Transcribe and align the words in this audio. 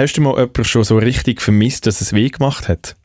Hast 0.00 0.14
du 0.16 0.22
mal 0.22 0.30
jemanden 0.30 0.64
schon 0.64 0.82
so 0.82 0.96
richtig 0.96 1.42
vermisst, 1.42 1.86
dass 1.86 2.00
es 2.00 2.14
weh 2.14 2.30
gemacht 2.30 2.68
hat? 2.68 2.96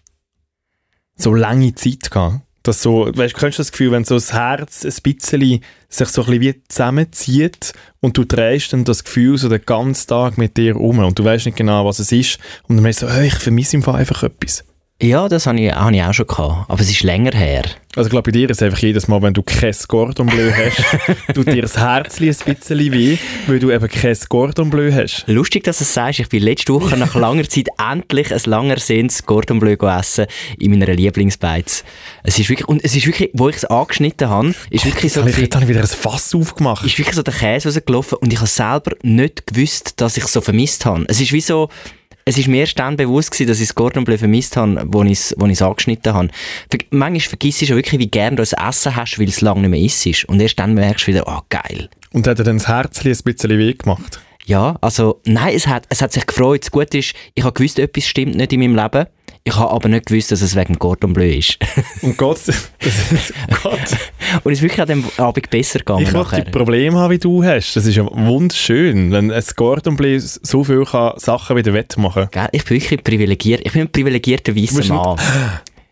So 1.18 1.33
lange 1.33 1.75
Zeit 1.75 2.10
gehabt? 2.10 2.40
Dass 2.64 2.81
so, 2.81 3.11
weißt, 3.14 3.35
kennst 3.35 3.60
du 3.60 3.64
das 3.64 3.73
Gefühl, 3.73 3.91
wenn 3.91 4.05
so 4.05 4.15
das 4.15 4.31
Herz 4.31 4.86
ein 4.86 4.94
bisschen 5.04 5.62
sich 5.89 6.08
so 6.08 6.21
ein 6.21 6.28
bisschen 6.28 6.42
wie 6.42 6.63
zusammenzieht 6.70 7.73
und 8.00 8.18
du 8.18 8.23
drehst 8.23 8.71
dann 8.71 8.86
das 8.86 9.04
Gefühl 9.04 9.38
so 9.38 9.50
den 9.50 9.66
ganzen 9.66 10.08
Tag 10.08 10.38
mit 10.38 10.55
dir 10.55 10.78
um 10.78 11.00
und 11.00 11.20
du 11.20 11.26
weißt 11.26 11.47
nicht 11.47 11.58
genau, 11.58 11.86
was 11.86 12.00
es 12.00 12.13
ist 12.13 12.39
und 12.70 12.78
dann 12.78 12.84
merkst 12.84 13.02
du 13.02 13.08
so, 13.08 13.12
hey, 13.12 13.28
ich 13.28 13.36
vermisse 13.36 13.76
im 13.76 13.84
einfach 13.90 14.24
etwas. 14.24 14.64
Ja, 15.02 15.28
das 15.28 15.46
habe 15.46 15.60
ich, 15.60 15.74
hab 15.74 15.92
ich 15.92 16.02
auch 16.02 16.14
schon 16.14 16.25
gehabt. 16.25 16.70
Aber 16.70 16.80
es 16.80 16.89
ist 16.89 17.04
länger 17.04 17.34
her. 17.34 17.64
Also 17.98 18.07
ich 18.07 18.12
glaube, 18.12 18.32
bei 18.32 18.38
dir 18.38 18.50
ist 18.50 18.57
es 18.57 18.64
einfach 18.64 18.80
jedes 18.80 19.09
Mal, 19.09 19.21
wenn 19.21 19.34
du 19.34 19.41
kein 19.41 19.75
Cordon 19.88 20.27
Bleu 20.27 20.52
hast, 20.52 20.84
tut 21.34 21.48
dir 21.48 21.62
das 21.62 21.77
Herz 21.77 22.20
ein 22.21 22.27
bisschen 22.27 22.94
weh, 22.94 23.18
weil 23.48 23.59
du 23.59 23.71
eben 23.71 23.88
kein 23.89 24.18
Cordon 24.30 24.70
Bleu 24.70 24.94
hast. 24.94 25.26
Lustig, 25.27 25.66
dass 25.66 25.80
du 25.80 25.84
es 25.84 25.94
sagst. 25.94 26.20
Ich 26.20 26.30
bin 26.30 26.44
letzte 26.44 26.73
Woche 26.73 26.95
nach 26.95 27.13
langer 27.16 27.48
Zeit 27.48 27.68
endlich 27.91 28.34
ein 28.34 28.41
lang 28.45 28.70
ersehntes 28.70 29.26
Cordon 29.26 29.59
Bleu 29.59 29.76
essen 29.76 30.27
in 30.59 30.72
meiner 30.72 30.94
Lieblingsbeiz. 30.94 31.84
Es 32.23 32.39
ist 32.39 32.50
wirklich, 32.50 32.67
und 32.67 32.84
es 32.84 32.95
ist 32.95 33.05
wirklich, 33.05 33.31
wo 33.34 33.50
ich 33.50 33.58
es 33.58 33.66
angeschnitten 33.66 34.30
habe, 34.30 34.55
ist 34.70 34.86
wirklich 34.86 35.12
so... 35.12 35.22
Jetzt 35.22 35.55
habe 35.55 35.66
ich 35.66 35.70
wieder 35.70 35.81
ein 35.81 35.88
Fass 35.88 36.34
aufgemacht. 36.34 36.86
Ist 36.86 36.98
wirklich 36.98 37.16
so 37.16 37.23
der 37.23 37.34
Käse 37.34 37.67
rausgelaufen 37.67 38.17
und 38.20 38.31
ich 38.31 38.39
habe 38.39 38.48
selber 38.48 38.91
nicht 39.03 39.48
gewusst, 39.48 40.00
dass 40.00 40.16
ich 40.16 40.23
es 40.23 40.31
so 40.31 40.39
vermisst 40.39 40.86
habe. 40.86 41.03
Es 41.09 41.20
ist 41.20 41.34
wie 41.34 41.41
so 41.41 41.70
es 42.27 42.39
ist 42.39 42.47
mir 42.47 42.61
erst 42.61 42.79
dann 42.79 42.97
bewusst 42.97 43.31
gewesen, 43.31 43.47
dass 43.47 43.59
ich 43.59 43.67
das 43.67 43.75
Gordon 43.75 44.03
Bleu 44.03 44.17
vermisst 44.17 44.57
habe, 44.57 44.81
wo 44.88 45.03
ich 45.03 45.11
es 45.11 45.35
wo 45.38 45.45
angeschnitten 45.45 46.13
habe. 46.16 46.29
Manchmal 46.89 47.20
vergisst 47.20 47.61
du 47.61 47.67
schon 47.67 47.75
wirklich, 47.75 48.02
wie 48.02 48.07
gerne 48.07 48.35
du 48.35 48.41
das 48.41 48.53
Essen 48.53 48.95
hast, 48.95 49.20
weil 49.20 49.29
es 49.29 49.41
lange 49.41 49.61
nicht 49.61 49.70
mehr 49.70 49.79
isst. 49.79 50.25
Und 50.25 50.41
erst 50.41 50.57
dann 50.57 50.73
merkst 50.73 51.05
du 51.05 51.11
wieder, 51.11 51.27
oh 51.27 51.41
geil. 51.49 51.88
Und 52.13 52.27
hat 52.27 52.39
er 52.39 52.45
dann 52.45 52.57
das 52.57 52.67
Herzchen 52.67 53.11
ein 53.11 53.23
bisschen 53.23 53.57
weh 53.59 53.73
gemacht? 53.73 54.19
Ja, 54.45 54.75
also 54.81 55.21
nein, 55.25 55.55
es 55.55 55.67
hat, 55.67 55.85
es 55.89 56.02
hat 56.02 56.13
sich 56.13 56.25
gefreut. 56.25 56.63
Das 56.63 56.71
Gute 56.71 56.97
ist, 56.97 57.13
ich 57.35 57.43
habe 57.43 57.53
gewusst, 57.53 57.77
etwas 57.77 58.07
stimmt 58.07 58.35
nicht 58.35 58.53
in 58.53 58.59
meinem 58.59 58.75
Leben. 58.75 59.05
Ich 59.48 59.55
habe 59.55 59.72
aber 59.72 59.90
nicht 59.90 60.08
gewusst, 60.08 60.31
dass 60.31 60.41
es 60.41 60.55
wegen 60.55 60.80
Cordon 60.80 61.14
Bleu 61.14 61.30
ist. 61.30 61.59
Und 62.02 62.17
Gott, 62.17 62.39
Gott. 63.64 63.80
Und 64.44 64.52
es 64.52 64.58
ist 64.58 64.61
wirklich 64.64 64.81
an 64.81 64.88
dem 64.88 65.06
Abend 65.17 65.52
besser 65.52 65.78
gegangen 65.80 66.02
Ich 66.02 66.11
nachher. 66.11 66.45
die 66.45 66.50
Probleme 66.52 66.97
haben, 66.97 67.11
wie 67.11 67.19
du 67.19 67.44
hast. 67.44 67.75
Das 67.75 67.86
ist 67.86 67.95
ja 67.95 68.06
wunderschön, 68.11 69.11
wenn 69.11 69.31
ein 69.31 69.44
Cordon 69.56 69.95
Bleu 69.97 70.17
so 70.19 70.64
viele 70.64 70.86
Sachen 71.17 71.56
wieder 71.56 71.73
wettmachen 71.73 72.28
kann. 72.31 72.50
Ich 72.53 72.66
bin 72.66 72.81
wirklich 72.81 73.03
privilegiert. 73.03 73.61
Ich 73.64 73.73
bin 73.73 73.84
ein 73.84 73.92
privilegierter 73.92 74.56
weißer 74.56 74.92
Mann. 74.92 75.19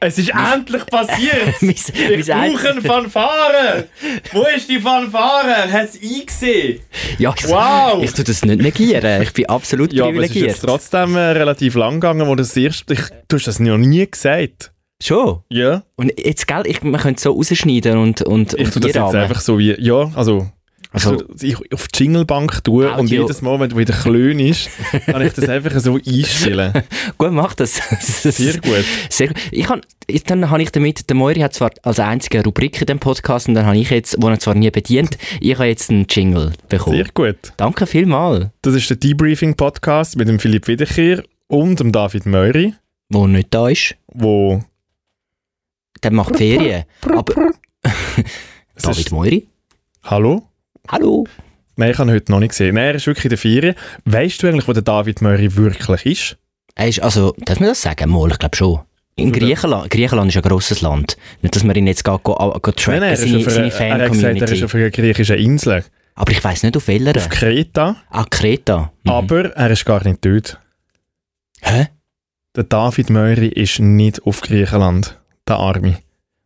Es 0.06 0.18
ist 0.18 0.32
endlich 0.32 0.86
passiert! 0.86 1.62
ich 1.62 2.28
brauche 2.28 2.82
Fanfare! 2.82 3.88
Wo 4.34 4.44
ist 4.54 4.70
die 4.70 4.80
Fanfare? 4.80 5.72
Hat 5.72 5.90
es 5.90 5.96
eingesehen? 6.02 6.82
Ja, 7.18 7.34
ich, 7.38 7.48
wow! 7.48 8.04
Ich 8.04 8.12
tue 8.12 8.26
das 8.26 8.44
nicht 8.44 8.62
negieren. 8.62 9.22
Ich 9.22 9.32
bin 9.32 9.46
absolut 9.46 9.94
ja, 9.94 10.06
privilegiert. 10.06 10.36
Ja, 10.36 10.42
aber 10.42 10.52
es 10.52 10.56
ist 10.56 10.66
trotzdem 10.66 11.16
äh, 11.16 11.20
relativ 11.20 11.76
lang 11.76 11.96
gegangen, 11.96 12.28
wo 12.28 12.36
das 12.36 12.56
erste... 12.58 12.94
Ich, 12.94 13.02
du 13.30 13.38
hast 13.38 13.48
das 13.48 13.62
noch 13.62 13.78
nie 13.78 14.06
gesagt. 14.06 14.74
Schon? 15.02 15.40
Ja. 15.50 15.84
Und 15.96 16.12
jetzt, 16.20 16.48
gell, 16.48 16.64
ich, 16.66 16.84
man 16.84 17.00
könnte 17.00 17.18
es 17.18 17.24
so 17.24 17.32
rausschneiden 17.32 17.98
und, 17.98 18.22
und, 18.24 18.54
ich 18.56 18.66
und 18.66 18.74
tue 18.74 18.82
das 18.82 18.94
jetzt 18.94 19.16
einfach 19.16 19.40
so 19.40 19.58
wie... 19.58 19.74
Ja, 19.80 20.12
also... 20.16 20.52
Also, 20.94 21.24
ich 21.42 21.74
auf 21.74 21.88
die 21.88 22.04
Jinglebank 22.04 22.64
tue 22.64 22.86
Audio. 22.86 23.00
und 23.00 23.10
jedes 23.10 23.42
Mal, 23.42 23.60
wenn 23.60 23.70
du 23.70 23.78
wieder 23.78 23.96
klön 23.96 24.40
ist, 24.40 24.70
kann 25.08 25.24
ich 25.24 25.34
das 25.34 25.50
einfach 25.50 25.80
so 25.80 25.96
einstellen. 25.96 26.72
gut, 27.18 27.32
mach 27.32 27.56
das. 27.56 27.82
Sehr 28.00 28.54
gut. 28.60 28.86
Sehr 29.10 29.30
gut. 29.30 29.38
Ich 29.50 29.66
kann, 29.66 29.82
dann 30.28 30.52
habe 30.52 30.62
ich 30.62 30.72
damit, 30.72 31.10
der 31.10 31.16
Moiri 31.16 31.40
hat 31.40 31.56
zwar 31.56 31.72
als 31.82 32.00
einzige 32.00 32.44
Rubrik 32.44 32.80
in 32.80 32.86
dem 32.86 33.00
Podcast 33.00 33.48
und 33.48 33.56
dann 33.56 33.66
habe 33.66 33.78
ich 33.78 33.90
jetzt, 33.90 34.18
wo 34.22 34.30
er 34.30 34.38
zwar 34.40 34.54
nie 34.54 34.70
bedient, 34.70 35.18
ich 35.42 35.56
habe 35.56 35.66
jetzt 35.66 35.90
einen 35.90 36.06
Jingle 36.08 36.54
bekommen. 36.70 36.98
Sehr 36.98 37.08
gut. 37.12 37.54
Danke 37.58 37.88
vielmals. 37.88 38.50
Das 38.62 38.76
ist 38.76 38.88
der 38.88 38.98
Debriefing-Podcast 38.98 40.16
mit 40.16 40.28
dem 40.28 40.38
Philipp 40.38 40.68
Wiederkehr 40.68 41.24
und 41.48 41.80
dem 41.80 41.92
David 41.92 42.28
Moiri. 42.28 42.76
Wo 43.10 43.26
nicht 43.26 43.48
da 43.52 43.68
ist. 43.68 43.96
Wo? 44.08 44.64
Der 46.04 46.12
macht 46.12 46.38
Ferien. 46.38 46.84
Aber... 47.02 47.52
David 48.80 49.12
Moiri? 49.12 49.48
Hallo? 50.04 50.50
Hallo. 50.90 51.26
Nein, 51.76 51.92
ich 51.92 51.98
habe 51.98 52.10
ihn 52.10 52.16
heute 52.16 52.32
noch 52.32 52.40
nicht 52.40 52.50
gesehen. 52.50 52.76
Nein, 52.76 52.86
er 52.86 52.96
ist 52.96 53.08
wirklich 53.08 53.26
in 53.26 53.30
der 53.30 53.38
Ferien. 53.38 53.76
Weißt 54.06 54.44
du 54.44 54.48
eigentlich, 54.48 54.68
wo 54.68 54.74
der 54.74 54.84
David 54.84 55.22
Murray 55.22 55.56
wirklich 55.56 56.06
ist? 56.06 56.38
Er 56.76 56.88
ist, 56.88 57.02
also, 57.02 57.34
darf 57.40 57.60
man 57.60 57.70
das 57.70 57.82
sagen? 57.82 58.10
Mal, 58.10 58.32
ich 58.32 58.40
glaube 58.40 58.56
schon. 58.56 58.82
In 59.16 59.32
Griechenland. 59.32 59.90
Griechenland 59.90 60.30
ist 60.30 60.38
ein 60.38 60.42
grosses 60.42 60.82
Land. 60.82 61.18
Nicht, 61.42 61.56
dass 61.56 61.64
man 61.64 61.76
ihn 61.76 61.88
jetzt 61.88 62.04
geht, 62.04 62.24
go, 62.24 62.34
go 62.34 62.72
tracken, 62.72 63.00
nein, 63.00 63.14
nein, 63.14 63.16
seine, 63.16 63.50
seine 63.50 63.72
Fan-Community. 63.72 64.40
Er, 64.40 64.48
er 64.48 64.54
ist 64.54 64.64
auf 64.64 64.76
einer 64.76 64.90
griechischen 64.90 65.38
Insel. 65.38 65.84
Aber 66.16 66.32
ich 66.32 66.44
weiss 66.44 66.64
nicht, 66.64 66.76
auf 66.76 66.88
welcher. 66.88 67.16
Auf 67.16 67.30
Kreta. 67.30 67.96
Ah, 68.10 68.26
Kreta. 68.30 68.92
Mhm. 69.04 69.12
Aber 69.12 69.46
er 69.56 69.72
ist 69.72 69.86
gar 69.86 70.04
nicht 70.04 70.22
tot. 70.22 70.60
Hä? 71.62 71.88
Der 72.56 72.64
David 72.64 73.10
Murray 73.10 73.48
ist 73.48 73.80
nicht 73.80 74.22
auf 74.24 74.42
Griechenland. 74.42 75.20
Der 75.48 75.58
Arme. 75.58 76.00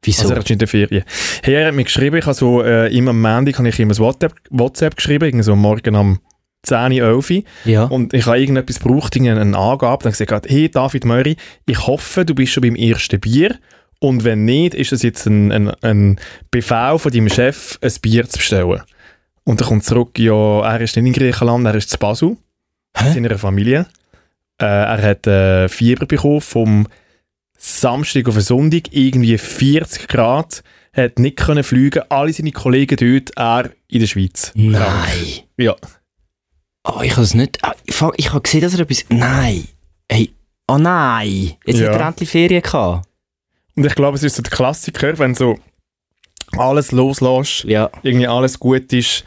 Wieso? 0.08 0.24
Also 0.24 0.34
er 0.36 0.40
ist 0.40 0.50
in 0.50 0.58
der 0.58 0.68
Ferien. 0.68 1.04
Hey, 1.44 1.56
er 1.56 1.68
hat 1.68 1.76
mir 1.76 1.84
geschrieben, 1.84 2.16
ich 2.16 2.26
habe 2.26 2.34
so, 2.34 2.64
äh, 2.64 2.88
immer 2.96 3.12
am 3.12 3.22
Montag 3.22 3.58
habe 3.58 3.68
ich 3.68 3.78
ihm 3.78 3.90
ein 3.90 3.98
WhatsApp, 3.98 4.34
WhatsApp 4.50 4.96
geschrieben, 4.96 5.44
so 5.44 5.56
morgen 5.56 5.96
am 5.96 6.20
10, 6.64 6.94
11 6.94 7.44
ja. 7.66 7.84
und 7.84 8.14
ich 8.14 8.26
habe 8.26 8.40
irgendetwas 8.40 8.80
gebraucht, 8.80 9.18
eine 9.18 9.58
Angabe, 9.58 10.04
dann 10.04 10.14
gesagt, 10.14 10.50
hey 10.50 10.70
David 10.70 11.06
Möri, 11.06 11.36
ich 11.66 11.88
hoffe, 11.88 12.26
du 12.26 12.34
bist 12.34 12.54
schon 12.54 12.62
beim 12.62 12.76
ersten 12.76 13.20
Bier 13.20 13.56
und 14.00 14.24
wenn 14.24 14.46
nicht, 14.46 14.76
ist 14.76 14.94
das 14.94 15.04
jetzt 15.04 15.26
ein, 15.26 15.52
ein, 15.52 15.72
ein 15.82 16.20
Befehl 16.52 16.98
von 16.98 17.12
deinem 17.12 17.30
Chef, 17.30 17.78
ein 17.82 17.92
Bier 18.02 18.28
zu 18.30 18.38
bestellen. 18.38 18.82
Und 19.44 19.60
dann 19.60 19.68
kommt 19.68 19.86
zurück, 19.86 20.18
ja, 20.20 20.62
er 20.62 20.82
ist 20.82 20.96
nicht 20.96 21.06
in 21.06 21.14
Griechenland, 21.14 21.66
er 21.66 21.76
ist 21.76 21.90
zu 21.90 21.98
Basel, 21.98 22.38
Hä? 22.96 23.08
in 23.08 23.14
seiner 23.14 23.38
Familie. 23.38 23.88
Äh, 24.60 24.66
er 24.66 25.02
hat 25.02 25.28
äh, 25.28 25.68
Fieber 25.68 26.06
bekommen 26.06 26.42
vom 26.42 26.88
Samstag 27.58 28.28
auf 28.28 28.36
einen 28.36 28.44
Sonntag, 28.44 28.92
irgendwie 28.92 29.38
40 29.38 30.08
Grad, 30.08 30.64
hat 30.94 31.20
nicht 31.20 31.38
können 31.38 31.64
fliegen, 31.64 32.04
alle 32.10 32.34
seine 32.34 32.52
Kollegen 32.52 32.98
dort, 32.98 33.38
er 33.38 33.72
in 33.88 34.00
der 34.00 34.08
Schweiz. 34.08 34.52
Nein. 34.56 35.42
Ja. 35.58 35.76
Oh, 36.84 37.02
ich 37.02 37.12
habe 37.12 37.24
es 37.24 37.34
nicht, 37.34 37.64
ah, 37.64 37.76
ich, 37.86 38.02
ich 38.16 38.30
habe 38.32 38.42
gesehen, 38.42 38.62
dass 38.62 38.74
er 38.74 38.82
etwas, 38.82 39.06
nein. 39.10 39.68
Hey, 40.10 40.32
oh 40.68 40.78
nein, 40.78 41.54
jetzt 41.66 41.80
ja. 41.80 41.92
hat 41.92 42.00
er 42.00 42.08
endlich 42.08 42.30
Ferien 42.30 42.62
gehabt. 42.62 43.08
Und 43.76 43.86
ich 43.86 43.96
glaube, 43.96 44.18
es 44.18 44.24
ist 44.24 44.36
so 44.38 44.42
der 44.42 44.52
Klassiker, 44.52 45.20
wenn 45.20 45.36
so 45.36 45.60
alles 46.58 46.92
loslässt, 46.92 47.66
ja. 47.66 47.90
irgendwie 48.04 48.28
alles 48.28 48.60
gut 48.60 48.92
ist, 48.94 49.26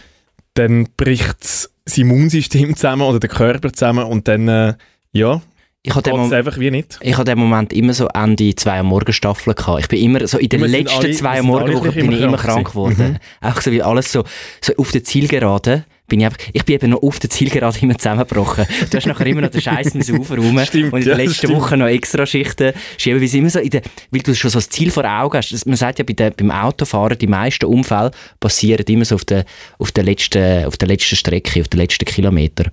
dann 0.54 0.88
bricht 0.96 1.70
das 1.84 1.98
Immunsystem 1.98 2.74
zusammen 2.74 3.02
oder 3.02 3.20
der 3.20 3.30
Körper 3.30 3.72
zusammen 3.72 4.04
und 4.04 4.26
dann, 4.26 4.48
äh, 4.48 4.74
ja, 5.12 5.42
ich 5.82 5.94
habe 5.94 6.02
den, 6.02 6.34
einfach 6.34 6.58
wie 6.58 6.70
nicht. 6.70 6.98
Ich 7.00 7.14
habe 7.14 7.24
den 7.24 7.38
Moment 7.38 7.72
immer 7.72 7.94
so 7.94 8.06
Ende 8.08 8.54
zwei 8.54 8.82
Morgen 8.82 9.14
Staffel 9.14 9.54
gehabt. 9.54 9.80
Ich 9.80 9.88
bin 9.88 10.02
immer 10.02 10.26
so 10.26 10.36
in 10.36 10.50
den 10.50 10.60
letzten 10.60 11.04
alle, 11.04 11.10
zwei 11.12 11.40
Morgenwochen 11.40 11.94
bin 11.94 12.12
ich 12.12 12.20
immer 12.20 12.36
krank 12.36 12.68
geworden. 12.68 13.18
Mhm. 13.42 13.48
Auch 13.48 13.60
so 13.62 13.72
wie 13.72 13.82
alles 13.82 14.12
so, 14.12 14.24
so 14.60 14.74
auf 14.76 14.92
der 14.92 15.04
Zielgerade 15.04 15.86
bin 16.06 16.20
ich 16.20 16.26
einfach, 16.26 16.38
ich 16.52 16.64
bin 16.66 16.74
eben 16.74 16.90
noch 16.90 17.02
auf 17.02 17.18
der 17.18 17.30
Zielgerade 17.30 17.78
immer 17.82 17.96
zusammengebrochen. 17.96 18.66
Du 18.90 18.96
hast 18.98 19.06
nachher 19.06 19.26
immer 19.26 19.40
noch 19.40 19.50
den 19.50 19.62
Scheiß 19.62 19.94
ins 19.94 20.10
Ufer 20.10 20.36
rum 20.36 20.58
stimmt, 20.66 20.92
und 20.92 20.98
in 20.98 21.06
der 21.06 21.16
ja, 21.16 21.24
letzten 21.24 21.48
Woche 21.54 21.78
noch 21.78 21.86
extra 21.86 22.26
Schichten 22.26 22.74
schieben, 22.98 23.22
weil 23.22 23.34
immer 23.34 23.48
so 23.48 23.60
in 23.60 23.70
der, 23.70 23.82
weil 24.10 24.20
du 24.20 24.34
schon 24.34 24.50
so 24.50 24.58
das 24.58 24.68
Ziel 24.68 24.90
vor 24.90 25.04
Augen 25.04 25.38
hast. 25.38 25.66
Man 25.66 25.76
sagt 25.76 25.98
ja 25.98 26.04
bei 26.04 26.12
der, 26.12 26.30
beim 26.32 26.50
Autofahren, 26.50 27.16
die 27.16 27.26
meisten 27.26 27.64
Unfälle 27.64 28.10
passieren 28.38 28.84
immer 28.86 29.06
so 29.06 29.14
auf 29.14 29.24
der, 29.24 29.46
auf 29.78 29.92
der 29.92 30.04
letzten, 30.04 30.66
auf 30.66 30.76
der 30.76 30.88
letzten 30.88 31.16
Strecke, 31.16 31.62
auf 31.62 31.68
der 31.68 31.78
letzten 31.78 32.04
Kilometer. 32.04 32.70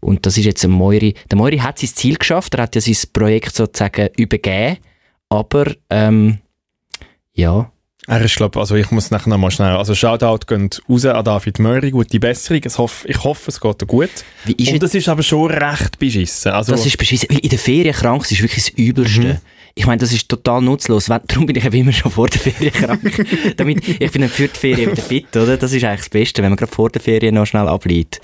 Und 0.00 0.26
das 0.26 0.38
ist 0.38 0.44
jetzt 0.44 0.64
ein 0.64 0.70
Moiri. 0.70 1.14
Der 1.30 1.38
Moiri 1.38 1.58
hat 1.58 1.78
sein 1.78 1.90
Ziel 1.94 2.16
geschafft, 2.16 2.54
er 2.54 2.62
hat 2.62 2.74
ja 2.74 2.80
sein 2.80 2.96
Projekt 3.12 3.54
sozusagen 3.54 4.08
übergeben, 4.16 4.78
aber 5.28 5.74
ähm, 5.90 6.38
ja, 7.34 7.70
er 8.08 8.22
ist, 8.22 8.36
glaube 8.36 8.58
also 8.58 8.74
ich 8.74 8.90
muss 8.90 9.10
nachher 9.10 9.28
nochmal 9.28 9.50
schnell, 9.50 9.76
also 9.76 9.94
Shoutout 9.94 10.46
geht 10.46 10.80
raus 10.88 11.04
an 11.04 11.22
David 11.22 11.58
Möri, 11.58 11.90
gute 11.90 12.18
Besserung, 12.18 12.62
ich 12.64 12.78
hoffe, 12.78 13.06
ich 13.06 13.22
hoffe 13.22 13.50
es 13.50 13.60
geht 13.60 13.82
dir 13.82 13.86
gut. 13.86 14.08
Und 14.46 14.82
das 14.82 14.94
ist 14.94 15.10
aber 15.10 15.22
schon 15.22 15.50
recht 15.50 15.98
beschissen. 15.98 16.52
Also 16.52 16.72
das 16.72 16.86
ist 16.86 16.96
beschissen, 16.96 17.28
weil 17.30 17.40
in 17.40 17.50
der 17.50 17.58
Ferien 17.58 17.94
krank 17.94 18.22
ist 18.30 18.40
wirklich 18.40 18.64
das 18.64 18.68
Übelste. 18.70 19.34
Mhm. 19.34 19.38
Ich 19.74 19.86
meine, 19.86 20.00
das 20.00 20.10
ist 20.12 20.26
total 20.26 20.62
nutzlos. 20.62 21.04
Darum 21.04 21.44
bin 21.44 21.54
ich 21.54 21.64
eben 21.66 21.76
immer 21.76 21.92
schon 21.92 22.10
vor 22.10 22.28
der 22.28 22.40
Ferien 22.40 22.72
krank. 22.72 23.26
Damit, 23.58 23.86
ich 23.86 24.10
bin 24.10 24.22
dann 24.22 24.30
für 24.30 24.48
die 24.48 24.58
Ferien 24.58 24.90
wieder 24.92 25.02
fit, 25.02 25.36
oder? 25.36 25.58
Das 25.58 25.74
ist 25.74 25.84
eigentlich 25.84 26.00
das 26.00 26.08
Beste, 26.08 26.42
wenn 26.42 26.50
man 26.50 26.56
gerade 26.56 26.72
vor 26.72 26.88
der 26.88 27.02
Ferien 27.02 27.34
noch 27.34 27.46
schnell 27.46 27.68
ableitet. 27.68 28.22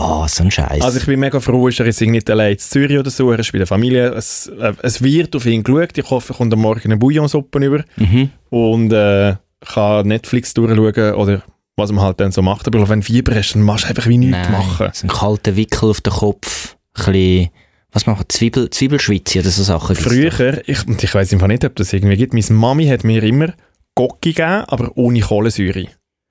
Ah, 0.00 0.22
oh, 0.22 0.28
so 0.28 0.44
ein 0.44 0.50
Scheiß. 0.50 0.80
Also 0.80 0.98
ich 1.00 1.06
bin 1.06 1.18
mega 1.18 1.40
froh, 1.40 1.66
ist 1.66 1.80
er 1.80 1.86
jetzt 1.86 2.00
nicht 2.00 2.30
allein 2.30 2.52
in 2.52 2.58
Zürich 2.58 2.96
oder 2.96 3.10
so, 3.10 3.32
er 3.32 3.40
ist 3.40 3.50
bei 3.50 3.58
der 3.58 3.66
Familie. 3.66 4.10
Es, 4.10 4.46
äh, 4.46 4.72
es 4.82 5.02
wird 5.02 5.34
auf 5.34 5.44
ihn 5.44 5.64
geschaut. 5.64 5.98
Ich 5.98 6.08
hoffe, 6.08 6.32
er 6.32 6.36
kommt 6.36 6.52
am 6.52 6.60
Morgen 6.60 6.84
eine 6.84 6.96
Bouillonsuppe 6.96 7.58
über 7.58 7.84
mhm. 7.96 8.30
und 8.50 8.92
äh, 8.92 9.34
kann 9.60 10.06
Netflix 10.06 10.54
durchschauen 10.54 11.14
oder 11.14 11.42
was 11.74 11.90
man 11.90 12.04
halt 12.04 12.20
dann 12.20 12.30
so 12.30 12.42
macht. 12.42 12.68
Aber 12.68 12.88
wenn 12.88 13.00
du 13.00 13.06
Fieber 13.06 13.34
hast, 13.34 13.54
dann 13.54 13.62
machst 13.62 13.86
du 13.86 13.88
einfach 13.88 14.06
wie 14.06 14.18
nichts 14.18 14.38
Nein, 14.38 14.52
machen. 14.52 14.88
So 14.92 15.06
ein 15.06 15.10
kalter 15.10 15.56
Wickel 15.56 15.90
auf 15.90 16.00
den 16.00 16.12
Kopf, 16.12 16.76
ein 16.94 17.04
bisschen 17.04 17.50
was 17.90 18.06
machen 18.06 18.26
Zwiebel, 18.28 18.70
Zwiebelschwitze 18.70 19.40
oder 19.40 19.50
so 19.50 19.64
Sachen? 19.64 19.96
Früher, 19.96 20.62
ich, 20.68 20.78
ich 20.86 21.14
weiß 21.14 21.32
einfach 21.32 21.48
nicht, 21.48 21.64
ob 21.64 21.74
das 21.74 21.92
irgendwie 21.92 22.16
gibt, 22.16 22.34
meine 22.34 22.46
Mami 22.50 22.86
hat 22.86 23.02
mir 23.02 23.22
immer 23.24 23.52
Gocki 23.96 24.32
gegeben, 24.32 24.64
aber 24.68 24.92
ohne 24.96 25.20
Kohlensäure. 25.20 25.86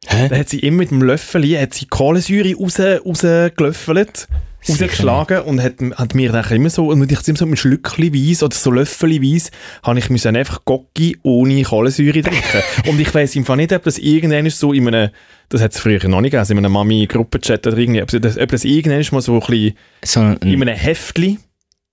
Hä? 0.07 0.29
Dann 0.29 0.39
hat 0.39 0.49
sie 0.49 0.59
immer 0.59 0.77
mit 0.77 0.91
dem 0.91 1.01
Löffel 1.01 1.59
hat 1.59 1.73
sie 1.73 1.85
Kohlensäure 1.85 2.55
raus, 2.55 2.79
rausgelöffelt. 2.79 4.27
rausgeschlagen 4.67 5.41
und 5.41 5.61
hat, 5.61 5.75
hat 5.95 6.15
mir 6.15 6.31
dann 6.31 6.49
immer 6.51 6.69
so, 6.69 6.87
und 6.87 7.11
ich 7.11 7.27
immer 7.27 7.37
so 7.37 7.45
mit 7.45 7.59
Schlückchenweise 7.59 8.45
oder 8.45 8.55
so 8.55 8.71
Löffelweise, 8.71 9.51
habe 9.83 9.99
ich 9.99 10.09
müssen 10.09 10.35
einfach 10.35 10.63
Gocki 10.65 11.17
ohne 11.23 11.61
Kohlensäure 11.63 12.21
trinken. 12.21 12.61
und 12.87 12.99
ich 12.99 13.13
weiss 13.13 13.35
im 13.35 13.45
Fall 13.45 13.57
nicht, 13.57 13.73
ob 13.73 13.83
das 13.83 13.97
irgendwann 13.97 14.49
so 14.49 14.73
in 14.73 14.87
einem, 14.87 15.09
das 15.49 15.61
hat 15.61 15.73
es 15.73 15.79
früher 15.79 16.05
noch 16.07 16.21
nicht 16.21 16.31
gegeben, 16.31 16.51
in 16.51 16.65
einem 16.65 16.71
Mami-Gruppenchat 16.71 17.67
oder 17.67 17.77
irgendwie, 17.77 18.01
ob 18.01 18.09
das, 18.09 18.37
ob 18.37 18.49
das 18.49 18.63
irgendwann 18.63 19.05
mal 19.11 19.21
so 19.21 19.33
ein 19.33 19.39
bisschen 19.39 19.77
So 20.03 20.21
in 20.21 20.61
einem 20.61 20.75
Heftli, 20.75 21.37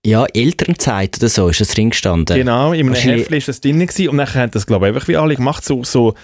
ja, 0.06 0.26
Elternzeit 0.26 1.16
oder 1.18 1.30
so 1.30 1.48
ist 1.48 1.60
das 1.60 1.68
drin 1.68 1.90
gestanden. 1.90 2.36
genau, 2.36 2.72
in 2.72 2.86
einem 2.86 2.94
Heftli 2.94 3.38
ist 3.38 3.48
das 3.48 3.60
drin 3.60 3.80
gewesen 3.80 4.10
und 4.10 4.18
dann 4.18 4.34
haben 4.34 4.50
das, 4.50 4.66
glaube 4.66 4.86
ich, 4.86 4.94
einfach 4.94 5.08
wie 5.08 5.16
alle 5.16 5.34
gemacht, 5.34 5.64
so, 5.64 5.82
so 5.82 6.14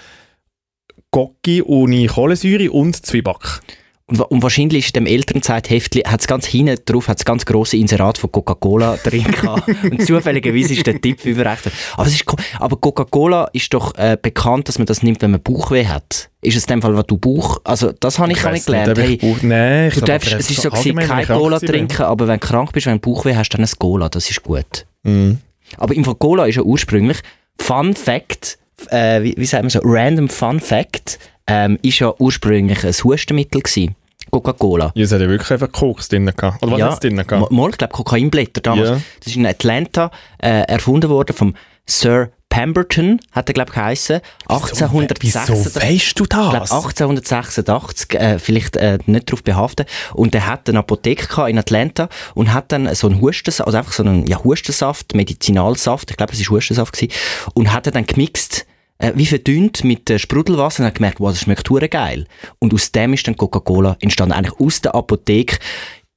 Gocki 1.10 1.62
ohne 1.62 2.06
Kohlensäure 2.06 2.70
und 2.70 3.04
Zwieback. 3.04 3.60
Und, 4.06 4.18
wa- 4.18 4.24
und 4.24 4.42
wahrscheinlich 4.42 4.86
ist 4.86 4.96
in 4.96 5.04
dem 5.04 5.12
Elternzeitheftli, 5.12 6.02
hat 6.02 6.20
es 6.20 6.26
ganz 6.26 6.44
hinten 6.44 6.76
drauf, 6.84 7.06
hat 7.06 7.18
es 7.18 7.24
ganz 7.24 7.46
grosse 7.46 7.76
Inserat 7.76 8.18
von 8.18 8.32
Coca-Cola 8.32 8.96
drin 9.04 9.22
gehabt. 9.22 9.68
Und 9.84 10.04
zufälligerweise 10.04 10.74
ist 10.74 10.84
der 10.84 11.00
Tipp 11.00 11.24
überrechnet. 11.24 11.72
Aber, 11.96 12.06
es 12.08 12.14
ist, 12.14 12.26
co- 12.26 12.36
aber 12.58 12.76
Coca-Cola 12.76 13.48
ist 13.52 13.72
doch 13.72 13.94
äh, 13.96 14.16
bekannt, 14.20 14.68
dass 14.68 14.78
man 14.78 14.86
das 14.86 15.04
nimmt, 15.04 15.22
wenn 15.22 15.30
man 15.30 15.40
Bauchweh 15.40 15.86
hat. 15.86 16.28
Ist 16.42 16.56
es 16.56 16.64
in 16.64 16.68
dem 16.74 16.82
Fall, 16.82 16.96
was 16.96 17.06
du 17.06 17.18
Bauch... 17.18 17.60
Also 17.62 17.92
das 17.92 18.18
habe 18.18 18.32
ich, 18.32 18.38
nicht 18.38 18.44
weiss 18.44 18.52
nicht, 18.54 18.66
gelernt. 18.66 18.88
ob 18.90 18.98
Hey, 18.98 19.12
ich 19.14 19.20
Bauch- 19.20 19.42
Nein, 19.42 19.88
ich 19.88 19.94
du 19.94 20.00
darfst, 20.00 20.32
aber 20.32 20.40
es 20.40 20.50
ist 20.50 20.60
so 20.62 20.70
gewesen, 20.70 20.96
kein 20.96 21.20
ich 21.22 21.28
Cola 21.28 21.58
bin. 21.60 21.68
trinken, 21.68 22.02
aber 22.02 22.26
wenn 22.26 22.40
du 22.40 22.46
krank 22.46 22.72
bist, 22.72 22.86
wenn 22.86 23.00
du 23.00 23.12
Bauchweh 23.12 23.36
hast, 23.36 23.50
dann 23.50 23.60
ein 23.62 23.70
Cola. 23.78 24.08
Das 24.08 24.28
ist 24.28 24.42
gut. 24.42 24.86
Mhm. 25.04 25.38
Aber 25.76 25.94
im 25.94 26.04
Fall 26.04 26.16
Cola 26.16 26.46
ist 26.46 26.56
ja 26.56 26.62
ursprünglich, 26.62 27.18
Fun 27.60 27.94
Fact, 27.94 28.58
äh, 28.90 29.22
wie, 29.22 29.34
wie 29.36 29.46
sagt 29.46 29.62
man 29.62 29.70
so, 29.70 29.80
Random 29.82 30.28
Fun 30.28 30.60
Fact, 30.60 31.18
ähm, 31.46 31.78
ist 31.82 31.98
ja 31.98 32.12
ursprünglich 32.18 32.84
ein 32.84 32.92
Hustenmittel 32.92 33.60
gewesen. 33.60 33.96
Coca-Cola. 34.30 34.92
Ja, 34.94 35.04
es 35.04 35.12
hat 35.12 35.20
ja 35.20 35.28
wirklich 35.28 35.50
einfach 35.50 35.72
Koks 35.72 36.08
drin 36.08 36.26
gehabt. 36.26 36.62
Oder 36.62 36.72
was 36.72 36.82
hat 36.82 36.92
es 36.94 37.00
drin 37.00 37.16
gehabt? 37.16 37.50
Mal, 37.50 37.70
ich 37.70 37.78
glaube 37.78 37.92
Kokainblätter 37.92 38.60
damals. 38.60 38.88
Ja. 38.88 39.00
Das 39.18 39.26
ist 39.26 39.36
in 39.36 39.46
Atlanta 39.46 40.10
äh, 40.38 40.62
erfunden 40.68 41.10
worden 41.10 41.34
vom 41.34 41.54
Sir 41.86 42.30
Pemberton, 42.48 43.20
hat 43.30 43.48
er 43.48 43.54
glaube 43.54 43.70
ich 43.70 43.74
geheissen. 43.76 44.20
1886. 44.48 45.48
Wieso 45.48 45.80
weißt 45.80 46.18
du 46.18 46.24
Ich 46.24 46.28
glaube 46.28 46.58
das? 46.58 46.72
1886, 46.72 48.14
äh, 48.14 48.38
vielleicht 48.38 48.76
äh, 48.76 48.98
nicht 49.06 49.30
darauf 49.30 49.42
behaften. 49.42 49.86
Und 50.14 50.34
er 50.34 50.46
hat 50.48 50.68
eine 50.68 50.80
Apotheke 50.80 51.26
gehabt 51.26 51.48
in 51.48 51.58
Atlanta 51.58 52.08
und 52.34 52.52
hat 52.52 52.72
dann 52.72 52.92
so 52.94 53.06
einen 53.06 53.20
Hustensaft, 53.20 53.66
also 53.66 53.78
einfach 53.78 53.92
so 53.92 54.02
einen 54.02 54.26
ja, 54.26 54.42
Hustensaft, 54.42 55.14
Medizinalsaft, 55.14 56.10
ich 56.10 56.16
glaube, 56.16 56.32
es 56.32 56.40
war 56.40 56.56
Hustensaft 56.56 56.92
gewesen, 56.92 57.12
und 57.54 57.72
hat 57.72 57.86
er 57.86 57.92
dann 57.92 58.04
gemixt, 58.04 58.66
äh, 59.00 59.12
wie 59.16 59.26
verdünnt 59.26 59.82
mit 59.82 60.08
äh, 60.10 60.18
Sprudelwasser 60.18 60.82
und 60.82 60.86
hat 60.86 60.94
gemerkt, 60.96 61.20
wow, 61.20 61.30
das 61.30 61.40
schmeckt 61.40 61.68
hure 61.68 61.88
geil. 61.88 62.26
Und 62.58 62.72
aus 62.74 62.92
dem 62.92 63.14
ist 63.14 63.26
dann 63.26 63.36
Coca-Cola 63.36 63.96
entstanden, 64.00 64.32
eigentlich 64.32 64.60
aus 64.60 64.80
der 64.80 64.94
Apotheke 64.94 65.56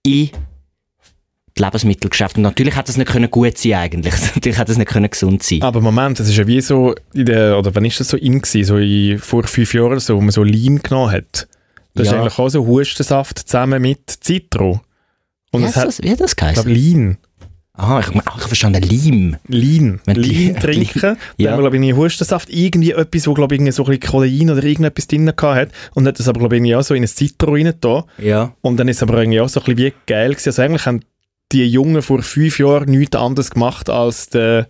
in 0.05 0.29
die 1.57 1.61
Lebensmittelgeschäfte. 1.63 2.37
Und 2.39 2.43
natürlich 2.43 2.75
hat 2.75 2.89
das 2.89 2.97
nicht 2.97 3.09
können 3.11 3.31
gut 3.31 3.57
sein 3.57 3.73
eigentlich. 3.73 4.13
natürlich 4.35 4.57
hat 4.57 4.69
das 4.69 4.77
nicht 4.77 4.89
können 4.91 5.09
gesund 5.09 5.43
sein. 5.43 5.61
Aber 5.61 5.81
Moment, 5.81 6.19
das 6.19 6.27
ist 6.27 6.35
ja 6.35 6.45
wie 6.45 6.61
so, 6.61 6.93
in 7.13 7.25
der, 7.25 7.57
oder 7.57 7.73
wann 7.73 7.85
ist 7.85 7.99
das 7.99 8.09
so 8.09 8.17
in 8.17 8.41
gewesen? 8.41 8.65
So 8.65 8.77
in, 8.77 9.17
vor 9.19 9.43
fünf 9.43 9.73
Jahren 9.73 9.99
so, 9.99 10.15
wo 10.17 10.21
man 10.21 10.31
so 10.31 10.43
Lean 10.43 10.81
genommen 10.81 11.11
hat. 11.11 11.47
Das 11.95 12.07
ist 12.07 12.13
Ja. 12.13 12.21
eigentlich 12.21 12.39
auch 12.39 12.49
so 12.49 12.65
Hustensaft 12.65 13.39
zusammen 13.39 13.81
mit 13.81 14.01
Citro. 14.23 14.81
Und 15.51 15.61
wie, 15.61 15.65
es 15.65 15.75
hat 15.75 15.87
das, 15.87 16.01
wie 16.01 16.09
hat 16.09 16.19
das 16.19 16.31
ich 16.31 16.37
glaube, 16.37 16.63
geheißen? 16.63 17.17
Aha, 17.75 18.01
ich, 18.01 18.07
ach, 18.25 18.37
ich 18.37 18.43
verstanden, 18.43 18.83
Leim. 18.83 19.37
Lean. 19.47 19.99
Wenn 20.05 20.15
Lean 20.17 20.55
trinken. 20.59 20.99
Dann 21.01 21.17
Ja. 21.37 21.51
haben 21.51 21.57
wir, 21.57 21.69
glaube 21.69 21.77
ich, 21.77 21.89
in 21.89 21.97
Hustensaft 21.97 22.49
irgendwie 22.51 22.91
etwas, 22.91 23.25
wo, 23.27 23.33
glaube 23.33 23.55
ich, 23.55 23.61
so 23.73 23.83
ein 23.83 23.89
bisschen 23.99 24.11
Kodein 24.11 24.49
oder 24.51 24.63
irgendetwas 24.63 25.07
drin 25.07 25.25
gehabt 25.25 25.41
hat. 25.41 25.69
Und 25.95 26.05
hat 26.07 26.19
das 26.19 26.27
aber, 26.27 26.39
glaube 26.39 26.55
ich, 26.55 26.59
irgendwie 26.59 26.75
auch 26.75 26.83
so 26.83 26.93
in 26.93 27.03
ein 27.03 27.07
Citro 27.07 27.53
rein 27.53 27.73
da. 27.81 28.05
Ja. 28.19 28.53
Und 28.61 28.77
dann 28.77 28.87
ist 28.89 28.97
es 28.97 29.03
aber 29.03 29.17
irgendwie 29.17 29.41
auch 29.41 29.49
so 29.49 29.59
ein 29.59 29.65
bisschen 29.65 29.77
wie 29.87 29.93
geil 30.05 30.29
gewesen. 30.31 30.49
Also 30.49 30.61
eigentlich 30.61 30.85
haben 30.85 30.99
die 31.51 31.65
Jungen 31.65 32.03
vor 32.03 32.21
fünf 32.21 32.59
Jahren 32.59 32.89
nichts 32.91 33.15
anderes 33.17 33.49
gemacht 33.49 33.89
als 33.89 34.29
der, 34.29 34.67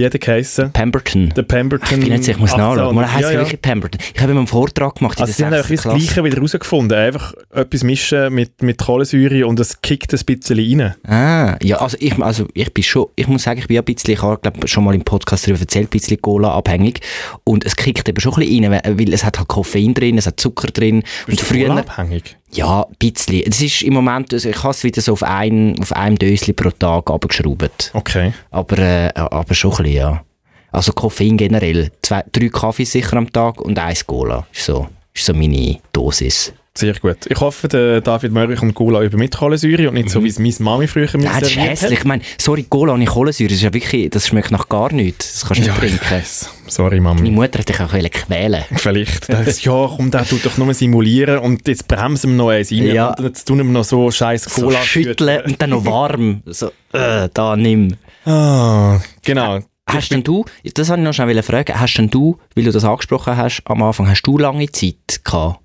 wie 0.00 0.06
hat 0.06 0.12
der 0.14 0.20
geheissen? 0.20 0.72
Pemberton. 0.72 1.28
Der 1.36 1.42
Pemberton. 1.42 2.00
Ich 2.02 2.08
bin 2.08 2.22
sicher, 2.22 2.32
ich 2.32 2.38
muss 2.38 2.52
1800. 2.52 2.76
nachschauen. 2.76 2.94
Man 2.96 3.12
heisst 3.12 3.22
ja, 3.22 3.32
ja, 3.32 3.38
wirklich 3.40 3.60
Pemberton. 3.62 4.00
Ich 4.14 4.20
habe 4.20 4.30
immer 4.32 4.40
einen 4.40 4.46
Vortrag 4.46 4.94
gemacht 4.96 5.18
in 5.18 5.22
Also 5.22 5.32
sie 5.32 5.38
der 5.42 5.46
haben 5.48 5.54
einfach 5.54 5.68
6. 5.68 5.82
das. 5.82 5.94
Gleiche 5.94 6.24
wieder 6.24 6.36
herausgefunden. 6.36 6.98
Einfach 6.98 7.34
etwas 7.54 7.82
mischen 7.84 8.32
mit, 8.34 8.62
mit 8.62 8.78
Kohlensäure 8.78 9.46
und 9.46 9.60
es 9.60 9.80
kickt 9.82 10.12
ein 10.12 10.20
bisschen 10.24 10.80
rein. 10.80 10.94
Ah, 11.06 11.56
ja, 11.62 11.76
also 11.76 11.96
ich, 12.00 12.18
also 12.18 12.46
ich 12.54 12.72
bin 12.72 12.82
schon, 12.82 13.06
ich 13.16 13.28
muss 13.28 13.42
sagen, 13.42 13.60
ich 13.60 13.66
bin 13.68 13.76
ein 13.78 13.84
bisschen, 13.84 14.14
ich 14.14 14.22
habe 14.22 14.38
glaub, 14.40 14.68
schon 14.68 14.84
mal 14.84 14.94
im 14.94 15.02
Podcast 15.02 15.46
darüber 15.46 15.60
erzählt, 15.60 15.88
ein 15.88 15.90
bisschen 15.90 16.20
Cola 16.20 16.50
abhängig. 16.54 17.00
Und 17.44 17.64
es 17.66 17.76
kickt 17.76 18.08
eben 18.08 18.20
schon 18.20 18.32
ein 18.34 18.40
bisschen 18.40 18.64
rein, 18.72 18.80
weil- 18.96 19.12
es 19.12 19.24
hat 19.24 19.38
halt 19.38 19.48
Koffein 19.48 19.92
drin, 19.92 20.16
es 20.18 20.26
hat 20.26 20.40
Zucker 20.40 20.68
drin. 20.68 21.02
Und 21.28 21.40
früher, 21.40 21.70
abhängig. 21.76 22.36
Ja, 22.52 22.82
ein 22.82 22.94
bisschen. 22.98 23.42
Es 23.46 23.60
ist 23.60 23.82
im 23.82 23.94
Moment, 23.94 24.32
also 24.32 24.48
ich 24.48 24.62
habe 24.62 24.70
es 24.70 24.82
wieder 24.84 25.00
so 25.00 25.12
auf, 25.12 25.22
ein, 25.22 25.76
auf 25.80 25.92
einem 25.92 26.18
Döschen 26.18 26.54
pro 26.54 26.70
Tag 26.70 27.10
abgeschraubt. 27.10 27.90
Okay. 27.94 28.32
Aber, 28.50 28.78
äh, 28.78 29.10
aber 29.14 29.54
schon 29.54 29.72
ein 29.72 29.76
bisschen, 29.78 29.94
ja. 29.94 30.24
Also 30.72 30.92
Koffein 30.92 31.36
generell. 31.36 31.90
Zwei, 32.02 32.24
drei 32.30 32.48
Kaffee 32.48 32.84
sicher 32.84 33.16
am 33.16 33.32
Tag 33.32 33.60
und 33.60 33.78
eins 33.78 34.06
Cola. 34.06 34.46
Ist 34.52 34.66
so, 34.66 34.88
ist 35.12 35.26
so 35.26 35.34
meine 35.34 35.78
Dosis. 35.92 36.52
Sehr 36.78 36.94
gut. 36.94 37.26
Ich 37.28 37.38
hoffe, 37.40 37.66
der 37.66 38.00
David 38.00 38.32
Möri 38.32 38.54
kommt 38.54 38.74
Cola 38.76 39.02
über 39.02 39.18
mit 39.18 39.36
Kohlensäure 39.36 39.88
und 39.88 39.94
nicht 39.94 40.08
so, 40.08 40.22
wie 40.22 40.28
es 40.28 40.38
meine 40.38 40.54
Mami 40.60 40.86
früher 40.86 41.08
mir 41.14 41.18
Mhm. 41.18 41.24
Nein, 41.24 41.40
das 41.40 41.50
ist 41.50 41.56
hässlich. 41.58 41.98
Ich 41.98 42.04
meine, 42.04 42.22
sorry, 42.40 42.64
Cola 42.68 42.92
ohne 42.94 43.06
Kohlensäure, 43.06 43.48
das 43.48 43.56
ist 43.56 43.62
ja 43.64 43.74
wirklich, 43.74 44.08
das 44.10 44.28
schmeckt 44.28 44.52
nach 44.52 44.68
gar 44.68 44.92
nichts. 44.92 45.32
Das 45.40 45.48
kannst 45.48 45.62
du 45.66 45.68
nicht 45.72 45.82
Ja, 45.82 45.88
ich 45.88 45.98
trinken. 46.00 46.24
Sorry, 46.68 47.00
Meine 47.00 47.16
Mami. 47.16 47.30
Mutter 47.32 47.58
hat 47.58 47.68
dich 47.68 47.80
auch 47.80 47.90
quälen. 47.90 48.62
Vielleicht. 48.76 49.28
Das, 49.28 49.64
ja, 49.64 49.90
komm, 49.96 50.12
der 50.12 50.24
tut 50.24 50.46
doch 50.46 50.56
nur 50.58 50.72
simulieren 50.72 51.38
und 51.38 51.66
jetzt 51.66 51.88
bremsen 51.88 52.30
wir 52.30 52.36
noch 52.36 52.48
eins 52.50 52.70
rein 52.70 52.86
Ja. 52.86 53.08
und 53.14 53.24
jetzt 53.24 53.44
tun 53.46 53.58
wir 53.58 53.64
noch 53.64 53.84
so 53.84 54.08
scheiß 54.10 54.44
So 54.44 54.62
Cola 54.62 54.80
schütteln 54.82 55.42
und 55.46 55.60
dann 55.60 55.70
noch 55.70 55.84
warm. 55.84 56.42
So, 56.46 56.68
äh, 56.92 57.28
da, 57.34 57.56
nimm. 57.56 57.96
Ah, 58.24 59.00
genau. 59.24 59.58
Hast 59.88 60.10
denn 60.12 60.22
du, 60.22 60.44
das 60.74 60.88
wollte 60.88 61.00
ich 61.02 61.04
noch 61.04 61.12
schnell 61.14 61.42
fragen, 61.42 61.80
hast 61.80 61.94
denn 61.94 62.10
du, 62.10 62.38
weil 62.54 62.62
du 62.64 62.70
das 62.70 62.84
angesprochen 62.84 63.36
hast 63.36 63.62
am 63.64 63.82
Anfang, 63.82 64.08
hast 64.08 64.22
du 64.22 64.38
lange 64.38 64.70
Zeit 64.70 65.24
gehabt? 65.24 65.58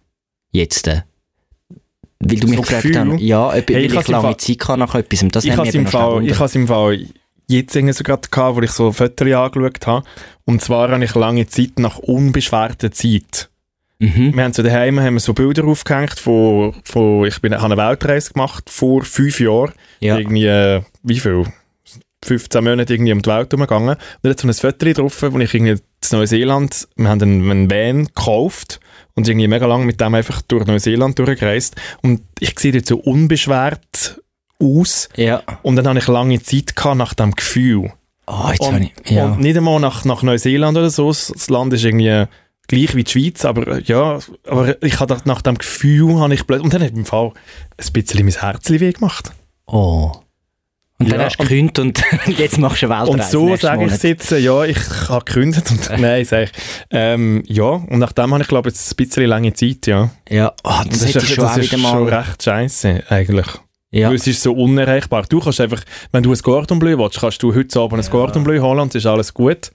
Jetzt? 0.56 0.88
äh? 0.88 1.02
Weil 2.20 2.40
du 2.40 2.48
mich 2.48 2.56
So 2.56 2.62
gefragt 2.62 2.84
Gefühl? 2.84 3.14
hast, 3.14 3.22
ja, 3.22 3.48
ob, 3.50 3.70
Hey, 3.70 3.86
ich 3.86 3.94
lange 3.94 4.22
Fall- 4.22 4.38
Zeit 4.38 4.68
hatte 4.68 4.80
nach 4.80 4.96
etwas. 4.96 5.26
Das 5.32 5.46
ich 5.46 5.52
habe 5.56 5.68
es 5.68 5.76
im 5.76 5.86
Fall, 5.86 6.26
im 6.56 6.66
jetzt 7.48 7.76
irgendwie 7.76 7.94
sogar 7.94 8.20
gehabt, 8.20 8.56
wo 8.56 8.62
ich 8.62 8.72
so 8.72 8.92
Fotos 8.92 9.32
angeschaut 9.32 9.86
habe. 9.88 10.08
Und 10.46 10.62
zwar 10.62 10.90
habe 10.90 11.04
ich 11.04 11.14
lange 11.14 11.46
Zeit 11.48 11.78
nach 11.78 12.00
unbeschwerter 12.00 12.92
Zeit. 12.92 13.50
Mhm. 14.00 14.36
Wir 14.36 14.44
haben 14.44 14.54
so 14.54 14.64
daheim 14.64 15.00
haben 15.00 15.14
wir 15.16 15.20
so 15.20 15.34
Bilder 15.34 15.66
aufgehängt 15.66 16.20
von, 16.20 16.74
von 16.84 17.26
ich 17.26 17.40
bin, 17.42 17.54
habe 17.54 17.66
eine 17.66 17.78
Weltreise 17.78 18.34
gemacht 18.34 18.70
vor 18.70 19.04
fünf 19.04 19.40
Jahren. 19.40 19.74
Ja. 20.00 20.18
Irgendwie, 20.18 20.46
äh, 20.46 20.82
wie 21.04 21.20
viel? 21.20 21.46
15 22.26 22.64
Monate 22.64 22.94
irgendwie 22.94 23.14
um 23.14 23.22
die 23.22 23.30
Welt 23.30 23.52
herumgegangen. 23.52 23.90
Und 23.90 24.00
da 24.24 24.30
hat 24.32 24.40
so 24.40 24.48
ein 24.48 24.54
Foto 24.54 24.92
drauf, 24.94 25.22
wo 25.22 25.40
ich 25.40 25.54
irgendwie 25.54 25.74
in 25.74 25.80
Neuseeland, 26.12 26.88
wir 26.96 27.08
haben 27.08 27.22
einen, 27.22 27.52
einen 27.52 27.70
Van 27.70 28.06
gekauft 28.06 28.80
und 29.16 29.28
irgendwie 29.28 29.48
mega 29.48 29.66
lang 29.66 29.86
mit 29.86 30.00
dem 30.00 30.14
einfach 30.14 30.42
durch 30.42 30.66
Neuseeland 30.66 31.18
durchgereist. 31.18 31.76
Und 32.02 32.22
ich 32.40 32.58
sehe 32.60 32.72
dort 32.72 32.86
so 32.86 32.98
unbeschwert 32.98 34.22
aus. 34.60 35.10
Ja. 35.16 35.42
Und 35.64 35.78
dann 35.78 35.88
habe 35.88 36.00
ich 36.00 36.08
lange 36.08 36.42
Zeit 36.42 36.76
gehabt 36.76 36.98
nach 36.98 37.14
dem 37.14 37.32
Gefühl. 37.32 37.92
Oh, 38.28 38.50
jetzt 38.50 38.62
Und, 38.62 38.82
ich, 38.82 39.12
ja. 39.12 39.26
und 39.26 39.40
nicht 39.40 39.56
einmal 39.56 39.80
nach, 39.80 40.04
nach 40.04 40.24
Neuseeland 40.24 40.78
oder 40.78 40.90
so. 40.90 41.08
Das 41.10 41.50
Land 41.50 41.74
ist 41.74 41.84
irgendwie 41.84 42.26
gleich 42.68 42.96
wie 42.96 43.04
die 43.04 43.12
Schweiz, 43.12 43.46
aber 43.46 43.78
äh, 43.78 43.82
ja, 43.84 44.20
aber 44.48 44.82
ich 44.84 45.00
habe 45.00 45.18
nach 45.26 45.42
dem 45.42 45.58
Gefühl, 45.58 46.20
habe 46.20 46.34
ich 46.34 46.48
plötzlich, 46.48 46.66
und 46.66 46.74
dann 46.74 46.84
hat 46.84 46.94
im 46.94 47.06
Fall 47.06 47.32
ein 47.78 47.94
bisschen 47.94 48.26
mein 48.26 48.34
Herz 48.34 48.70
weh 48.70 48.92
gemacht. 48.92 49.32
Oh. 49.68 50.12
Und 51.06 51.12
dann 51.12 51.20
Ja, 51.20 51.26
hast 51.28 51.38
du 51.38 51.44
und- 51.44 51.50
gekündigt 51.50 51.80
und 51.80 52.04
jetzt 52.40 52.58
machst 52.58 52.82
du 52.82 52.88
eine 52.88 53.00
Weltreise. 53.08 53.40
Und 53.40 53.50
so 53.50 53.56
sage 53.56 53.86
ich 53.86 53.92
es 53.92 54.02
jetzt, 54.02 54.32
ja, 54.32 54.64
ich 54.64 54.78
habe 55.08 55.24
gekündigt 55.24 55.70
und 55.70 55.90
nein, 56.00 56.26
sage 56.26 56.46
ich. 56.46 56.52
Ähm, 56.90 57.44
ja, 57.46 57.64
und 57.64 58.00
nachdem 58.00 58.34
habe 58.34 58.42
ich 58.42 58.48
glaube 58.48 58.70
jetzt 58.70 58.92
ein 58.92 58.96
bisschen 58.96 59.26
lange 59.28 59.54
Zeit, 59.54 59.86
ja. 59.88 60.10
Ja, 60.28 60.52
oh, 60.64 60.70
das, 60.70 60.84
Und 60.86 60.94
das 60.94 61.02
ist, 61.04 61.16
ich 61.16 61.36
schon 61.36 61.44
das 61.44 61.58
ist 61.58 61.80
schon 61.80 62.08
recht 62.10 62.44
scheiße 62.44 63.04
eigentlich. 63.10 63.48
Ja. 63.92 64.10
Weil 64.10 64.16
es 64.16 64.28
ist 64.28 64.42
so 64.42 64.52
unerreichbar. 64.54 65.24
Du 65.30 65.40
kannst 65.40 65.62
einfach, 65.62 65.82
wenn 66.12 66.24
du 66.24 66.32
ein 66.34 66.40
Gordon 66.42 66.80
Bleu 66.80 66.98
willst, 66.98 67.20
kannst 67.20 67.42
du 67.44 67.54
heute 67.54 67.80
Abend 67.80 68.04
ein 68.04 68.12
Gordon 68.12 68.44
Bleu 68.44 68.60
holen 68.60 68.80
und 68.80 68.90
es 68.90 68.96
ist 68.96 69.06
alles 69.06 69.34
gut. 69.34 69.72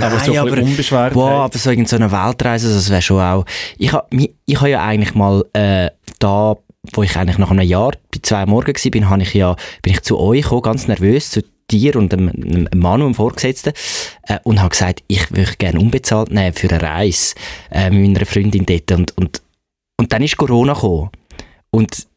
aber 0.00 0.18
so 0.18 0.32
bisschen 0.32 0.62
unbeschwert. 0.62 1.12
Boah, 1.12 1.44
aber 1.44 1.58
so 1.58 1.70
in 1.70 1.86
so 1.86 1.96
einer 1.96 2.10
Weltreise, 2.10 2.72
das 2.72 2.90
wäre 2.90 3.02
schon 3.02 3.20
auch... 3.20 3.44
Ich 3.78 3.92
habe 3.92 4.06
ich 4.46 4.60
ha 4.60 4.66
ja 4.66 4.82
eigentlich 4.82 5.14
mal 5.14 5.44
äh, 5.52 5.90
da, 6.18 6.56
wo 6.92 7.02
ich 7.02 7.16
eigentlich 7.16 7.38
nach 7.38 7.50
einem 7.50 7.66
Jahr 7.66 7.92
bei 8.12 8.20
zwei 8.22 8.46
Morgen 8.46 8.74
war, 8.74 8.90
bin, 8.90 9.10
habe 9.10 9.22
ich 9.22 9.34
ja, 9.34 9.56
bin 9.82 9.92
ich 9.92 10.02
zu 10.02 10.18
euch 10.18 10.42
gekommen, 10.42 10.62
ganz 10.62 10.88
nervös, 10.88 11.30
zu 11.30 11.42
dir 11.70 11.96
und 11.96 12.12
einem, 12.12 12.28
einem 12.28 12.68
Mann, 12.74 13.02
einem 13.02 13.14
Vorgesetzten, 13.14 13.72
äh, 14.26 14.38
und 14.44 14.60
habe 14.60 14.70
gesagt, 14.70 15.02
ich 15.06 15.30
würde 15.30 15.56
gerne 15.58 15.78
unbezahlt 15.78 16.30
nehmen 16.30 16.52
für 16.52 16.70
eine 16.70 16.82
Reise 16.82 17.34
äh, 17.70 17.90
mit 17.90 18.12
meiner 18.12 18.26
Freundin 18.26 18.66
dort. 18.66 18.92
Und, 18.92 19.16
und, 19.16 19.42
und 19.98 20.12
dann 20.12 20.22
ist 20.22 20.36
Corona 20.36 20.72
gekommen. 20.72 21.10
Und 21.70 22.08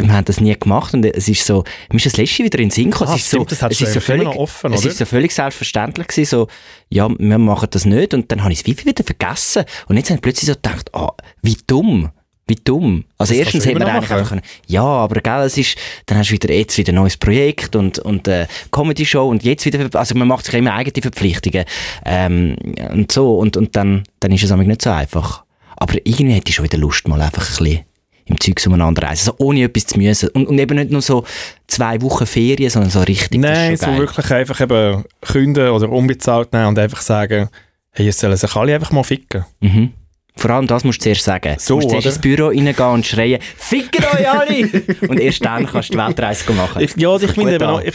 wir 0.00 0.12
haben 0.12 0.24
das 0.26 0.40
nie 0.40 0.56
gemacht 0.56 0.94
und 0.94 1.04
es 1.04 1.28
ist 1.28 1.44
so, 1.44 1.64
mir 1.90 1.96
ist 1.96 2.06
das 2.06 2.16
letzte 2.16 2.44
wieder 2.44 2.60
in 2.60 2.66
den 2.66 2.70
Sinn 2.70 2.90
gekommen. 2.92 3.10
Ah, 3.10 3.14
es 3.14 3.22
ist 3.22 3.28
stimmt, 3.28 3.50
so, 3.50 3.56
das 3.56 3.72
es 3.72 3.80
ist 3.80 3.94
so 3.94 4.00
völlig, 4.00 4.28
offen, 4.28 4.72
es 4.72 4.82
oder? 4.82 4.90
ist 4.90 4.98
so 4.98 5.04
völlig 5.04 5.32
selbstverständlich 5.32 6.06
gewesen, 6.06 6.30
so, 6.30 6.48
ja, 6.88 7.08
wir 7.08 7.38
machen 7.38 7.68
das 7.72 7.84
nicht 7.84 8.14
und 8.14 8.30
dann 8.30 8.44
habe 8.44 8.52
ich 8.52 8.60
es 8.60 8.66
wie 8.66 8.78
wieder 8.86 9.02
vergessen 9.02 9.64
und 9.88 9.96
jetzt 9.96 10.10
habe 10.10 10.18
ich 10.18 10.22
plötzlich 10.22 10.46
so 10.46 10.54
gedacht, 10.54 10.94
ah, 10.94 11.14
wie 11.42 11.56
dumm, 11.66 12.10
Wie 12.48 12.56
dumm. 12.56 13.04
Also 13.18 13.32
Das 13.34 13.38
erstens 13.38 13.64
kannst 13.64 13.66
du 13.66 13.70
hätte 13.70 13.78
man 13.78 13.88
immer 13.88 13.88
noch 13.88 13.96
eigentlich 13.96 14.10
machen. 14.10 14.18
einfach 14.18 14.28
können, 14.30 14.42
ja, 14.66 14.82
aber 14.82 15.20
gell, 15.20 15.46
es 15.46 15.56
ist, 15.58 15.76
dann 16.06 16.18
hast 16.18 16.30
du 16.30 16.32
wieder, 16.32 16.52
jetzt 16.52 16.76
wieder 16.78 16.92
ein 16.92 16.96
neues 16.96 17.16
Projekt 17.16 17.76
und, 17.76 17.98
und 18.00 18.26
äh, 18.26 18.46
Comedy-Show 18.72 19.28
und 19.28 19.44
jetzt 19.44 19.64
wieder, 19.66 19.88
also 19.98 20.14
man 20.16 20.26
macht 20.28 20.46
sich 20.46 20.54
immer 20.54 20.74
eigene 20.74 21.02
Verpflichtungen 21.02 21.64
ähm, 22.04 22.56
und 22.92 23.12
so 23.12 23.38
und, 23.38 23.56
und 23.56 23.76
dann, 23.76 24.02
dann 24.20 24.32
ist 24.32 24.42
es 24.42 24.50
eigentlich 24.50 24.68
nicht 24.68 24.82
so 24.82 24.90
einfach. 24.90 25.44
Aber 25.76 25.94
irgendwie 26.04 26.32
hätte 26.32 26.48
ich 26.48 26.56
schon 26.56 26.64
wieder 26.64 26.78
Lust, 26.78 27.06
mal 27.06 27.20
einfach 27.20 27.42
ein 27.42 27.56
bisschen 27.56 27.84
im 28.28 28.40
Zeug 28.40 28.60
umeinander 28.66 29.02
reisen, 29.02 29.30
also 29.30 29.34
ohne 29.38 29.62
etwas 29.62 29.86
zu 29.86 29.98
müssen. 29.98 30.28
Und, 30.30 30.46
und 30.46 30.58
eben 30.58 30.76
nicht 30.76 30.90
nur 30.90 31.02
so 31.02 31.24
zwei 31.66 32.00
Wochen 32.02 32.26
Ferien, 32.26 32.70
sondern 32.70 32.90
so 32.90 33.00
richtig. 33.00 33.40
Nein, 33.40 33.76
so 33.76 33.86
geil. 33.86 33.98
wirklich 33.98 34.30
einfach 34.30 34.60
eben 34.60 35.04
künden 35.22 35.70
oder 35.70 35.88
unbezahlt 35.88 36.52
nehmen 36.52 36.66
und 36.66 36.78
einfach 36.78 37.00
sagen, 37.00 37.48
hey, 37.92 38.06
jetzt 38.06 38.20
sollen 38.20 38.36
sich 38.36 38.54
alle 38.54 38.74
einfach 38.74 38.92
mal 38.92 39.02
ficken. 39.02 39.44
Mhm. 39.60 39.92
Vor 40.38 40.50
allem 40.50 40.66
das 40.66 40.84
musst 40.84 41.00
du 41.00 41.02
zuerst 41.04 41.24
sagen. 41.24 41.56
So, 41.58 41.80
du 41.80 41.86
musst 41.86 41.88
zuerst 41.90 42.06
oder? 42.06 42.14
ins 42.14 42.20
Büro 42.20 42.48
reingehen 42.48 42.88
und 42.94 43.06
schreien, 43.06 43.40
«Ficken 43.56 44.04
euch 44.04 44.30
alle!» 44.30 44.70
Und 45.08 45.18
erst 45.20 45.44
dann 45.44 45.66
kannst 45.66 45.88
du 45.88 45.92
die 45.94 45.98
Weltreise 45.98 46.52
machen. 46.52 46.82
Ich, 46.82 46.96
ja, 46.96 47.16
ich 47.16 47.30
finde 47.32 47.54
eben 47.56 47.64
an. 47.64 47.70
auch, 47.74 47.82
ich, 47.82 47.94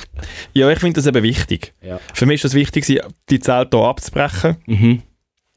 ja, 0.54 0.70
ich 0.70 0.80
finde 0.80 0.96
das 1.00 1.08
eben 1.08 1.24
wichtig. 1.24 1.74
Ja. 1.82 2.00
Für 2.14 2.26
mich 2.26 2.36
ist 2.36 2.46
das 2.46 2.54
wichtig, 2.54 2.86
die 3.30 3.40
Zelte 3.40 3.78
hier 3.78 3.88
abzubrechen, 3.88 4.58
Mhm. 4.66 5.02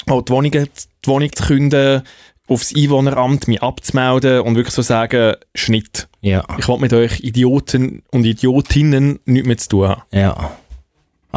auch 0.08 0.22
die 0.22 0.32
Wohnung, 0.32 0.50
die 0.52 0.68
Wohnung 1.06 1.32
zu 1.32 1.44
künden, 1.44 2.02
aufs 2.48 2.72
Einwohneramt 2.76 3.48
mich 3.48 3.62
abzumelden 3.62 4.40
und 4.42 4.54
wirklich 4.54 4.74
so 4.74 4.82
sagen, 4.82 5.34
Schnitt. 5.54 6.08
Ja. 6.20 6.44
Ich 6.58 6.68
will 6.68 6.78
mit 6.78 6.92
euch 6.92 7.20
Idioten 7.20 8.02
und 8.12 8.24
Idiotinnen 8.24 9.18
nichts 9.24 9.46
mehr 9.48 9.56
zu 9.58 9.68
tun 9.68 9.88
haben. 9.88 10.02
Ja. 10.12 10.56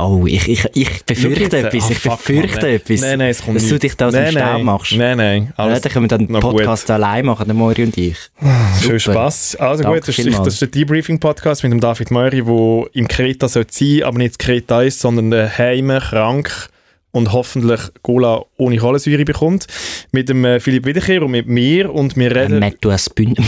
Oh, 0.02 0.26
ich, 0.28 0.48
ich, 0.48 0.66
ich 0.74 1.04
befürchte 1.06 1.58
etwas, 1.58 1.86
ah, 1.86 1.92
ich 1.92 2.02
befürchte 2.02 2.62
nein. 2.66 2.76
etwas. 2.76 3.02
Nein, 3.02 3.20
nein, 3.20 3.30
es 3.30 3.44
kommt 3.44 3.58
dass 3.58 3.68
du 3.68 3.74
nicht. 3.74 3.84
dich 3.84 3.96
da 3.96 4.08
aus 4.08 4.14
dem 4.14 4.24
Nein, 4.24 4.32
Staub 4.32 4.54
nein. 4.54 4.64
machst. 4.64 4.92
Nein, 4.96 5.18
nein, 5.18 5.54
Ja, 5.58 5.64
alles 5.64 5.82
dann 5.82 5.92
können 5.92 6.06
wir 6.06 6.10
dann 6.10 6.28
den 6.28 6.32
noch 6.34 6.42
gut. 6.42 6.58
Podcast 6.58 6.90
allein 6.92 7.26
machen, 7.26 7.46
der 7.46 7.56
Mori 7.56 7.84
und 7.84 7.98
ich. 7.98 8.18
Schön 8.82 9.00
Super. 9.00 9.14
Spass. 9.14 9.56
Also 9.56 9.84
Danke 9.84 10.00
gut, 10.00 10.08
das 10.08 10.20
ist, 10.20 10.40
das 10.40 10.48
ist 10.54 10.62
der 10.62 10.68
Debriefing-Podcast 10.70 11.64
mit 11.64 11.72
dem 11.72 11.80
David 11.80 12.12
Möri, 12.12 12.44
der 12.44 12.84
im 12.94 13.08
Kreta 13.08 13.48
soll 13.48 13.66
sein 13.70 14.04
aber 14.04 14.18
nicht 14.18 14.34
in 14.34 14.38
Kreta 14.38 14.82
ist, 14.84 15.00
sondern 15.00 15.32
daheim, 15.32 15.90
krank 16.00 16.70
und 17.12 17.34
hoffentlich 17.34 17.80
Cola 18.02 18.44
ohne 18.58 18.78
Kohlensäure 18.78 19.26
bekommt. 19.26 19.66
Mit 20.12 20.30
dem 20.30 20.46
äh, 20.46 20.60
Philipp 20.60 20.86
Wiederkehr 20.86 21.22
und 21.24 21.32
mit 21.32 21.48
mir 21.48 21.94
und 21.94 22.16
wir 22.16 22.36
reden 22.36 22.60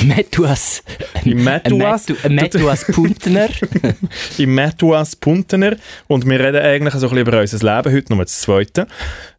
Metuas, 0.05 0.83
Metu- 1.43 1.69
ein 2.23 2.35
Metuas 2.35 2.85
Puntner. 2.85 3.47
im 4.37 4.55
Metuas 4.55 5.15
Puntener 5.15 5.75
und 6.07 6.25
wir 6.27 6.39
reden 6.39 6.61
eigentlich 6.61 6.93
so 6.95 7.07
ein 7.07 7.15
bisschen 7.15 7.27
über 7.27 7.39
unser 7.39 7.75
Leben, 7.77 7.95
heute 7.95 8.13
nur 8.15 8.23
das 8.25 8.41
Zweite. 8.41 8.87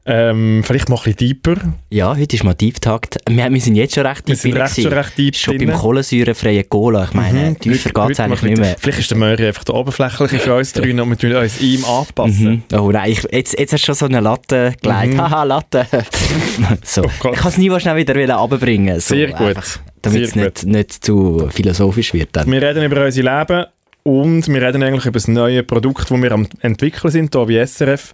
Ähm, 0.04 0.62
vielleicht 0.66 0.88
mal 0.88 0.96
ein 0.96 1.02
bisschen 1.14 1.16
deeper. 1.16 1.54
Ja, 1.90 2.16
heute 2.16 2.34
ist 2.34 2.42
mal 2.42 2.54
Deep 2.54 2.80
Talk. 2.80 3.06
Wir, 3.28 3.52
wir 3.52 3.60
sind 3.60 3.76
jetzt 3.76 3.94
schon 3.94 4.04
recht 4.04 4.26
Wir 4.26 4.34
deep 4.34 4.42
sind 4.42 4.52
drin 4.54 4.62
recht, 4.62 4.80
schon 4.82 4.92
recht 4.92 5.16
deep 5.18 5.36
Schon 5.36 5.58
drin. 5.58 5.68
beim 5.68 5.78
kohlensäurefreien 5.78 6.68
Cola. 6.68 7.04
Ich 7.04 7.12
meine, 7.14 7.50
Mhm. 7.50 7.60
tiefer 7.60 7.90
geht 7.90 8.10
es 8.10 8.18
eigentlich 8.20 8.42
nicht 8.42 8.58
mehr. 8.58 8.74
Vielleicht 8.80 8.98
ist 8.98 9.10
der 9.12 9.18
Möri 9.18 9.46
einfach 9.46 9.62
der 9.62 9.76
oberflächliche 9.76 10.40
für 10.40 10.56
uns 10.56 10.72
drin 10.72 10.98
und 10.98 11.08
wir 11.10 11.18
tun 11.18 11.32
uns 11.36 11.60
ihm 11.60 11.84
anpassen. 11.84 12.64
Mhm. 12.72 12.78
Oh 12.78 12.90
nein, 12.90 13.12
ich, 13.12 13.22
jetzt, 13.30 13.56
jetzt 13.56 13.72
hast 13.74 13.82
du 13.82 13.86
schon 13.86 13.94
so 13.94 14.06
eine 14.06 14.18
Latte 14.18 14.74
gelegt. 14.82 15.18
Haha, 15.18 15.44
Latte. 15.44 15.86
so. 16.82 17.02
Mhm. 17.02 17.08
Oh 17.22 17.30
ich 17.32 17.38
kann 17.38 17.48
es 17.52 17.58
nie 17.58 17.80
schnell 17.80 17.96
wieder 17.96 18.14
wieder 18.16 18.34
runterbringen. 18.34 18.98
So, 18.98 19.14
Sehr 19.14 19.28
gut. 19.28 19.80
Damit 20.02 20.22
es 20.22 20.34
nicht, 20.34 20.64
nicht 20.66 21.04
zu 21.04 21.48
philosophisch 21.52 22.12
wird. 22.12 22.30
Dann. 22.32 22.50
Wir 22.50 22.60
reden 22.60 22.82
über 22.82 23.04
unser 23.04 23.22
Leben 23.22 23.66
und 24.02 24.48
wir 24.48 24.62
reden 24.62 24.82
eigentlich 24.82 25.06
über 25.06 25.12
das 25.12 25.28
neue 25.28 25.62
Produkt, 25.62 26.10
das 26.10 26.20
wir 26.20 26.32
am 26.32 26.48
entwickeln 26.60 27.12
sind, 27.12 27.32
hier 27.36 27.46
bei 27.46 27.64
SRF. 27.64 28.12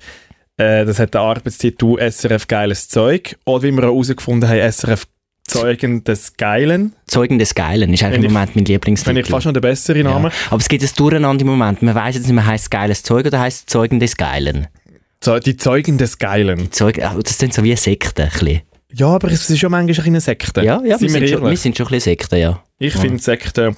Äh, 0.59 0.85
das 0.85 0.99
hat 0.99 1.15
den 1.15 1.21
Arbeitstitel 1.21 1.97
SRF 1.99 2.47
Geiles 2.49 2.88
Zeug. 2.88 3.37
Oder 3.47 3.62
wie 3.65 3.71
wir 3.73 3.83
herausgefunden 3.83 4.49
haben, 4.49 4.59
SRF 4.73 5.07
Zeugen 5.45 6.05
des 6.05 6.37
Geilen. 6.37 6.93
Zeugen 7.07 7.38
des 7.38 7.55
Geilen 7.55 7.95
ist 7.95 8.03
eigentlich 8.03 8.12
Wenn 8.12 8.21
im 8.25 8.27
ich- 8.27 8.33
Moment 8.33 8.57
mein 8.57 8.65
Lieblingstitel. 8.67 9.09
Finde 9.09 9.21
ich 9.23 9.29
fast 9.29 9.47
noch 9.47 9.53
der 9.55 9.61
bessere 9.62 10.03
Name. 10.03 10.29
ja. 10.29 10.35
Aber 10.50 10.61
es 10.61 10.69
gibt 10.69 10.83
ein 10.83 10.91
Durcheinander 10.95 11.41
im 11.43 11.47
Moment. 11.49 11.81
Man 11.81 11.95
weiß 11.95 12.17
jetzt 12.17 12.25
nicht 12.27 12.35
mehr, 12.35 12.45
heißt 12.45 12.65
es 12.65 12.71
geiles 12.71 13.03
Zeug 13.03 13.25
oder 13.27 13.41
heißt 13.41 13.61
es 13.61 13.67
Zeugen 13.67 13.99
des 13.99 14.17
Geilen? 14.17 14.67
Die 15.47 15.57
Zeugen 15.57 15.97
des 15.97 16.19
Geilen. 16.19 16.71
Zeug, 16.71 17.03
ah, 17.03 17.17
das 17.23 17.38
klingt 17.38 17.55
so 17.55 17.65
wie 17.65 17.71
eine 17.71 17.77
Sekte. 17.79 18.25
Ein 18.25 18.31
bisschen. 18.31 18.61
Ja, 18.93 19.07
aber 19.09 19.31
es 19.31 19.49
ist 19.50 19.61
ja 19.62 19.69
manchmal 19.69 20.07
eine 20.07 20.21
Sekte. 20.21 20.61
Ja, 20.62 20.77
ja 20.77 20.83
wir, 20.85 20.99
Sind 20.99 21.11
sind 21.11 21.29
schon, 21.29 21.45
wir 21.50 21.57
sind 21.57 21.77
schon 21.77 21.87
ein 21.87 21.91
bisschen 21.91 22.00
Sekte, 22.12 22.37
ja. 22.37 22.62
Ich 22.79 22.95
Ja. 22.95 23.00
finde 23.00 23.19
Sekte... 23.23 23.73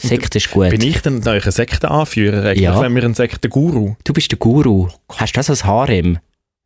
Sekte 0.00 0.38
ist 0.38 0.50
gut. 0.50 0.70
Bin 0.70 0.80
ich 0.82 1.00
denn 1.02 1.26
ein 1.26 1.40
Sektenanführer 1.50 2.42
eigentlich, 2.50 2.60
Ja. 2.62 2.80
wenn 2.80 2.94
wir 2.94 3.04
ein 3.04 3.14
Sektenguru? 3.14 3.94
Du 4.04 4.12
bist 4.12 4.30
der 4.30 4.38
Guru. 4.38 4.88
Hast 5.12 5.34
du 5.34 5.38
das 5.38 5.50
als 5.50 5.64
Harem? 5.64 6.18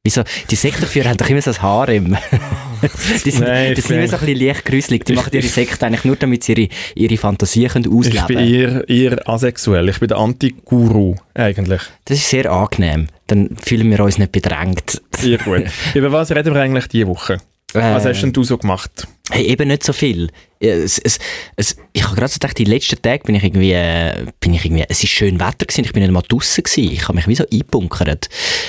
Wieso? 0.05 0.23
Die 0.51 0.55
Sektenführer 0.55 1.11
haben 1.11 1.17
doch 1.19 1.29
immer 1.29 1.43
so 1.43 1.51
ein 1.51 1.61
Harem. 1.63 2.17
die 3.25 3.31
sind, 3.31 3.47
Nein, 3.47 3.75
die 3.75 3.81
ich 3.81 3.87
sind 3.87 3.97
immer 3.97 4.03
bin- 4.03 4.11
so 4.11 4.17
ein 4.17 4.27
bisschen 4.27 4.47
leicht 4.47 4.65
gruselig. 4.65 5.05
Die 5.05 5.13
Ich- 5.13 5.19
machen 5.19 5.31
ihre 5.35 5.45
ich- 5.45 5.53
Sekte 5.53 5.87
eigentlich 5.87 6.05
nur, 6.05 6.17
damit 6.17 6.45
sie 6.45 6.53
ihre, 6.55 6.69
ihre 6.95 7.17
Fantasie 7.19 7.67
können 7.67 7.85
Ich 7.85 7.91
ausleben 7.93 8.27
bin 8.29 8.37
können. 8.39 8.55
eher, 8.55 8.89
eher 8.89 9.29
asexuell. 9.29 9.89
Ich 9.91 9.99
bin 9.99 10.09
der 10.09 10.19
Anti-Guru 10.19 11.17
eigentlich. 11.35 11.83
Das 12.07 12.17
ist 12.19 12.31
sehr 12.31 12.51
angenehm. 12.51 13.09
Dann 13.27 13.57
fühlen 13.63 13.91
wir 13.91 14.01
uns 14.01 14.19
nicht 14.19 14.33
bedrängt. 14.33 15.03
Sehr 15.17 15.39
gut. 15.39 15.65
Über 15.95 16.11
was 16.13 16.31
reden 16.31 16.55
wir 16.55 16.63
eigentlich 16.63 16.87
diese 16.89 17.09
Woche? 17.09 17.39
Was 17.75 18.05
Äh, 18.07 18.09
hast 18.11 18.23
denn 18.23 18.33
du 18.33 18.45
so 18.45 18.57
gemacht? 18.57 19.07
Hey, 19.31 19.45
eben 19.47 19.69
nicht 19.69 19.85
so 19.85 19.93
viel. 19.93 20.29
Es, 20.61 20.99
es, 20.99 21.19
es, 21.57 21.77
ich 21.93 22.03
habe 22.05 22.17
gerade 22.17 22.29
so 22.29 22.39
gedacht, 22.39 22.59
die 22.59 22.65
letzten 22.65 23.01
Tage 23.01 23.25
bin 23.25 23.35
ich 23.35 23.45
irgendwie, 23.45 23.73
äh, 23.73 24.27
bin 24.41 24.55
ich 24.55 24.65
irgendwie, 24.65 24.85
es 24.89 25.05
ist 25.05 25.11
schön 25.11 25.39
Wetter 25.39 25.67
gewesen, 25.67 25.85
ich 25.85 25.93
bin 25.93 26.03
nicht 26.03 26.13
mal 26.13 26.23
draussen 26.27 26.65
gewesen. 26.65 26.93
Ich 26.93 27.03
habe 27.05 27.15
mich 27.15 27.29
wie 27.29 27.35
so 27.35 27.45
eingebunkert. 27.51 28.29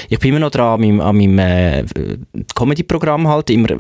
Ich 0.09 0.19
bin 0.19 0.29
immer 0.29 0.39
noch 0.39 0.51
dran 0.51 0.73
an 0.73 0.81
meinem, 0.81 1.01
an 1.01 1.17
meinem 1.17 1.39
äh, 1.39 1.85
Comedy-Programm 2.55 3.27
halt, 3.27 3.49
immer 3.49 3.71
äh, 3.71 3.77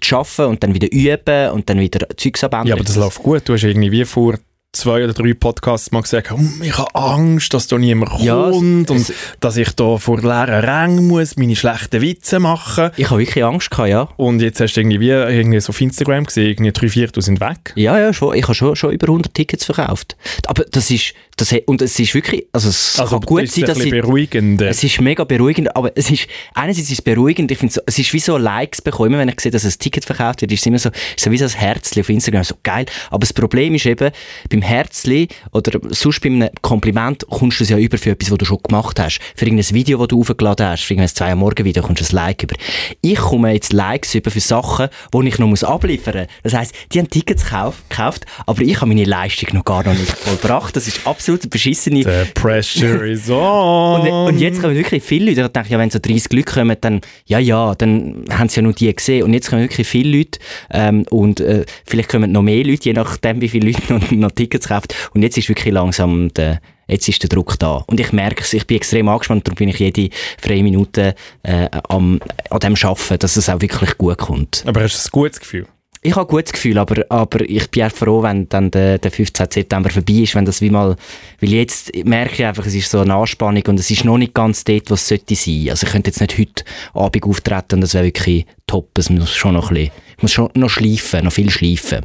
zu 0.00 0.16
arbeiten 0.16 0.50
und 0.50 0.62
dann 0.62 0.74
wieder 0.74 0.90
üben 0.90 1.50
und 1.50 1.68
dann 1.68 1.78
wieder 1.78 2.08
Zeugs 2.16 2.42
abändern. 2.42 2.68
Ja, 2.68 2.74
aber 2.74 2.84
das 2.84 2.96
läuft 2.96 3.22
gut. 3.22 3.48
Du 3.48 3.52
hast 3.52 3.62
irgendwie 3.62 3.92
wie 3.92 4.04
vor 4.04 4.38
zwei 4.74 5.04
oder 5.04 5.12
drei 5.12 5.34
Podcasts 5.34 5.92
mal 5.92 6.00
gesagt, 6.00 6.30
hm, 6.30 6.62
ich 6.62 6.76
habe 6.78 6.94
Angst, 6.94 7.52
dass 7.52 7.66
da 7.66 7.76
niemand 7.76 8.10
Ja, 8.22 8.48
es- 8.48 8.52
kommt 8.56 8.90
und 8.90 8.96
es- 8.96 9.12
dass 9.38 9.58
ich 9.58 9.70
da 9.72 9.98
vor 9.98 10.18
leeren 10.18 10.64
Rängen 10.64 11.06
muss 11.08 11.36
meine 11.36 11.54
schlechten 11.54 12.00
Witze 12.00 12.40
machen. 12.40 12.90
Ich 12.96 13.10
habe 13.10 13.20
wirklich 13.20 13.44
Angst 13.44 13.70
gehabt, 13.70 13.90
ja. 13.90 14.08
Und 14.16 14.40
jetzt 14.40 14.60
hast 14.60 14.72
du 14.74 14.80
irgendwie, 14.80 15.00
wie, 15.00 15.10
irgendwie 15.10 15.60
so 15.60 15.70
auf 15.70 15.80
Instagram 15.80 16.24
gesehen, 16.24 16.48
irgendwie 16.52 16.72
drei 16.72 16.88
Viertel 16.88 17.22
sind 17.22 17.40
weg. 17.40 17.72
Ja, 17.76 17.98
ja, 17.98 18.14
schon. 18.14 18.34
Ich 18.34 18.44
habe 18.44 18.54
schon, 18.54 18.74
schon 18.74 18.92
über 18.92 19.08
100 19.08 19.34
Tickets 19.34 19.66
verkauft. 19.66 20.16
Aber 20.46 20.64
das 20.70 20.90
ist, 20.90 21.12
das, 21.36 21.54
und 21.66 21.80
es 21.80 21.98
ist 21.98 22.14
wirklich, 22.14 22.44
also 22.52 22.68
es 22.68 22.98
Also 23.00 23.18
kann 23.18 23.26
gut 23.26 23.48
sein, 23.48 23.64
ein 23.64 23.68
dass 23.68 23.78
ich, 23.78 23.90
beruhigender. 23.90 24.68
Es 24.68 24.84
ist 24.84 25.00
mega 25.00 25.24
beruhigend, 25.24 25.74
aber 25.74 25.90
es 25.94 26.10
ist, 26.10 26.26
einerseits 26.52 26.90
ist 26.90 26.98
es 26.98 27.02
beruhigend, 27.02 27.50
ich 27.50 27.58
finde, 27.58 27.72
so, 27.72 27.80
es 27.86 27.98
ist 27.98 28.12
wie 28.12 28.18
so 28.18 28.36
Likes 28.36 28.82
bekommen. 28.82 29.12
Immer 29.12 29.18
wenn 29.20 29.30
ich 29.30 29.40
sehe, 29.40 29.50
dass 29.50 29.64
ein 29.64 29.72
Ticket 29.78 30.04
verkauft 30.04 30.42
wird, 30.42 30.52
ist 30.52 30.60
es 30.60 30.66
immer 30.66 30.78
so, 30.78 30.90
ist 30.90 31.24
so 31.24 31.30
wie 31.30 31.38
so 31.38 31.46
ein 31.46 31.50
Herzli 31.50 32.02
auf 32.02 32.10
Instagram, 32.10 32.44
so 32.44 32.54
geil. 32.62 32.84
Aber 33.10 33.20
das 33.20 33.32
Problem 33.32 33.74
ist 33.74 33.86
eben, 33.86 34.10
beim 34.50 34.62
Herzli 34.62 35.28
oder 35.52 35.80
sonst 35.90 36.20
bei 36.20 36.28
einem 36.28 36.50
Kompliment 36.60 37.26
kommst 37.30 37.60
du 37.60 37.64
es 37.64 37.70
ja 37.70 37.78
über 37.78 37.96
für 37.96 38.10
etwas, 38.10 38.30
was 38.30 38.38
du 38.38 38.44
schon 38.44 38.58
gemacht 38.62 39.00
hast. 39.00 39.18
Für 39.34 39.46
irgendein 39.46 39.74
Video, 39.74 39.98
das 39.98 40.08
du 40.08 40.20
aufgeladen 40.20 40.66
hast, 40.66 40.84
für 40.84 40.92
irgendein 40.92 41.14
2 41.14 41.30
Uhr 41.30 41.36
morgen 41.36 41.64
Video 41.64 41.82
kommst 41.82 42.02
du 42.02 42.04
ein 42.04 42.14
Like 42.14 42.42
über. 42.42 42.56
Ich 43.00 43.18
komme 43.18 43.52
jetzt 43.52 43.72
Likes 43.72 44.14
über 44.14 44.30
für 44.30 44.40
Sachen, 44.40 44.88
die 45.14 45.28
ich 45.28 45.38
noch 45.38 45.48
muss 45.48 45.64
abliefern 45.64 46.26
muss. 46.26 46.52
Das 46.52 46.54
heisst, 46.54 46.74
die 46.92 46.98
haben 46.98 47.08
Tickets 47.08 47.44
gekauft, 47.44 47.88
gekauft, 47.88 48.26
aber 48.46 48.60
ich 48.60 48.76
habe 48.76 48.86
meine 48.86 49.04
Leistung 49.04 49.48
noch 49.54 49.64
gar 49.64 49.82
noch 49.82 49.94
nicht 49.94 50.12
vollbracht. 50.12 50.76
Das 50.76 50.86
ist 50.86 51.06
absolut 51.06 51.21
eine 51.28 51.38
beschissene 51.38 52.02
The 52.02 52.30
pressure 52.34 53.06
is 53.10 53.30
on. 53.30 54.00
und, 54.00 54.10
und 54.10 54.38
jetzt 54.38 54.60
kommen 54.60 54.74
wirklich 54.74 55.02
viele 55.02 55.30
Leute, 55.30 55.42
ich 55.42 55.48
denke, 55.48 55.68
ja, 55.70 55.78
wenn 55.78 55.90
so 55.90 55.98
30 55.98 56.32
Leute 56.32 56.52
kommen, 56.52 56.76
dann, 56.80 57.00
ja, 57.26 57.38
ja, 57.38 57.74
dann 57.74 58.24
haben 58.30 58.48
sie 58.48 58.56
ja 58.56 58.62
nur 58.62 58.72
die 58.72 58.94
gesehen. 58.94 59.24
Und 59.24 59.34
jetzt 59.34 59.50
kommen 59.50 59.62
wirklich 59.62 59.86
viele 59.86 60.18
Leute, 60.18 60.38
ähm, 60.70 61.04
und, 61.10 61.40
äh, 61.40 61.64
vielleicht 61.86 62.08
kommen 62.08 62.32
noch 62.32 62.42
mehr 62.42 62.64
Leute, 62.64 62.84
je 62.84 62.92
nachdem, 62.92 63.40
wie 63.40 63.48
viele 63.48 63.70
Leute 63.70 63.92
noch, 63.92 64.10
noch 64.10 64.30
Tickets 64.30 64.68
kaufen. 64.68 64.88
Und 65.14 65.22
jetzt 65.22 65.38
ist 65.38 65.48
wirklich 65.48 65.72
langsam 65.72 66.32
der, 66.34 66.60
jetzt 66.88 67.08
ist 67.08 67.22
der 67.22 67.28
Druck 67.28 67.58
da. 67.58 67.84
Und 67.86 68.00
ich 68.00 68.12
merke 68.12 68.42
es, 68.42 68.52
ich 68.52 68.66
bin 68.66 68.76
extrem 68.76 69.08
angespannt, 69.08 69.46
darum 69.46 69.56
bin 69.56 69.68
ich 69.68 69.78
jede 69.78 70.08
freie 70.38 70.62
Minute, 70.62 71.14
äh, 71.42 71.68
am, 71.88 72.20
an 72.50 72.60
dem 72.60 72.74
arbeiten, 72.82 73.18
dass 73.18 73.36
es 73.36 73.48
auch 73.48 73.60
wirklich 73.60 73.96
gut 73.98 74.18
kommt. 74.18 74.62
Aber 74.66 74.82
hast 74.82 75.04
du 75.04 75.08
ein 75.08 75.10
gutes 75.12 75.40
Gefühl? 75.40 75.66
Ich 76.04 76.16
habe 76.16 76.26
ein 76.26 76.30
gutes 76.30 76.52
Gefühl, 76.52 76.78
aber, 76.78 77.04
aber 77.10 77.48
ich 77.48 77.70
bin 77.70 77.84
auch 77.84 77.92
froh, 77.92 78.24
wenn 78.24 78.48
dann 78.48 78.72
der, 78.72 78.98
der 78.98 79.12
15. 79.12 79.46
September 79.48 79.88
vorbei 79.88 80.14
ist, 80.14 80.34
wenn 80.34 80.44
das 80.44 80.60
wie 80.60 80.68
mal, 80.68 80.96
weil 81.40 81.50
jetzt 81.50 81.94
merke 82.04 82.34
ich 82.34 82.44
einfach, 82.44 82.66
es 82.66 82.74
ist 82.74 82.90
so 82.90 82.98
eine 82.98 83.14
Anspannung 83.14 83.62
und 83.68 83.78
es 83.78 83.88
ist 83.88 84.04
noch 84.04 84.18
nicht 84.18 84.34
ganz 84.34 84.64
dort, 84.64 84.90
was 84.90 85.02
es 85.02 85.08
sollte 85.08 85.36
sein. 85.36 85.68
Also 85.70 85.86
ich 85.86 85.92
könnte 85.92 86.10
jetzt 86.10 86.20
nicht 86.20 86.36
heute 86.36 86.64
Abend 86.92 87.22
auftreten 87.22 87.76
und 87.76 87.80
das 87.82 87.94
wäre 87.94 88.06
wirklich 88.06 88.46
top. 88.66 88.98
Es 88.98 89.10
muss 89.10 89.32
schon 89.32 89.54
noch 89.54 89.70
ein 89.70 89.76
bisschen, 89.76 89.92
ich 90.16 90.22
muss 90.22 90.32
schon 90.32 90.50
noch 90.54 90.70
schleifen, 90.70 91.24
noch 91.24 91.32
viel 91.32 91.50
schleifen. 91.50 92.00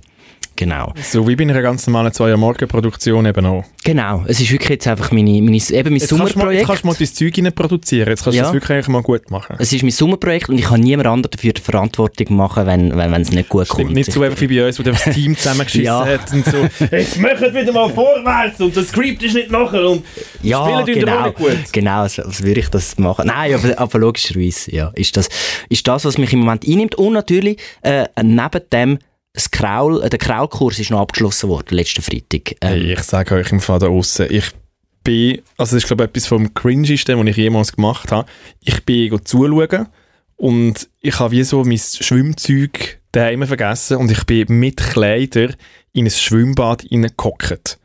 Genau. 0.58 0.92
So 1.02 1.28
wie 1.28 1.36
bei 1.36 1.44
einer 1.44 1.62
ganz 1.62 1.88
normalen 1.88 2.12
zwei 2.12 2.36
morgen 2.36 2.68
Produktion 2.68 3.26
eben 3.26 3.46
auch. 3.46 3.64
Genau. 3.84 4.24
Es 4.28 4.42
ist 4.42 4.52
wirklich 4.52 4.70
jetzt 4.72 4.88
einfach 4.88 5.12
meine, 5.12 5.30
meine, 5.42 5.56
eben 5.58 5.90
mein 5.92 6.00
Jetzt 6.00 6.10
kannst, 6.10 6.12
du 6.12 6.16
mal, 6.18 6.24
jetzt 6.26 6.34
Sommerprojekt. 6.34 6.68
kannst 6.68 6.84
du 6.84 6.88
mal 6.88 6.96
dein 6.98 7.08
Zeug 7.08 7.38
rein 7.38 7.54
produzieren. 7.54 8.10
Jetzt 8.10 8.24
kannst 8.24 8.36
du 8.36 8.38
Ja. 8.40 8.44
das 8.46 8.54
wirklich 8.54 8.72
eigentlich 8.72 8.88
mal 8.90 9.02
gut 9.04 9.30
machen. 9.32 9.56
Es 9.60 9.72
ist 9.72 9.84
mein 9.84 9.92
Sommerprojekt 9.92 10.50
und 10.50 10.58
ich 10.58 10.66
kann 10.66 10.82
niemand 10.82 11.08
anderem 11.08 11.32
dafür 11.32 11.54
die 11.54 11.62
Verantwortung 11.62 12.36
machen, 12.36 12.66
wenn, 12.66 12.98
wenn, 12.98 13.12
wenn 13.12 13.22
es 13.22 13.32
nicht 13.32 13.50
gut 13.50 13.66
Stimmt 13.68 13.82
kommt. 13.84 13.94
nicht 13.94 14.12
so 14.12 14.22
einfach 14.24 14.42
wie 14.42 14.48
bei 14.48 14.66
uns, 14.66 14.80
wo 14.80 14.84
das 14.84 15.04
Team 15.04 15.38
zusammengeschissen 15.38 15.86
Ja. 15.86 16.06
hat 16.06 16.34
und 16.34 16.46
so, 16.46 16.58
jetzt 16.92 17.20
macht 17.20 17.40
wieder 17.54 17.72
mal 17.72 17.90
vorwärts 17.90 18.60
und 18.60 18.76
das 18.76 18.88
Skript 18.90 19.22
ist 19.24 19.36
nicht 19.36 19.52
nachher 19.52 19.88
und 19.90 20.04
Ja, 20.42 20.68
spielen 20.82 21.00
genau. 21.00 21.26
nicht 21.28 21.36
gut. 21.38 21.58
Genau, 21.72 22.08
so 22.08 22.24
würde 22.42 22.60
ich 22.60 22.70
das 22.70 22.98
machen. 22.98 23.28
Nein, 23.28 23.54
aber, 23.54 23.80
aber 23.80 24.00
logischerweise, 24.00 24.74
ja, 24.76 24.92
ist 24.96 25.16
das, 25.16 25.30
ist 25.70 25.88
das, 25.88 26.04
was 26.04 26.18
mich 26.18 26.34
im 26.34 26.40
Moment 26.40 26.66
einnimmt. 26.68 26.96
Und 26.96 27.14
natürlich, 27.14 27.60
äh, 27.84 28.06
neben 28.24 28.62
dem 28.74 28.98
das 29.38 29.52
Kraul, 29.52 30.02
äh, 30.04 30.10
der 30.10 30.20
Kraulkurs 30.20 30.80
ist 30.80 30.90
noch 30.92 31.00
abgeschlossen 31.00 31.48
worden, 31.50 31.76
letzten 31.76 32.02
Freitag. 32.02 32.54
Ähm, 32.62 32.70
Hey, 32.82 32.94
ich 32.94 33.04
sage 33.04 33.36
euch 33.36 33.52
im 33.52 33.62
Fall 33.62 33.78
da 33.80 33.88
aussen, 33.88 34.26
ich 34.30 34.46
bin, 35.04 35.42
also 35.58 35.76
das 35.76 35.84
ist 35.84 35.88
glaube 35.88 36.04
ich 36.04 36.10
etwas 36.10 36.26
vom 36.28 36.54
cringesten, 36.54 37.18
was 37.20 37.28
ich 37.28 37.38
jemals 37.38 37.72
gemacht 37.72 38.12
habe. 38.12 38.28
Ich 38.62 38.84
bin 38.84 39.24
zuschauen 39.24 39.88
und 40.36 40.90
ich 41.02 41.20
habe 41.20 41.32
wie 41.32 41.44
so 41.44 41.64
mein 41.64 41.78
Schwimmzeug 41.78 43.00
daheim 43.12 43.46
vergessen 43.48 43.98
und 43.98 44.12
ich 44.12 44.24
bin 44.26 44.48
mit 44.60 44.78
Kleider 44.78 45.50
in 45.94 46.06
ein 46.06 46.12
Schwimmbad 46.12 46.86
reingehockt. 46.92 47.78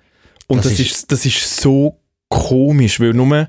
Und 0.49 0.59
Das 0.59 0.65
das, 0.73 0.81
ist- 0.81 0.81
ist, 0.81 1.13
das 1.13 1.27
ist 1.27 1.61
so 1.61 1.99
komisch, 2.29 2.99
weil 2.99 3.13
nur 3.13 3.49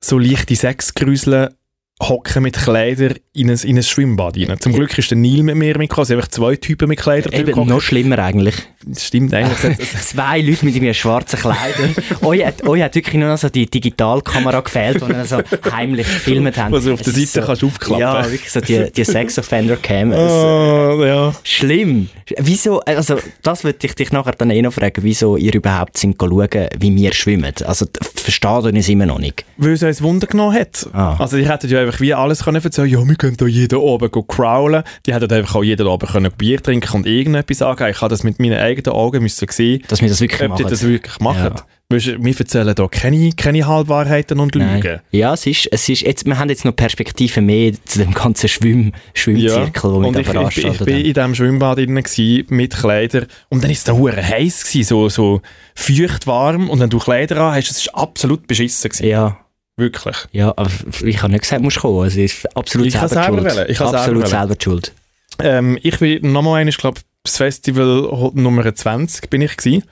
so 0.00 0.18
leichte 0.18 0.56
Sexgrüsel 0.56 1.54
hocken 2.02 2.42
mit 2.42 2.54
Kleider 2.56 3.14
in 3.32 3.50
ein, 3.50 3.56
in 3.62 3.76
ein 3.76 3.82
Schwimmbad 3.82 4.36
rein. 4.36 4.56
Zum 4.58 4.72
Glück 4.72 4.96
ist 4.98 5.10
der 5.10 5.18
Neil 5.18 5.42
mit 5.44 5.54
mir 5.56 5.78
mitgekommen, 5.78 6.02
es 6.02 6.08
sind 6.08 6.16
einfach 6.16 6.28
zwei 6.30 6.56
Typen 6.56 6.88
mit 6.88 6.98
Kleidern 6.98 7.32
Eben, 7.32 7.66
noch 7.68 7.80
schlimmer 7.80 8.18
eigentlich. 8.18 8.56
Das 8.86 9.06
stimmt 9.06 9.32
eigentlich. 9.32 9.78
Zwei 10.02 10.40
Leute 10.42 10.62
mit 10.66 10.74
ihren 10.74 10.92
schwarzen 10.92 11.38
Kleidern. 11.38 11.94
euch, 12.20 12.44
hat, 12.46 12.66
euch 12.66 12.82
hat 12.82 12.94
wirklich 12.94 13.14
nur 13.14 13.30
noch 13.30 13.38
so 13.38 13.48
die 13.48 13.64
Digitalkamera 13.64 14.60
gefehlt, 14.60 15.00
die 15.00 15.10
ihr 15.10 15.24
so 15.24 15.38
heimlich 15.72 16.06
gefilmt 16.06 16.58
haben. 16.58 16.70
Was 16.72 16.84
du 16.84 16.92
auf 16.92 17.00
der 17.00 17.14
Es 17.14 17.32
Seite 17.32 17.46
kannst 17.46 17.64
aufklappen. 17.64 18.00
Ja, 18.00 18.30
wirklich 18.30 18.50
so 18.50 18.60
die, 18.60 18.92
die 18.92 19.04
Sex 19.04 19.38
Offender 19.38 19.76
Cam. 19.76 20.12
Es- 20.12 20.18
Oh, 20.34 21.02
ja. 21.02 21.32
Schlimm. 21.44 22.10
Wieso, 22.38 22.80
also 22.80 23.16
das 23.42 23.64
würde 23.64 23.78
ich 23.86 23.94
dich 23.94 24.12
nachher 24.12 24.32
dann 24.32 24.50
eh 24.50 24.60
noch 24.60 24.74
fragen, 24.74 25.02
wieso 25.02 25.36
ihr 25.38 25.54
überhaupt 25.54 25.96
sind 25.96 26.16
schauen, 26.20 26.48
wie 26.78 26.94
wir 26.94 27.12
schwimmen. 27.14 27.54
Also 27.64 27.86
versteht 28.16 28.64
ihr 28.64 28.74
uns 28.74 28.88
immer 28.88 29.06
noch 29.06 29.18
nicht. 29.18 29.44
Weil 29.56 29.72
es 29.72 29.82
uns 29.82 30.02
Wunder 30.02 30.26
genommen 30.26 30.54
hat. 30.58 30.86
Ah. 30.92 31.16
Also 31.18 31.38
die 31.38 31.48
hätten 31.48 31.70
ja 31.70 31.83
einfach 31.84 32.00
wie 32.00 32.14
alles 32.14 32.44
können 32.44 32.62
erzählen 32.62 32.88
ja, 32.88 33.06
wir 33.06 33.16
können 33.16 33.36
da 33.36 33.46
jeden 33.46 33.78
oben 33.78 34.10
go 34.10 34.22
crowlen. 34.22 34.82
Die 35.06 35.14
hätten 35.14 35.30
einfach 35.32 35.54
auch 35.56 35.64
jeden 35.64 35.86
oben 35.86 36.06
können 36.08 36.32
Bier 36.36 36.62
trinken 36.62 36.92
und 36.96 37.06
irgendetwas 37.06 37.62
angeben. 37.62 37.90
Ich 37.90 38.00
habe 38.00 38.10
das 38.10 38.22
mit 38.24 38.38
meinen 38.40 38.58
eigenen 38.58 38.94
Augen 38.94 39.22
müssen 39.22 39.46
sehen, 39.50 39.82
Dass 39.88 40.00
wir 40.00 40.08
das 40.08 40.20
wirklich 40.20 40.42
ob 40.42 40.56
die 40.56 40.62
machen. 40.64 40.70
das 40.70 40.82
wirklich 40.82 41.20
machen. 41.20 41.52
Ja. 41.56 41.64
Wir 41.90 42.38
erzählen 42.40 42.74
da 42.74 42.88
keine, 42.88 43.30
keine 43.32 43.66
Halbwahrheiten 43.66 44.40
und 44.40 44.54
Lügen. 44.54 44.80
Nein. 44.82 45.00
Ja, 45.12 45.34
es 45.34 45.46
ist, 45.46 45.68
es 45.70 45.86
ist 45.88 46.00
jetzt, 46.00 46.24
wir 46.24 46.38
haben 46.38 46.48
jetzt 46.48 46.64
noch 46.64 46.74
Perspektive 46.74 47.40
mehr 47.42 47.72
zu 47.84 47.98
dem 47.98 48.12
ganzen 48.14 48.48
Schwimm, 48.48 48.92
Schwimmzirkel, 49.12 49.92
wo 49.92 50.00
wir 50.02 50.10
da 50.12 50.18
ich, 50.20 50.26
ich, 50.26 50.32
bin- 50.32 50.42
ich 50.48 50.54
veranstaltet 50.54 50.86
bin 50.86 50.96
in 50.96 51.12
diesem 51.14 51.34
Schwimmbad 51.34 51.78
drin 51.78 51.94
gewesen, 52.02 52.46
mit 52.48 52.74
Kleidern 52.74 53.26
und 53.50 53.62
dann 53.62 53.70
ist 53.70 53.78
es 53.78 53.84
da 53.84 53.92
heiß 53.94 54.64
gewesen, 54.64 54.88
so, 54.88 55.08
so 55.10 55.42
feucht 55.74 56.26
warm 56.26 56.70
und 56.70 56.80
wenn 56.80 56.90
du 56.90 56.98
Kleider 56.98 57.36
an 57.40 57.54
hast, 57.54 57.70
es 57.70 57.78
ist 57.78 57.94
absolut 57.94 58.46
beschissen 58.46 58.88
gewesen. 58.90 59.06
Ja, 59.06 59.36
Wirklich. 59.76 60.16
ja, 60.32 60.50
aber 60.56 60.70
ich 61.02 61.22
habe 61.22 61.32
nicht 61.32 61.42
gesagt, 61.42 61.60
du 61.60 61.64
musst 61.64 61.78
kommen. 61.80 62.06
Es 62.06 62.16
ist 62.16 62.46
absolut 62.56 62.86
Ich 62.86 62.92
selber 62.92 63.08
selber 63.08 63.38
schuld. 63.40 63.44
wählen. 63.56 63.66
Ich 63.70 63.78
selber 63.78 63.98
absolut 63.98 64.22
wählen. 64.22 64.30
selber 64.30 64.56
schuld. 64.62 64.92
Ähm, 65.40 65.78
ich 65.82 65.98
bin 65.98 66.32
nochmal 66.32 66.60
eines, 66.60 66.74
ich 66.76 66.80
glaube, 66.80 67.00
das 67.24 67.36
Festival 67.38 68.30
Nummer 68.34 68.72
20 68.74 69.28
bin 69.30 69.40
ich 69.42 69.56
gewesen, 69.56 69.82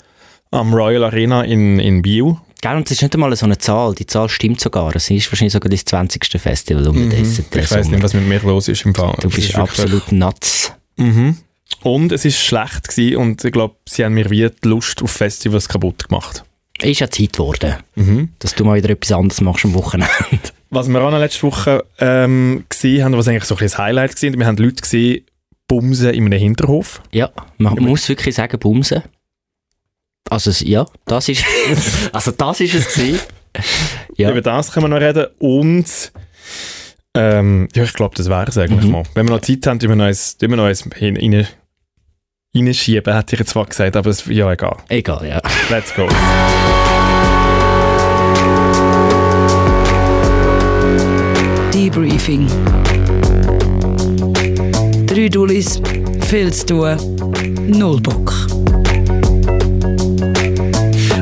am 0.53 0.73
Royal 0.73 1.03
Arena 1.05 1.43
in, 1.43 1.81
in 1.81 2.03
Biel. 2.03 2.37
Gell, 2.61 2.77
und 2.77 2.87
es 2.87 2.93
ist 2.93 3.03
nicht 3.03 3.15
einmal 3.15 3.35
so 3.35 3.45
eine 3.47 3.59
Zahl, 3.59 3.93
die 3.95 4.07
Zahl 4.07 4.29
stimmt 4.29 4.61
sogar. 4.61 4.95
Es 4.95 5.11
ist 5.11 5.33
wahrscheinlich 5.33 5.53
sogar 5.53 5.69
das 5.69 5.85
20. 5.85 6.25
Festival 6.41 6.87
unterdessen. 6.87 7.45
Mhm. 7.53 7.59
Ich 7.59 7.71
weiß 7.71 7.89
nicht, 7.89 8.03
was 8.05 8.15
mit 8.15 8.29
mir 8.29 8.39
los 8.45 8.69
ist 8.69 8.85
im 8.85 8.95
Fall. 8.95 9.17
Du 9.21 9.29
bist 9.31 9.57
absolut 9.57 10.13
nuts. 10.13 10.73
Mhm. 10.97 11.39
Und 11.83 12.13
es 12.13 12.25
ist 12.25 12.39
schlecht 12.39 12.87
gewesen 12.87 13.17
und 13.17 13.45
ich 13.45 13.51
glaube, 13.51 13.75
sie 13.89 14.05
haben 14.05 14.15
mir 14.15 14.31
wie 14.31 14.49
die 14.49 14.69
Lust 14.69 15.03
auf 15.03 15.11
Festivals 15.11 15.69
kaputt 15.69 16.09
gemacht. 16.09 16.45
Ist 16.83 17.01
ja 17.01 17.11
Zeit 17.11 17.33
geworden, 17.35 17.77
Mhm. 17.95 18.31
dass 18.39 18.55
du 18.55 18.65
mal 18.65 18.77
wieder 18.77 18.91
etwas 18.91 19.13
anderes 19.13 19.41
machst 19.41 19.65
am 19.65 19.75
Wochenende. 19.75 20.13
Was 20.71 20.89
wir 20.89 21.03
auch 21.03 21.11
noch 21.11 21.19
letzte 21.19 21.43
Woche 21.43 21.85
ähm, 21.99 22.65
gesehen 22.69 23.05
haben, 23.05 23.15
was 23.17 23.29
eigentlich 23.29 23.45
so 23.45 23.55
ein 23.55 23.59
bisschen 23.59 23.77
das 23.77 23.79
Highlight 23.79 24.13
gesehen, 24.13 24.39
wir 24.39 24.47
haben 24.47 24.57
Leute 24.57 24.81
gesehen, 24.81 25.25
bumsen 25.69 26.11
in 26.15 26.25
einem 26.25 26.39
Hinterhof. 26.39 27.03
ja, 27.13 27.31
man 27.59 27.75
muss 27.75 28.09
wirklich 28.09 28.35
sagen, 28.35 28.59
bumsen. 28.59 29.03
Also 30.31 30.49
es- 30.51 30.61
ja, 30.61 30.87
das 31.05 31.29
ist, 31.29 31.45
also 32.13 32.31
das 32.31 32.61
ist 32.61 32.73
es 32.75 32.95
gewesen. 32.95 33.21
Ja. 34.17 34.31
Über 34.31 34.41
das 34.41 34.73
können 34.73 34.85
wir 34.85 34.89
noch 34.99 35.01
reden 35.07 35.27
und 35.41 35.85
ähm, 37.15 37.69
ja, 37.75 37.85
ich 37.85 37.93
glaube, 37.93 38.15
das 38.17 38.31
wäre 38.31 38.47
es 38.49 38.57
eigentlich 38.57 38.87
Mhm. 38.87 38.93
mal. 38.93 39.03
Wenn 39.15 39.29
wir 39.29 39.35
noch 39.37 39.43
Zeit 39.43 39.67
haben, 39.67 39.81
wir 39.83 39.95
noch 39.95 40.07
tun 40.11 40.51
wir 40.51 40.57
noch 40.57 40.65
eins 40.65 40.89
hin, 40.97 41.17
rein, 41.19 41.47
reinschieben, 42.55 43.15
hätte 43.15 43.35
ich 43.35 43.41
jetzt 43.41 43.51
zwar 43.51 43.67
gesagt, 43.67 43.97
aber 43.97 44.11
es, 44.11 44.27
ja, 44.27 44.53
egal. 44.53 44.77
Egal, 44.89 45.27
ja. 45.27 45.41
Let's 45.71 45.95
go. 45.95 46.07
Debriefing. 51.73 52.47
Drei 55.07 55.29
Dullis, 55.29 55.81
viel 56.29 56.53
zu 56.53 56.67
tun, 56.67 56.97
null 57.69 58.01
Bock. 58.01 58.33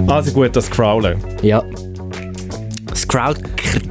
Also 0.09 0.33
gut, 0.33 0.57
das 0.57 0.69
Crowlen. 0.69 1.23
Ja. 1.43 1.63
Das 2.87 3.07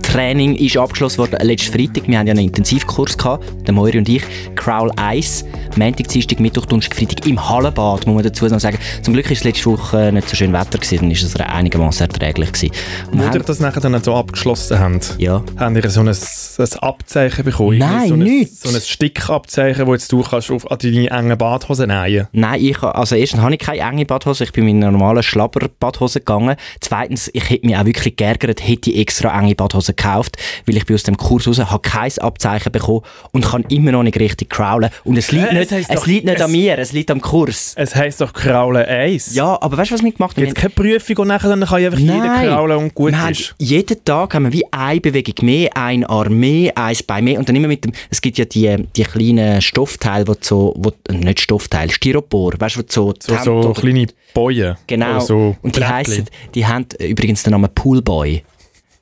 Crowd-Training 0.10 0.56
ist 0.56 0.76
abgeschlossen 0.76 1.20
worden 1.20 1.38
letzten 1.42 1.72
Freitag. 1.72 2.08
Wir 2.08 2.18
haben 2.18 2.26
ja 2.26 2.32
einen 2.32 2.46
Intensivkurs 2.46 3.16
gehabt, 3.16 3.46
der 3.68 3.74
Moiri 3.76 4.00
und 4.00 4.10
ich. 4.10 4.24
Crawl 4.56 4.92
1. 4.96 5.46
Montag, 5.76 6.08
Dienstag, 6.08 6.40
Mittwoch, 6.40 6.66
Donnerstag, 6.66 6.98
Freitag 6.98 7.28
im 7.28 7.48
Hallenbad, 7.48 8.08
muss 8.08 8.16
man 8.16 8.24
dazu 8.24 8.48
noch 8.48 8.60
sagen. 8.60 8.80
Zum 9.04 9.14
Glück 9.14 9.26
war 9.26 9.34
es 9.34 9.44
letzte 9.44 9.66
Woche 9.68 10.12
nicht 10.12 10.28
so 10.28 10.36
schön 10.36 10.52
Wetter, 10.52 10.80
gewesen, 10.80 10.98
dann 10.98 11.10
war 11.10 11.16
es 11.16 11.36
einigermaßen 11.36 12.08
erträglich. 12.08 12.52
Gewesen. 12.52 12.72
Und 13.12 13.20
Wo 13.20 13.24
ihr 13.24 13.44
das 13.44 13.60
nachher 13.60 13.82
dann 13.82 14.02
so 14.04 14.16
abgeschlossen 14.16 14.80
habt, 14.80 15.16
ja. 15.20 15.44
habt 15.58 15.76
ihr 15.76 15.90
so 15.92 16.02
ein, 16.02 16.08
ein 16.08 16.80
Abzeichen 16.80 17.46
bekommen? 17.46 17.78
Nein, 17.78 18.08
so 18.08 18.14
ein, 18.16 18.20
nichts. 18.20 18.62
So 18.62 18.76
ein 18.76 18.82
Stickabzeichen, 18.82 19.86
das 19.86 19.94
jetzt 19.94 20.12
du 20.12 20.24
kannst 20.24 20.50
auf 20.50 20.72
an 20.72 20.80
deine 20.82 21.10
engen 21.12 21.38
Badhosen 21.38 21.90
nähen 21.90 22.28
Nein, 22.32 22.60
ich, 22.64 22.82
also 22.82 23.16
erstens 23.16 23.42
habe 23.42 23.54
ich 23.54 23.60
keine 23.60 23.82
enge 23.82 24.06
Badhose, 24.06 24.44
ich 24.44 24.54
bin 24.54 24.68
in 24.68 24.80
meine 24.80 24.92
normalen 24.92 25.22
Schlabber-Badhose 25.22 26.20
gegangen. 26.20 26.56
Zweitens, 26.82 27.30
ich 27.32 27.48
hätte 27.50 27.68
mich 27.68 27.78
auch 27.78 27.86
wirklich 27.86 28.16
geärgert, 28.16 28.68
hätte 28.68 28.90
ich 28.90 28.98
extra 28.98 29.40
enge 29.40 29.54
Badhose 29.54 29.94
gekauft, 30.00 30.38
weil 30.66 30.78
ich 30.78 30.86
bin 30.86 30.96
aus 30.96 31.04
dem 31.04 31.18
Kurs 31.18 31.48
raus, 31.48 31.60
habe 31.60 31.82
kein 31.82 32.12
Abzeichen 32.20 32.72
bekommen 32.72 33.02
und 33.32 33.46
kann 33.46 33.64
immer 33.70 33.92
noch 33.92 34.04
nicht 34.04 34.20
richtig 34.20 34.50
crowlen. 34.50 34.90
Und 35.04 35.18
es 35.18 35.32
liegt 35.32 35.52
Hä, 35.52 35.60
nicht, 35.60 35.72
es 35.72 35.90
es 35.90 36.06
liegt 36.06 36.26
nicht 36.26 36.38
es- 36.38 36.42
an 36.42 36.52
mir, 36.52 36.78
es 36.80 36.92
liegt 36.94 37.12
am 37.12 37.22
Kurs. 37.22 37.74
Es 37.76 37.96
heisst 37.96 38.22
doch 38.22 38.34
Kraulen 38.34 38.86
1. 38.86 39.36
Ja, 39.36 39.58
aber 39.62 39.78
weißt 39.78 39.92
du, 39.92 39.96
was 39.96 40.04
wir 40.04 40.12
gemacht 40.12 40.36
haben? 40.38 40.46
Gibt 40.46 40.58
es 40.58 40.62
keine 40.62 40.74
Prüfung 40.74 41.18
und 41.18 41.28
nachher 41.28 41.50
dann 41.50 41.60
kann 41.66 41.84
einfach 41.84 42.00
jeder 42.00 42.20
kraulen 42.48 42.78
und 42.78 42.96
gut 42.96 43.14
haben, 43.16 43.32
ist? 43.32 43.54
jeden 43.58 44.04
Tag 44.06 44.34
haben 44.34 44.46
wir 44.46 44.54
wie 44.54 44.64
eine 44.72 45.02
Bewegung 45.02 45.46
mehr, 45.46 45.70
ein 45.76 46.04
Arm 46.06 46.40
mehr, 46.40 46.78
eins 46.78 47.04
Bein 47.04 47.24
mehr 47.26 47.40
und 47.40 47.50
dann 47.50 47.56
immer 47.56 47.68
mit 47.68 47.84
dem, 47.84 47.92
es 48.10 48.22
gibt 48.22 48.38
ja 48.38 48.46
die, 48.46 48.88
die 48.96 49.04
kleinen 49.04 49.62
Stoffteile, 49.62 50.28
wo 50.28 50.34
du 50.34 50.40
so, 50.42 50.74
wo, 50.78 50.92
äh, 51.10 51.14
nicht 51.14 51.42
Stoffteile, 51.42 51.92
Styropor, 51.92 52.54
weißt 52.58 52.78
du, 52.78 52.82
so, 52.88 53.14
So, 53.20 53.36
die 53.36 53.44
so 53.44 53.74
kleine 53.74 54.08
Bojen. 54.34 54.76
Genau. 54.88 55.20
So 55.20 55.56
und 55.62 55.76
die 55.76 55.84
heissen, 55.86 56.26
die 56.56 56.66
haben 56.66 56.86
übrigens 57.00 57.44
den 57.44 57.52
Namen 57.52 57.70
Poolboy. 57.74 58.44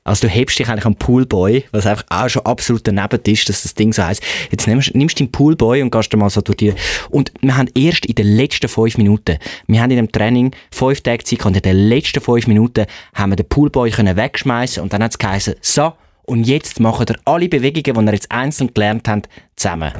Also 0.08 0.26
du 0.26 0.32
hebst 0.32 0.58
dich 0.58 0.68
eigentlich 0.68 0.86
am 0.86 0.96
Poolboy, 0.96 1.64
was 1.70 1.86
einfach 1.86 2.04
auch 2.08 2.28
schon 2.28 2.46
absolut 2.46 2.86
daneben 2.86 3.20
ist, 3.26 3.48
dass 3.48 3.62
das 3.62 3.74
Ding 3.74 3.92
so 3.92 4.02
heisst. 4.02 4.22
Jetzt 4.50 4.66
nimmst, 4.66 4.94
nimmst 4.94 5.20
du 5.20 5.24
den 5.24 5.30
Poolboy 5.30 5.82
und 5.82 5.90
gehst 5.90 6.16
mal 6.16 6.30
so 6.30 6.40
durch 6.40 6.56
die... 6.56 6.72
Und 7.10 7.32
wir 7.42 7.56
haben 7.56 7.68
erst 7.74 8.06
in 8.06 8.14
den 8.14 8.26
letzten 8.26 8.68
fünf 8.68 8.96
Minuten, 8.96 9.38
wir 9.66 9.82
haben 9.82 9.90
in 9.90 9.98
dem 9.98 10.10
Training 10.10 10.52
fünf 10.70 11.02
Tage 11.02 11.24
Zeit 11.24 11.44
und 11.44 11.56
in 11.56 11.62
den 11.62 11.76
letzten 11.76 12.20
fünf 12.20 12.46
Minuten 12.46 12.86
haben 13.14 13.32
wir 13.32 13.36
den 13.36 13.48
Poolboy 13.48 13.90
können 13.90 14.16
wegschmeißen 14.16 14.82
und 14.82 14.92
dann 14.92 15.02
hat 15.02 15.12
es 15.12 15.18
geheißen, 15.18 15.54
so, 15.60 15.92
und 16.22 16.44
jetzt 16.44 16.80
machen 16.80 17.06
wir 17.08 17.16
alle 17.24 17.48
Bewegungen, 17.48 18.00
die 18.00 18.06
wir 18.06 18.14
jetzt 18.14 18.30
einzeln 18.30 18.72
gelernt 18.72 19.08
haben, 19.08 19.22
zusammen. 19.56 19.92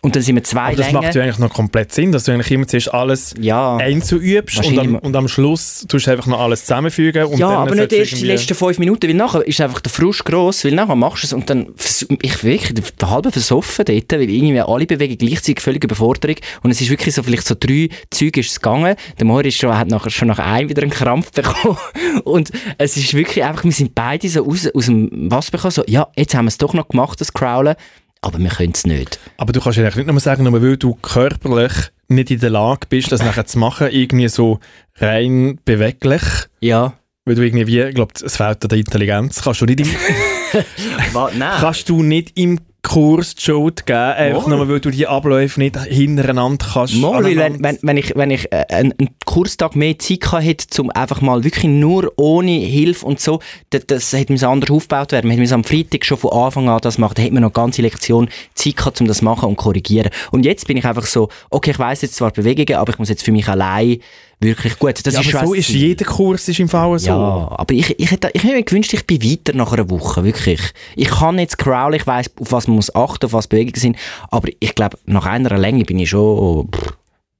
Und 0.00 0.14
dann 0.14 0.22
sind 0.22 0.36
wir 0.36 0.44
zwei 0.44 0.60
Aber 0.60 0.76
das 0.76 0.86
Längen... 0.86 1.02
macht 1.02 1.14
ja 1.16 1.22
eigentlich 1.22 1.38
noch 1.38 1.52
komplett 1.52 1.92
Sinn, 1.92 2.12
dass 2.12 2.24
du 2.24 2.32
eigentlich 2.32 2.50
immer 2.52 2.68
zuerst 2.68 2.94
alles 2.94 3.34
ja. 3.40 3.76
einzeln 3.78 4.22
übst 4.22 4.64
und 4.64 4.78
am, 4.78 4.94
und 4.96 5.16
am 5.16 5.26
Schluss 5.26 5.84
tust 5.88 6.06
du 6.06 6.12
einfach 6.12 6.26
noch 6.26 6.40
alles 6.40 6.60
zusammenfügen. 6.60 7.24
Und 7.24 7.38
ja, 7.38 7.48
dann 7.48 7.68
aber 7.68 7.74
nicht 7.74 7.92
erst 7.92 8.12
die 8.12 8.26
letzten 8.26 8.54
fünf 8.54 8.78
Minuten, 8.78 9.08
weil 9.08 9.14
nachher 9.14 9.44
ist 9.44 9.60
einfach 9.60 9.80
der 9.80 9.90
Frust 9.90 10.24
gross, 10.24 10.64
weil 10.64 10.72
nachher 10.72 10.94
machst 10.94 11.24
du 11.24 11.26
es 11.26 11.32
und 11.32 11.50
dann, 11.50 11.74
ich 12.22 12.44
wirklich, 12.44 12.80
der 13.00 13.10
halbe 13.10 13.32
versoffen 13.32 13.84
dort, 13.84 14.12
weil 14.12 14.30
irgendwie 14.30 14.60
alle 14.60 14.86
Bewegungen 14.86 15.18
gleichzeitig 15.18 15.60
völlig 15.60 15.82
Überforderung 15.82 16.36
und 16.62 16.70
es 16.70 16.80
ist 16.80 16.90
wirklich 16.90 17.14
so, 17.14 17.24
vielleicht 17.24 17.46
so 17.46 17.56
drei 17.58 17.88
Züge 18.10 18.40
ist 18.40 18.52
es 18.52 18.60
gegangen, 18.60 18.94
der 19.18 19.26
Moritz 19.26 19.54
schon, 19.54 19.76
hat 19.76 19.88
nachher 19.88 20.10
schon 20.10 20.28
nach 20.28 20.38
einem 20.38 20.68
wieder 20.68 20.82
einen 20.82 20.92
Krampf 20.92 21.32
bekommen 21.32 21.76
und 22.22 22.50
es 22.78 22.96
ist 22.96 23.14
wirklich 23.14 23.44
einfach, 23.44 23.64
wir 23.64 23.72
sind 23.72 23.96
beide 23.96 24.28
so 24.28 24.46
aus, 24.46 24.68
aus 24.72 24.86
dem 24.86 25.30
Wasser 25.30 25.50
bekommen, 25.50 25.72
so, 25.72 25.82
ja, 25.88 26.06
jetzt 26.16 26.34
haben 26.34 26.44
wir 26.44 26.50
es 26.50 26.58
doch 26.58 26.72
noch 26.72 26.88
gemacht, 26.88 27.20
das 27.20 27.32
Crowlen, 27.32 27.74
aber 28.20 28.38
wir 28.38 28.50
können 28.50 28.72
es 28.74 28.86
nicht. 28.86 29.18
Aber 29.36 29.52
du 29.52 29.60
kannst 29.60 29.78
ja 29.78 29.84
eigentlich 29.84 29.96
nicht 29.96 30.06
nur 30.06 30.20
sagen, 30.20 30.44
nur 30.44 30.62
weil 30.62 30.76
du 30.76 30.94
körperlich 30.94 31.72
nicht 32.08 32.30
in 32.30 32.40
der 32.40 32.50
Lage 32.50 32.86
bist, 32.88 33.12
das 33.12 33.22
nachher 33.22 33.46
zu 33.46 33.58
machen, 33.58 33.88
irgendwie 33.90 34.28
so 34.28 34.60
rein 34.96 35.58
beweglich. 35.64 36.22
Ja. 36.60 36.94
Weil 37.24 37.34
du 37.34 37.42
irgendwie, 37.42 37.66
wie, 37.66 37.80
ich 37.82 37.94
glaube, 37.94 38.14
es 38.24 38.36
fehlt 38.36 38.62
an 38.64 38.68
der 38.70 38.78
Intelligenz. 38.78 39.42
Kannst 39.42 39.60
du 39.60 39.66
nicht 39.66 39.80
im, 39.80 39.88
Was? 41.12 41.34
Nein. 41.34 41.60
kannst 41.60 41.88
du 41.88 42.02
nicht 42.02 42.38
im 42.38 42.58
Kurs 42.88 43.34
die 43.34 43.42
Schuld 43.42 43.86
geben, 43.86 43.98
einfach 43.98 44.46
nur, 44.46 44.68
weil 44.68 44.80
du 44.80 44.90
die 44.90 45.06
Abläufe 45.06 45.60
nicht 45.60 45.76
hintereinander 45.76 46.66
kannst. 46.72 46.94
Mal, 46.94 47.22
weil 47.22 47.36
wenn, 47.36 47.62
wenn, 47.62 47.78
wenn 47.82 47.96
ich, 47.98 48.16
wenn 48.16 48.30
ich 48.30 48.50
äh, 48.50 48.64
einen, 48.70 48.94
einen 48.98 49.10
Kurstag 49.26 49.76
mehr 49.76 49.98
Zeit 49.98 50.32
hätte, 50.32 50.82
um 50.82 50.90
einfach 50.90 51.20
mal 51.20 51.44
wirklich 51.44 51.64
nur 51.64 52.12
ohne 52.16 52.52
Hilfe 52.52 53.04
und 53.04 53.20
so, 53.20 53.40
das, 53.70 53.86
das 53.86 54.12
hätte 54.12 54.32
mir 54.32 54.42
anders 54.48 54.70
aufgebaut 54.70 55.12
werden. 55.12 55.28
Man 55.28 55.38
hätte 55.38 55.54
am 55.54 55.64
Freitag 55.64 56.04
schon 56.04 56.16
von 56.16 56.32
Anfang 56.32 56.68
an 56.68 56.80
das 56.80 56.98
machen, 56.98 57.14
da 57.16 57.22
hätte 57.22 57.34
man 57.34 57.42
noch 57.42 57.54
eine 57.54 57.64
ganze 57.64 57.82
Lektion 57.82 58.28
Zeit 58.54 58.76
gehabt, 58.76 59.00
um 59.00 59.06
das 59.06 59.18
zu 59.18 59.24
machen 59.24 59.48
und 59.50 59.56
korrigieren. 59.56 60.10
Und 60.30 60.44
jetzt 60.44 60.66
bin 60.66 60.76
ich 60.76 60.84
einfach 60.84 61.06
so, 61.06 61.28
okay, 61.50 61.72
ich 61.72 61.78
weiss 61.78 62.02
jetzt 62.02 62.16
zwar 62.16 62.30
Bewegungen, 62.30 62.78
aber 62.78 62.92
ich 62.92 62.98
muss 62.98 63.10
jetzt 63.10 63.24
für 63.24 63.32
mich 63.32 63.48
allein 63.48 63.98
wirklich 64.40 64.78
gut. 64.78 65.04
Das 65.04 65.14
ja, 65.14 65.20
ist 65.20 65.34
aber 65.34 65.46
so 65.46 65.54
ist 65.54 65.68
jeder 65.68 66.04
Kurs 66.04 66.48
ist 66.48 66.60
im 66.60 66.68
Fall 66.68 66.98
so. 66.98 67.08
Ja, 67.08 67.48
aber 67.50 67.74
ich, 67.74 67.98
ich, 67.98 68.10
hätte, 68.10 68.30
ich 68.32 68.42
hätte 68.44 68.54
mir 68.54 68.62
gewünscht, 68.62 68.92
ich 68.94 69.06
bin 69.06 69.22
weiter 69.22 69.52
nach 69.56 69.72
einer 69.72 69.88
Woche, 69.90 70.24
wirklich. 70.24 70.60
Ich 70.96 71.08
kann 71.08 71.38
jetzt 71.38 71.58
crawlen, 71.58 71.94
ich 71.98 72.06
weiss, 72.06 72.30
auf 72.40 72.52
was 72.52 72.66
man 72.68 72.76
muss 72.76 72.94
achten, 72.94 73.26
auf 73.26 73.32
was 73.32 73.46
Bewegungen 73.48 73.74
sind, 73.80 73.96
aber 74.30 74.48
ich 74.60 74.74
glaube, 74.74 74.96
nach 75.06 75.26
einer 75.26 75.56
Länge 75.58 75.84
bin 75.84 75.98
ich 75.98 76.10
schon... 76.10 76.68
Pff, 76.70 76.92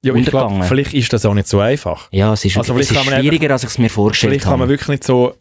Ja, 0.03 0.13
ich 0.13 0.25
glaube, 0.25 0.45
untergegangen. 0.45 0.63
vielleicht 0.67 0.93
ist 0.93 1.11
das 1.13 1.25
auch 1.25 1.33
nicht 1.33 1.47
so 1.47 1.59
einfach. 1.59 2.07
Ja, 2.11 2.33
es 2.33 2.43
ist, 2.45 2.57
Also 2.57 2.73
es 2.77 2.87
vielleicht 2.89 3.07
ist 3.07 3.15
schwieriger, 3.19 3.51
als 3.51 3.63
ich 3.63 3.69
es 3.69 3.77
mir 3.77 3.89
vorgestellt 3.89 4.31
Vielleicht 4.31 4.43
kann 4.45 4.53
man 4.53 4.61
habe. 4.61 4.71
wirklich 4.71 4.89
nicht 4.89 5.03
so 5.03 5.33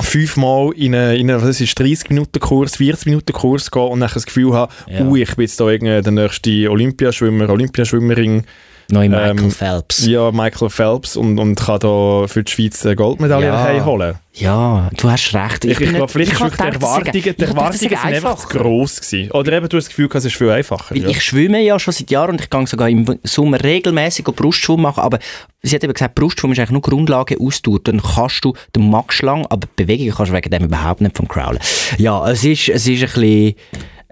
fünfmal 0.00 0.72
in 0.76 0.94
einen, 0.94 1.28
ist, 1.28 1.60
30-Minuten-Kurs, 1.60 2.76
40-Minuten-Kurs 2.78 3.70
gehen 3.70 3.82
und 3.82 3.98
nachher 3.98 4.14
das 4.14 4.26
Gefühl 4.26 4.52
haben, 4.54 4.72
Ja. 4.88 5.04
ui, 5.04 5.22
ich 5.22 5.34
bin 5.36 5.42
jetzt 5.44 5.60
da 5.60 5.68
irgendwie 5.68 6.00
der 6.02 6.12
nächste 6.12 6.70
Olympiaschwimmer, 6.70 7.48
Olympiaschwimmerin, 7.50 8.44
Neu 8.92 9.08
Michael 9.08 9.38
ähm, 9.38 9.50
Phelps. 9.50 10.06
ja, 10.06 10.30
Michael 10.30 10.70
Phelps 10.70 11.16
und, 11.16 11.38
und 11.38 11.54
kann 11.58 11.80
da 11.80 12.26
für 12.26 12.42
die 12.42 12.50
Schweiz 12.50 12.84
eine 12.84 12.96
Goldmedaille 12.96 13.46
Ja. 13.46 13.62
heimholen. 13.62 14.16
Ja, 14.32 14.88
du 14.96 15.10
hast 15.10 15.34
recht. 15.34 15.64
Ich, 15.64 15.72
ich, 15.72 15.78
bin 15.78 15.94
glaube, 15.94 16.12
vielleicht 16.12 16.32
ich 16.32 16.40
ist 16.40 16.58
die 16.58 16.62
Erwartungen, 16.62 17.12
die 17.12 17.18
ich 17.18 17.40
Erwartungen 17.40 17.78
sind 17.80 18.04
einfach 18.04 18.36
zu 18.36 18.48
gross 18.58 19.00
gewesen. 19.00 19.30
Oder 19.32 19.52
eben, 19.54 19.68
du 19.68 19.76
hast 19.76 19.86
das 19.86 19.88
Gefühl, 19.96 20.08
es 20.14 20.24
ist 20.24 20.36
viel 20.36 20.50
einfacher. 20.50 20.96
Ja. 20.96 21.08
Ich 21.08 21.22
schwimme 21.22 21.60
ja 21.62 21.78
schon 21.80 21.92
seit 21.92 22.10
Jahren 22.10 22.30
und 22.32 22.40
ich 22.40 22.48
gehe 22.48 22.66
sogar 22.66 22.88
im 22.88 23.04
Sommer 23.24 23.62
regelmäßig 23.62 24.24
Brustschwimmen 24.26 24.82
machen, 24.82 25.00
aber 25.00 25.18
sie 25.62 25.74
hat 25.74 25.82
eben 25.84 25.92
gesagt, 25.92 26.14
Brustschwimmen 26.14 26.52
ist 26.52 26.60
eigentlich 26.60 26.70
nur 26.70 26.82
Grundlage 26.82 27.36
Ausdauer. 27.40 27.80
Dann 27.82 28.00
kannst 28.00 28.44
du, 28.44 28.54
du 28.72 28.80
magst 28.80 29.22
lang, 29.22 29.46
aber 29.50 29.66
Bewegungen 29.74 30.12
kannst 30.14 30.30
du 30.32 30.36
wegen 30.36 30.50
dem 30.50 30.64
überhaupt 30.64 31.00
nicht 31.00 31.16
vom 31.16 31.26
Crowlen. 31.26 31.58
Ja, 31.98 32.28
es 32.30 32.44
ist, 32.44 32.68
es 32.68 32.86
ist 32.86 33.02
ein 33.02 33.08
bisschen, 33.20 33.54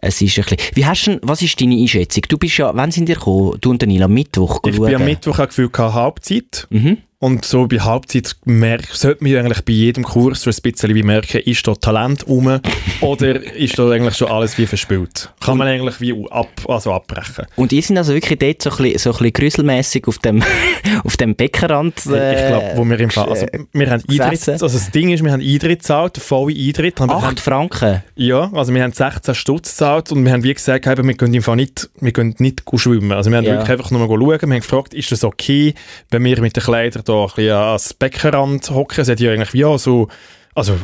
es 0.01 0.21
ist 0.23 0.39
ein 0.39 0.45
bisschen, 0.45 0.59
wie 0.75 0.87
hast 0.87 1.07
du, 1.07 1.11
denn- 1.13 1.21
was 1.23 1.43
ist 1.43 1.61
deine 1.61 1.77
Einschätzung? 1.77 2.23
Du 2.29 2.39
bist 2.39 2.57
ja, 2.59 2.71
wann 2.75 2.91
sind 2.91 3.09
ihr 3.09 3.15
gekommen? 3.17 3.59
Du 3.61 3.71
und 3.71 3.83
Daniel 3.83 4.05
am 4.05 4.13
Mittwoch 4.15 4.61
Ich 4.67 4.75
schauen. 4.77 4.87
bin 4.87 4.95
am 4.97 5.05
Mittwoch 5.05 5.39
auch 5.39 5.47
Gefühl 5.49 5.69
gehabt, 5.71 5.95
Halbzeit. 5.95 6.67
Mhm. 6.71 6.99
Und 7.20 7.44
so 7.44 7.66
bei 7.66 7.81
Halbzeit 7.81 8.37
merk, 8.44 8.87
sollte 8.92 9.24
man 9.24 9.35
eigentlich 9.37 9.64
bei 9.64 9.72
jedem 9.72 10.04
Kurs 10.04 10.42
so 10.42 10.50
ein 10.50 10.57
bisschen 10.62 11.04
merken, 11.04 11.40
ist 11.40 11.66
da 11.66 11.74
Talent 11.74 12.28
rum 12.28 12.61
oder 13.00 13.42
ist 13.57 13.76
da 13.76 13.90
eigentlich 13.90 14.16
schon 14.16 14.28
alles 14.28 14.57
wie 14.57 14.66
verspielt. 14.66 15.28
Kann 15.40 15.59
man 15.59 15.66
eigentlich 15.66 16.00
wie 16.00 16.14
ab, 16.31 16.48
also 16.68 16.92
abbrechen. 16.92 17.46
Und 17.57 17.72
ihr 17.72 17.83
sind 17.83 17.98
also 17.98 18.14
wirklich 18.14 18.38
dort 18.38 18.62
so 18.62 18.70
ein 18.70 18.76
bisschen, 18.76 18.98
so 19.00 19.11
ein 19.11 19.12
bisschen 19.14 19.33
grüsselmässig 19.33 20.07
auf 20.07 20.18
dem, 20.20 20.44
auf 21.04 21.16
dem 21.16 21.35
Beckenrand. 21.35 21.96
ich 21.96 22.04
glaube, 22.04 22.70
wo 22.76 22.85
wir 22.85 23.00
im 23.00 23.11
Fall, 23.11 23.28
also 23.31 23.46
wir 23.72 23.90
haben 23.90 24.02
Eintritt, 24.09 24.48
also 24.48 24.68
das 24.68 24.90
Ding 24.92 25.11
ist, 25.11 25.24
wir 25.24 25.33
haben 25.33 25.42
Eintritt 25.42 25.81
gezahlt, 25.81 26.18
volle 26.18 26.54
Eintritt. 26.54 27.00
Wir 27.00 27.09
haben, 27.09 27.24
8 27.24 27.40
Franken. 27.40 28.00
ja, 28.14 28.48
also 28.52 28.72
wir 28.72 28.81
haben 28.85 28.92
16 28.92 29.35
Stutz 29.35 29.70
gezahlt 29.70 30.12
und 30.12 30.24
wir 30.24 30.31
haben 30.31 30.44
wie 30.44 30.54
gesagt, 30.54 30.87
wir 30.87 31.14
können 31.14 31.35
im 31.35 31.42
Fall 31.42 31.57
nicht, 31.57 31.90
wir 32.00 32.12
können 32.12 32.37
nicht 32.38 32.62
schwimmen. 32.76 33.11
Also 33.11 33.31
wir 33.31 33.38
haben 33.38 33.44
Ja. 33.44 33.54
wirklich 33.54 33.70
einfach 33.70 33.90
nur 33.90 34.07
schauen, 34.07 34.20
wir 34.20 34.37
haben 34.38 34.50
gefragt, 34.61 34.94
ist 34.94 35.11
das 35.11 35.24
okay, 35.24 35.74
wenn 36.12 36.22
wir 36.22 36.40
mit 36.40 36.54
den 36.54 36.62
Kleidern 36.62 37.08
da 37.09 37.23
ein 37.23 37.27
bisschen 37.35 37.51
ans 37.53 37.94
Beckenrand 37.94 38.71
hocken? 38.71 39.01
Es 39.01 39.09
hat 39.09 39.21
ja 39.21 39.33
eigentlich 39.33 39.55
wie 39.55 39.61
ja, 39.61 39.77
so, 39.79 40.09
also 40.55 40.77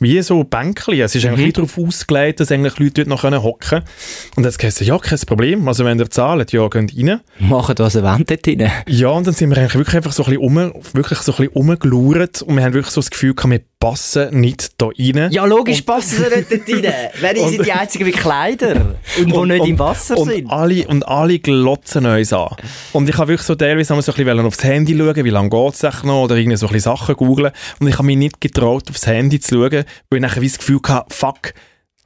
wie 0.00 0.22
so 0.22 0.44
Bänkchen. 0.44 1.00
Es 1.00 1.14
ist 1.14 1.24
eigentlich 1.26 1.40
Mhm. 1.40 1.46
wie 1.48 1.52
darauf 1.52 1.78
ausgelegt, 1.78 2.40
dass 2.40 2.52
eigentlich 2.52 2.78
Leute 2.78 3.04
dort 3.04 3.08
noch 3.08 3.42
hocken 3.42 3.68
können. 3.68 3.82
Und 4.36 4.36
dann 4.36 4.44
hat 4.44 4.52
es 4.52 4.58
gesagt, 4.58 4.86
ja, 4.86 4.96
kein 4.98 5.18
Problem. 5.26 5.66
Also 5.66 5.84
wenn 5.84 5.98
ihr 5.98 6.08
zahlt, 6.08 6.52
ja, 6.52 6.68
geht 6.68 6.96
rein. 6.96 7.20
Machen 7.40 7.74
was 7.78 7.96
ihr 7.96 8.04
wollt 8.04 8.30
dort 8.30 8.46
drin. 8.46 8.70
Ja, 8.86 9.08
und 9.08 9.26
dann 9.26 9.34
sind 9.34 9.50
wir 9.50 9.58
eigentlich 9.58 9.74
wirklich 9.74 9.96
einfach 9.96 10.12
so 10.12 10.24
ein 10.24 10.30
bisschen, 10.30 10.44
um, 10.44 10.72
wirklich 10.92 11.18
so 11.18 11.32
ein 11.32 11.36
bisschen 11.38 11.52
rumgelauert 11.52 12.42
und 12.42 12.56
wir 12.56 12.62
haben 12.64 12.74
wirklich 12.74 12.92
so 12.94 13.00
das 13.00 13.10
Gefühl 13.10 13.34
gehabt, 13.34 13.50
wir 13.50 13.60
passen 13.80 14.40
nicht 14.40 14.72
da 14.78 14.86
rein. 14.86 15.30
Ja, 15.30 15.44
logisch 15.44 15.82
passen 15.82 16.24
sie 16.24 16.36
nicht 16.36 16.50
dort 16.50 16.84
rein. 16.84 16.94
Wer 17.20 17.48
sind 17.48 17.64
die 17.64 17.72
Einzigen 17.72 18.04
mit 18.04 18.16
Kleider? 18.16 18.96
Und 19.18 19.32
die 19.32 19.52
nicht 19.52 19.66
im 19.66 19.78
Wasser 19.78 20.18
und 20.18 20.30
sind? 20.30 20.50
Alle, 20.50 20.86
und 20.88 21.06
alle 21.06 21.38
glotzen 21.38 22.06
uns 22.06 22.32
an. 22.32 22.56
Und 22.92 23.08
ich 23.08 23.16
habe 23.16 23.28
wirklich 23.28 23.46
so 23.46 23.54
teilweise 23.54 23.92
einmal 23.92 24.02
so 24.02 24.12
ein 24.12 24.24
bisschen 24.24 24.46
aufs 24.46 24.64
Handy 24.64 24.96
schauen, 24.96 25.24
wie 25.24 25.30
lange 25.30 25.50
geht 25.50 25.74
es 25.74 26.02
noch, 26.02 26.24
oder 26.24 26.36
irgendwie 26.36 26.56
so 26.56 26.66
ein 26.66 26.72
bisschen 26.72 26.96
Sachen 26.96 27.14
googlen. 27.16 27.52
Und 27.78 27.88
ich 27.88 27.94
habe 27.94 28.06
mich 28.06 28.16
nicht 28.16 28.40
getraut, 28.40 28.90
aufs 28.90 29.06
Handy 29.06 29.38
zu 29.40 29.54
schauen, 29.54 29.84
weil 30.10 30.18
ich 30.18 30.20
nachher 30.20 30.42
wie 30.42 30.48
das 30.48 30.58
Gefühl 30.58 30.80
hatte, 30.86 31.14
fuck, 31.14 31.54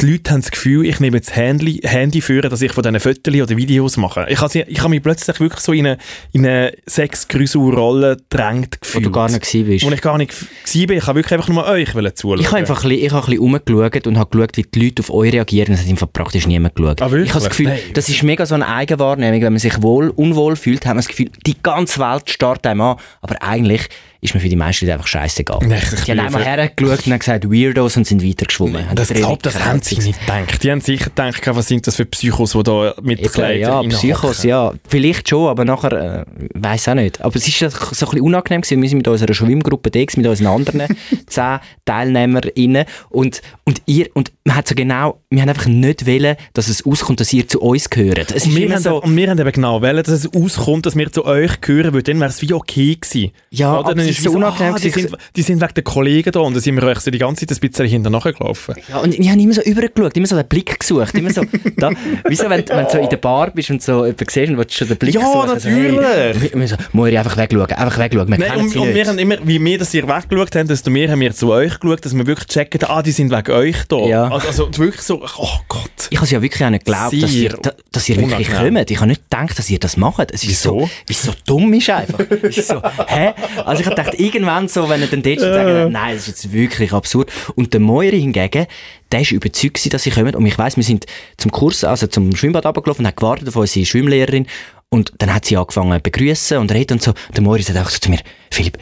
die 0.03 0.12
Leute 0.12 0.33
haben 0.33 0.41
das 0.41 0.51
Gefühl, 0.51 0.85
ich 0.85 0.99
nehme 1.01 1.17
jetzt 1.17 1.35
Handy, 1.37 1.81
Handy 1.85 2.21
führen, 2.21 2.51
dass 2.51 2.61
ich 2.61 2.73
von 2.73 2.83
diesen 2.83 2.99
Fotos 2.99 3.35
oder 3.35 3.57
Videos 3.57 3.97
mache. 3.97 4.27
Ich 4.29 4.41
habe, 4.41 4.65
ich 4.67 4.79
habe 4.81 4.88
mich 4.91 5.03
plötzlich 5.03 5.38
wirklich 5.38 5.61
so 5.61 5.73
in 5.73 5.87
eine, 5.87 5.99
in 6.33 6.45
eine 6.45 6.73
Sex-Grüsel-Rolle 6.87 8.17
gedrängt 8.17 8.79
Wo 8.81 8.81
gefühlt. 8.81 9.07
du 9.07 9.11
gar 9.12 9.29
nicht 9.29 9.43
gewesen 9.43 9.67
bist. 9.67 9.87
Wo 9.87 9.91
ich 9.91 10.01
gar 10.01 10.19
nicht 10.19 10.33
war. 10.43 10.97
Ich 10.97 11.07
habe 11.07 11.19
wirklich 11.19 11.33
einfach 11.33 11.49
nur 11.49 11.67
euch 11.67 11.93
zuschauen. 12.15 12.41
Ich 12.41 12.49
habe 12.49 12.57
einfach 12.59 12.83
ein 12.83 12.88
bisschen, 12.88 13.07
ich 13.07 13.12
habe 13.12 13.23
ein 13.23 13.31
bisschen 13.31 13.75
rumgeschaut 13.75 14.07
und 14.09 14.19
habe 14.19 14.31
geschaut, 14.31 14.57
wie 14.57 14.62
die 14.62 14.85
Leute 14.85 15.03
auf 15.03 15.11
euch 15.11 15.33
reagieren. 15.33 15.75
Es 15.75 15.83
hat 15.83 15.88
einfach 15.88 16.12
praktisch 16.12 16.47
niemand 16.47 16.75
geschaut. 16.75 17.01
Ah, 17.01 17.07
ich 17.07 17.12
habe 17.12 17.41
das 17.41 17.49
Gefühl, 17.49 17.69
Nein. 17.69 17.79
das 17.95 18.09
ist 18.09 18.23
mega 18.23 18.45
so 18.45 18.57
eine 18.57 18.67
Eigenwahrnehmung. 18.67 19.41
Wenn 19.41 19.53
man 19.53 19.61
sich 19.61 19.81
wohl, 19.83 20.11
unwohl 20.11 20.57
fühlt, 20.57 20.85
hat 20.85 20.95
man 20.95 20.99
das 20.99 21.09
Gefühl, 21.09 21.31
die 21.47 21.62
ganze 21.62 22.01
Welt 22.01 22.29
starrt 22.29 22.67
einem 22.67 22.81
an. 22.81 22.97
Aber 23.21 23.41
eigentlich 23.41 23.88
ist 24.24 24.35
mir 24.35 24.40
für 24.40 24.48
die 24.48 24.54
meisten 24.54 24.85
Leute 24.85 24.94
einfach 24.94 25.08
scheißegal. 25.08 25.58
Die 25.61 26.12
haben 26.12 26.20
einmal 26.20 26.44
hergeschaut 26.44 27.06
und 27.06 27.12
haben 27.12 27.18
gesagt, 27.18 27.50
Weirdos 27.50 27.96
und 27.96 28.06
sind 28.06 28.24
weitergeschwommen. 28.24 28.85
Das, 28.94 29.08
die 29.08 29.14
glaub, 29.14 29.42
das 29.42 29.58
haben 29.64 29.82
sie 29.82 29.96
nicht 29.96 30.20
gedacht. 30.20 30.62
Die 30.62 30.70
haben 30.70 30.80
sicher 30.80 31.06
gedacht, 31.06 31.42
was 31.44 31.66
sind 31.66 31.85
das 31.88 31.96
für 31.96 32.04
Psychos, 32.04 32.52
die 32.52 32.62
da 32.62 32.94
mit 33.02 33.18
Eben, 33.18 33.32
Kleidern 33.32 33.90
ja. 33.90 33.96
Psychos, 33.96 34.44
ja. 34.44 34.72
Vielleicht 34.87 35.28
schon, 35.28 35.48
aber 35.48 35.64
nachher, 35.64 35.92
äh, 35.92 36.24
weiß 36.54 36.90
auch 36.90 36.94
nicht. 36.94 37.20
Aber 37.20 37.35
es 37.35 37.48
ist 37.48 37.58
so 37.58 37.66
ein 37.66 37.72
bisschen 37.90 38.20
unangenehm 38.20 38.61
gewesen. 38.61 38.80
Wir 38.80 38.88
sind 38.88 38.98
mit 38.98 39.08
unserer 39.08 39.35
Schwimmgruppe 39.35 39.90
da, 39.90 39.98
mit 39.98 40.26
unseren 40.26 40.46
anderen 40.46 40.96
zehn 41.26 41.58
TeilnehmerInnen. 41.85 42.85
Und, 43.11 43.42
und 43.64 43.82
ihr, 43.87 44.08
und 44.14 44.30
man 44.44 44.54
hat 44.54 44.68
so 44.68 44.76
genau, 44.76 45.20
wir 45.30 45.42
haben 45.42 45.48
einfach 45.48 45.66
nicht 45.66 46.06
wollen, 46.06 46.37
dass 46.52 46.68
es 46.68 46.87
auskommt, 46.87 47.18
dass 47.18 47.32
ihr 47.32 47.48
zu 47.48 47.61
uns 47.61 47.90
gehört. 47.90 48.30
Es 48.30 48.46
Und 48.46 48.54
wir, 48.54 48.72
haben, 48.72 48.82
so, 48.82 49.02
und 49.02 49.16
wir 49.16 49.28
haben 49.28 49.38
eben 49.40 49.50
genau 49.50 49.82
wollen, 49.82 49.96
dass 49.96 50.08
es 50.08 50.32
auskommt, 50.32 50.87
dass 50.87 50.94
wir 50.94 51.11
zu 51.11 51.24
euch 51.24 51.61
gehören, 51.61 51.92
weil 51.92 52.02
dann 52.02 52.20
wäre 52.20 52.30
es 52.30 52.40
wie 52.40 52.52
okay 52.52 52.94
gewesen. 52.94 53.32
Ja, 53.50 53.80
Oder? 53.80 53.96
Dann 53.96 54.12
ist 54.18 54.25
so 54.25 54.33
unangenehm 54.33 54.75
ah, 54.75 54.79
die, 54.79 54.90
sind, 54.90 55.16
die 55.37 55.42
sind 55.42 55.61
wegen 55.61 55.75
den 55.75 55.85
Kollegen 55.85 56.33
da 56.33 56.40
und 56.40 56.55
dann 56.55 56.62
sind 56.62 56.77
wir 56.77 56.83
euch 56.85 57.01
so 57.01 57.11
die 57.11 57.18
ganze 57.18 57.46
Zeit 57.46 57.57
ein 57.57 57.68
bisschen 57.68 57.87
hinter 57.87 58.11
nachgelaufen. 58.11 58.75
ja, 58.88 58.98
und 58.98 59.18
ich 59.18 59.29
habe 59.29 59.40
immer 59.40 59.55
so 59.55 59.62
übergeschaut, 59.62 60.16
immer 60.16 60.27
so 60.27 60.37
den 60.37 60.46
Blick 60.46 60.79
gesucht, 60.79 61.14
immer 61.14 61.31
so, 61.31 61.42
da, 61.77 61.90
wie 62.29 62.35
so, 62.35 62.48
wenn, 62.48 62.66
wenn 62.68 62.85
du 62.85 62.90
so 62.90 62.98
in 62.98 63.09
der 63.09 63.16
Bar 63.16 63.51
bist 63.51 63.70
und 63.70 63.83
so 63.83 64.05
jemanden 64.05 64.27
siehst 64.29 64.51
und 64.51 64.59
willst 64.59 64.75
schon 64.75 64.88
den 64.88 64.96
Blick 64.96 65.14
Ja, 65.14 65.20
suchen. 65.20 65.48
natürlich. 65.48 65.92
So, 65.96 66.03
hey, 66.03 66.51
immer 66.53 66.68
so, 66.68 66.77
Moiri, 66.92 67.18
einfach 67.18 67.37
wegschauen, 67.37 67.66
einfach 67.66 67.98
wegschauen, 67.98 68.29
wir 68.29 68.38
Nein, 68.38 68.61
und, 68.61 68.77
und 68.77 68.94
wir 68.94 69.07
haben 69.07 69.18
immer, 69.18 69.37
wie 69.44 69.59
mehr, 69.59 69.79
dass 69.79 69.92
ihr 69.94 70.07
weggeschaut 70.07 70.55
habt, 70.57 70.70
desto 70.70 70.90
mehr 70.90 71.11
haben 71.11 71.20
wir 71.20 71.33
zu 71.33 71.51
euch 71.53 71.79
geschaut, 71.79 72.05
dass 72.05 72.14
wir 72.14 72.27
wirklich 72.27 72.48
checken, 72.48 72.81
ah, 72.85 73.03
die 73.03 73.12
sind 73.12 73.31
wegen 73.31 73.53
euch 73.53 73.77
da. 73.88 73.96
Ja. 74.07 74.25
Also, 74.29 74.48
also 74.48 74.79
wirklich 74.79 75.03
so, 75.03 75.22
oh 75.38 75.59
Gott. 75.68 75.90
Ich 76.11 76.16
habe 76.18 76.25
es 76.25 76.31
ja 76.31 76.42
wirklich 76.42 76.64
auch 76.64 76.70
nicht 76.70 76.85
geglaubt, 76.85 77.22
dass 77.22 77.33
ihr, 77.33 77.57
dass 77.90 78.09
ihr 78.09 78.16
wirklich 78.16 78.51
kommt. 78.51 78.90
Ich 78.90 78.98
habe 78.98 79.09
nicht 79.09 79.22
gedacht, 79.31 79.59
dass 79.59 79.70
ihr 79.70 79.79
das 79.79 79.96
macht. 79.96 80.31
Es 80.31 80.42
ist 80.42 80.48
Wieso? 80.51 80.81
so, 80.81 80.90
wie 81.07 81.12
es 81.12 81.22
so 81.22 81.33
dumm 81.46 81.72
ist 81.75 81.90
einfach. 81.90 82.18
Es 82.42 82.59
ist 82.59 82.68
so, 82.68 82.83
hä? 83.07 83.33
Also 83.64 83.81
ich 83.81 83.87
habe 83.87 83.96
gedacht, 84.05 84.21
irgendwann 84.21 84.69
so, 84.69 84.88
wenn 84.88 85.01
er 85.01 85.09
dann 85.09 85.23
dort 85.23 85.38
steht, 85.38 85.51
Äh. 85.51 85.55
sagen, 85.55 85.93
nein, 85.93 86.15
das 86.15 86.23
ist 86.23 86.45
jetzt 86.45 86.53
wirklich 86.53 86.93
absurd. 86.93 87.31
Und 87.55 87.73
der 87.73 87.81
Moiri 87.81 88.21
hingegen, 88.21 88.67
der 89.11 89.21
ist 89.21 89.33
überzeugt 89.33 89.75
gewesen, 89.75 89.91
dass 89.91 90.03
sie 90.03 90.11
kommen. 90.11 90.35
Und 90.35 90.47
ich 90.47 90.59
weiss, 90.59 90.77
wir 90.77 90.85
sind 90.85 91.07
zum 91.37 91.51
Kurs, 91.51 91.85
also 91.85 92.07
zum 92.07 92.35
Schwimmbad 92.35 92.65
runtergelaufen 92.67 93.05
und 93.05 93.11
haben 93.11 93.17
gewartet 93.17 93.49
auf 93.49 93.57
unsere 93.57 93.87
Schwimmlehrerin. 93.87 94.47
Und 94.88 95.12
dann 95.19 95.35
hat 95.35 95.45
sie 95.47 95.57
angefangen 95.57 95.93
zu 95.97 96.03
begrüßen 96.03 96.59
und 96.59 96.71
reden 96.73 96.95
und 96.95 97.03
so. 97.03 97.15
Der 97.35 97.43
Moiri 97.43 97.62
sagt 97.62 97.79
auch 97.79 97.88
so 97.91 97.99
zu 97.99 98.11
mir, 98.11 98.19
Philipp, 98.51 98.77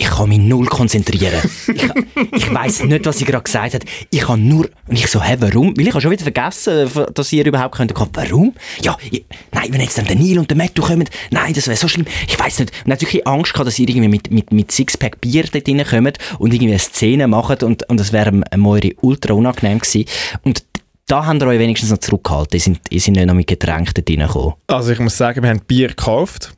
ich 0.00 0.06
kann 0.06 0.28
mich 0.28 0.38
null 0.38 0.66
konzentrieren. 0.66 1.40
Ich, 1.66 1.90
ich 2.32 2.54
weiss 2.54 2.84
nicht, 2.84 3.04
was 3.04 3.18
sie 3.18 3.24
gerade 3.24 3.42
gesagt 3.42 3.74
hat. 3.74 3.84
Ich 4.10 4.20
kann 4.20 4.46
nur, 4.46 4.68
und 4.86 4.94
ich 4.94 5.08
so, 5.08 5.20
hä, 5.20 5.36
warum? 5.40 5.76
Weil 5.76 5.88
ich 5.88 5.92
habe 5.92 6.00
schon 6.00 6.12
wieder 6.12 6.22
vergessen, 6.22 6.88
dass 7.12 7.32
ihr 7.32 7.44
überhaupt 7.44 7.74
könnt. 7.74 7.92
Warum? 8.12 8.54
Ja, 8.80 8.96
ich, 9.10 9.24
nein, 9.52 9.68
wenn 9.70 9.80
jetzt 9.80 9.98
dann 9.98 10.06
der 10.06 10.14
Neil 10.14 10.38
und 10.38 10.48
der 10.48 10.56
Matthew 10.56 10.82
kommen, 10.82 11.08
nein, 11.32 11.52
das 11.52 11.66
wäre 11.66 11.76
so 11.76 11.88
schlimm. 11.88 12.06
Ich 12.28 12.38
weiss 12.38 12.60
nicht. 12.60 12.72
Und 12.84 12.92
hat 12.92 13.00
wirklich 13.00 13.26
Angst 13.26 13.52
gehabt, 13.52 13.66
dass 13.66 13.78
ihr 13.80 13.88
irgendwie 13.88 14.08
mit, 14.08 14.30
mit, 14.30 14.52
mit 14.52 14.70
Sixpack 14.70 15.20
Bier 15.20 15.44
dort 15.50 15.68
reinkommt 15.68 16.18
und 16.38 16.54
irgendwie 16.54 16.72
eine 16.72 16.78
Szene 16.78 17.26
macht 17.26 17.64
und, 17.64 17.88
und 17.88 17.98
das 17.98 18.12
wäre 18.12 18.28
einem 18.28 18.44
Moiri 18.56 18.96
ultra 19.00 19.34
unangenehm 19.34 19.80
gewesen. 19.80 20.04
Und 20.42 20.62
da 21.08 21.26
haben 21.26 21.40
wir 21.40 21.48
euch 21.48 21.58
wenigstens 21.58 21.90
noch 21.90 21.98
zurückgehalten. 21.98 22.56
Ihr 22.56 22.60
sind, 22.60 22.80
ihr 22.90 23.00
sind 23.00 23.16
nicht 23.16 23.26
noch 23.26 23.34
mit 23.34 23.48
Getränken 23.48 23.94
dort 23.94 24.08
reingekommen. 24.08 24.54
Also 24.68 24.92
ich 24.92 25.00
muss 25.00 25.16
sagen, 25.16 25.42
wir 25.42 25.50
haben 25.50 25.60
Bier 25.66 25.88
gekauft. 25.88 26.54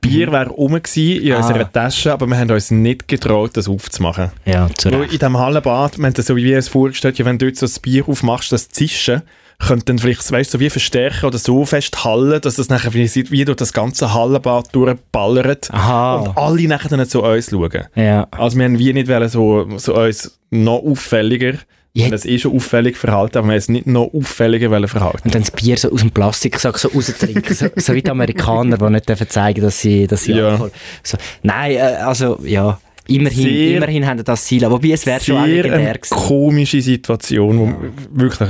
Bier 0.00 0.32
wäre 0.32 0.48
rum 0.48 0.72
gewesen 0.74 1.22
in 1.22 1.32
Ah. 1.32 1.36
unserer 1.38 1.70
Tasche, 1.70 2.12
aber 2.12 2.26
wir 2.26 2.38
haben 2.38 2.50
uns 2.50 2.70
nicht 2.70 3.06
getraut, 3.08 3.50
das 3.54 3.68
aufzumachen. 3.68 4.30
Ja, 4.46 4.68
zu 4.76 4.90
Weil 4.90 5.02
in 5.04 5.10
diesem 5.10 5.36
Hallenbad, 5.38 5.98
wir 5.98 6.06
haben 6.06 6.14
das 6.14 6.26
so 6.26 6.36
wie 6.36 6.44
wir 6.44 6.58
es 6.58 6.68
vorgestellt, 6.68 7.18
ja, 7.18 7.24
wenn 7.24 7.38
du 7.38 7.46
dort 7.46 7.56
so 7.56 7.66
das 7.66 7.78
Bier 7.78 8.08
aufmachst, 8.08 8.50
das 8.52 8.68
Zischen, 8.68 9.22
könnte 9.58 9.84
dann 9.86 9.98
vielleicht, 9.98 10.32
weißt 10.32 10.54
du, 10.54 10.56
so 10.56 10.60
wie 10.60 10.70
verstärken 10.70 11.26
oder 11.26 11.36
so 11.36 11.66
fest 11.66 12.02
hallen, 12.02 12.40
dass 12.40 12.56
das 12.56 12.70
nachher 12.70 12.94
wie, 12.94 13.06
wie 13.30 13.44
durch 13.44 13.56
das 13.58 13.74
ganze 13.74 14.14
Hallenbad 14.14 14.74
durchballert 14.74 15.70
Aha. 15.70 16.14
und 16.16 16.36
alle 16.38 16.66
nachher 16.66 16.88
dann 16.88 17.06
zu 17.06 17.22
uns 17.22 17.50
schauen. 17.50 17.84
Ja. 17.94 18.26
Also 18.30 18.56
wir 18.56 18.64
haben 18.64 18.78
wie 18.78 18.92
nicht 18.94 19.08
wollen 19.08 19.28
so, 19.28 19.68
so 19.76 19.96
uns 19.96 20.38
noch 20.50 20.78
auffälliger 20.82 21.58
Ja. 21.92 22.04
Und 22.04 22.12
das 22.12 22.24
ist 22.24 22.42
schon 22.42 22.54
auffällig 22.54 22.96
verhalten, 22.96 23.38
aber 23.38 23.48
man 23.48 23.56
ist 23.56 23.68
nicht 23.68 23.86
noch 23.86 24.10
auffälliger 24.14 24.70
verhalten. 24.86 25.22
Und 25.24 25.34
dann 25.34 25.42
das 25.42 25.50
Bier 25.50 25.76
so 25.76 25.90
aus 25.90 26.00
dem 26.00 26.12
Plastiksack 26.12 26.78
so 26.78 26.88
raustrinken. 26.88 27.54
so, 27.54 27.66
so 27.74 27.94
wie 27.94 28.02
die 28.02 28.10
Amerikaner, 28.10 28.78
die 28.78 28.90
nicht 28.90 29.08
dürfen 29.08 29.28
zeigen, 29.28 29.60
dass 29.62 29.80
sie, 29.80 30.06
dass 30.06 30.22
sie 30.24 30.32
Ja. 30.34 30.70
So. 31.02 31.18
Nein, 31.42 31.72
äh, 31.72 31.78
also, 31.80 32.38
ja. 32.44 32.78
Immerhin, 33.08 33.42
Sehr- 33.44 33.76
immerhin 33.78 34.06
haben 34.06 34.18
sie 34.18 34.24
das 34.24 34.44
Ziel. 34.44 34.62
Wobei, 34.70 34.90
es 34.90 35.04
wäre 35.04 35.20
schon 35.20 35.44
legendär 35.44 35.72
eine 35.80 35.92
gewesen. 35.98 36.14
komische 36.16 36.80
Situation, 36.80 37.58
wo 37.58 37.74
wirklich, 38.22 38.48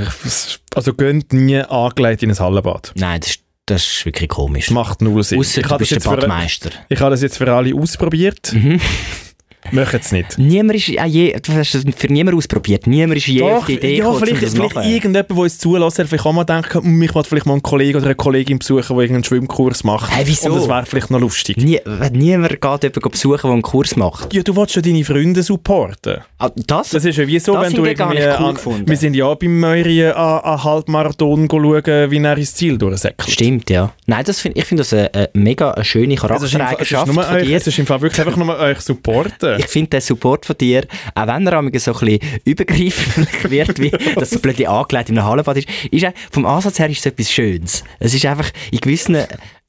also 0.75 0.93
geht 0.93 1.33
nie 1.33 1.57
angelegt 1.61 2.21
in 2.21 2.29
ein 2.29 2.37
Hallenbad. 2.37 2.91
Nein, 2.95 3.21
das 3.21 3.29
ist, 3.31 3.39
das 3.65 3.81
ist 3.87 4.05
wirklich 4.05 4.29
komisch. 4.29 4.69
Macht 4.69 5.01
null 5.01 5.23
Sinn. 5.23 5.39
Ausser 5.39 5.61
ich 5.61 5.67
du 5.67 5.77
bist 5.79 5.91
der 5.91 5.95
jetzt 5.97 6.07
für, 6.07 6.15
Badmeister. 6.15 6.69
ich 6.89 6.99
habe 6.99 7.09
das 7.09 7.23
jetzt 7.23 7.37
für 7.37 7.51
alle 7.51 7.73
ausprobiert. 7.73 8.53
Mhm. 8.53 8.79
Möchte 9.71 9.97
es 9.97 10.11
nicht. 10.11 10.37
Niemand 10.37 10.75
ist 10.75 10.99
auch 10.99 11.05
je, 11.05 11.37
du 11.39 11.53
hast 11.53 11.75
das 11.75 11.83
für 11.95 12.07
niemand 12.07 12.35
ausprobiert. 12.37 12.87
Niemand 12.87 13.17
ist 13.17 13.27
je 13.27 13.43
auf 13.43 13.65
die 13.65 13.73
Idee 13.73 13.97
ja, 13.97 13.97
gekommen, 13.97 14.15
um 14.15 14.25
vielleicht, 14.25 14.41
zu 14.49 14.55
vielleicht 14.55 14.75
machen. 14.75 14.89
irgendjemand, 14.89 15.29
der 15.29 15.37
uns 15.37 15.57
zulässt, 15.59 15.97
vielleicht 15.97 16.25
auch 16.25 16.33
mal 16.33 16.43
denkt, 16.43 16.73
hm, 16.73 16.83
mich 16.83 17.13
will 17.13 17.23
vielleicht 17.23 17.45
mal 17.45 17.53
einen 17.53 17.61
Kollegen 17.61 17.97
oder 17.97 18.07
eine 18.07 18.15
Kollegin 18.15 18.59
besuchen, 18.59 18.87
der 18.87 18.97
irgendeinen 18.97 19.23
Schwimmkurs 19.23 19.83
macht. 19.83 20.11
Hä, 20.11 20.23
wieso? 20.25 20.49
Und 20.49 20.55
das 20.57 20.67
wäre 20.67 20.85
vielleicht 20.85 21.11
noch 21.11 21.19
lustig. 21.19 21.57
Nie, 21.57 21.79
niemand 22.11 22.49
geht 22.49 22.83
jemanden 22.83 23.11
besuchen, 23.11 23.41
der 23.43 23.51
einen 23.51 23.61
Kurs 23.61 23.95
macht. 23.95 24.33
Ja, 24.33 24.41
du 24.41 24.55
willst 24.55 24.75
ja 24.75 24.81
deine 24.81 25.03
Freunde 25.03 25.43
supporten. 25.43 26.21
Ah, 26.39 26.49
das? 26.67 26.89
Das 26.89 27.05
ist 27.05 27.17
ja 27.17 27.27
wie 27.27 27.39
so, 27.39 27.53
Das 27.53 27.67
wenn 27.67 27.73
du 27.73 27.85
irgendwie... 27.85 28.17
cool 28.17 28.45
an, 28.45 28.55
gefunden. 28.55 28.89
wir 28.89 28.97
sind 28.97 29.13
ja 29.13 29.31
beim 29.35 29.59
Meuri 29.59 30.07
an, 30.07 30.15
an 30.15 30.63
Halbmarathon 30.63 31.47
schauen, 31.49 32.11
wie 32.11 32.17
er 32.17 32.37
ins 32.37 32.55
Ziel 32.55 32.77
durchsäckelt. 32.77 33.29
Stimmt, 33.29 33.69
ja. 33.69 33.93
Nein, 34.07 34.23
das 34.25 34.39
find, 34.39 34.57
ich 34.57 34.65
finde 34.65 34.81
das 34.81 34.93
eine, 34.93 35.13
eine 35.13 35.29
mega 35.33 35.83
schöne 35.83 36.15
Es 36.15 36.41
ist, 36.41 36.53
im 36.53 36.59
Fall, 36.59 36.75
es, 36.79 36.81
ist 36.81 36.89
Charaktereigenschaft 36.89 37.13
nur 37.13 37.29
euch, 37.29 37.51
es 37.51 37.67
ist 37.67 37.79
im 37.79 37.85
Fall 37.85 38.01
wirklich 38.01 38.25
einfach 38.25 38.37
nur 38.37 38.57
euch 38.57 38.81
supporten. 38.81 39.50
Ich 39.57 39.67
finde 39.67 39.89
den 39.89 40.01
Support 40.01 40.45
von 40.45 40.57
dir, 40.57 40.85
auch 41.15 41.27
wenn 41.27 41.47
er 41.47 41.61
manchmal 41.61 41.79
so 41.79 41.93
ein 41.93 41.99
bisschen 41.99 42.41
übergreiflich 42.45 43.49
wird, 43.49 43.79
wie 43.79 43.91
das 44.15 44.31
so 44.31 44.39
blöd 44.39 44.65
angelegt 44.65 45.09
in 45.09 45.17
einem 45.17 45.27
Hallenbad 45.27 45.57
ist, 45.57 45.67
ist 45.91 46.05
vom 46.31 46.45
Ansatz 46.45 46.79
her 46.79 46.89
ist 46.89 46.99
es 46.99 47.05
etwas 47.05 47.31
Schönes. 47.31 47.83
Es 47.99 48.13
ist 48.13 48.25
einfach, 48.25 48.49
in 48.71 48.79
gewissen, 48.79 49.17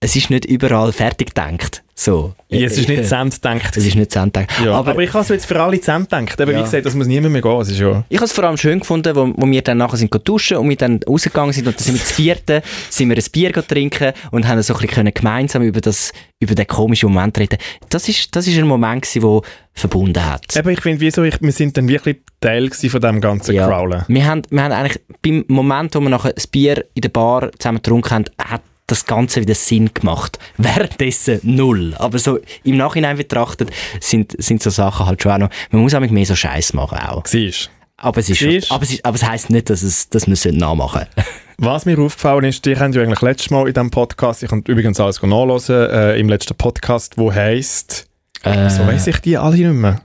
es 0.02 0.16
ist 0.16 0.30
nicht 0.30 0.44
überall 0.46 0.92
fertig 0.92 1.28
gedacht. 1.28 1.84
So. 1.94 2.34
Ja, 2.48 2.66
es 2.66 2.76
ist 2.76 2.88
nicht 2.88 3.04
Cent 3.06 3.34
gedacht. 3.40 3.76
Es 3.76 3.86
ist 3.86 3.94
nicht 3.94 4.10
zu 4.10 4.18
Ende 4.18 4.40
gedacht. 4.40 4.60
Ja, 4.64 4.72
aber, 4.72 4.90
aber, 4.92 5.02
ich 5.02 5.12
habe 5.12 5.22
es 5.22 5.28
jetzt 5.28 5.46
für 5.46 5.62
alle 5.62 5.78
gedacht. 5.78 6.40
Eben, 6.40 6.50
Ja. 6.50 6.58
wie 6.58 6.62
gesagt, 6.62 6.84
das 6.84 6.96
muss 6.96 7.06
niemand 7.06 7.32
mehr 7.32 7.42
gehen. 7.42 7.60
Es 7.60 7.70
ist 7.70 7.78
ja... 7.78 8.02
Ich 8.08 8.16
habe 8.16 8.24
es 8.24 8.32
vor 8.32 8.42
allem 8.42 8.56
schön 8.56 8.80
gefunden, 8.80 9.14
wo, 9.14 9.32
wo 9.36 9.46
wir 9.48 9.62
dann 9.62 9.78
nachher 9.78 9.98
sind 9.98 10.12
duschen 10.26 10.56
und 10.56 10.68
wir 10.68 10.76
dann 10.76 10.98
rausgegangen 11.06 11.52
sind 11.52 11.68
und 11.68 11.76
dann 11.78 11.84
sind 11.84 11.94
wir 11.94 12.04
zu 12.04 12.14
vierten, 12.14 12.62
sind 12.90 13.10
wir 13.10 13.16
ein 13.16 13.24
Bier 13.30 13.52
trinken 13.52 14.12
und 14.32 14.48
haben 14.48 14.60
so 14.62 14.74
ein 14.74 14.80
bisschen 14.80 14.94
können 14.94 15.14
gemeinsam 15.14 15.62
über, 15.62 15.80
das, 15.80 16.12
über 16.40 16.56
den 16.56 16.66
komischen 16.66 17.12
Moment 17.12 17.38
reden. 17.38 17.58
Das 17.88 18.08
ist, 18.08 18.34
das 18.34 18.48
ist 18.48 18.58
ein 18.58 18.66
Moment 18.66 19.02
gewesen, 19.02 19.22
der 19.22 19.40
verbunden 19.74 20.24
hat. 20.24 20.56
Eben, 20.56 20.70
ich 20.70 20.80
finde, 20.80 21.00
wieso, 21.00 21.22
ich, 21.22 21.40
wir 21.40 21.52
sind 21.52 21.76
dann 21.76 21.86
wirklich 21.86 22.16
Teil 22.40 22.70
von 22.72 23.00
dem 23.00 23.20
ganzen 23.20 23.54
Ja. 23.54 23.68
Crowlen. 23.68 24.04
Wir 24.08 24.26
haben, 24.26 24.42
wir 24.50 24.64
haben 24.64 24.72
eigentlich 24.72 25.00
beim 25.22 25.44
Moment, 25.46 25.94
wo 25.94 26.00
wir 26.00 26.08
nachher 26.08 26.32
das 26.32 26.48
Bier 26.48 26.84
in 26.94 27.02
der 27.02 27.10
Bar 27.10 27.52
zusammen 27.58 27.78
getrunken 27.78 28.10
haben, 28.10 28.24
hat 28.42 28.62
das 28.86 29.06
Ganze 29.06 29.40
wieder 29.40 29.54
Sinn 29.54 29.90
gemacht. 29.94 30.38
Währenddessen 30.56 31.40
null. 31.42 31.94
Aber 31.98 32.18
so 32.18 32.38
im 32.64 32.76
Nachhinein 32.76 33.16
betrachtet 33.16 33.70
sind, 34.00 34.34
sind 34.42 34.62
so 34.62 34.70
Sachen 34.70 35.06
halt 35.06 35.22
schon 35.22 35.32
auch 35.32 35.38
noch, 35.38 35.50
man 35.70 35.82
muss 35.82 35.94
auch 35.94 36.00
mehr 36.00 36.26
so 36.26 36.34
Scheiß 36.34 36.72
machen 36.74 36.98
auch. 36.98 37.26
Siehst 37.26 37.70
Aber 37.96 38.20
es 38.20 38.28
ist, 38.28 38.40
Siehst? 38.40 38.70
aber 38.72 38.82
es 38.82 38.92
ist, 38.92 39.04
aber 39.04 39.14
es 39.16 39.22
heisst 39.24 39.50
nicht, 39.50 39.70
dass, 39.70 39.82
es, 39.82 40.08
dass 40.08 40.26
wir 40.26 40.34
es 40.34 40.44
nachmachen 40.44 41.06
Was 41.58 41.86
mir 41.86 41.98
aufgefallen 41.98 42.44
ist, 42.44 42.64
die 42.66 42.76
haben 42.76 42.92
ja 42.92 43.02
eigentlich 43.02 43.20
letztes 43.20 43.50
Mal 43.50 43.68
in 43.68 43.74
diesem 43.74 43.90
Podcast, 43.90 44.42
ich 44.42 44.50
kann 44.50 44.62
übrigens 44.66 44.98
alles 44.98 45.22
nachhören, 45.22 45.90
äh, 45.90 46.16
im 46.18 46.28
letzten 46.28 46.56
Podcast, 46.56 47.18
wo 47.18 47.32
heisst, 47.32 48.08
äh, 48.42 48.64
wieso 48.64 48.86
weiss 48.86 49.06
ich 49.06 49.20
die 49.20 49.38
alle 49.38 49.56
nicht 49.56 49.80
mehr? 49.80 50.00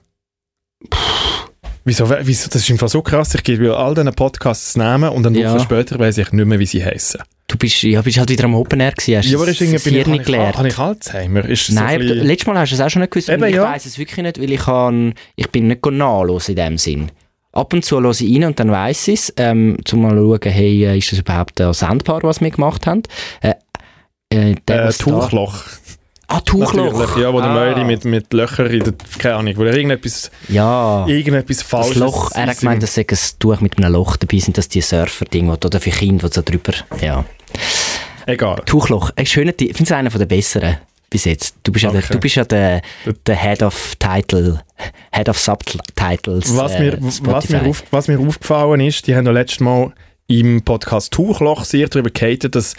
Wieso, 1.88 2.10
wieso, 2.10 2.50
das 2.50 2.64
ist 2.64 2.70
einfach 2.70 2.90
so 2.90 3.02
krass, 3.02 3.34
ich 3.34 3.44
gebe 3.44 3.74
all 3.78 3.94
diesen 3.96 4.14
Podcasts 4.14 4.76
Namen 4.76 5.10
und 5.10 5.26
eine 5.26 5.40
Ja. 5.40 5.54
Woche 5.54 5.62
später 5.62 5.98
weiss 5.98 6.18
ich 6.18 6.34
nicht 6.34 6.46
mehr, 6.46 6.60
wie 6.60 6.66
sie 6.66 6.84
heissen. 6.84 7.22
Du 7.48 7.58
bist, 7.58 7.82
ja, 7.84 8.02
bist 8.02 8.18
halt 8.18 8.30
wieder 8.30 8.44
am 8.44 8.56
Open 8.56 8.82
Air 8.82 8.92
gewesen, 8.92 9.18
hast 9.20 9.30
Ja, 9.30 9.38
aber 9.38 9.46
das 9.46 9.56
ist 9.56 9.62
irgendwie, 9.62 10.04
bin 10.04 10.14
ich, 10.16 10.20
ich, 10.20 10.26
gelernt. 10.26 10.58
habe 10.58 10.68
ich 10.68 10.78
Alzheimer? 10.78 11.46
Ist 11.46 11.70
das 11.70 11.76
Nein, 11.76 12.06
so 12.06 12.14
letztes 12.14 12.46
Mal 12.48 12.60
hast 12.60 12.72
du 12.72 12.76
es 12.76 12.82
auch 12.82 12.90
schon 12.90 13.02
nicht 13.04 13.12
gewusst. 13.12 13.30
Eben, 13.30 13.42
ich 13.46 13.56
ja. 13.56 13.64
weiss 13.64 13.86
es 13.86 13.98
wirklich 13.98 14.22
nicht, 14.22 14.38
weil 14.42 14.52
ich, 14.52 14.60
kann, 14.60 15.14
ich 15.38 15.50
bin 15.50 15.68
nicht 15.68 15.86
nachlos 15.86 16.50
in 16.50 16.58
dem 16.58 16.78
Sinn. 16.78 17.10
Ab 17.54 17.72
und 17.72 17.86
zu 17.86 18.02
höre 18.02 18.12
ich 18.12 18.22
rein 18.36 18.44
und 18.44 18.60
dann 18.60 18.70
weiss 18.70 19.08
ich 19.08 19.14
es, 19.22 19.34
ähm, 19.38 19.78
um 19.94 20.02
mal 20.02 20.10
zu 20.10 20.18
schauen, 20.44 20.52
hey, 20.52 20.86
äh, 20.88 20.98
ist 20.98 21.10
das 21.14 21.20
überhaupt 21.20 21.62
ein 21.62 21.72
Sandpaar, 21.74 22.22
was 22.24 22.42
wir 22.42 22.52
gemacht 22.52 22.86
haben? 22.86 23.04
Äh, 23.42 23.54
äh, 24.34 24.52
äh, 24.52 24.56
was 24.68 24.98
da- 24.98 25.06
Tuchloch. 25.06 25.64
Ah, 26.30 26.42
Tuchloch. 26.42 26.92
Natürlich, 26.94 27.24
ja, 27.24 27.32
wo 27.32 27.40
der 27.40 27.50
ah. 27.50 27.54
Möri 27.54 27.84
mit, 27.86 28.04
mit 28.04 28.34
Löchern 28.34 28.68
in 28.68 28.84
der, 28.84 28.94
keine 29.18 29.36
Ahnung, 29.36 29.54
wo 29.56 29.64
er 29.64 29.74
irgendetwas, 29.74 30.30
Ja. 30.50 31.06
irgendetwas 31.08 31.60
Das 31.60 31.68
Falsches... 31.68 31.96
Loch, 31.96 32.32
er 32.34 32.48
hat 32.48 32.60
gemeint, 32.60 32.84
dass 32.84 32.96
sei 32.96 33.06
ein 33.10 33.18
Tuch 33.40 33.62
mit 33.62 33.78
einem 33.78 33.94
Loch 33.94 34.18
dabei 34.18 34.40
sind, 34.40 34.58
dass 34.58 34.68
die 34.68 34.82
Surfer-Dinge, 34.82 35.54
oder 35.54 35.80
für 35.80 35.90
Kinder, 35.90 36.28
die 36.28 36.36
so 36.36 36.42
drüber, 36.42 36.74
ja. 37.02 37.24
Egal. 38.26 38.62
Tuchloch, 38.66 39.12
ein 39.16 39.26
schöner, 39.26 39.56
Ti- 39.56 39.70
ich 39.70 39.78
finde 39.78 39.90
es 39.90 39.98
einer 39.98 40.12
von 40.12 40.20
der 40.20 40.26
besseren 40.26 40.78
bis 41.10 41.24
jetzt. 41.24 41.56
Du 41.64 41.72
bist 41.72 41.84
ja, 41.84 41.92
der, 41.92 42.02
du 42.02 42.20
bist 42.20 42.36
ja 42.36 42.44
der, 42.44 42.82
der 43.26 43.36
Head 43.36 43.64
of 43.64 43.96
Title, 43.98 44.62
Head 45.14 45.30
of 45.30 45.40
Subtitles. 45.40 46.58
Was, 46.58 46.74
äh, 46.74 46.80
mir, 46.82 46.98
was, 47.22 47.48
mir 47.50 47.66
auf, 47.66 47.84
was 47.92 48.10
mir 48.10 48.20
aufgefallen 48.20 48.82
ist, 48.82 49.08
die 49.08 49.16
haben 49.16 49.26
ja 49.26 49.32
letztes 49.32 49.62
Mal 49.62 49.94
im 50.28 50.62
Podcast 50.62 51.14
Tuchloch 51.14 51.64
sehr 51.64 51.88
darüber 51.88 52.10
gehatet, 52.10 52.56
dass 52.56 52.76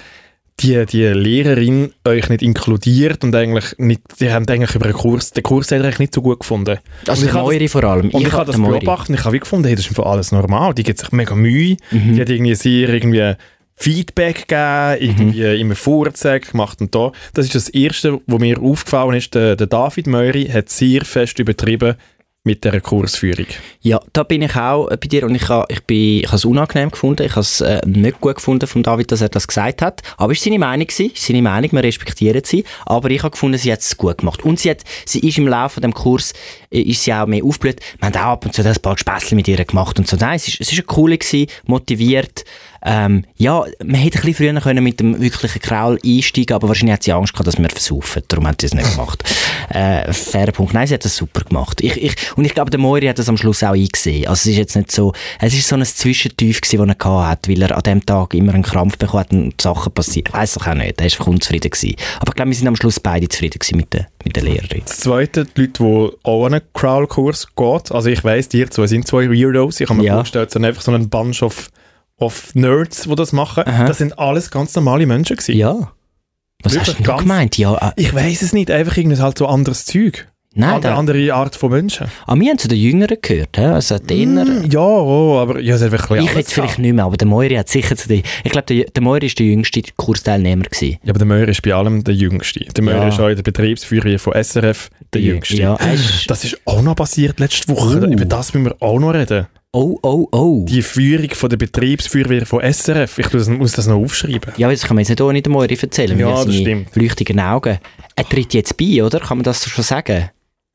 die, 0.61 0.85
die 0.87 1.05
Lehrerin 1.05 1.93
euch 2.07 2.29
nicht 2.29 2.43
inkludiert 2.43 3.23
und 3.23 3.35
eigentlich 3.35 3.75
nicht, 3.79 4.03
die 4.21 4.33
haben 4.33 4.47
eigentlich 4.49 4.75
über 4.75 4.87
den 4.87 4.95
Kurs, 4.95 5.31
den 5.31 5.43
Kurs 5.43 5.71
hat 5.71 5.83
eigentlich 5.83 5.99
nicht 6.01 6.15
so 6.15 6.23
gut 6.23 6.41
gefunden. 6.41 6.79
Also 7.07 7.27
ich 7.27 7.33
habe 7.33 7.45
Moiri 7.45 7.69
vor 7.69 7.85
allem. 7.85 8.11
Und 8.11 8.23
ich, 8.23 8.33
hab 8.33 8.41
habe 8.41 8.53
das 8.53 8.61
beobachtet 8.61 9.11
und 9.11 9.15
ich 9.17 9.25
habe 9.25 9.35
wie 9.35 9.41
gefunden, 9.41 9.67
hey, 9.67 9.77
das 9.77 9.85
ist 9.85 9.91
einfach 9.93 10.07
alles 10.07 10.33
normal. 10.33 10.75
Die 10.75 10.83
gibt 10.83 10.99
sich 10.99 11.13
mega 11.13 11.35
Mühe. 11.35 11.77
Mhm. 11.91 12.15
Die 12.15 12.21
hat 12.21 12.29
irgendwie 12.29 12.55
sehr 12.55 12.89
irgendwie 12.89 13.35
Feedback 13.77 14.49
gegeben, 14.49 14.97
irgendwie 15.01 15.61
immer 15.61 15.77
Vorzeigen 15.77 16.51
gemacht 16.51 16.81
und 16.81 16.95
da. 16.95 17.13
Das 17.35 17.47
ist 17.47 17.55
das 17.55 17.69
Erste, 17.69 18.21
was 18.27 18.41
mir 18.41 18.61
aufgefallen 18.61 19.15
ist. 19.15 19.35
Der, 19.35 19.55
der 19.55 19.69
David 19.69 20.09
Möri 20.09 20.47
hat 20.47 20.69
sehr 20.69 21.05
fest 21.05 21.39
übertrieben 21.39 21.95
mit 22.49 22.65
dieser 22.65 22.81
Kursführung. 22.81 23.47
Ja, 23.83 24.01
da 24.13 24.23
bin 24.25 24.43
ich 24.43 24.57
auch 24.57 24.89
äh, 24.89 24.97
bei 24.97 25.07
dir 25.07 25.25
und 25.25 25.35
ich 25.35 25.49
habe 25.49 25.67
ich 25.69 25.85
bin- 25.85 26.23
ich 26.25 26.33
es 26.33 26.45
unangenehm 26.45 26.91
gefunden. 26.91 27.25
Ich 27.25 27.33
habe 27.33 27.43
es 27.43 27.61
äh, 27.61 27.81
nicht 27.87 28.21
gut 28.21 28.37
gefunden 28.37 28.67
von 28.67 28.83
David, 28.83 29.13
dass 29.13 29.21
er 29.21 29.29
das 29.29 29.47
gesagt 29.47 29.83
hat. 29.83 30.03
Aber 30.17 30.33
es 30.33 30.41
war 30.41 30.45
seine 30.45 30.59
Meinung, 30.59 30.87
gewesen, 30.87 31.11
seine 31.15 31.43
Meinung, 31.43 31.71
wir 31.73 31.83
respektieren 31.85 32.43
sie. 32.45 32.65
Aber 32.87 33.11
ich 33.11 33.23
habe 33.23 33.33
gefunden, 33.33 33.59
sie 33.59 33.71
hat 33.73 33.81
es 33.81 33.97
gut 33.97 34.19
gemacht. 34.19 34.43
Und 34.45 34.59
sie, 34.59 34.71
hat, 34.71 34.83
sie 35.05 35.21
ist 35.21 35.39
im 35.39 35.47
Laufe 35.47 35.81
des 35.81 35.93
Kurs 35.93 36.33
ist 36.71 37.03
sie 37.03 37.13
auch 37.13 37.27
mehr 37.27 37.45
aufgeblüht. 37.45 37.81
Wir 37.99 38.09
haben 38.09 38.17
auch 38.17 38.33
ab 38.33 38.45
und 38.45 38.55
zu 38.55 38.63
ein 38.63 38.75
paar 38.83 38.99
Späßchen 38.99 39.37
mit 39.37 39.49
ihr 39.49 39.65
gemacht 39.65 39.99
und 39.99 40.07
so. 40.07 40.17
Nein, 40.17 40.37
es 40.37 40.49
ist, 40.49 40.61
es 40.61 40.73
ist 40.73 40.79
eine 40.79 40.83
coole 40.83 41.19
gewesen, 41.19 41.47
motiviert. 41.67 42.45
Ähm, 42.83 43.25
ja, 43.37 43.65
man 43.85 43.97
hätte 43.97 44.19
ein 44.19 44.25
bisschen 44.25 44.53
früher 44.53 44.61
können 44.61 44.85
mit 44.85 45.01
dem 45.01 45.21
wirklichen 45.21 45.61
Kraul 45.61 45.99
einsteigen 46.05 46.55
aber 46.55 46.69
wahrscheinlich 46.69 46.95
hat 46.95 47.03
sie 47.03 47.13
Angst 47.13 47.33
gehabt, 47.33 47.49
dass 47.49 47.59
wir 47.59 47.69
versaufen. 47.69 48.23
Darum 48.29 48.47
hat 48.47 48.61
sie 48.61 48.69
es 48.69 48.75
nicht 48.75 48.91
gemacht. 48.93 49.25
äh, 49.71 50.13
fairer 50.13 50.53
Punkt. 50.53 50.75
Nein, 50.75 50.87
sie 50.87 50.95
hat 50.95 51.05
das 51.05 51.17
super 51.17 51.41
gemacht. 51.43 51.81
Ich, 51.81 51.97
ich, 51.97 52.15
und 52.37 52.45
ich 52.45 52.55
glaube, 52.55 52.71
der 52.71 52.79
Moiri 52.79 53.07
hat 53.07 53.19
das 53.19 53.29
am 53.29 53.37
Schluss 53.37 53.63
auch 53.63 53.73
eingesehen. 53.73 54.29
Also 54.29 54.43
es 54.43 54.47
ist 54.47 54.57
jetzt 54.57 54.77
nicht 54.77 54.93
so, 54.93 55.13
es 55.41 55.55
ist 55.55 55.67
so 55.67 55.75
ein 55.75 55.85
Zwischentief 55.85 56.61
gewesen, 56.61 56.79
den 56.81 56.89
er 56.91 56.95
gehabt 56.95 57.29
hat, 57.29 57.49
weil 57.49 57.63
er 57.63 57.77
an 57.77 57.83
dem 57.83 58.07
Tag 58.07 58.35
immer 58.35 58.55
einen 58.55 58.63
Krampf 58.63 58.97
bekommen 58.97 59.21
hat 59.21 59.33
und 59.33 59.61
Sachen 59.61 59.93
passiert. 59.93 60.33
Weiss 60.33 60.55
doch 60.55 60.67
auch 60.67 60.75
nicht. 60.75 61.01
Er 61.01 61.07
ist 61.07 61.21
unzufrieden 61.21 61.71
gewesen. 61.71 61.97
Aber 62.21 62.31
ich 62.31 62.37
glaube, 62.37 62.51
wir 62.51 62.57
sind 62.57 62.69
am 62.69 62.77
Schluss 62.77 63.01
beide 63.01 63.29
zufrieden 63.29 63.59
gewesen 63.59 63.77
mit 63.77 63.93
der, 63.93 64.07
mit 64.29 64.37
der 64.37 64.45
Lehrerin. 64.45 64.83
Das 64.85 64.99
Zweite, 64.99 65.45
die 65.45 65.63
Leute, 65.63 65.73
die 65.83 66.11
auch 66.23 66.47
an 66.47 66.55
einen 66.55 66.63
Crawl-Kurs 66.75 67.49
gehen, 67.57 67.81
also 67.91 68.09
ich 68.09 68.23
weiss, 68.25 68.49
die 68.49 68.65
zwei 68.69 68.87
sind 68.87 69.07
zwei 69.07 69.29
Weirdos. 69.31 69.81
Ich 69.81 69.89
habe 69.89 69.99
mir 70.01 70.07
Ja. 70.07 70.15
vorgestellt, 70.15 70.49
es 70.49 70.53
sind 70.53 70.65
einfach 70.65 70.83
so 70.83 70.93
ein 70.93 71.09
Bunch 71.09 71.43
of, 71.43 71.69
of 72.19 72.55
Nerds, 72.55 73.03
die 73.03 73.15
das 73.15 73.33
machen. 73.33 73.65
Aha. 73.67 73.87
Das 73.87 73.99
sind 73.99 74.19
alles 74.19 74.51
ganz 74.51 74.75
normale 74.75 75.07
Menschen 75.07 75.37
gewesen. 75.37 75.57
Ja. 75.57 75.93
Was 76.63 76.75
Wirklich 76.75 76.97
hast 76.99 77.07
du 77.09 77.17
gemeint? 77.17 77.57
Ja, 77.59 77.75
äh, 77.77 77.93
Ich 77.97 78.15
weiss 78.15 78.43
es 78.43 78.53
nicht, 78.53 78.71
einfach 78.71 78.97
irgendwie 78.97 79.21
halt 79.21 79.39
so 79.39 79.47
anderes 79.47 79.85
Zeug. 79.87 80.29
Nein, 80.55 80.71
Eine 80.73 80.81
da, 80.81 80.95
andere 80.97 81.33
Art 81.35 81.55
von 81.57 81.71
Menschen. 81.71 82.07
ah, 82.27 82.35
wir 82.37 82.51
haben 82.51 82.59
zu 82.59 82.69
den 82.69 82.79
Jüngeren 82.79 83.17
gehört. 83.21 83.59
Also 83.59 83.97
Inner, 84.11 84.45
Mm, 84.45 84.71
ja, 84.71 84.81
oh, 84.81 85.39
aber 85.39 85.61
ja, 85.61 85.75
es 85.77 85.83
hat 85.83 85.93
wirklich 85.93 86.21
Ich 86.23 86.27
hätte 86.35 86.51
vielleicht 86.51 86.55
gehabt. 86.55 86.79
nicht 86.79 86.93
mehr, 86.95 87.05
aber 87.05 87.17
der 87.17 87.27
Moiri 87.29 87.55
hat 87.55 87.69
sicher 87.69 87.97
zu 87.97 88.09
den... 88.09 88.23
Ich 88.45 88.53
glaube, 88.53 88.67
der, 88.67 88.85
der 88.85 89.03
Moiri 89.03 89.27
war 89.29 89.35
der 89.39 89.47
jüngste 89.47 89.83
Kursteilnehmer. 89.97 90.65
Gewesen. 90.65 90.99
Ja, 91.05 91.11
aber 91.11 91.19
der 91.19 91.27
Möhr 91.27 91.49
ist 91.49 91.63
bei 91.63 91.75
allem 91.75 92.03
der 92.05 92.15
Jüngste. 92.15 92.61
Der 92.61 92.85
Möhr 92.85 92.95
Ja. 92.97 93.09
ist 93.09 93.21
auch 93.21 93.29
in 93.29 93.37
der 93.37 93.43
Betriebsführerin 93.43 94.19
von 94.19 94.33
SRF 94.35 94.91
der 95.13 95.21
Jüngste. 95.21 95.57
Ja, 95.57 95.75
ist, 95.77 96.31
Das 96.31 96.45
ist 96.45 96.59
auch 96.65 96.83
noch 96.83 96.97
passiert 96.97 97.39
letzte 97.41 97.69
Woche. 97.75 98.01
Oh. 98.03 98.07
Über 98.13 98.25
das 98.25 98.55
müssen 98.55 98.67
wir 98.67 98.77
auch 98.81 98.99
noch 98.99 99.15
reden. 99.15 99.47
oh, 99.73 99.99
oh, 100.03 100.27
oh. 100.33 100.65
Die 100.67 100.83
Führung 100.83 101.29
von 101.31 101.51
der 101.51 101.57
Betriebsfeuerwehr 101.59 102.47
von 102.47 102.61
SRF. 102.63 103.19
Ich 103.19 103.33
muss 103.49 103.73
das 103.73 103.87
noch 103.87 103.97
aufschreiben. 103.97 104.53
Ja, 104.57 104.67
aber 104.67 104.75
das 104.75 104.83
kann 104.87 104.95
man 104.97 105.03
jetzt 105.03 105.11
nicht 105.11 105.21
ohne 105.21 105.41
den 105.43 105.53
Moiri 105.53 105.77
erzählen. 105.81 106.19
Ja, 106.19 106.43
das 106.45 106.55
stimmt. 106.55 106.97
leuchtigen 106.97 107.39
Augen. 107.41 107.79
Er 108.17 108.29
tritt 108.29 108.55
jetzt 108.55 108.77
bei, 108.77 109.03
oder? 109.05 109.21
Kann 109.21 109.39
man 109.39 109.45
das 109.45 109.65
schon 109.69 109.85
sagen? 109.85 110.31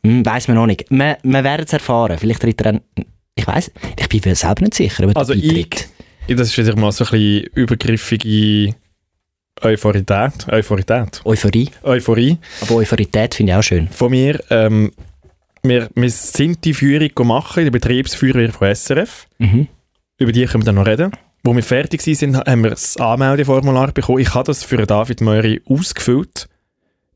Hm, 0.06 0.26
weiss 0.26 0.48
man 0.48 0.56
noch 0.58 0.68
nicht. 0.68 0.86
Wir, 0.90 1.18
wir 1.24 1.44
werden 1.44 1.66
es 1.66 1.74
erfahren. 1.74 2.18
Vielleicht 2.18 2.42
tritt 2.42 2.60
er 2.62 2.74
dann... 2.74 2.82
Ich 3.36 3.48
weiss, 3.48 3.72
ich 4.00 4.10
bin 4.10 4.22
mir 4.26 4.36
selber 4.36 4.62
nicht 4.62 4.76
sicher, 4.76 5.06
ob 5.08 5.18
Also 5.18 5.34
ich, 5.34 5.88
das 6.28 6.50
ist 6.50 6.58
wieder 6.58 6.76
mal 6.76 6.92
so 6.92 7.04
ein 7.06 7.12
bisschen 7.12 7.44
übergriffige 7.56 8.76
Euphorität. 9.62 10.48
Euphorität. 10.50 11.22
Euphorie. 11.26 11.70
Euphorie 11.84 12.38
Aber 12.62 12.76
Euphorität 12.76 13.36
finde 13.36 13.54
ich 13.54 13.58
auch 13.58 13.64
schön. 13.64 13.88
von 13.90 14.12
mir. 14.12 14.40
Ähm, 14.50 14.92
wir, 15.64 15.90
wir 15.96 16.10
sind 16.10 16.64
die 16.66 16.74
Führung 16.74 17.10
machen 17.28 17.66
in 17.66 17.72
der 17.72 18.52
von 18.52 18.76
SRF. 18.76 19.28
Mhm. 19.40 19.68
über 20.20 20.32
die 20.32 20.46
können 20.46 20.64
wir 20.64 20.66
dann 20.66 20.76
noch 20.76 20.86
reden. 20.88 21.12
Wo 21.44 21.56
wir 21.56 21.64
fertig 21.64 22.06
waren, 22.06 22.16
sind, 22.16 22.38
haben 22.38 22.64
wir 22.64 22.70
das 22.72 22.98
Anmeldeformular 22.98 23.92
bekommen. 23.92 24.20
Ich 24.20 24.34
habe 24.34 24.46
das 24.46 24.64
für 24.64 24.78
David 24.86 25.22
Möri 25.22 25.62
ausgefüllt. 25.66 26.48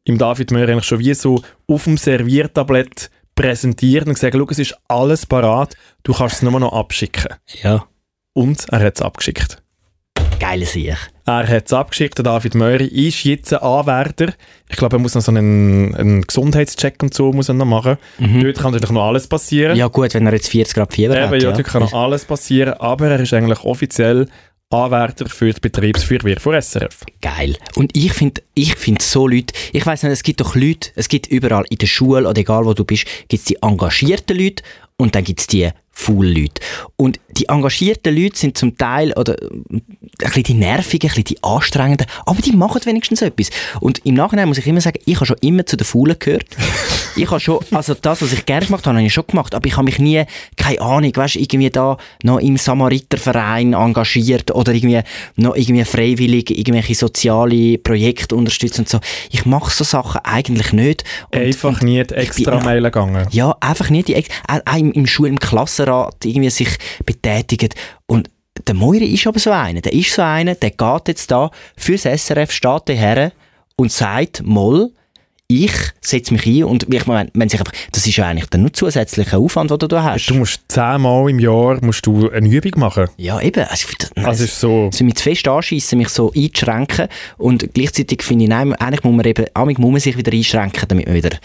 Im 0.08 0.18
David 0.18 0.52
Möri 0.52 0.72
eigentlich 0.72 0.86
schon 0.86 1.00
wie 1.00 1.14
so 1.14 1.42
auf 1.68 1.84
dem 1.84 1.98
Serviertablett 1.98 3.12
präsentiert 3.36 4.08
und 4.08 4.14
gesagt, 4.14 4.36
schau, 4.38 4.48
es 4.50 4.60
ist 4.60 4.78
alles 4.88 5.26
parat, 5.26 5.76
du 6.04 6.14
kannst 6.14 6.38
es 6.38 6.42
nur 6.44 6.58
noch 6.58 6.72
abschicken. 6.72 7.36
Ja. 7.62 7.86
Und 8.32 8.68
er 8.72 8.80
hat 8.80 8.96
es 8.96 9.02
abgeschickt. 9.02 9.62
Geile 10.40 10.66
Sieg. 10.66 10.96
Er 11.26 11.48
hat 11.48 11.66
es 11.66 11.74
abgeschickt, 11.74 12.18
der 12.20 12.24
David 12.24 12.56
Möri 12.56 12.86
ist 12.86 13.26
jetzt 13.26 13.52
ein 13.52 13.60
Anwärter. 13.60 14.34
Ich 14.70 14.78
glaube, 14.78 14.96
er 14.96 15.00
muss 15.00 15.14
noch 15.14 15.22
so 15.22 15.32
einen, 15.32 15.94
einen 15.96 16.22
Gesundheitscheck 16.22 17.04
und 17.04 17.14
so 17.14 17.34
muss 17.34 17.50
er 17.50 17.56
noch 17.56 17.66
machen. 17.66 17.98
Dort 18.18 18.60
kann 18.60 18.72
natürlich 18.72 18.92
noch 18.92 19.08
alles 19.08 19.28
passieren. 19.28 19.76
Ja 19.76 19.88
gut, 19.88 20.14
wenn 20.14 20.26
er 20.26 20.34
jetzt 20.34 20.48
40 20.48 20.74
Grad 20.74 20.94
Fieber 20.94 21.18
Eben, 21.18 21.32
hat. 21.32 21.44
ja, 21.44 21.52
dort 21.52 21.66
kann 21.66 21.82
noch 21.82 21.94
alles 21.94 22.24
passieren, 22.24 22.76
aber 22.76 23.10
er 23.10 23.20
ist 23.20 23.34
eigentlich 23.34 23.60
offiziell 23.66 24.30
Anwärter 24.70 25.30
für 25.30 25.54
die 25.54 25.62
Betriebsfeuerwehr 25.62 26.40
von 26.42 26.62
SRF. 26.62 27.06
Geil. 27.22 27.56
Und 27.76 27.96
ich 27.96 28.12
finde 28.12 28.42
ich 28.54 28.76
find 28.76 29.02
so 29.02 29.26
Leute, 29.26 29.54
ich 29.72 29.86
weiß 29.86 30.04
nicht, 30.04 30.12
es 30.12 30.24
gibt 30.24 30.42
doch 30.42 30.56
Leute, 30.56 30.92
es 30.96 31.08
gibt 31.08 31.28
überall 31.28 31.64
in 31.70 31.78
der 31.78 31.88
Schule 31.88 32.28
oder 32.28 32.38
egal 32.38 32.66
wo 32.66 32.74
du 32.74 32.84
bist, 32.84 33.06
gibt 33.30 33.42
es 33.42 33.46
die 33.46 33.62
engagierten 33.62 34.38
Leute 34.38 34.64
und 34.98 35.16
dann 35.16 35.24
gibt 35.24 35.40
es 35.40 35.48
die 35.48 35.70
faulen 36.00 36.34
Leute. 36.36 36.62
Und 36.96 37.20
die 37.32 37.50
engagierten 37.50 38.16
Leute 38.16 38.38
sind 38.38 38.58
zum 38.58 38.78
Teil, 38.78 39.14
oder 39.14 39.36
ein 39.70 39.82
bisschen 40.20 40.44
die 40.44 40.54
nervigen, 40.54 41.10
ein 41.10 41.16
bisschen 41.16 41.24
die 41.24 41.44
anstrengenden, 41.44 42.08
aber 42.26 42.42
die 42.42 42.52
machen 42.52 42.82
wenigstens 42.86 43.22
etwas. 43.22 43.50
Und 43.80 44.06
im 44.06 44.14
Nachhinein 44.16 44.48
muss 44.48 44.58
ich 44.60 44.68
immer 44.68 44.80
sagen, 44.82 45.00
ich 45.06 45.16
habe 45.16 45.26
schon 45.26 45.38
immer 45.42 45.66
zu 45.66 45.76
den 45.76 45.86
Faulen 45.86 46.16
gehört. 46.20 46.46
ich 47.16 47.30
habe 47.30 47.40
schon, 47.40 47.60
also 47.72 47.96
das, 47.96 48.22
was 48.22 48.32
ich 48.32 48.46
gerne 48.46 48.66
gemacht 48.68 48.86
habe, 48.86 48.98
habe 48.98 49.06
ich 49.08 49.14
schon 49.14 49.26
gemacht, 49.28 49.56
aber 49.56 49.66
ich 49.66 49.74
habe 49.76 49.86
mich 49.86 49.98
nie, 50.00 50.24
keine 50.56 50.82
Ahnung, 50.82 51.12
weißt, 51.16 51.36
irgendwie 51.38 51.70
da 51.72 51.98
noch 52.24 52.40
im 52.40 52.58
Samariterverein 52.58 53.74
engagiert 53.74 54.52
oder 54.54 54.74
irgendwie 54.74 55.02
noch 55.36 55.56
irgendwie 55.56 55.84
freiwillig 55.84 56.52
irgendwelche 56.52 56.96
soziale 56.96 57.78
Projekte 57.80 58.36
unterstützt 58.36 58.80
und 58.80 58.90
so. 58.90 59.00
Ich 59.32 59.46
mache 59.46 59.72
so 59.74 59.84
Sachen 59.84 60.22
eigentlich 60.24 60.74
nicht. 60.74 61.04
Und, 61.34 61.40
Einfach 61.42 61.82
nie 61.82 62.04
die 62.04 62.14
extra 62.16 62.54
immer- 62.54 62.64
Meile 62.64 62.92
gegangen. 62.92 63.28
ja, 63.32 63.56
einfach 63.62 63.90
nicht 63.90 64.08
die, 64.08 64.16
Ex- 64.16 64.30
auch 64.48 64.78
im, 64.78 64.92
im 64.92 65.08
Schul, 65.08 65.28
im 65.28 65.40
Klassenrat 65.88 66.26
irgendwie 66.26 66.50
sich 66.50 66.70
betätigt. 67.06 67.76
Und 68.06 68.30
der 68.68 68.76
Moiri 68.76 69.06
ist 69.06 69.28
aber 69.28 69.40
so 69.40 69.52
einer. 69.52 69.82
Der 69.82 69.94
ist 69.94 70.14
so 70.14 70.22
einer, 70.22 70.56
der 70.56 70.72
geht 70.72 71.08
jetzt 71.08 71.32
da 71.32 71.52
fürs 71.76 72.04
SRF, 72.04 72.52
steht 72.52 72.90
her 72.90 73.32
und 73.76 73.92
sagt, 73.92 74.44
Moll, 74.44 74.92
ich 75.50 75.72
setze 76.02 76.34
mich 76.34 76.46
ein 76.46 76.66
und 76.66 76.94
ich 76.94 77.06
meine, 77.06 77.30
wenn 77.34 77.48
sich 77.48 77.60
einfach, 77.60 77.72
das 77.94 78.06
ist 78.06 78.18
ja 78.18 78.28
eigentlich 78.28 78.50
dann 78.50 78.62
nur 78.62 78.74
zusätzlicher 78.74 79.38
Aufwand, 79.38 79.72
den 79.72 79.80
du 79.80 79.88
da 79.88 80.04
hast. 80.04 80.28
Du 80.28 80.34
musst 80.34 80.62
zehnmal 80.68 81.30
im 81.30 81.40
Jahr 81.40 81.84
musst 81.84 82.06
du 82.06 82.30
eine 82.30 82.50
Übung 82.50 82.74
machen. 82.76 83.08
Ja, 83.16 83.40
eben. 83.40 83.64
Also, 83.64 83.74
ich 83.74 83.86
find, 83.86 84.12
nein, 84.16 84.26
Also 84.26 84.44
ist 84.44 84.60
so, 84.60 84.90
so 84.92 85.06
mich 85.06 85.16
zu 85.16 85.24
fest 85.24 85.48
anschiessen, 85.48 86.00
mich 86.00 86.10
so 86.10 86.34
einzuschränken 86.36 87.08
und 87.38 87.74
gleichzeitig 87.74 88.24
finde 88.24 88.44
ich, 88.44 88.50
nein, 88.50 88.74
eigentlich 88.74 89.04
muss 89.06 89.16
man 89.16 89.26
eben, 89.26 89.46
muss 89.82 89.92
man 89.92 90.00
sich 90.02 90.18
wieder 90.18 90.34
einschränken, 90.34 90.84
damit 90.86 91.06
man 91.08 91.16
wieder, 91.16 91.38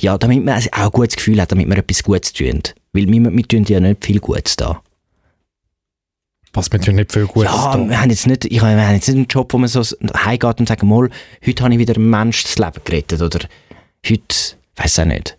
ja, 0.00 0.18
damit 0.18 0.44
man 0.44 0.54
also 0.54 0.68
auch 0.72 0.84
ein 0.84 0.90
gutes 0.90 1.16
Gefühl 1.16 1.40
hat, 1.40 1.50
damit 1.50 1.66
man 1.66 1.78
etwas 1.78 2.02
Gutes 2.02 2.34
tut. 2.34 2.74
Weil 2.92 3.08
wir, 3.08 3.32
wir 3.32 3.48
tun 3.48 3.64
ja 3.64 3.80
nicht 3.80 4.04
viel 4.04 4.20
Gutes 4.20 4.56
da. 4.56 4.82
Was 6.56 6.70
mir 6.72 6.78
nicht 6.92 7.12
viel 7.12 7.26
Gutes 7.26 7.52
ja, 7.52 7.88
wir 7.88 8.00
haben 8.00 8.10
jetzt 8.10 8.26
nicht, 8.26 8.44
ich, 8.46 8.52
wir 8.60 8.62
haben 8.62 8.94
jetzt 8.94 9.08
nicht 9.08 9.16
einen 9.16 9.26
Job, 9.26 9.52
wo 9.52 9.58
man 9.58 9.68
so 9.68 9.82
heimgeht 10.24 10.58
und 10.60 10.68
sagt, 10.68 10.82
mal, 10.82 11.08
heute 11.46 11.62
habe 11.64 11.72
ich 11.74 11.78
wieder 11.78 11.94
einem 11.96 12.10
Menschen 12.10 12.48
das 12.48 12.58
Leben 12.58 12.80
gerettet 12.84 13.22
oder 13.22 13.40
heute, 14.08 14.36
weiß 14.76 14.98
auch 15.00 15.04
nicht. 15.04 15.36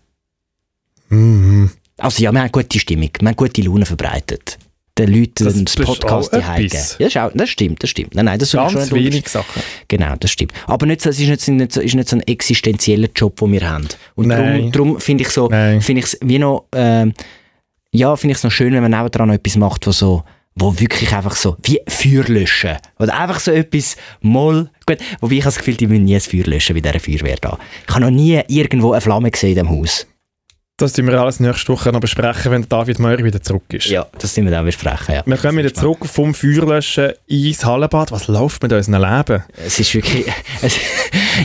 Mhm. 1.08 1.70
Also 1.98 2.22
ja, 2.22 2.32
wir 2.32 2.40
haben 2.40 2.52
gute 2.52 2.78
Stimmung, 2.78 3.10
wir 3.20 3.28
haben 3.28 3.36
gute 3.36 3.60
Laune 3.62 3.84
verbreitet. 3.86 4.58
Den 4.96 5.12
Leuten 5.14 5.44
Das- 5.44 5.54
das, 5.54 5.74
das 5.76 5.86
Podcast 5.86 6.32
auch 6.34 6.56
etwas. 6.56 6.96
Ja, 6.98 7.06
das, 7.06 7.16
auch, 7.16 7.30
das 7.32 7.48
stimmt, 7.50 7.82
das 7.82 7.90
stimmt. 7.90 8.14
Nein, 8.14 8.24
nein, 8.24 8.38
das 8.38 8.48
ich 8.52 8.58
Ganz 8.58 8.88
schon 8.88 8.98
wenig 8.98 9.28
Sachen. 9.28 9.62
Genau, 9.86 10.14
das 10.18 10.30
stimmt. 10.32 10.52
Aber 10.66 10.86
nicht, 10.86 11.00
so- 11.02 11.10
es 11.10 11.20
ist 11.20 11.28
nicht, 11.28 11.48
nicht, 11.48 11.72
so, 11.72 11.80
ist 11.80 11.94
nicht 11.94 12.08
so 12.08 12.16
ein 12.16 12.22
existenzieller 12.22 13.08
Job, 13.14 13.36
den 13.36 13.52
wir 13.52 13.68
haben. 13.68 13.86
Und 14.16 14.28
darum, 14.28 14.72
darum 14.72 15.00
finde 15.00 15.22
ich 15.22 15.30
so, 15.30 15.48
finde 15.48 15.98
ich 16.00 16.04
es 16.04 16.18
wie 16.20 16.38
noch, 16.40 16.64
ähm, 16.72 17.14
ja, 17.92 18.14
finde 18.16 18.32
ich 18.32 18.38
es 18.38 18.44
noch 18.44 18.50
schön, 18.50 18.72
wenn 18.72 18.82
man 18.82 18.90
nebenan 18.90 19.28
noch 19.28 19.34
etwas 19.34 19.56
macht, 19.56 19.86
wo 19.86 19.92
so, 19.92 20.24
wo 20.58 20.78
wirklich 20.78 21.12
einfach 21.12 21.36
so, 21.36 21.56
wie 21.62 21.80
Feuer 21.86 22.24
löschen. 22.24 22.76
Oder 22.98 23.18
einfach 23.18 23.40
so 23.40 23.50
etwas, 23.52 23.96
moll, 24.20 24.70
gut, 24.86 24.98
wobei 25.20 25.34
ich 25.34 25.42
habe 25.42 25.54
das 25.54 25.58
Gefühl, 25.58 25.76
die 25.76 25.86
müssen 25.86 26.04
nie 26.04 26.16
ein 26.16 26.20
Feuer 26.20 26.44
löschen 26.44 26.74
bei 26.74 26.80
dieser 26.80 27.00
Feuerwehr 27.00 27.36
da. 27.40 27.58
Ich 27.86 27.94
habe 27.94 28.04
noch 28.04 28.10
nie 28.10 28.40
irgendwo 28.48 28.92
eine 28.92 29.00
Flamme 29.00 29.30
gesehen 29.30 29.50
in 29.50 29.54
diesem 29.54 29.70
Haus. 29.70 30.06
Das 30.80 30.96
werden 30.96 31.08
wir 31.10 31.20
alles 31.20 31.40
nächste 31.40 31.72
Woche 31.72 31.90
noch 31.90 31.98
besprechen, 31.98 32.52
wenn 32.52 32.68
David 32.68 33.00
Meurer 33.00 33.24
wieder 33.24 33.42
zurück 33.42 33.64
ist. 33.72 33.86
Ja, 33.86 34.06
das 34.20 34.32
sind 34.32 34.44
wir 34.44 34.52
dann 34.52 34.64
besprechen, 34.64 35.12
ja. 35.16 35.22
Wir 35.26 35.36
kommen 35.36 35.58
wieder 35.58 35.74
zurück 35.74 36.06
vom 36.06 36.32
Feuerlöschen 36.34 37.14
ins 37.26 37.64
Hallenbad. 37.64 38.12
Was 38.12 38.28
läuft 38.28 38.62
mit 38.62 38.72
unserem 38.72 39.02
Leben? 39.02 39.42
Es 39.56 39.80
ist 39.80 39.92
wirklich, 39.92 40.26
es, 40.62 40.78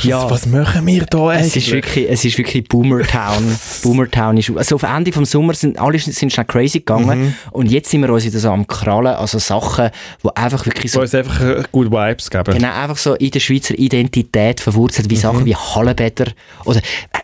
ja. 0.03 0.29
Was 0.29 0.45
machen 0.45 0.85
wir 0.85 1.05
da 1.07 1.33
Es 1.33 1.37
eigentlich? 1.39 1.55
ist 1.67 1.71
wirklich, 1.71 2.09
es 2.11 2.25
ist 2.25 2.37
wirklich 2.37 2.67
Boomertown. 2.67 3.57
Boomertown 3.81 4.37
ist, 4.37 4.51
also 4.55 4.75
auf 4.75 4.83
Ende 4.83 5.11
vom 5.11 5.25
Sommer 5.25 5.55
sind 5.55 5.79
alle 5.79 5.97
sind 5.97 6.31
schnell 6.31 6.45
crazy 6.45 6.79
gegangen 6.79 7.19
Mhm. 7.23 7.33
und 7.53 7.71
jetzt 7.71 7.89
sind 7.89 8.01
wir 8.01 8.09
uns 8.11 8.25
wieder 8.25 8.37
so 8.37 8.51
am 8.51 8.67
Krallen, 8.67 9.15
also 9.15 9.39
Sachen, 9.39 9.89
wo 10.21 10.29
einfach 10.35 10.63
wirklich 10.67 10.91
so 10.91 10.97
so, 10.99 11.01
uns 11.01 11.15
einfach 11.15 11.41
äh, 11.41 11.63
gute 11.71 11.89
Vibes 11.91 12.29
geben. 12.29 12.53
genau, 12.53 12.71
einfach 12.71 12.97
so 12.97 13.15
in 13.15 13.31
der 13.31 13.39
Schweizer 13.39 13.73
Identität 13.79 14.59
verwurzelt, 14.59 15.07
Mhm. 15.07 15.11
wie 15.11 15.15
Sachen 15.15 15.45
wie 15.45 15.55
Hallenbäder 15.55 16.27
oder, 16.65 16.77
äh, 16.79 16.81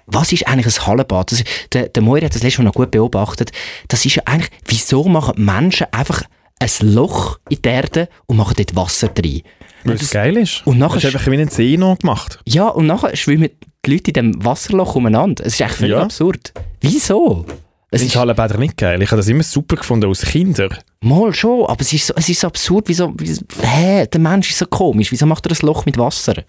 was 0.07 0.31
ist 0.33 0.47
eigentlich 0.47 0.65
ein 0.75 0.87
Hallenbad? 0.87 1.31
Das, 1.31 1.41
ist- 1.41 1.47
der, 1.73 1.87
der 1.99 2.03
Moir 2.05 2.21
hat 2.23 2.33
das 2.35 2.43
letzte 2.43 2.61
Mal 2.61 2.67
noch 2.69 2.73
gut 2.73 2.91
beobachtet. 2.91 3.51
Das 3.87 4.05
ist 4.05 4.15
ja 4.15 4.23
eigentlich, 4.25 4.49
wieso 4.65 5.03
machen 5.03 5.43
Menschen 5.43 5.87
einfach 5.91 6.23
ein 6.59 6.69
Loch 6.93 7.39
in 7.49 7.61
die 7.61 7.69
Erde 7.69 8.09
und 8.25 8.37
machen 8.37 8.53
dort 8.57 8.75
Wasser 8.75 9.09
rein? 9.17 9.41
Weil 9.83 9.95
es 9.95 10.09
geil 10.11 10.35
ist. 10.37 10.65
und 10.67 10.77
nachher 10.77 10.95
Hast 10.95 11.03
du 11.03 11.07
einfach 11.09 11.27
wie 11.31 11.33
einen 11.35 11.49
See 11.49 11.77
noch 11.77 11.97
gemacht. 11.99 12.39
Ja, 12.45 12.67
und 12.67 12.85
nachher 12.87 13.15
schwimmen 13.15 13.49
die 13.85 13.91
Leute 13.93 14.11
in 14.11 14.13
dem 14.13 14.45
Wasserloch 14.45 14.95
umeinander. 14.95 15.45
Es 15.45 15.53
ist 15.53 15.61
echt 15.61 15.75
völlig 15.75 15.95
Ja. 15.95 16.03
absurd. 16.03 16.51
Wieso? 16.81 17.45
Es 17.47 17.55
Das 17.91 18.01
ist 18.01 18.07
ist 18.09 18.15
Hallenbäder 18.17 18.57
nicht 18.57 18.77
geil. 18.77 19.01
Ich 19.01 19.09
habe 19.09 19.17
das 19.17 19.27
immer 19.29 19.41
super 19.43 19.77
gefunden 19.77 20.07
als 20.09 20.21
Kinder. 20.23 20.69
mal 21.01 21.33
schon, 21.33 21.65
aber 21.65 21.79
es 21.81 21.91
ist 21.93 22.07
so, 22.07 22.13
es 22.17 22.27
ist 22.29 22.41
so 22.41 22.47
absurd. 22.47 22.87
Wieso, 22.89 23.13
wieso, 23.17 23.41
hä, 23.61 24.05
der 24.05 24.19
Mensch 24.19 24.49
ist 24.51 24.59
so 24.59 24.65
komisch. 24.65 25.11
Wieso 25.11 25.25
macht 25.25 25.45
er 25.47 25.53
ein 25.53 25.65
Loch 25.65 25.85
mit 25.85 25.97
Wasser? 25.97 26.43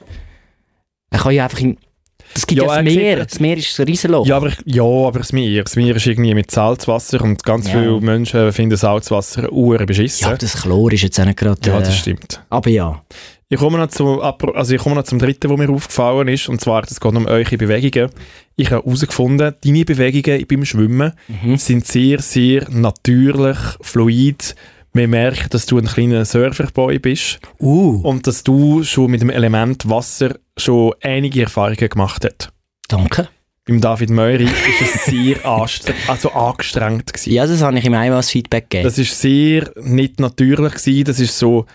Er 1.10 1.18
kann 1.18 1.32
ja 1.32 1.44
einfach 1.44 1.60
in, 1.60 1.78
es 2.34 2.46
gibt 2.46 2.62
Ja, 2.62 2.66
ja, 2.66 2.68
das 2.68 2.76
er 2.76 2.82
Meer. 3.00 3.16
sieht- 3.18 3.30
Das 3.32 3.40
Meer 3.40 3.56
ist 3.56 3.80
ein 3.80 3.86
Riesenloch. 3.86 4.26
Ja, 4.26 4.36
aber, 4.36 4.46
ich- 4.48 4.58
ja, 4.64 4.82
aber 4.82 5.18
das 5.18 5.32
Meer. 5.32 5.64
Das 5.64 5.76
Meer 5.76 5.96
ist 5.96 6.06
irgendwie 6.06 6.34
mit 6.34 6.50
Salzwasser 6.50 7.20
und 7.22 7.42
ganz 7.44 7.66
Ja. 7.66 7.72
viele 7.80 8.00
Menschen 8.00 8.52
finden 8.52 8.76
Salzwasser 8.76 9.50
uhr 9.52 9.78
beschissen. 9.78 10.22
Ja, 10.22 10.28
aber 10.28 10.38
das 10.38 10.54
Chlor 10.62 10.92
ist 10.92 11.02
jetzt 11.02 11.18
auch 11.20 11.24
nicht 11.24 11.38
gerade... 11.38 11.60
Ja, 11.66 11.78
äh, 11.78 11.82
das 11.82 11.96
stimmt. 11.96 12.42
aber 12.50 12.70
ja. 12.70 13.00
Ich 13.52 13.58
komme, 13.58 13.78
noch 13.78 13.88
zu, 13.88 14.04
apro- 14.22 14.52
also 14.54 14.76
ich 14.76 14.80
komme 14.80 14.94
noch 14.94 15.02
zum 15.02 15.18
dritten, 15.18 15.50
wo 15.50 15.56
mir 15.56 15.68
aufgefallen 15.70 16.28
ist, 16.28 16.48
und 16.48 16.60
zwar, 16.60 16.82
das 16.82 17.00
geht 17.00 17.12
um 17.16 17.26
eure 17.26 17.56
Bewegungen. 17.58 18.08
Ich 18.54 18.70
habe 18.70 18.84
herausgefunden, 18.84 19.54
deine 19.64 19.84
Bewegungen 19.84 20.46
beim 20.46 20.64
Schwimmen 20.64 21.12
Mhm. 21.26 21.56
sind 21.56 21.84
sehr, 21.84 22.20
sehr 22.20 22.68
natürlich, 22.70 23.58
fluid. 23.80 24.54
Man 24.92 25.10
merkt, 25.10 25.54
dass 25.54 25.66
du 25.66 25.78
ein 25.78 25.86
kleiner 25.86 26.24
Surferboy 26.24 26.98
bist 26.98 27.40
Uh, 27.60 28.00
und 28.02 28.26
dass 28.26 28.42
du 28.42 28.82
schon 28.82 29.10
mit 29.10 29.20
dem 29.20 29.30
Element 29.30 29.88
Wasser 29.88 30.34
schon 30.56 30.94
einige 31.00 31.42
Erfahrungen 31.42 31.88
gemacht 31.88 32.24
hast. 32.24 32.52
danke. 32.88 33.28
Beim 33.66 33.80
David 33.80 34.10
Meury 34.10 34.44
ist 34.46 34.94
es 34.94 35.04
sehr 35.04 35.44
also 36.08 36.32
angestrengt 36.32 37.12
gewesen. 37.12 37.32
Ja, 37.32 37.46
das 37.46 37.62
habe 37.62 37.78
ich 37.78 37.84
ihm 37.84 37.94
einmal 37.94 38.16
als 38.16 38.30
Feedback 38.30 38.68
gegeben. 38.68 38.84
Das 38.84 38.98
ist 38.98 39.20
sehr 39.20 39.70
nicht 39.80 40.18
natürlich 40.18 40.72
gewesen. 40.74 41.04
Das 41.04 41.20
ist 41.20 41.38
so, 41.38 41.66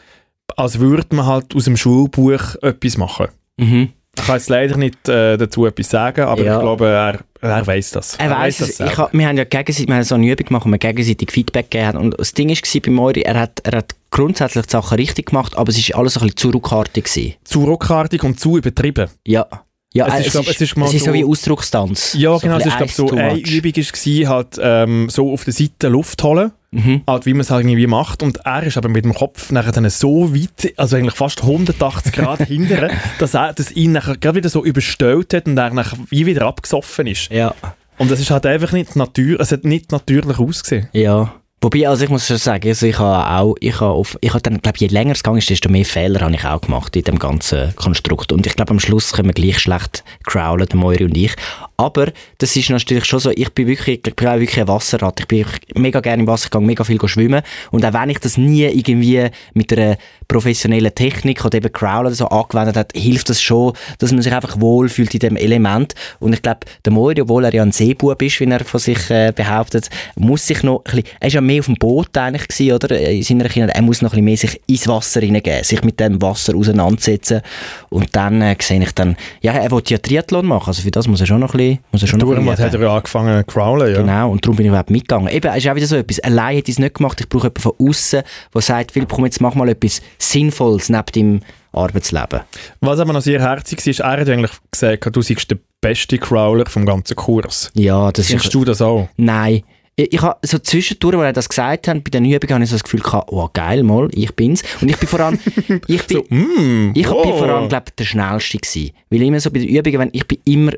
als 0.58 0.80
würde 0.80 1.16
man 1.16 1.26
halt 1.26 1.56
aus 1.56 1.66
dem 1.66 1.78
Schulbuch 1.78 2.56
etwas 2.62 2.98
machen. 2.98 3.28
mhm. 3.58 3.90
Ich 4.18 4.26
kann 4.26 4.36
jetzt 4.38 4.50
leider 4.50 4.78
nicht 4.78 5.08
äh, 5.10 5.38
dazu 5.38 5.66
etwas 5.66 5.90
sagen, 5.90 6.22
aber 6.26 6.44
Ja. 6.44 6.56
ich 6.56 6.62
glaube, 6.62 6.88
er, 6.88 7.20
er 7.42 7.68
weiß 7.68 7.92
das. 7.92 8.16
Er 8.16 8.30
weiss 8.32 8.60
es. 8.62 8.78
selber. 8.78 8.92
Ich 8.92 8.98
hab, 8.98 9.14
wir 9.14 9.28
haben 9.28 9.38
ja 9.38 9.44
gegenseitig, 9.44 9.88
wir 9.88 9.96
haben 9.96 10.04
so 10.04 10.16
eine 10.16 10.26
Übung 10.32 10.46
gemacht, 10.48 10.66
wo 10.66 10.70
wir 10.72 10.78
gegenseitig 10.78 11.32
Feedback 11.32 11.70
gegeben 11.70 11.88
haben. 11.88 11.98
Und 12.00 12.20
das 12.20 12.34
Ding 12.34 12.50
war 12.50 12.82
bei 12.82 12.92
Moiri, 12.92 13.22
er 13.22 13.40
hat, 13.40 13.60
er 13.64 13.78
hat 13.80 13.94
grundsätzlich 14.12 14.66
die 14.66 14.72
Sachen 14.72 14.96
richtig 14.96 15.28
gemacht, 15.28 15.56
aber 15.58 15.70
es 15.70 15.90
war 15.92 16.00
alles 16.00 16.16
ein 16.18 16.22
bisschen 16.22 16.38
zu 16.38 16.50
ruckartig. 16.52 17.04
Gewesen. 17.06 17.34
zu 17.44 17.64
ruckartig 17.66 18.24
und 18.24 18.40
zu 18.40 18.58
übertrieben. 18.58 19.10
Ja. 19.26 19.46
Ja, 19.94 20.08
Es 20.08 20.14
äh, 20.16 20.22
ist, 20.26 20.32
glaub, 20.32 20.44
es 20.48 20.60
ist 20.60 20.76
es 20.78 20.94
ist 20.94 21.00
so 21.00 21.06
so- 21.06 21.14
wie 21.14 21.24
Ausdruckstanz. 21.24 22.16
Ja, 22.18 22.38
genau. 22.38 22.58
Es 22.58 22.66
ist, 22.66 22.76
glaube 22.78 22.92
so 22.92 23.10
eine. 23.12 23.38
Übung 23.40 23.72
war, 23.78 24.30
halt, 24.36 24.60
ähm, 24.62 25.08
so 25.10 25.32
auf 25.32 25.46
der 25.46 25.54
Seite 25.54 25.88
Luft 25.88 26.22
holen. 26.24 26.52
Mhm. 26.76 27.02
Halt, 27.08 27.26
wie 27.26 27.34
man 27.34 27.42
es 27.42 27.50
halt 27.50 27.66
irgendwie 27.66 27.88
macht. 27.88 28.22
Und 28.22 28.38
er 28.46 28.64
ist 28.64 28.78
aber 28.78 28.90
mit 28.90 29.06
dem 29.06 29.14
Kopf 29.14 29.52
nachher 29.52 29.72
dann 29.72 29.90
so 29.90 30.36
weit, 30.36 30.74
also 30.78 30.96
eigentlich 30.96 31.16
fast 31.16 31.42
180 31.42 32.14
Grad 32.14 32.42
hinterher, 32.48 32.92
dass 33.20 33.34
er 33.34 33.54
das 33.54 33.72
ihn 33.72 33.94
nachher 33.94 34.18
gerade 34.18 34.38
wieder 34.38 34.50
so 34.50 34.64
überstellt 34.64 35.34
hat 35.34 35.48
und 35.48 35.58
er 35.58 35.72
nachher 35.72 35.98
wie 36.10 36.26
wieder 36.26 36.46
abgesoffen 36.46 37.08
ist. 37.08 37.32
Ja. 37.32 37.56
Und 37.98 38.12
es 38.12 38.20
ist 38.20 38.32
halt 38.32 38.46
einfach 38.46 38.74
nicht 38.74 38.96
natürlich, 38.96 39.40
es 39.40 39.52
hat 39.52 39.64
nicht 39.64 39.92
natürlich 39.92 40.38
ausgesehen. 40.38 40.90
Ja. 40.92 41.34
Wobei, 41.62 41.88
also 41.88 42.04
ich 42.04 42.12
muss 42.12 42.28
schon 42.28 42.38
sagen, 42.38 42.68
also 42.68 42.86
ich 42.86 43.00
habe 43.00 43.28
auch, 43.28 43.56
ich 43.60 43.80
habe 43.80 43.94
auf, 43.94 44.18
ich 44.22 44.30
habe 44.30 44.42
dann, 44.42 44.62
glaube 44.62 44.78
je 44.78 44.88
länger 44.88 45.14
es 45.14 45.24
gegangen 45.24 45.40
ist, 45.40 45.50
desto 45.50 45.68
mehr 45.70 45.86
Fehler 45.86 46.20
habe 46.20 46.36
ich 46.36 46.46
auch 46.46 46.62
gemacht 46.62 46.96
in 46.96 47.04
dem 47.04 47.18
ganzen 47.18 47.76
Konstrukt. 47.76 48.32
Und 48.32 48.46
ich 48.46 48.56
glaube, 48.56 48.72
am 48.72 48.80
Schluss 48.80 49.14
können 49.14 49.30
wir 49.30 49.34
gleich 49.34 49.58
schlecht 49.58 50.04
crowlen, 50.26 50.68
der 50.68 50.78
Moiri 50.78 51.06
und 51.06 51.18
ich. 51.18 51.34
Aber 51.78 52.12
das 52.38 52.56
ist 52.56 52.70
natürlich 52.70 53.06
schon 53.06 53.20
so, 53.20 53.32
ich 53.32 53.50
bin 53.54 53.68
wirklich, 53.68 54.00
ich 54.06 54.16
bin 54.16 54.28
auch 54.28 54.40
wirklich 54.40 54.60
ein 54.60 54.68
Wasserrad. 54.68 55.20
Ich 55.20 55.28
bin 55.28 55.46
mega 55.76 56.00
gerne 56.00 56.24
im 56.24 56.28
Wasser, 56.28 56.50
gehe 56.50 56.62
mega 56.62 56.84
viel 56.84 57.00
schwimmen. 57.08 57.42
Und 57.72 57.86
auch 57.86 57.94
wenn 57.94 58.10
ich 58.10 58.20
das 58.20 58.38
nie 58.38 58.64
irgendwie 58.64 59.28
mit 59.54 59.74
einer 59.74 59.98
professionellen 60.28 60.96
Technik 60.96 61.44
oder 61.44 61.58
eben 61.58 61.72
Crawl 61.72 62.06
oder 62.06 62.16
so 62.16 62.28
angewendet 62.28 62.78
hat, 62.78 62.94
hilft 62.96 63.30
das 63.30 63.42
schon, 63.42 63.74
dass 64.00 64.12
man 64.12 64.22
sich 64.22 64.34
einfach 64.34 64.60
wohlfühlt 64.60 65.14
in 65.14 65.20
dem 65.20 65.36
Element. 65.36 65.96
Und 66.20 66.34
ich 66.34 66.42
glaube, 66.42 66.62
der 66.84 66.94
Moiri, 66.94 67.22
obwohl 67.22 67.44
er 67.44 67.54
ja 67.54 67.62
ein 67.62 67.72
Seebub 67.72 68.22
ist, 68.22 68.40
wie 68.40 68.46
er 68.46 68.64
von 68.64 68.80
sich 68.80 69.10
äh, 69.10 69.34
behauptet, 69.36 69.90
muss 70.16 70.48
sich 70.48 70.64
noch 70.64 70.84
ein 70.86 70.96
bisschen, 70.96 71.04
er 71.20 71.28
ist 71.28 71.34
ja 71.34 71.42
mehr 71.42 71.60
auf 71.60 71.66
dem 71.66 71.76
Boot 71.76 72.18
eigentlich 72.18 72.48
gewesen, 72.48 72.74
oder? 72.74 73.00
In 73.00 73.24
seiner 73.24 73.50
Kindheit, 73.50 73.76
er 73.76 73.82
muss 73.82 74.02
noch 74.02 74.14
ein 74.14 74.24
bisschen 74.24 74.26
mehr 74.26 74.38
sich 74.38 74.62
ins 74.68 74.88
Wasser 74.88 75.22
hineingeben, 75.22 75.64
sich 75.64 75.84
mit 75.84 76.00
dem 76.00 76.22
Wasser 76.22 76.56
auseinandersetzen. 76.56 77.42
Und 77.90 78.16
dann 78.16 78.42
äh, 78.42 78.56
sehe 78.62 78.82
ich 78.82 78.92
dann, 78.94 79.18
ja, 79.42 79.52
er 79.52 79.72
will 79.72 79.84
ja 79.88 79.98
Triathlon 79.98 80.46
machen, 80.46 80.70
also 80.70 80.82
für 80.82 80.92
das 80.92 81.08
muss 81.08 81.20
er 81.20 81.28
schon 81.28 81.42
noch 81.42 81.54
ein 81.54 81.58
bisschen, 81.58 81.65
muss 81.92 82.02
er 82.02 82.08
schon 82.08 82.20
bisschen 82.20 82.58
hat 82.58 82.74
er 82.74 82.82
ja 82.82 82.96
angefangen 82.96 83.40
zu 83.40 83.54
crawlen, 83.54 83.94
ja. 83.94 84.02
Genau, 84.02 84.32
und 84.32 84.46
darum 84.46 84.58
bin 84.58 84.66
ich 84.66 84.70
überhaupt 84.70 84.90
mitgegangen. 84.90 85.30
Eben, 85.30 85.48
es 85.52 85.58
ist 85.58 85.70
auch 85.70 85.76
wieder 85.76 85.88
so 85.88 85.96
etwas. 85.96 86.20
Allein 86.20 86.56
hätte 86.56 86.72
ich 86.72 86.76
es 86.76 86.80
nicht 86.80 86.96
gemacht. 86.96 87.20
Ich 87.20 87.30
brauche 87.30 87.48
jemanden 87.48 87.62
von 87.62 87.74
außen, 87.80 88.22
der 88.54 88.62
sagt, 88.62 88.92
Philipp, 88.92 89.10
komm, 89.10 89.26
jetzt 89.26 89.42
mach 89.42 89.56
mal 89.56 89.70
etwas 89.70 90.02
Sinnvolles 90.18 90.90
neben 90.90 91.06
deinem 91.14 91.40
Arbeitsleben. 91.76 92.42
Was 92.82 93.00
aber 93.00 93.14
noch 93.14 93.22
sehr 93.22 93.42
herzig 93.42 93.80
war, 93.80 93.92
ist, 93.92 94.00
er 94.00 94.12
hat 94.22 94.30
eigentlich 94.30 94.52
gesagt, 94.72 95.16
du 95.16 95.22
seist 95.22 95.52
der 95.52 95.58
beste 95.82 96.18
Crawler 96.18 96.66
vom 96.66 96.86
ganzen 96.86 97.16
Kurs. 97.16 97.72
Ja, 97.76 98.12
das 98.12 98.28
Siehst 98.28 98.46
ist... 98.46 98.54
du 98.54 98.66
das 98.66 98.82
auch? 98.82 99.10
Nein. 99.18 99.64
Ich, 99.98 100.14
ich 100.14 100.22
habe 100.22 100.38
so 100.42 100.60
zwischendurch, 100.60 101.16
als 101.16 101.24
er 101.24 101.34
das 101.34 101.50
gesagt 101.50 101.88
hat, 101.88 102.04
bei 102.04 102.10
den 102.10 102.26
Übungen 102.26 102.54
habe 102.54 102.64
ich 102.64 102.70
so 102.70 102.76
das 102.76 102.84
Gefühl 102.84 103.00
gehabt, 103.00 103.32
oh 103.32 103.50
geil, 103.54 103.84
mal, 103.84 104.10
ich 104.12 104.36
bin's. 104.36 104.64
Und 104.82 104.90
ich 104.90 104.98
bin 104.98 105.08
vor 105.08 105.20
allem, 105.22 105.40
ich 105.88 106.04
bin, 106.06 106.18
So, 106.18 106.36
mm, 106.36 106.92
ich 106.96 107.10
oh. 107.10 107.22
bin 107.22 107.32
vor 107.32 107.48
allem, 107.48 107.70
glaube 107.70 107.92
der 107.98 108.04
schnellste 108.04 108.58
gewesen. 108.58 108.92
Weil 109.10 109.22
immer 109.22 109.40
so 109.40 109.52
bei 109.52 109.60
den 109.60 109.70
Übungen, 109.70 110.00
wenn, 110.00 110.10
ich 110.12 110.28
bin 110.28 110.40
immer 110.46 110.74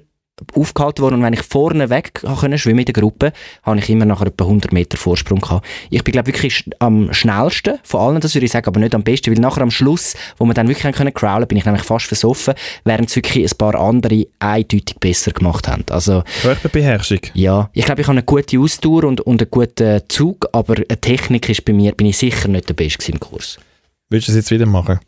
aufgehalten 0.53 1.01
worden 1.01 1.15
und 1.15 1.23
wenn 1.23 1.33
ich 1.33 1.41
vorne 1.41 1.89
weg 1.89 2.13
können 2.39 2.57
schwimmen 2.57 2.79
in 2.79 2.85
der 2.85 2.93
Gruppe, 2.93 3.33
habe 3.63 3.79
ich 3.79 3.89
immer 3.89 4.05
nachher 4.05 4.27
etwa 4.27 4.45
100 4.45 4.71
Meter 4.71 4.97
Vorsprung 4.97 5.39
gehabt. 5.39 5.65
Ich 5.89 6.03
bin 6.03 6.11
glaube 6.11 6.27
wirklich 6.27 6.63
am 6.79 7.11
schnellsten 7.13 7.79
von 7.83 8.01
allen, 8.01 8.21
das 8.21 8.35
würde 8.35 8.45
ich 8.45 8.51
sagen, 8.51 8.67
aber 8.67 8.79
nicht 8.79 8.93
am 8.93 9.03
besten, 9.03 9.33
weil 9.33 9.41
nachher 9.41 9.61
am 9.61 9.71
Schluss, 9.71 10.15
wo 10.37 10.45
wir 10.45 10.53
dann 10.53 10.67
wirklich 10.67 10.85
haben 10.85 10.93
können 10.93 11.13
crawlen, 11.13 11.47
bin 11.47 11.57
ich 11.57 11.65
nämlich 11.65 11.83
fast 11.83 12.05
versoffen, 12.05 12.53
während 12.83 13.09
es 13.09 13.15
wirklich 13.15 13.51
ein 13.51 13.57
paar 13.57 13.75
andere 13.75 14.27
eindeutig 14.39 14.97
besser 14.99 15.31
gemacht 15.31 15.67
haben. 15.67 15.83
Also 15.89 16.23
Körperbeherrschung. 16.41 17.21
ja, 17.33 17.69
ich 17.73 17.85
glaube, 17.85 18.01
ich 18.01 18.07
habe 18.07 18.17
eine 18.17 18.23
gute 18.23 18.59
Ausdauer 18.59 19.05
und, 19.05 19.21
und 19.21 19.41
einen 19.41 19.51
guten 19.51 20.01
Zug, 20.07 20.47
aber 20.51 20.75
eine 20.75 21.01
Technik 21.01 21.49
ist 21.49 21.65
bei 21.65 21.73
mir, 21.73 21.93
bin 21.93 22.07
ich 22.07 22.17
sicher 22.17 22.47
nicht 22.47 22.69
der 22.69 22.75
Beste 22.75 23.11
im 23.11 23.19
Kurs. 23.19 23.57
Willst 24.09 24.27
du 24.27 24.31
das 24.31 24.37
jetzt 24.37 24.51
wieder 24.51 24.65
machen? 24.65 24.99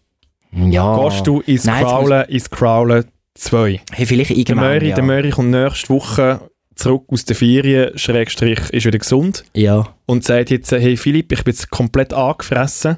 Ja. 0.51 1.07
Gehst 1.07 1.27
du 1.27 1.41
ins 1.41 1.65
Nein, 1.65 1.83
Crawlen, 1.83 2.27
ins 2.27 2.49
Crawlen 2.49 3.05
2? 3.39 3.81
Hey, 3.91 4.05
vielleicht 4.05 4.29
Der 4.29 4.37
irgendwann, 4.37 4.73
Möri, 4.73 4.89
ja. 4.89 4.95
der 4.95 5.03
Möri 5.03 5.29
kommt 5.31 5.49
nächste 5.49 5.89
Woche 5.89 6.41
zurück 6.75 7.05
aus 7.09 7.25
der 7.25 7.35
Ferien, 7.35 7.97
Schrägstrich, 7.97 8.59
ist 8.71 8.85
wieder 8.85 8.99
gesund 8.99 9.43
ja. 9.53 9.93
und 10.05 10.23
sagt 10.23 10.49
jetzt, 10.49 10.71
hey 10.71 10.95
Philipp, 10.97 11.31
ich 11.31 11.43
bin 11.43 11.53
jetzt 11.53 11.69
komplett 11.69 12.13
angefressen, 12.13 12.97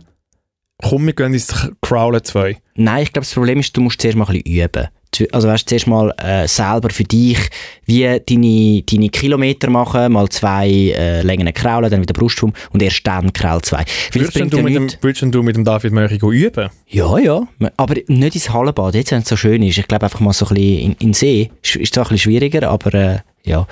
komm, 0.82 1.08
wir 1.08 1.14
gehen 1.14 1.34
ins 1.34 1.72
Crawlen 1.82 2.24
2. 2.24 2.58
Nein, 2.76 3.04
ich 3.04 3.14
glaube, 3.14 3.26
das 3.26 3.34
Problem 3.34 3.60
ist, 3.60 3.76
du 3.76 3.82
musst 3.82 4.02
zuerst 4.02 4.18
mal 4.18 4.26
ein 4.26 4.42
bisschen 4.42 4.64
üben. 4.64 4.88
Also 5.32 5.47
weißt, 5.47 5.68
zuerst 5.68 5.88
mal 5.88 6.14
äh, 6.18 6.47
selber 6.47 6.89
für 6.89 7.03
dich, 7.03 7.38
wie 7.86 8.03
deine, 8.03 8.82
deine 8.84 9.09
Kilometer 9.09 9.70
machen, 9.70 10.14
mal 10.14 10.30
zwei 10.30 10.70
äh, 10.70 11.22
Längen 11.22 11.53
kraulen, 11.53 11.91
dann 11.91 12.01
wieder 12.01 12.14
Brustschwung 12.14 12.53
und 12.72 12.82
erst 12.82 13.05
dann 13.05 13.34
Kraul 13.34 13.62
zwei. 13.62 13.84
Würdest 14.12 14.36
du, 14.36 14.39
ja 14.39 14.45
dem, 14.45 14.89
würdest 15.01 15.22
du 15.22 15.43
mit 15.43 15.55
dem 15.55 15.66
David 15.66 16.20
go 16.20 16.32
üben? 16.32 16.70
Ja, 16.88 17.18
ja. 17.18 17.47
Aber 17.78 17.95
nicht 18.07 18.36
ins 18.36 18.49
Hallenbad, 18.51 18.95
jetzt, 18.95 19.12
wenn 19.12 19.22
es 19.22 19.30
so 19.30 19.36
schön 19.36 19.62
ist. 19.64 19.78
Ich 19.78 19.88
glaube 19.88 20.05
einfach 20.05 20.22
mal 20.22 20.34
so 20.34 20.45
ein 20.45 20.55
bisschen 20.55 20.80
in, 20.80 20.91
in 20.93 20.97
den 21.09 21.14
See. 21.14 21.51
Ist, 21.62 21.76
ist 21.76 21.93
zwar 21.93 22.05
ein 22.05 22.09
bisschen 22.09 22.32
schwieriger, 22.32 22.70
aber 22.70 22.93
äh, 22.93 23.18
ja. 23.43 23.68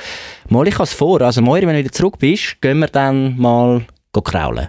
Mal, 0.50 0.68
ich 0.68 0.76
habe 0.76 0.84
es 0.84 0.94
vor. 0.94 1.22
Also, 1.22 1.42
Moiri, 1.42 1.68
wenn 1.68 1.76
du 1.76 1.80
wieder 1.80 1.92
zurück 1.92 2.18
bist, 2.20 2.62
gehen 2.62 2.80
wir 2.80 2.88
dann 2.88 3.38
mal 3.38 3.86
kraulen. 4.12 4.68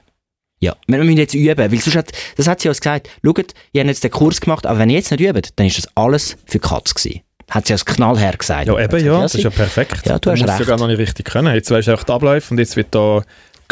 Ja, 0.63 0.77
wir 0.87 0.99
müssen 0.99 1.17
jetzt 1.17 1.35
üben, 1.35 1.59
weil 1.73 1.79
sonst 1.81 1.97
hat, 1.97 2.13
das 2.37 2.47
hat 2.47 2.61
sie 2.61 2.69
uns 2.69 2.81
gesagt, 2.81 3.09
schaut, 3.25 3.55
ihr 3.73 3.81
habt 3.81 3.89
jetzt 3.89 4.05
den 4.05 4.11
Kurs 4.11 4.41
gemacht, 4.43 4.67
aber 4.67 4.79
wenn 4.79 4.91
ihr 4.91 4.97
jetzt 4.97 5.11
nicht 5.11 5.21
übt, 5.21 5.51
dann 5.57 5.67
ist 5.67 5.79
das 5.79 5.89
alles 5.95 6.37
für 6.45 6.59
Katz 6.59 6.95
gewesen. 6.95 7.23
Hat 7.49 7.67
sie 7.67 7.73
uns 7.73 7.85
knallher 7.85 8.33
gesagt. 8.37 8.69
Ja, 8.69 8.79
eben, 8.79 9.05
ja, 9.05 9.23
das 9.23 9.35
ist 9.35 9.43
ja 9.43 9.51
perfekt. 9.51 10.07
Ja, 10.07 10.19
du 10.19 10.31
hast 10.31 10.41
musst 10.41 10.51
recht. 10.51 10.61
ja 10.61 10.67
gar 10.67 10.79
noch 10.79 10.87
nicht 10.87 10.99
richtig 10.99 11.27
können. 11.27 11.53
Jetzt 11.55 11.71
weißt 11.71 11.89
du 11.89 11.95
auch 11.95 12.03
die 12.05 12.13
Abläufe 12.13 12.53
und 12.53 12.59
jetzt 12.59 12.77
wird 12.77 12.89
da 12.93 13.23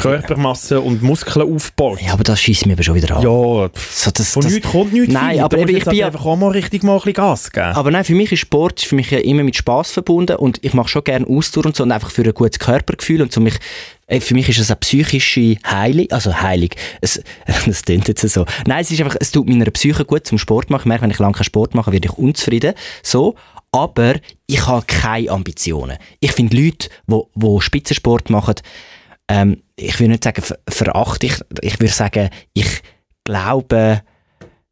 Körpermasse 0.02 0.80
und 0.80 1.02
Muskeln 1.02 1.52
aufgebaut. 1.54 2.00
ja, 2.00 2.12
aber 2.12 2.24
das 2.24 2.40
schießt 2.40 2.66
mir 2.66 2.74
aber 2.74 2.82
schon 2.82 2.94
wieder 2.94 3.16
an. 3.16 3.22
Ja, 3.22 3.70
So, 3.74 4.10
das, 4.14 4.30
von 4.30 4.42
das, 4.42 4.52
nichts 4.52 4.68
kommt 4.70 4.92
nichts 4.92 5.12
Nein, 5.12 5.32
viel. 5.32 5.40
aber 5.40 5.58
eben, 5.58 5.76
ich 5.76 5.84
bin 5.84 5.94
ja- 5.94 6.06
einfach 6.06 6.24
auch 6.24 6.36
mal 6.36 6.50
richtig 6.50 6.82
mal 6.82 6.92
ein 6.94 6.98
bisschen 6.98 7.12
Gas 7.14 7.50
geben. 7.50 7.66
Aber 7.66 7.90
nein, 7.90 8.04
für 8.04 8.14
mich 8.14 8.32
ist 8.32 8.40
Sport 8.40 8.80
für 8.80 8.94
mich 8.94 9.10
ja 9.10 9.18
immer 9.18 9.42
mit 9.42 9.56
Spaß 9.56 9.90
verbunden 9.92 10.36
und 10.36 10.58
ich 10.64 10.74
mache 10.74 10.88
schon 10.88 11.04
gerne 11.04 11.26
Ausdauer 11.26 11.66
und 11.66 11.76
so 11.76 11.82
und 11.82 11.92
einfach 11.92 12.10
für 12.10 12.22
ein 12.22 12.32
gutes 12.34 12.58
Körpergefühl 12.58 13.22
und 13.22 13.32
so 13.32 13.40
mich 13.40 13.54
für 14.20 14.32
mich 14.34 14.48
ist 14.48 14.58
es 14.58 14.70
eine 14.70 14.76
psychische 14.76 15.56
Heilung, 15.66 16.06
also 16.12 16.34
Heilung. 16.40 16.70
Es, 17.02 17.22
das 17.66 17.82
klingt 17.82 18.08
jetzt 18.08 18.26
so. 18.26 18.46
Nein, 18.66 18.80
es 18.80 18.90
ist 18.90 19.00
einfach, 19.02 19.16
es 19.20 19.30
tut 19.32 19.46
meiner 19.46 19.70
Psyche 19.70 20.06
gut 20.06 20.26
zum 20.26 20.38
Sport 20.38 20.70
machen. 20.70 20.82
Ich 20.84 20.86
merke, 20.86 21.02
wenn 21.02 21.10
ich 21.10 21.18
lange 21.18 21.34
keinen 21.34 21.44
Sport 21.44 21.74
mache, 21.74 21.92
werde 21.92 22.08
ich 22.08 22.16
unzufrieden. 22.16 22.72
So. 23.02 23.34
Aber 23.70 24.14
ich 24.46 24.66
habe 24.66 24.86
keine 24.86 25.28
Ambitionen. 25.30 25.98
Ich 26.20 26.32
finde 26.32 26.56
Leute, 26.56 26.88
wo, 27.06 27.28
wo 27.34 27.60
Spitzensport 27.60 28.30
machen, 28.30 28.54
ähm, 29.28 29.62
ich 29.76 29.98
will 30.00 30.08
nicht 30.08 30.24
sagen 30.24 30.42
ver 30.42 30.58
verachte 30.68 31.26
ich, 31.26 31.40
ich 31.62 31.80
würde 31.80 31.92
sagen, 31.92 32.30
ich 32.54 32.82
glaube, 33.24 34.02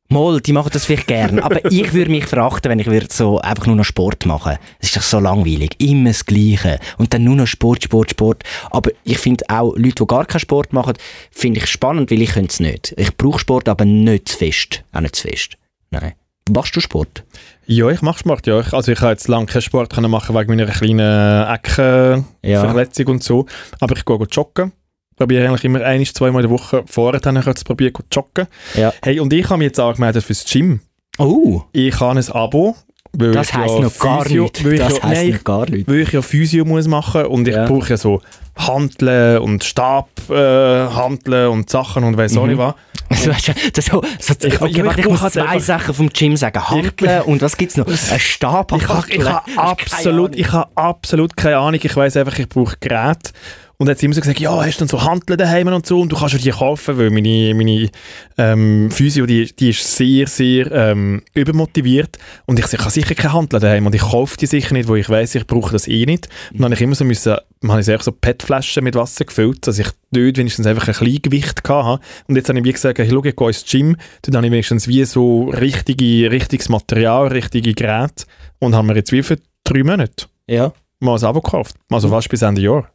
Mal, 0.09 0.41
die 0.41 0.53
machen 0.53 0.71
das 0.73 0.85
vielleicht 0.85 1.09
gern, 1.09 1.41
aber 1.41 1.65
ich 1.71 1.93
würde 1.93 2.11
mich 2.11 2.27
verachten, 2.27 2.71
wenn 2.71 2.79
ich 2.79 2.87
würde 2.87 3.09
so 3.11 3.41
einfach 3.41 3.67
nur 3.67 3.75
noch 3.75 3.85
Sport 3.85 4.25
machen. 4.25 4.57
Das 4.79 4.91
ist 4.91 4.97
doch 4.97 5.03
so 5.03 5.19
langweilig, 5.19 5.75
immer 5.79 6.11
das 6.11 6.25
Gleiche 6.25 6.79
und 6.97 7.13
dann 7.13 7.25
nur 7.25 7.35
noch 7.35 7.47
Sport, 7.47 7.83
Sport, 7.83 8.13
Sport. 8.13 8.45
Aber 8.71 8.91
ich 9.03 9.19
finde 9.19 9.45
auch 9.49 9.75
Leute, 9.77 10.05
die 10.05 10.07
gar 10.07 10.25
keinen 10.25 10.41
Sport 10.41 10.73
machen, 10.73 10.95
finde 11.33 11.59
ich 11.59 11.67
spannend, 11.67 12.11
weil 12.11 12.23
ich 12.23 12.31
könnte 12.31 12.53
es 12.53 12.61
nicht. 12.61 12.95
Ich 12.97 13.17
brauche 13.17 13.41
Sport, 13.41 13.69
aber 13.69 13.85
nicht 13.85 14.29
zu 14.29 14.37
fest, 14.37 14.85
auch 14.93 15.01
nicht 15.01 15.17
zu 15.17 15.29
fest. 15.29 15.57
Nein. 15.91 16.13
Machst 16.51 16.77
du 16.77 16.81
Sport? 16.81 17.25
Ja, 17.67 17.89
ich 17.91 18.03
mache 18.03 18.21
Sport, 18.21 18.47
ja. 18.47 18.61
Ich, 18.61 18.73
also 18.73 18.93
ich 18.93 19.01
habe 19.01 19.11
jetzt 19.13 19.27
lange 19.27 19.47
keinen 19.47 19.63
Sport 19.63 19.93
können 19.93 20.11
machen 20.11 20.37
wegen 20.37 20.49
meiner 20.55 20.67
kleinen 20.71 21.49
Eckenverletzung 21.49 23.07
Ja. 23.07 23.13
und 23.13 23.23
so. 23.25 23.47
Aber 23.81 23.97
ich 23.97 24.05
gehe 24.05 24.17
joggen. 24.31 24.73
Probiere 25.17 25.49
eigentlich 25.49 25.65
immer 25.65 25.81
ein, 25.83 26.05
zweimal 26.05 26.45
in 26.45 26.49
der 26.51 26.57
Woche. 26.57 26.85
Vorher 26.87 27.21
dann 27.21 27.37
ich 27.37 27.55
zu 27.55 27.65
probieren, 27.65 27.93
go 27.95 28.03
joggen. 28.13 28.47
Ja. 28.75 28.93
Hey, 29.03 29.19
und 29.19 29.33
ich 29.33 29.45
habe 29.49 29.59
mich 29.59 29.67
jetzt 29.67 29.81
angemeldet 29.81 30.23
fürs 30.23 30.45
Gym. 30.45 30.81
Oh, 31.19 31.63
Ich 31.73 31.99
habe 31.99 32.19
ein 32.19 32.31
Abo. 32.31 32.77
Das 33.13 33.49
ich 33.49 33.55
heisst 33.55 33.75
ja 33.75 33.81
noch 33.81 33.99
gar 33.99 34.23
Physio- 34.25 34.45
ich, 34.45 34.79
Das 34.79 34.99
ja, 34.99 35.03
heisst 35.03 35.23
nein, 35.23 35.31
noch 35.31 35.45
gar 35.45 35.71
nichts. 35.71 35.89
weil 35.91 36.01
ich 36.01 36.13
ja 36.13 36.21
Physio 36.21 36.65
muss 36.67 36.87
machen 36.87 37.25
und 37.27 37.49
ich 37.49 37.55
brauche 37.55 37.89
ja 37.89 37.97
so 37.97 38.21
Handeln 38.67 39.39
und 39.39 39.65
Stab 39.65 40.09
äh, 40.31 40.35
Handeln 40.35 41.49
und 41.51 41.71
Sachen 41.71 42.05
und 42.05 42.17
weiss 42.17 42.37
auch 42.37 42.43
Mhm. 42.43 42.49
nicht 42.51 42.59
was. 42.59 42.75
Also, 43.09 43.31
weißt 43.31 43.49
du, 43.49 43.53
das 43.73 43.87
so, 43.87 44.03
so, 44.19 44.35
Ich- 44.49 44.61
warte, 44.61 45.01
ich 45.01 45.07
ich 45.07 45.09
muss 45.09 45.21
zwei 45.33 45.43
einfach- 45.43 45.61
Sachen 45.61 45.95
vom 45.95 46.09
Gym 46.09 46.37
sagen. 46.37 46.69
Handeln 46.69 47.23
und 47.23 47.41
was 47.41 47.57
gibt's 47.57 47.77
noch? 47.77 47.87
Ein 48.11 48.19
Stab 48.19 48.73
Ich 48.73 48.89
habe 48.89 49.05
ich 49.09 49.25
ha 49.25 49.45
absolut, 49.57 50.35
ich 50.35 50.51
ha 50.53 50.69
absolut 50.75 51.37
keine 51.37 51.59
Ahnung. 51.59 51.79
Ich 51.81 51.95
weiß 51.97 52.17
einfach, 52.17 52.37
ich 52.39 52.49
brauche 52.49 52.75
Geräte. 52.81 53.31
Und 53.79 53.89
jetzt 53.89 54.03
immer 54.03 54.15
so 54.15 54.21
gesagt, 54.23 54.41
ja, 54.41 54.65
hast 54.65 54.77
du 54.77 54.81
dann 54.81 54.89
so 54.89 55.05
Handeln 55.05 55.39
daheim 55.39 55.69
und 55.69 55.85
so 55.85 56.01
und 56.01 56.11
du 56.11 56.17
kannst 56.17 56.35
ja 56.35 56.41
die 56.41 56.51
kaufen, 56.51 56.97
weil 56.97 57.11
meine, 57.11 57.55
meine 57.55 57.91
ähm, 58.39 58.91
Physio, 58.91 59.27
die, 59.27 59.55
die 59.55 59.71
ist 59.71 59.97
sehr, 59.97 60.27
sehr 60.27 60.73
ähm, 60.73 61.23
übermotiviert 61.35 62.17
und 62.47 62.59
ich, 62.59 62.73
ich 62.73 62.79
habe 62.79 62.91
sicher 62.91 63.15
keine 63.15 63.35
Handeln 63.35 63.61
daheim 63.61 63.87
und 63.87 63.95
ich 63.95 64.01
kaufe 64.01 64.37
die 64.39 64.47
sicher 64.47 64.73
nicht, 64.73 64.89
wo 64.89 64.95
ich 64.95 65.11
weiß, 65.11 65.35
ich 65.35 65.47
brauche 65.47 65.73
das 65.73 65.89
eh 65.89 66.07
nicht. 66.07 66.29
Und 66.53 66.61
dann 66.61 66.67
habe 66.67 66.75
ich 66.75 66.81
immer 66.81 66.95
so 66.95 67.05
müssen, 67.05 67.37
dann 67.61 67.71
habe 67.71 67.81
ich 67.81 68.03
so 68.03 68.13
PET-Flaschen 68.13 68.83
mit 68.83 68.95
Wasser 68.95 69.27
gefüllt, 69.27 69.67
dass 69.67 69.79
ich 69.79 69.89
dort 70.11 70.39
wenigstens 70.39 70.67
einfach 70.67 70.89
ein 70.89 70.95
Kleingewicht 70.95 71.69
hatte. 71.69 72.01
Und 72.29 72.37
jetzt 72.37 72.49
habe 72.49 72.59
ich 72.59 72.65
wie 72.65 72.73
gesagt, 72.73 72.99
hey, 72.99 73.09
schau, 73.11 73.23
ich 73.25 73.37
gehe 73.37 73.47
ins 73.47 73.65
Gym, 73.65 73.97
dann 74.23 74.37
habe 74.37 74.47
ich 74.47 74.53
wenigstens 74.53 74.89
wie 74.89 75.05
so 75.05 75.51
richtige, 75.51 76.31
richtiges 76.31 76.71
Material, 76.71 77.29
richtige 77.29 77.75
Geräte 77.75 78.25
und 78.59 78.75
haben 78.75 78.89
wir 78.89 78.97
jetzt 78.97 79.13
wie 79.13 79.23
für 79.23 79.37
drei 79.65 79.83
Monate 79.83 80.27
Ja. 80.47 80.73
mal 81.01 81.19
ein 81.19 81.25
Abo 81.25 81.43
gekauft. 81.43 81.77
Also 81.91 82.09
fast 82.09 82.31
bis 82.31 82.41
Ende 82.41 82.63
Jahr. 82.63 82.91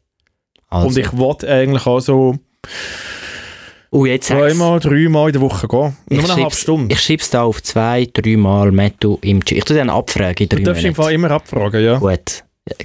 Also. 0.71 0.87
Und 0.87 0.97
ich 0.97 1.15
wollte 1.17 1.47
eigentlich 1.47 1.85
auch 1.85 1.99
so 1.99 2.35
oh, 3.91 4.05
jetzt 4.05 4.27
zweimal, 4.27 4.79
dreimal 4.79 5.27
in 5.27 5.33
der 5.33 5.41
Woche 5.41 5.67
gehen. 5.67 5.97
Ich 6.09 6.17
Nur 6.17 6.31
eine 6.31 6.43
halbe 6.43 6.55
Stunde. 6.55 6.95
Ich 6.95 7.01
schieb's 7.01 7.29
da 7.29 7.43
auf 7.43 7.61
zwei, 7.61 8.07
dreimal 8.11 8.71
Metto 8.71 9.19
im 9.21 9.41
Gym. 9.41 9.57
Ich 9.57 9.65
tu 9.65 9.73
dann 9.73 9.89
abfragen 9.89 10.47
in 10.47 10.49
Du 10.49 10.63
darfst 10.63 10.83
im 10.83 10.95
Fall 10.95 11.13
immer 11.13 11.29
abfragen, 11.29 11.83
ja. 11.83 11.99
Gut. 11.99 12.43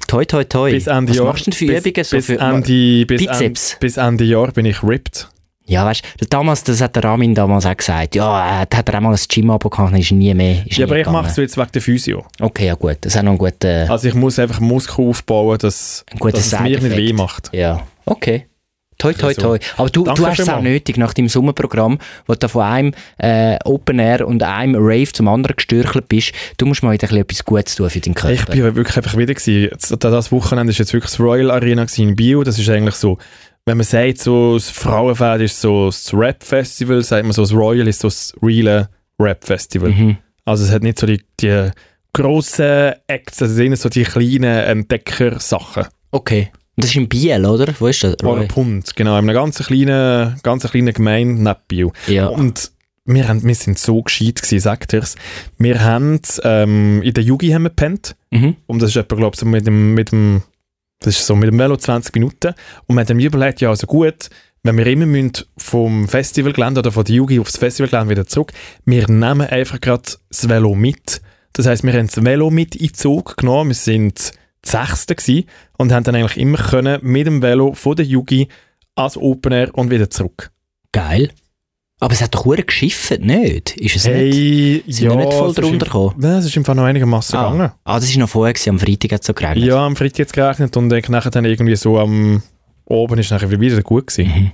Toi, 0.09 0.25
toi, 0.25 0.45
toi. 0.45 0.71
Bis 0.71 0.87
Ende 0.87 1.11
Was 1.11 1.17
Jahr. 1.17 1.27
machst 1.27 1.47
du 1.47 1.51
denn 1.51 1.59
für 1.59 1.67
bis, 1.67 1.87
Übungen? 1.87 2.05
So 2.05 2.17
bis, 2.17 2.27
für, 2.27 2.39
Ende, 2.41 3.07
bis, 3.07 3.21
Bizeps? 3.21 3.73
Ende, 3.73 3.81
bis 3.81 3.97
Ende 3.97 4.25
Jahr 4.25 4.53
bin 4.53 4.67
ich 4.67 4.83
ripped. 4.83 5.29
Ja, 5.67 5.85
weißt 5.85 6.03
du, 6.19 6.27
damals, 6.27 6.65
das 6.65 6.81
hat 6.81 6.97
der 6.97 7.05
Ramin 7.05 7.35
damals 7.35 7.67
auch 7.67 7.77
gesagt. 7.77 8.15
Ja, 8.15 8.63
äh, 8.63 8.67
da 8.69 8.79
hat 8.79 8.89
er 8.89 8.97
auch 8.97 9.01
mal 9.01 9.13
ein 9.13 9.21
Gym-Abo 9.29 9.69
gehabt, 9.69 9.93
dann 9.93 10.01
ist 10.01 10.13
nie 10.13 10.33
mehr. 10.33 10.65
Ist 10.67 10.79
Ja, 10.79 10.87
nie 10.87 10.91
aber 10.93 11.01
ich 11.01 11.07
mache 11.09 11.29
es 11.29 11.37
jetzt 11.37 11.57
wegen 11.57 11.73
der 11.73 11.83
Physio. 11.83 12.25
Okay, 12.41 12.67
ja 12.67 12.75
gut. 12.75 12.99
Das 13.01 13.15
ist 13.15 13.19
auch 13.19 13.25
noch 13.25 13.33
ein 13.33 13.39
guter, 13.39 13.91
Also 13.91 14.09
ich 14.09 14.15
muss 14.15 14.39
einfach 14.39 14.61
Muskeln 14.61 15.09
aufbauen, 15.09 15.59
dass, 15.59 16.05
dass 16.21 16.53
es 16.53 16.61
mir 16.61 16.81
nicht 16.81 16.97
weh 16.97 17.13
macht. 17.13 17.51
Ja, 17.53 17.83
okay. 18.05 18.47
Toi, 18.99 19.13
toi, 19.13 19.29
Also, 19.29 19.41
toi. 19.43 19.59
Aber 19.77 19.91
du, 19.91 20.05
danke 20.05 20.23
du 20.23 20.27
hast 20.27 20.39
es 20.41 20.49
auch 20.49 20.63
nötig 20.63 20.97
nach 20.97 21.13
deinem 21.13 21.29
Sommerprogramm, 21.29 21.99
wo 22.27 22.35
du 22.35 22.49
von 22.49 22.63
einem 22.63 22.93
äh, 23.19 23.59
Open 23.65 23.99
Air 23.99 24.27
und 24.27 24.43
einem 24.43 24.75
Rave 24.77 25.13
zum 25.13 25.29
anderen 25.29 25.57
gestürchelt 25.57 26.09
bist. 26.09 26.33
Du 26.57 26.65
musst 26.65 26.83
mal 26.83 26.93
wieder 26.93 27.05
ein 27.05 27.09
bisschen 27.09 27.23
etwas 27.23 27.45
Gutes 27.45 27.75
tun 27.75 27.91
für 27.91 28.01
deinen 28.01 28.15
Körper. 28.15 28.55
Ich 28.55 28.63
bin 28.63 28.75
wirklich 28.75 28.97
einfach 28.97 29.17
wieder 29.17 29.35
gewesen. 29.35 29.71
Das 30.01 30.33
Wochenende 30.33 30.71
ist 30.71 30.79
jetzt 30.79 30.95
wirklich 30.95 31.11
das 31.11 31.21
Royal 31.21 31.51
Arena 31.51 31.85
in 31.97 32.17
Bio. 32.17 32.43
Das 32.43 32.59
ist 32.59 32.69
eigentlich 32.71 32.95
so, 32.95 33.19
wenn 33.67 33.77
man 33.77 33.85
sagt, 33.85 34.19
so 34.19 34.55
das 34.55 34.71
Frauenfeld 34.71 35.43
ist 35.43 35.61
so 35.61 35.87
das 35.87 36.15
Rap-Festival, 36.15 37.03
sagt 37.03 37.25
man 37.25 37.33
so, 37.33 37.43
das 37.43 37.53
Royal 37.53 37.89
ist 37.89 38.01
so 38.01 38.09
das 38.09 38.33
reale 38.41 38.89
Rap-Festival. 39.19 39.91
Mhm. 39.91 40.19
Also 40.45 40.65
es 40.65 40.71
hat 40.71 40.85
nicht 40.85 40.99
so 40.99 41.07
die, 41.07 41.21
die 41.41 41.71
grossen 42.13 42.93
Acts, 43.09 43.43
also 43.43 43.53
es 43.53 43.57
sind 43.57 43.77
so 43.77 43.89
die 43.89 44.05
kleinen 44.05 44.45
Entdecker-Sachen. 44.45 45.87
Okay. 46.13 46.51
Und 46.77 46.85
das 46.85 46.91
ist 46.91 46.97
in 46.97 47.09
Biel, 47.09 47.45
oder? 47.45 47.75
Wo 47.79 47.89
ist 47.89 48.05
das? 48.05 48.17
Pund, 48.17 48.95
genau, 48.95 49.19
in 49.19 49.25
einer 49.25 49.33
ganz 49.33 49.59
kleinen, 49.59 50.39
ganz 50.43 50.71
kleinen 50.71 50.95
Gemeinde 50.95 51.43
neben 51.43 51.61
Bio. 51.67 51.93
Ja. 52.07 52.29
Und 52.29 52.71
wir, 53.05 53.27
haben, 53.27 53.43
wir 53.43 53.55
sind 53.55 53.79
so 53.79 54.03
gescheit 54.03 54.37
gewesen, 54.37 54.61
sagt 54.61 54.93
er's. 54.93 55.17
Wir 55.59 55.83
haben 55.83 56.21
ähm, 56.45 57.03
in 57.03 57.15
der 57.15 57.25
Jugi 57.25 57.51
haben 57.51 57.63
wir 57.63 57.71
gepennt. 57.71 58.15
Mhm. 58.31 58.57
Und 58.67 58.83
das 58.83 58.91
ist 58.91 58.97
etwa, 58.97 59.17
glaube 59.17 59.35
ich, 59.35 59.41
so 59.41 59.47
mit 59.47 59.67
dem, 59.67 59.95
mit 59.95 60.13
dem, 60.13 60.43
das 61.07 61.19
ist 61.21 61.27
so 61.27 61.37
mit 61.37 61.49
dem 61.49 61.59
Velo 61.59 61.77
20 61.77 62.13
Minuten. 62.17 62.53
Und 62.87 62.97
wir 62.97 63.01
haben 63.01 63.07
dann 63.07 63.21
überlegt, 63.21 63.61
ja, 63.61 63.69
also 63.69 63.87
gut, 63.87 64.29
wenn 64.65 64.77
wir 64.77 64.87
immer 64.89 65.07
müssen 65.07 65.45
vom 65.57 66.09
Festivalgelände 66.09 66.81
oder 66.81 66.91
von 66.91 67.05
der 67.05 67.15
Jugi 67.15 67.39
aufs 67.39 67.59
Festivalgelände 67.59 68.11
wieder 68.11 68.27
zurück, 68.27 68.53
wir 68.85 69.09
nehmen 69.09 69.43
einfach 69.43 69.81
gerade 69.81 70.03
das 70.29 70.49
Velo 70.49 70.75
mit. 70.75 71.23
Das 71.53 71.67
heisst, 71.67 71.85
wir 71.85 71.93
haben 71.93 72.09
das 72.09 72.25
Velo 72.25 72.51
mit 72.51 72.75
in 72.75 72.89
den 72.89 72.95
Zug 72.95 73.37
genommen. 73.37 73.71
Wir 73.71 73.77
sind 73.77 74.33
die 74.65 74.69
Sechste 74.69 75.15
gewesen 75.15 75.45
und 75.79 75.93
haben 75.93 76.03
dann 76.03 76.17
eigentlich 76.17 76.39
immer 76.39 76.59
können 76.59 76.99
mit 77.03 77.29
dem 77.29 77.41
Velo 77.41 77.73
von 77.75 77.95
der 77.95 78.05
Jugi 78.05 78.49
ans 78.97 79.17
Open 79.17 79.53
Air 79.53 79.79
und 79.79 79.91
wieder 79.91 80.11
zurück. 80.11 80.51
Geil. 80.91 81.31
Aber 81.99 82.13
es 82.13 82.21
hat 82.21 82.35
doch 82.35 82.45
hure 82.45 82.63
geschifft, 82.63 83.21
nicht? 83.21 83.75
Ist 83.79 83.97
es 83.97 84.05
nicht? 84.05 84.15
Hey, 84.15 84.85
Sind 84.87 85.09
wir 85.09 85.17
nicht 85.17 85.33
voll 85.33 85.49
es 85.49 85.55
drunter 85.55 85.87
gekommen? 85.87 86.15
Nein, 86.19 86.33
es 86.39 86.45
ist 86.45 86.57
im 86.57 86.65
Fall 86.65 86.75
noch 86.75 86.85
einigermaßen 86.85 87.39
Ah. 87.39 87.51
gegangen. 87.51 87.73
ah, 87.85 87.99
das 87.99 88.13
war 88.15 88.21
noch 88.21 88.29
vorher, 88.29 88.53
gewesen, 88.53 88.71
am 88.71 88.79
Freitag 88.79 89.13
hat 89.13 89.21
es 89.23 89.27
so 89.27 89.33
geregnet. 89.33 89.65
Ja, 89.65 89.87
am 89.87 89.97
Freitag 89.97 90.19
jetzt 90.19 90.33
gerechnet 90.35 90.77
und 90.77 90.91
dann 90.91 91.03
nachher 91.09 91.31
dann 91.31 91.47
irgendwie 91.47 91.75
so 91.77 91.99
am 91.99 92.43
oben 92.87 93.19
ist 93.19 93.31
nachher 93.31 93.51
wieder 93.61 93.83
gut 93.83 94.07
gewesen. 94.07 94.33
Mhm. 94.33 94.53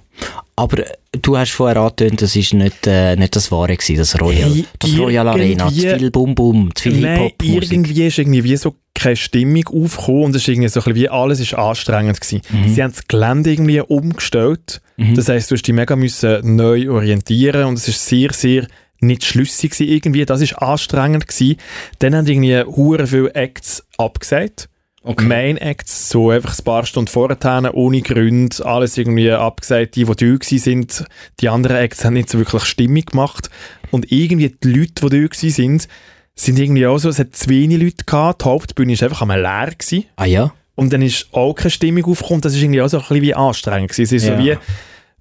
Aber 0.56 0.78
äh, 0.80 0.92
du 1.20 1.36
hast 1.36 1.52
vorher 1.52 1.78
angetönt, 1.78 2.20
das 2.22 2.36
ist 2.36 2.54
nicht, 2.54 2.86
äh, 2.86 3.16
nicht 3.16 3.36
das 3.36 3.50
Wahre 3.52 3.76
gewesen, 3.76 3.96
das 3.96 4.20
Royal, 4.20 4.50
Hey, 4.50 4.64
das 4.78 4.98
Royal 4.98 5.28
Arena. 5.28 5.68
Zu 5.68 5.74
viel 5.74 6.10
Bum 6.10 6.34
Bum, 6.34 6.70
zu 6.74 6.90
viel 6.90 7.00
Nein, 7.00 7.20
Hip-Hop-Musik. 7.20 7.72
irgendwie 7.72 8.06
ist 8.06 8.18
irgendwie 8.18 8.44
wie 8.44 8.56
so 8.56 8.74
keine 8.94 9.16
Stimmung 9.16 9.66
aufgekommen 9.66 10.24
und 10.24 10.36
es 10.36 10.42
ist 10.42 10.48
irgendwie 10.48 10.68
so 10.68 10.80
ein 10.80 10.84
bisschen 10.84 11.02
wie 11.02 11.08
alles 11.08 11.40
ist 11.40 11.54
anstrengend 11.54 12.20
gewesen. 12.20 12.42
Mhm. 12.50 12.68
Sie 12.68 12.82
haben 12.82 12.92
das 12.92 13.06
Gelände 13.08 13.50
irgendwie 13.50 13.80
umgestellt. 13.80 14.80
Das 15.16 15.28
heisst, 15.28 15.50
du 15.50 15.54
musst 15.54 15.66
dich 15.66 15.74
mega 15.74 15.96
müssen 15.96 16.54
neu 16.54 16.88
orientieren 16.90 17.64
und 17.64 17.74
es 17.74 17.88
ist 17.88 18.06
sehr, 18.06 18.32
sehr 18.32 18.68
nicht 19.00 19.24
schlüssig 19.24 19.72
gewesen 19.72 19.90
irgendwie. 19.90 20.24
Das 20.24 20.40
ist 20.40 20.52
anstrengend 20.54 21.26
gewesen. 21.26 21.56
Dann 21.98 22.14
haben 22.14 22.26
irgendwie 22.28 22.62
hure 22.62 23.06
viele 23.08 23.34
Acts 23.34 23.84
abgesagt. 23.98 24.68
Okay. 25.04 25.24
Main 25.24 25.56
Acts, 25.56 26.10
so 26.10 26.30
einfach 26.30 26.56
ein 26.56 26.64
paar 26.64 26.86
Stunden 26.86 27.08
vorher, 27.08 27.36
ohne 27.74 28.02
Gründe, 28.02 28.64
alles 28.64 28.96
irgendwie 28.96 29.30
abgesagt. 29.32 29.96
Die, 29.96 30.04
die 30.04 30.38
da 30.38 30.58
sind, 30.58 31.04
die 31.40 31.48
anderen 31.48 31.78
Acts 31.78 32.04
haben 32.04 32.14
nicht 32.14 32.30
so 32.30 32.38
wirklich 32.38 32.62
Stimmung 32.64 33.04
gemacht. 33.04 33.50
Und 33.90 34.12
irgendwie 34.12 34.54
die 34.62 34.68
Leute, 34.72 35.08
die 35.08 35.26
da 35.28 35.50
sind, 35.50 35.88
sind 36.36 36.58
irgendwie 36.58 36.86
auch 36.86 36.98
so, 36.98 37.08
es 37.08 37.18
hat 37.18 37.34
zu 37.34 37.48
wenig 37.48 37.82
Leute 37.82 38.04
gehabt, 38.06 38.42
die 38.42 38.44
Hauptbühne 38.46 38.94
war 39.00 39.08
einfach 39.08 39.22
einmal 39.22 39.40
leer 39.40 39.72
gewesen. 39.76 40.04
Ah 40.16 40.24
ja? 40.24 40.52
Und 40.76 40.92
dann 40.92 41.02
ist 41.02 41.26
auch 41.32 41.52
keine 41.54 41.70
Stimmung 41.70 42.04
aufgekommen. 42.04 42.40
Das 42.40 42.54
ist 42.54 42.62
irgendwie 42.62 42.80
auch 42.80 42.88
so 42.88 42.98
ein 42.98 43.02
bisschen 43.02 43.22
wie 43.22 43.34
anstrengend 43.34 43.90
gewesen. 43.90 44.02
Es 44.16 44.22
ist 44.22 44.28
Ja. 44.28 44.36
so 44.36 44.42
wie, 44.42 44.56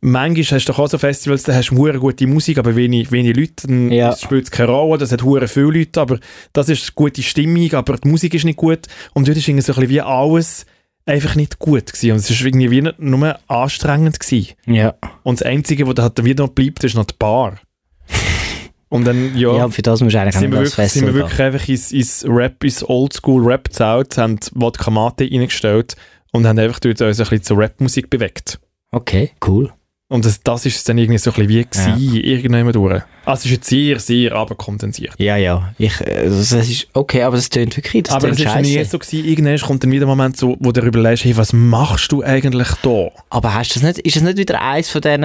manchmal 0.02 0.58
hast 0.60 0.68
du 0.68 0.72
doch 0.74 0.80
auch 0.80 0.88
so 0.88 0.98
Festivals, 0.98 1.44
da 1.44 1.54
hast 1.54 1.70
du 1.70 1.78
hure 1.78 2.00
gute 2.00 2.28
Musik, 2.28 2.58
aber 2.58 2.76
wenig, 2.76 3.12
wenig 3.12 3.36
Leute. 3.36 3.68
Dann 3.68 3.92
Ja. 3.92 4.16
spielt 4.16 4.46
es 4.46 4.52
keine 4.52 4.72
Rolle, 4.72 4.98
das 4.98 5.12
hat 5.12 5.24
hure 5.24 5.48
viele 5.48 5.68
Leute, 5.72 6.02
aber 6.02 6.20
das 6.54 6.70
ist 6.70 6.94
gute 6.96 7.22
Stimmung, 7.22 7.72
aber 7.74 7.98
die 7.98 8.08
Musik 8.10 8.34
ist 8.34 8.46
nicht 8.46 8.58
gut. 8.58 8.88
Und 9.14 9.28
dort 9.28 9.38
ist 9.38 9.48
irgendwie 9.48 9.62
so 9.64 9.74
ein 9.74 9.76
bisschen 9.80 9.90
wie 9.90 10.02
alles 10.02 10.66
einfach 11.06 11.36
nicht 11.36 11.60
gut 11.60 11.88
gewesen. 11.88 12.12
Und 12.12 12.18
es 12.18 12.30
ist 12.30 12.42
irgendwie 12.42 12.72
wie 12.72 12.82
nicht 12.82 13.00
nur 13.00 13.38
anstrengend 13.48 14.20
gewesen. 14.20 14.54
Ja. 14.66 14.96
Und 15.24 15.40
das 15.40 15.46
Einzige, 15.48 15.88
was 15.88 15.96
da 15.96 16.04
halt 16.04 16.24
wieder 16.24 16.44
noch 16.46 16.52
bleibt, 16.54 16.84
ist 16.84 16.96
noch 16.96 17.06
die 17.06 17.16
Bar. 17.18 17.60
Und 18.90 19.06
dann, 19.06 19.38
ja, 19.38 19.56
Ja, 19.56 19.70
für 19.70 19.82
das 19.82 20.02
musst 20.02 20.16
du 20.16 20.20
eigentlich 20.20 20.36
sind, 20.36 20.52
wir 20.52 20.60
das 20.64 20.78
wirklich, 20.78 20.92
sind 20.92 21.06
wir 21.06 21.14
wirklich 21.14 21.40
einfach 21.42 21.68
ins, 21.70 21.92
ins 21.94 22.26
Rap, 22.28 22.62
ins 22.64 22.84
Oldschool-Rap 22.84 23.70
gezaut, 23.70 24.18
haben 24.18 24.38
Wodka 24.54 24.92
Mate 24.92 25.24
reingestellt 25.32 25.96
und 26.34 26.46
haben 26.46 26.60
einfach 26.60 26.80
dort 26.82 27.00
uns 27.02 27.20
ein 27.20 27.24
bisschen 27.24 27.44
zur 27.44 27.58
Rapmusik 27.60 28.10
bewegt. 28.10 28.60
Okay, 28.92 29.32
cool. 29.48 29.72
Und 30.12 30.26
das, 30.26 30.42
das 30.44 30.66
ist 30.66 30.76
es 30.76 30.84
dann 30.84 30.98
irgendwie 30.98 31.18
so 31.20 31.32
ein 31.32 31.48
bisschen 31.48 31.50
wie 31.50 31.64
gewesen, 31.64 32.16
irgendwann 32.22 32.70
durch. 32.74 33.02
Also 33.24 33.40
es 33.40 33.46
ist 33.46 33.52
jetzt 33.52 33.70
sehr, 33.70 33.98
sehr 34.00 34.34
abkondensiert. 34.34 35.14
Ja, 35.18 35.38
ja. 35.38 35.74
Ich, 35.78 36.02
äh, 36.02 36.26
das 36.26 36.52
ist 36.52 36.88
okay, 36.94 37.22
aber 37.24 37.38
das 37.38 37.50
tönt 37.50 37.78
wirklich, 37.78 38.04
das 38.04 38.16
Aber 38.16 38.28
es 38.30 38.38
ist 38.38 38.56
nie 38.58 38.84
so 38.84 39.00
gewesen, 39.00 39.26
irgendwann 39.26 39.58
kommt 39.60 39.84
dann 39.86 39.92
wieder 39.92 40.06
ein 40.06 40.10
Moment, 40.10 40.36
so, 40.36 40.58
wo 40.60 40.74
du 40.74 40.82
überlegst, 40.82 41.24
hey, 41.24 41.38
was 41.38 41.54
machst 41.54 42.12
du 42.12 42.22
eigentlich 42.26 42.68
da? 42.84 43.08
Aber 43.30 43.54
hast 43.54 43.74
das 43.74 43.84
nicht, 43.84 44.00
ist 44.00 44.18
das 44.18 44.24
nicht 44.24 44.38
wieder 44.38 44.62
eins 44.62 44.90
von 44.90 45.00
diesen 45.00 45.22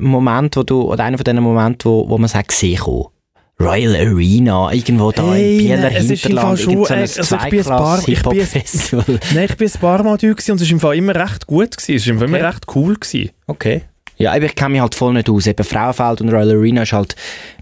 Momenten, 0.00 0.60
wo 0.60 0.64
du, 0.64 0.82
oder 0.90 1.04
einer 1.04 1.18
von 1.18 1.24
diesen 1.24 1.42
Momenten, 1.42 1.90
wo, 1.90 2.08
wo 2.08 2.16
man 2.16 2.28
sagt, 2.28 2.48
gesehen? 2.48 2.80
Royal 3.60 3.94
Arena, 3.96 4.70
irgendwo 4.72 5.10
da 5.10 5.34
Hey, 5.34 5.52
im 5.52 5.58
Bieler 5.58 5.76
nein, 5.90 6.06
Hinterland, 6.06 6.60
schon, 6.60 6.74
so 6.76 6.86
ein 6.86 6.98
äh, 6.98 7.02
also 7.02 7.36
ich 7.36 7.50
bin 7.50 7.58
ein 7.60 7.64
paar- 7.66 7.98
ich 7.98 8.04
bin- 8.06 8.14
Zweiklass-Hip-Hop-Festival. 8.14 9.04
Nein, 9.34 9.46
ich 9.50 9.56
bin 9.56 9.68
ein 9.68 9.80
paar 9.80 10.02
Mal 10.04 10.16
da 10.16 10.28
und 10.28 10.38
es 10.38 10.48
war 10.48 10.70
im 10.70 10.80
Fall 10.80 10.96
immer 10.96 11.14
recht 11.14 11.46
gut. 11.46 11.76
Gewesen. 11.76 11.96
Es 11.96 12.06
war 12.06 12.12
im 12.12 12.18
Fall 12.20 12.28
Okay. 12.28 12.38
immer 12.38 12.48
recht 12.48 12.64
cool. 12.76 12.94
Gewesen. 12.94 13.30
Okay. 13.48 13.82
Ja, 14.18 14.36
ich 14.36 14.54
kenne 14.54 14.70
mich 14.70 14.80
halt 14.80 14.94
voll 14.94 15.14
nicht 15.14 15.30
aus. 15.30 15.46
Eben 15.46 15.62
Frauenfeld 15.64 16.20
und 16.20 16.28
Royal 16.30 16.50
Arena 16.50 16.82
ist 16.82 16.92
halt 16.92 17.14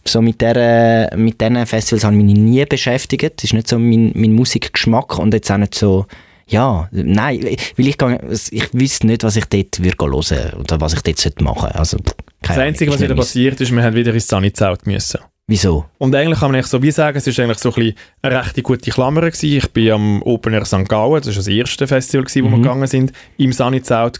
so 0.07 0.23
mit 0.23 0.41
der, 0.41 1.11
mit 1.17 1.41
diesen 1.41 1.67
Festivals 1.67 2.05
habe 2.05 2.17
ich 2.17 2.25
mich 2.25 2.35
nie 2.35 2.65
beschäftigt. 2.65 3.35
Das 3.37 3.45
ist 3.45 3.53
nicht 3.53 3.69
so 3.69 3.79
mein, 3.79 4.13
mein 4.15 4.33
Musikgeschmack 4.33 5.19
und 5.19 5.35
jetzt 5.35 5.51
auch 5.51 5.59
nicht 5.59 5.75
so, 5.75 6.07
ja, 6.49 6.89
nein, 6.93 7.43
weil 7.77 7.89
ich, 7.89 7.99
gehe- 7.99 8.21
ich 8.51 8.73
wüsste 8.73 9.07
nicht, 9.07 9.23
was 9.25 9.37
ich 9.37 9.45
dort 9.47 9.83
würde 9.83 9.97
hören 9.99 10.55
oder 10.61 10.81
was 10.81 10.95
ich 10.95 11.03
dort 11.03 11.19
sollte 11.19 11.45
machen. 11.45 11.71
Also, 11.73 11.99
Das 12.43 12.57
Einzige, 12.57 12.91
was 12.93 13.01
wieder 13.01 13.15
passiert 13.17 13.61
ist, 13.61 13.73
wir 13.73 13.83
haben 13.83 13.95
wieder 13.97 14.15
ins 14.15 14.29
Sunny-Zelt 14.29 14.87
müssen. 14.87 15.21
Wieso? 15.49 15.85
Und 15.99 16.15
eigentlich 16.15 16.41
kann 16.41 16.51
man 16.51 16.57
eigentlich 16.57 16.67
so 16.71 16.83
wie 16.83 16.91
sagen, 16.91 17.19
es 17.19 17.27
ist 17.27 17.39
eigentlich 17.39 17.59
so 17.59 17.69
ein 17.71 17.75
bisschen 17.75 17.95
eine 18.23 18.41
recht 18.41 18.63
gute 18.65 18.91
Klammer 18.91 19.21
gewesen. 19.21 19.57
Ich 19.59 19.71
bin 19.73 19.91
am 19.93 20.23
Open 20.23 20.53
Air 20.55 20.65
St. 20.65 20.89
Gallen, 20.89 21.15
das 21.21 21.27
war 21.29 21.35
das 21.35 21.47
erste 21.47 21.87
Festival, 21.87 22.25
gewesen, 22.25 22.45
wo 22.45 22.51
wir 22.51 22.57
Mhm. 22.57 22.63
gegangen 22.63 22.87
sind, 22.87 23.13
im 23.37 23.53
Sunny-Zelt. 23.53 24.19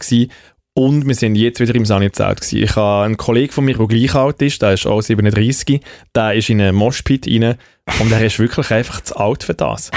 Und 0.77 1.07
wir 1.07 1.15
sind 1.15 1.33
jetzt 1.33 1.59
wieder 1.59 1.73
im 1.73 1.85
gewesen. 1.85 2.61
Ich 2.61 2.75
habe 2.75 3.05
einen 3.05 3.17
Kollegen 3.17 3.51
von 3.51 3.65
mir, 3.65 3.75
der 3.75 3.87
gleich 3.87 4.13
alt 4.13 4.39
ist, 4.43 4.61
der 4.61 4.73
ist 4.73 4.85
auch 4.85 5.01
37, 5.01 5.81
der 6.13 6.33
ist 6.35 6.51
in 6.51 6.61
einen 6.61 6.75
Moshpit 6.75 7.25
rein 7.25 7.57
und 7.99 8.11
er 8.11 8.23
ist 8.23 8.37
wirklich 8.37 8.69
einfach 8.69 9.01
zu 9.01 9.17
alt 9.17 9.43
für 9.43 9.55
das. 9.55 9.89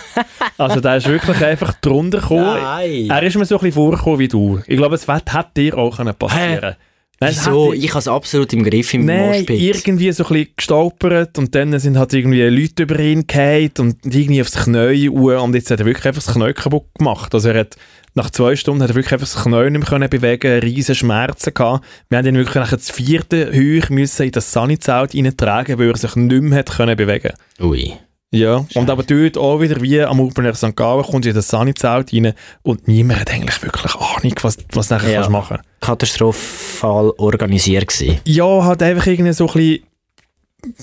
also 0.56 0.80
der 0.80 0.96
ist 0.96 1.08
wirklich 1.08 1.44
einfach 1.44 1.74
drunter 1.74 2.20
gekommen. 2.20 2.58
Nein. 2.58 3.10
Er 3.10 3.22
ist 3.22 3.36
mir 3.36 3.44
so 3.44 3.56
ein 3.56 3.58
bisschen 3.58 3.74
vorgekommen 3.74 4.18
wie 4.18 4.28
du. 4.28 4.62
Ich 4.66 4.78
glaube, 4.78 4.94
es 4.94 5.06
hätte 5.06 5.44
dir 5.58 5.76
auch 5.76 5.98
können 5.98 6.14
passieren 6.14 6.70
es 6.70 6.93
Wieso? 7.20 7.72
Ich 7.72 7.90
habe 7.90 8.00
es 8.00 8.08
absolut 8.08 8.52
im 8.52 8.64
Griff 8.64 8.92
im 8.94 9.04
Nein, 9.06 9.40
Moshpit. 9.40 9.60
irgendwie 9.60 10.12
so 10.12 10.24
ein 10.24 10.28
bisschen 10.32 10.48
gestolpert 10.56 11.38
und 11.38 11.54
dann 11.54 11.78
sind 11.78 11.96
halt 11.96 12.12
irgendwie 12.12 12.42
Leute 12.42 12.82
über 12.82 12.98
ihn 12.98 13.26
gefallen 13.26 13.70
und 13.78 14.04
irgendwie 14.04 14.40
aufs 14.40 14.64
Knie 14.64 15.08
und 15.08 15.54
jetzt 15.54 15.70
hat 15.70 15.80
er 15.80 15.86
wirklich 15.86 16.06
einfach 16.06 16.22
das 16.22 16.34
Knie 16.34 16.52
kaputt 16.52 16.86
gemacht. 16.98 17.34
Also 17.34 17.48
er 17.50 17.60
hat 17.60 17.76
nach 18.14 18.30
zwei 18.30 18.56
Stunden 18.56 18.82
hat 18.82 18.90
er 18.90 18.94
wirklich 18.96 19.12
einfach 19.12 19.32
das 19.32 19.42
Knie 19.42 19.70
nicht 19.70 19.80
mehr 19.80 19.88
können 19.88 20.10
bewegen, 20.10 20.60
riesen 20.60 20.94
Schmerzen 20.94 21.54
gehabt. 21.54 21.84
Wir 22.08 22.18
haben 22.18 22.26
ihn 22.26 22.36
wirklich 22.36 22.54
nach 22.56 22.70
das 22.70 22.90
vierte 22.90 23.52
Heuch 23.52 23.90
müssen 23.90 24.26
in 24.26 24.32
das 24.32 24.52
Sunny-Zelt 24.52 25.14
reintragen, 25.14 25.78
weil 25.78 25.90
er 25.90 25.96
sich 25.96 26.14
nicht 26.16 26.42
mehr 26.42 26.58
hat 26.60 26.70
können 26.70 26.96
bewegen 26.96 27.32
Ui. 27.60 27.94
Ja, 28.34 28.64
und 28.74 28.90
aber 28.90 29.02
dort 29.02 29.38
auch 29.38 29.60
wieder 29.60 29.80
wie 29.80 30.00
am 30.02 30.20
Open 30.20 30.44
Air 30.44 30.54
St. 30.54 30.76
Gallen 30.76 31.04
kommt 31.04 31.26
in 31.26 31.34
das 31.34 31.48
Sunny-Zelt 31.48 32.12
rein 32.12 32.32
und 32.62 32.88
niemand 32.88 33.20
hat 33.20 33.32
eigentlich 33.32 33.62
wirklich 33.62 33.94
Ahnung, 33.94 34.34
was, 34.42 34.58
was 34.72 34.90
nachher 34.90 35.08
Ja. 35.10 35.14
kannst 35.20 35.30
machen 35.30 35.58
Katastrophal 35.80 37.12
organisiert 37.18 37.88
gewesen. 37.88 38.18
Ja, 38.24 38.64
halt 38.64 38.82
einfach 38.82 39.06
irgendwie 39.06 39.32
so 39.32 39.46
ein 39.48 39.52
bisschen. 39.52 39.82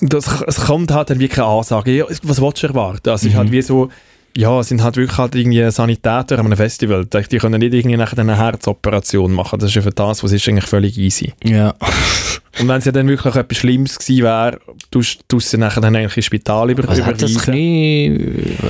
Das, 0.01 0.41
es 0.47 0.61
kommt 0.65 0.91
halt 0.91 1.09
dann 1.09 1.19
wie 1.19 1.27
keine 1.27 1.47
Ansage. 1.47 2.05
Was 2.23 2.39
willst 2.41 2.61
du 2.61 2.67
erwarten? 2.67 3.09
Also, 3.09 3.25
es 3.25 3.31
ist 3.33 3.37
halt 3.37 3.51
wie 3.51 3.61
so. 3.63 3.89
Ja, 4.37 4.59
es 4.59 4.69
sind 4.69 4.81
halt 4.83 4.95
wirklich 4.97 5.17
halt 5.17 5.35
irgendwie 5.35 5.69
Sanitäter 5.71 6.39
an 6.39 6.45
einem 6.45 6.55
Festival. 6.57 7.05
Die 7.05 7.37
können 7.37 7.59
nicht 7.59 7.73
irgendwie 7.73 7.97
nachher 7.97 8.17
eine 8.19 8.37
Herzoperation 8.37 9.33
machen. 9.33 9.59
Das 9.59 9.69
ist 9.69 9.75
ja 9.75 9.81
für 9.81 9.91
das, 9.91 10.23
was 10.23 10.31
ist 10.31 10.47
eigentlich 10.47 10.67
völlig 10.67 10.97
easy. 10.97 11.33
Ja. 11.43 11.73
Und 12.59 12.67
wenn 12.67 12.77
es 12.77 12.85
ja 12.85 12.91
dann 12.91 13.07
wirklich 13.07 13.33
etwas 13.35 13.57
Schlimmes 13.57 13.97
gewesen 13.97 14.23
wäre, 14.23 14.59
tust 14.91 15.23
du 15.29 15.57
nachher 15.57 15.81
dann 15.81 15.95
eigentlich 15.95 16.17
ins 16.17 16.25
Spital 16.25 16.69
über, 16.69 16.87
Was 16.87 17.01
hat 17.01 17.21
das 17.21 17.31
überweisen. 17.31 17.53
Knie... 17.53 18.09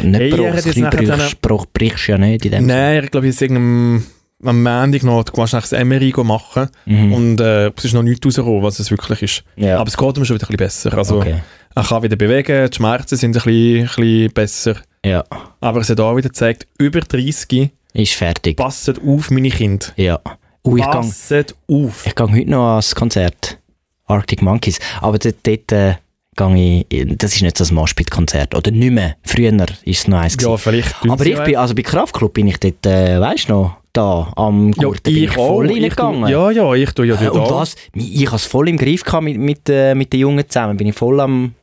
Nicht 0.03 0.19
Hey, 0.19 0.31
hat 0.31 0.65
das 0.65 0.73
Knie 0.73 0.83
brichst, 0.83 1.41
bruch- 1.41 1.65
brichst 1.73 2.07
ja 2.07 2.17
nicht 2.17 2.45
in 2.45 2.51
dem 2.51 2.65
Nein, 2.67 3.03
ich 3.05 3.11
glaube, 3.11 3.27
jetzt 3.27 3.41
irgendeinem 3.41 4.03
am 4.43 4.63
Montag 4.63 5.03
noch, 5.03 5.23
du 5.23 5.31
das 5.41 5.71
MRI 5.71 6.13
machen 6.23 6.67
Mhm. 6.85 7.13
und 7.13 7.41
äh, 7.41 7.67
es 7.75 7.85
ist 7.85 7.93
noch 7.93 8.03
nichts 8.03 8.25
rausgekommen, 8.25 8.63
was 8.63 8.79
es 8.79 8.89
wirklich 8.91 9.21
ist. 9.21 9.43
Ja. 9.55 9.77
Aber 9.79 9.87
es 9.87 9.97
geht 9.97 10.17
ihm 10.17 10.25
schon 10.25 10.35
wieder 10.35 10.45
ein 10.47 10.57
bisschen 10.57 10.57
besser. 10.89 10.97
Also, 10.97 11.17
okay. 11.19 11.35
Er 11.73 11.83
kann 11.83 12.03
wieder 12.03 12.15
bewegen, 12.17 12.69
die 12.69 12.75
Schmerzen 12.75 13.15
sind 13.15 13.29
ein 13.37 13.43
bisschen, 13.43 13.79
ein 13.81 13.85
bisschen 13.87 14.31
besser. 14.33 14.75
Ja. 15.05 15.23
Aber 15.61 15.79
es 15.81 15.89
hat 15.89 15.99
auch 15.99 16.15
wieder 16.17 16.29
gezeigt, 16.29 16.67
über 16.77 16.99
30 16.99 17.71
Ist 17.93 18.13
fertig. 18.13 18.57
passet 18.57 18.99
auf, 19.05 19.31
meine 19.31 19.49
Kinder. 19.49 19.85
Ja. 19.95 20.19
Uh, 20.65 20.77
ich 20.77 20.83
gang- 20.83 20.93
Passet 21.07 21.55
auf. 21.69 22.05
Ich 22.05 22.13
gehe 22.13 22.27
heute 22.31 22.49
noch 22.49 22.67
ans 22.71 22.93
Konzert. 22.93 23.57
Arctic 24.05 24.41
Monkeys. 24.41 24.79
Aber 24.99 25.17
dort, 25.17 25.35
dort 25.43 25.71
äh, 25.71 25.95
gehe 26.35 26.85
ich, 26.89 27.17
das 27.17 27.33
ist 27.35 27.41
nicht 27.41 27.57
so 27.57 27.63
ein 27.63 27.73
Moshpit-Konzert. 27.73 28.53
Oder 28.53 28.69
nicht 28.71 28.91
mehr. 28.91 29.15
Früher 29.23 29.57
war 29.57 29.65
es 29.85 30.07
noch 30.07 30.19
eins. 30.19 30.35
Ja, 30.41 30.57
vielleicht. 30.57 30.93
Aber 31.07 31.25
ich 31.25 31.39
bin, 31.41 31.55
also 31.55 31.73
bei 31.73 31.81
Kraftclub 31.81 32.33
bin 32.33 32.47
ich 32.47 32.57
dort, 32.59 32.85
äh, 32.85 33.19
weißt 33.19 33.47
du 33.49 33.53
noch, 33.53 33.77
da 33.93 34.31
am 34.35 34.71
Ja, 34.77 34.83
Gurt, 34.83 35.05
da 35.05 35.11
bin 35.11 35.23
ich 35.23 35.31
voll 35.31 35.67
reingegangen. 35.67 36.29
Ja, 36.29 36.51
ja, 36.51 36.73
ich 36.73 36.91
tue 36.91 37.07
ja 37.07 37.21
Äh, 37.21 37.29
Und 37.29 37.49
was? 37.49 37.75
Ich 37.93 38.25
habe 38.27 38.35
es 38.37 38.45
voll 38.45 38.69
im 38.69 38.77
Griff 38.77 39.03
gehabt 39.03 39.23
mit, 39.23 39.37
mit, 39.37 39.69
äh, 39.69 39.95
mit 39.95 40.13
den 40.13 40.21
Jungen 40.21 40.47
zusammen. 40.47 40.77
Bin 40.77 40.87
ich 40.87 40.95
voll 40.95 41.19
am... 41.19 41.55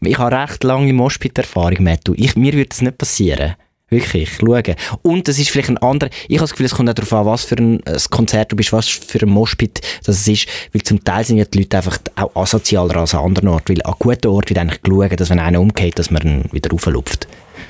Ich 0.00 0.18
habe 0.18 0.36
recht 0.36 0.64
lange 0.64 0.92
Moshpit-Erfahrung, 0.92 1.82
Mattu. 1.82 2.14
Ich, 2.16 2.36
mir 2.36 2.52
würde 2.52 2.68
das 2.68 2.82
nicht 2.82 2.98
passieren. 2.98 3.54
Wirklich, 3.90 4.30
schauen. 4.34 4.74
Und 5.02 5.28
das 5.28 5.38
ist 5.38 5.50
vielleicht 5.50 5.70
ein 5.70 5.78
anderer... 5.78 6.10
Ich 6.28 6.36
habe 6.36 6.44
das 6.44 6.50
Gefühl, 6.50 6.66
es 6.66 6.74
kommt 6.74 6.90
auch 6.90 6.94
darauf 6.94 7.12
an, 7.12 7.26
was 7.26 7.44
für 7.44 7.56
ein, 7.56 7.82
ein 7.84 7.96
Konzert 8.10 8.52
du 8.52 8.56
bist, 8.56 8.72
was 8.72 8.88
für 8.88 9.20
ein 9.22 9.30
Moshpit 9.30 9.80
das 10.04 10.28
ist. 10.28 10.46
Weil 10.72 10.82
zum 10.82 11.02
Teil 11.02 11.24
sind 11.24 11.38
ja 11.38 11.44
die 11.44 11.60
Leute 11.60 11.78
einfach 11.78 11.98
auch 12.16 12.36
asozialer 12.36 12.96
als 12.96 13.14
an 13.14 13.24
anderen 13.24 13.48
Orten. 13.48 13.74
Weil 13.74 13.82
an 13.82 13.94
guten 13.98 14.28
Orten 14.28 14.50
wird 14.50 14.58
eigentlich 14.58 14.82
geschaut, 14.82 15.18
dass 15.18 15.30
wenn 15.30 15.38
einer 15.38 15.60
umgeht, 15.60 15.98
dass 15.98 16.10
man 16.10 16.22
ihn 16.22 16.44
wieder 16.52 16.70
rauflupft. 16.70 17.26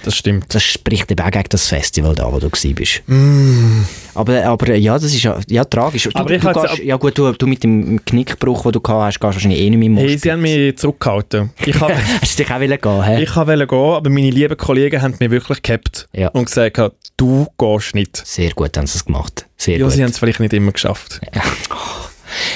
Das 0.09 0.17
stimmt. 0.17 0.55
Das 0.55 0.63
spricht 0.63 1.11
eben 1.11 1.21
auch 1.23 1.31
gegen 1.31 1.51
das 1.51 1.67
Festival 1.67 2.15
da, 2.15 2.33
wo 2.33 2.39
du 2.39 2.49
gewesen 2.49 2.75
bist. 2.75 3.03
Mm. 3.09 3.83
Aber, 4.15 4.43
aber 4.43 4.75
ja, 4.75 4.95
das 4.95 5.05
ist 5.13 5.23
ja, 5.23 5.39
ja 5.51 5.65
tragisch. 5.67 6.05
Du, 6.05 6.11
Aber 6.15 6.31
ich 6.31 6.41
du 6.41 6.51
gehst, 6.51 6.79
ja 6.79 6.97
gut, 6.97 7.19
du, 7.19 7.31
du 7.33 7.47
mit 7.47 7.63
dem 7.63 8.03
Knickbruch, 8.07 8.63
den 8.63 8.73
du 8.73 8.81
gehabt 8.81 9.03
hast, 9.05 9.21
gehst 9.21 9.35
wahrscheinlich 9.35 9.61
eh 9.61 9.69
nicht 9.69 9.79
mehr 9.91 10.01
Hey, 10.01 10.09
hey, 10.09 10.17
sie 10.19 10.33
haben 10.33 10.41
mich 10.41 10.79
zurückgehalten. 10.79 11.51
Ich 11.67 11.79
habe 11.79 11.95
Hast 12.23 12.39
du 12.39 12.43
dich 12.43 12.51
auch 12.51 12.59
wollen 12.59 12.81
gehen, 12.81 13.03
hä? 13.05 13.23
ich 13.23 13.37
wollte 13.37 13.67
gehen, 13.67 13.79
aber 13.79 14.09
meine 14.09 14.31
lieben 14.31 14.57
Kollegen 14.57 15.03
haben 15.03 15.15
mich 15.21 15.31
wirklich 15.31 15.61
gehabt 15.61 16.09
Ja. 16.15 16.29
und 16.29 16.47
gesagt, 16.47 16.81
du 17.19 17.47
gehst 17.59 17.95
nicht. 17.95 18.17
Sehr 18.27 18.53
gut 18.53 18.75
haben 18.79 18.87
sie 18.87 18.97
es 18.97 19.05
gemacht. 19.05 19.47
Sehr 19.59 19.77
Ja, 19.77 19.85
gut. 19.85 19.93
sie 19.93 20.03
haben 20.03 20.11
es 20.11 20.19
vielleicht 20.19 20.41
nicht 20.41 20.55
immer 20.55 20.73
geschafft. 20.73 21.21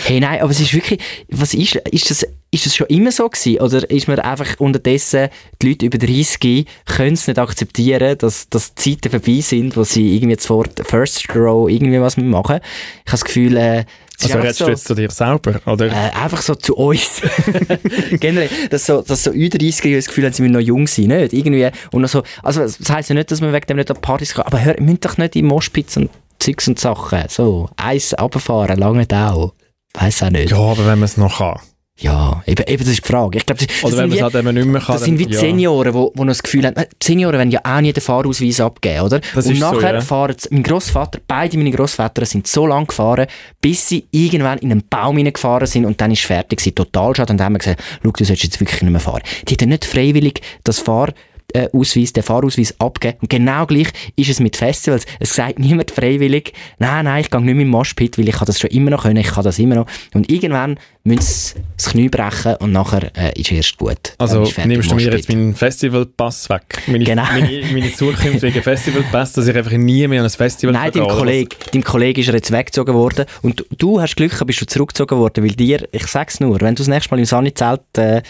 Hey, 0.05 0.21
nein, 0.21 0.41
aber 0.41 0.51
es 0.51 0.61
ist 0.61 0.75
wirklich, 0.75 1.01
was 1.29 1.55
ist, 1.55 1.77
ist 1.77 2.11
das, 2.11 2.27
ist 2.51 2.67
das 2.67 2.77
schon 2.77 2.87
immer 2.89 3.11
so 3.11 3.29
gewesen? 3.29 3.61
Oder 3.61 3.89
ist 3.91 4.09
man 4.09 4.19
einfach 4.19 4.61
unterdessen, 4.61 5.29
die 5.61 5.71
Leute 5.71 5.87
über 5.87 5.99
30 5.99 6.67
können 6.85 7.15
es 7.15 7.27
nicht 7.27 7.39
akzeptieren, 7.39 8.19
dass, 8.19 8.49
dass 8.51 8.75
die 8.75 8.97
Zeiten 8.97 9.11
vorbei 9.11 9.41
sind, 9.41 9.77
wo 9.77 9.85
sie 9.85 10.17
irgendwie 10.17 10.37
sofort 10.39 10.83
First 10.87 11.35
Row 11.35 11.69
irgendwie 11.69 12.01
was 12.01 12.17
machen. 12.17 12.61
Ich 13.05 13.13
habe 13.13 13.13
das 13.13 13.25
Gefühl, 13.25 13.57
äh, 13.57 13.85
Also 14.21 14.39
redest 14.39 14.61
du 14.61 14.69
jetzt 14.69 14.85
zu 14.85 14.95
dir 14.95 15.11
selber, 15.11 15.61
oder? 15.67 15.87
Äh, 15.87 16.11
einfach 16.15 16.43
so 16.43 16.55
zu 16.55 16.77
uns. 16.77 17.23
Generell, 18.21 18.51
dass 18.71 18.87
so, 18.87 19.01
dass 19.01 19.25
so 19.25 19.31
Ü30er 19.31 19.97
das 19.97 20.07
Gefühl 20.07 20.27
haben, 20.27 20.33
sie 20.33 20.43
müssen 20.43 20.53
noch 20.53 20.61
jung 20.61 20.87
sein, 20.87 21.07
nicht? 21.07 21.33
Irgendwie, 21.33 21.71
und 21.91 22.07
so, 22.07 22.23
also, 22.43 22.61
das 22.61 22.91
heisst 22.91 23.09
ja 23.09 23.15
nicht, 23.15 23.31
dass 23.31 23.41
man 23.41 23.53
wegen 23.53 23.67
dem 23.67 23.79
nicht 23.79 23.91
an 23.91 24.01
Partys 24.01 24.35
kann, 24.35 24.45
aber 24.45 24.63
hör, 24.63 24.79
müsst 24.79 25.05
doch 25.05 25.17
nicht 25.17 25.37
in 25.37 25.47
Moschpitz 25.47 25.97
und 25.97 26.11
Zeugs 26.39 26.69
und 26.69 26.79
Sachen, 26.79 27.25
so, 27.29 27.69
eins 27.77 28.15
runterfahren, 28.21 28.79
lange 28.79 29.07
auch. 29.11 29.55
Weiss 29.95 30.23
auch 30.23 30.31
nicht. 30.31 30.51
ja, 30.51 30.59
aber 30.59 30.87
wenn 30.87 30.99
man 30.99 31.05
es 31.05 31.17
noch 31.17 31.39
kann. 31.39 31.61
Ja, 31.99 32.43
eben, 32.47 32.65
eben, 32.67 32.83
das 32.83 32.95
ist 32.95 33.05
die 33.05 33.09
Frage. 33.09 33.39
Ich 33.39 33.47
glaube, 33.47 33.65
das, 33.65 33.69
das 33.69 33.85
Oder 33.85 34.03
wenn 34.03 34.11
sind 34.11 34.21
man 34.21 34.29
es 34.29 34.35
halt 34.35 34.45
eben 34.45 34.55
nicht 34.55 34.67
mehr 34.67 34.81
kann. 34.81 34.95
das 34.95 35.05
sind 35.05 35.19
wie 35.19 35.27
die 35.27 35.35
ja. 35.35 35.41
Senioren, 35.41 35.93
die, 35.93 36.09
die 36.15 36.21
noch 36.21 36.27
das 36.27 36.43
Gefühl 36.43 36.67
haben, 36.67 36.75
die 36.75 37.07
Senioren 37.07 37.39
wollen 37.39 37.51
ja 37.51 37.61
auch 37.63 37.81
nie 37.81 37.93
den 37.93 38.01
Fahrausweis 38.01 38.61
abgeben, 38.61 39.03
oder? 39.03 39.21
Das 39.35 39.47
und 39.47 39.53
ist 39.53 39.61
so, 39.61 39.73
nachher 39.73 39.95
ja. 39.95 40.01
fahren 40.01 40.35
sie, 40.37 40.49
mein 40.51 40.63
Grossvater, 40.63 41.21
beide 41.29 41.57
meine 41.59 41.71
Grossväter 41.71 42.25
sind 42.25 42.47
so 42.47 42.67
lang 42.67 42.87
gefahren, 42.87 43.27
bis 43.61 43.89
sie 43.89 44.07
irgendwann 44.11 44.59
in 44.59 44.73
einen 44.73 44.85
Baum 44.89 45.19
hineingefahren 45.19 45.67
sind 45.67 45.85
und 45.85 46.01
dann 46.01 46.11
ist 46.11 46.21
es 46.21 46.25
fertig 46.25 46.59
gewesen, 46.59 46.75
Totalschaden. 46.75 47.35
Und 47.35 47.39
dann 47.39 47.45
haben 47.45 47.55
wir 47.55 47.59
gesagt, 47.59 47.83
schau, 48.03 48.11
du 48.11 48.25
sollst 48.25 48.43
jetzt 48.43 48.59
wirklich 48.59 48.83
nicht 48.83 48.91
mehr 48.91 49.01
fahren. 49.01 49.23
Die 49.47 49.55
haben 49.55 49.69
nicht 49.69 49.85
freiwillig 49.85 50.41
das 50.65 50.81
Fahr 50.81 51.13
äh, 51.55 51.69
Ausweis, 51.73 52.13
den 52.13 52.23
Fahrausweis 52.23 52.75
abgeben. 52.81 53.19
Und 53.23 53.31
genau 53.31 53.67
gleich 53.67 53.89
ist 54.17 54.31
es 54.31 54.41
mit 54.41 54.57
Festivals. 54.57 55.05
Es 55.21 55.35
sagt 55.35 55.59
niemand 55.59 55.91
freiwillig, 55.91 56.53
nein, 56.79 57.05
nein, 57.05 57.23
ich 57.23 57.31
gehe 57.31 57.41
nicht 57.41 57.55
mit 57.55 57.65
dem 57.67 57.69
Moshpit, 57.71 58.19
weil 58.19 58.29
ich 58.29 58.35
kann 58.37 58.47
das 58.47 58.59
schon 58.61 58.71
immer 58.71 58.91
noch 58.91 59.03
können, 59.03 59.17
ich 59.17 59.29
kann 59.29 59.45
das 59.45 59.59
immer 59.59 59.75
noch. 59.75 59.87
Und 60.15 60.31
irgendwann 60.31 60.79
müssen 61.05 61.23
sie 61.23 61.55
das 61.77 61.91
Knie 61.91 62.09
brechen 62.09 62.57
und 62.57 62.73
nachher 62.73 63.11
äh, 63.17 63.39
ist 63.39 63.51
erst 63.51 63.77
gut. 63.77 64.15
Also 64.19 64.49
nimmst 64.65 64.91
du 64.91 64.95
mir 64.95 65.13
jetzt 65.13 65.29
meinen 65.29 65.55
Festivalpass 65.55 66.49
weg? 66.49 66.63
Meine, 66.87 67.05
Genau. 67.05 67.25
meine, 67.25 67.63
meine 67.73 67.93
zukünftigen 67.93 68.63
Festivalpass, 68.63 69.33
dass 69.33 69.47
ich 69.49 69.57
einfach 69.57 69.73
nie 69.73 70.07
mehr 70.07 70.21
an 70.21 70.27
ein 70.27 70.31
Festival 70.31 70.73
Nein, 70.75 70.91
oder 70.93 71.15
Kollege, 71.17 71.57
deinem 71.73 71.83
Kollege 71.85 72.21
ist 72.21 72.29
er 72.29 72.35
jetzt 72.35 72.53
weggezogen 72.53 72.95
worden 72.95 73.27
und 73.43 73.65
du, 73.79 74.01
hast 74.01 74.17
Glück, 74.17 74.41
bist 74.47 74.61
du 74.61 74.67
zurückgezogen 74.67 75.19
worden, 75.19 75.43
weil 75.45 75.51
dir, 75.53 75.89
ich 75.93 76.07
sag's 76.07 76.41
nur, 76.41 76.61
wenn 76.61 76.75
du 76.75 76.81
das 76.83 76.89
nächste 76.89 77.11
Mal 77.11 77.19
im 77.19 77.25
Sani-Zelt 77.25 77.81
äh, 77.99 78.23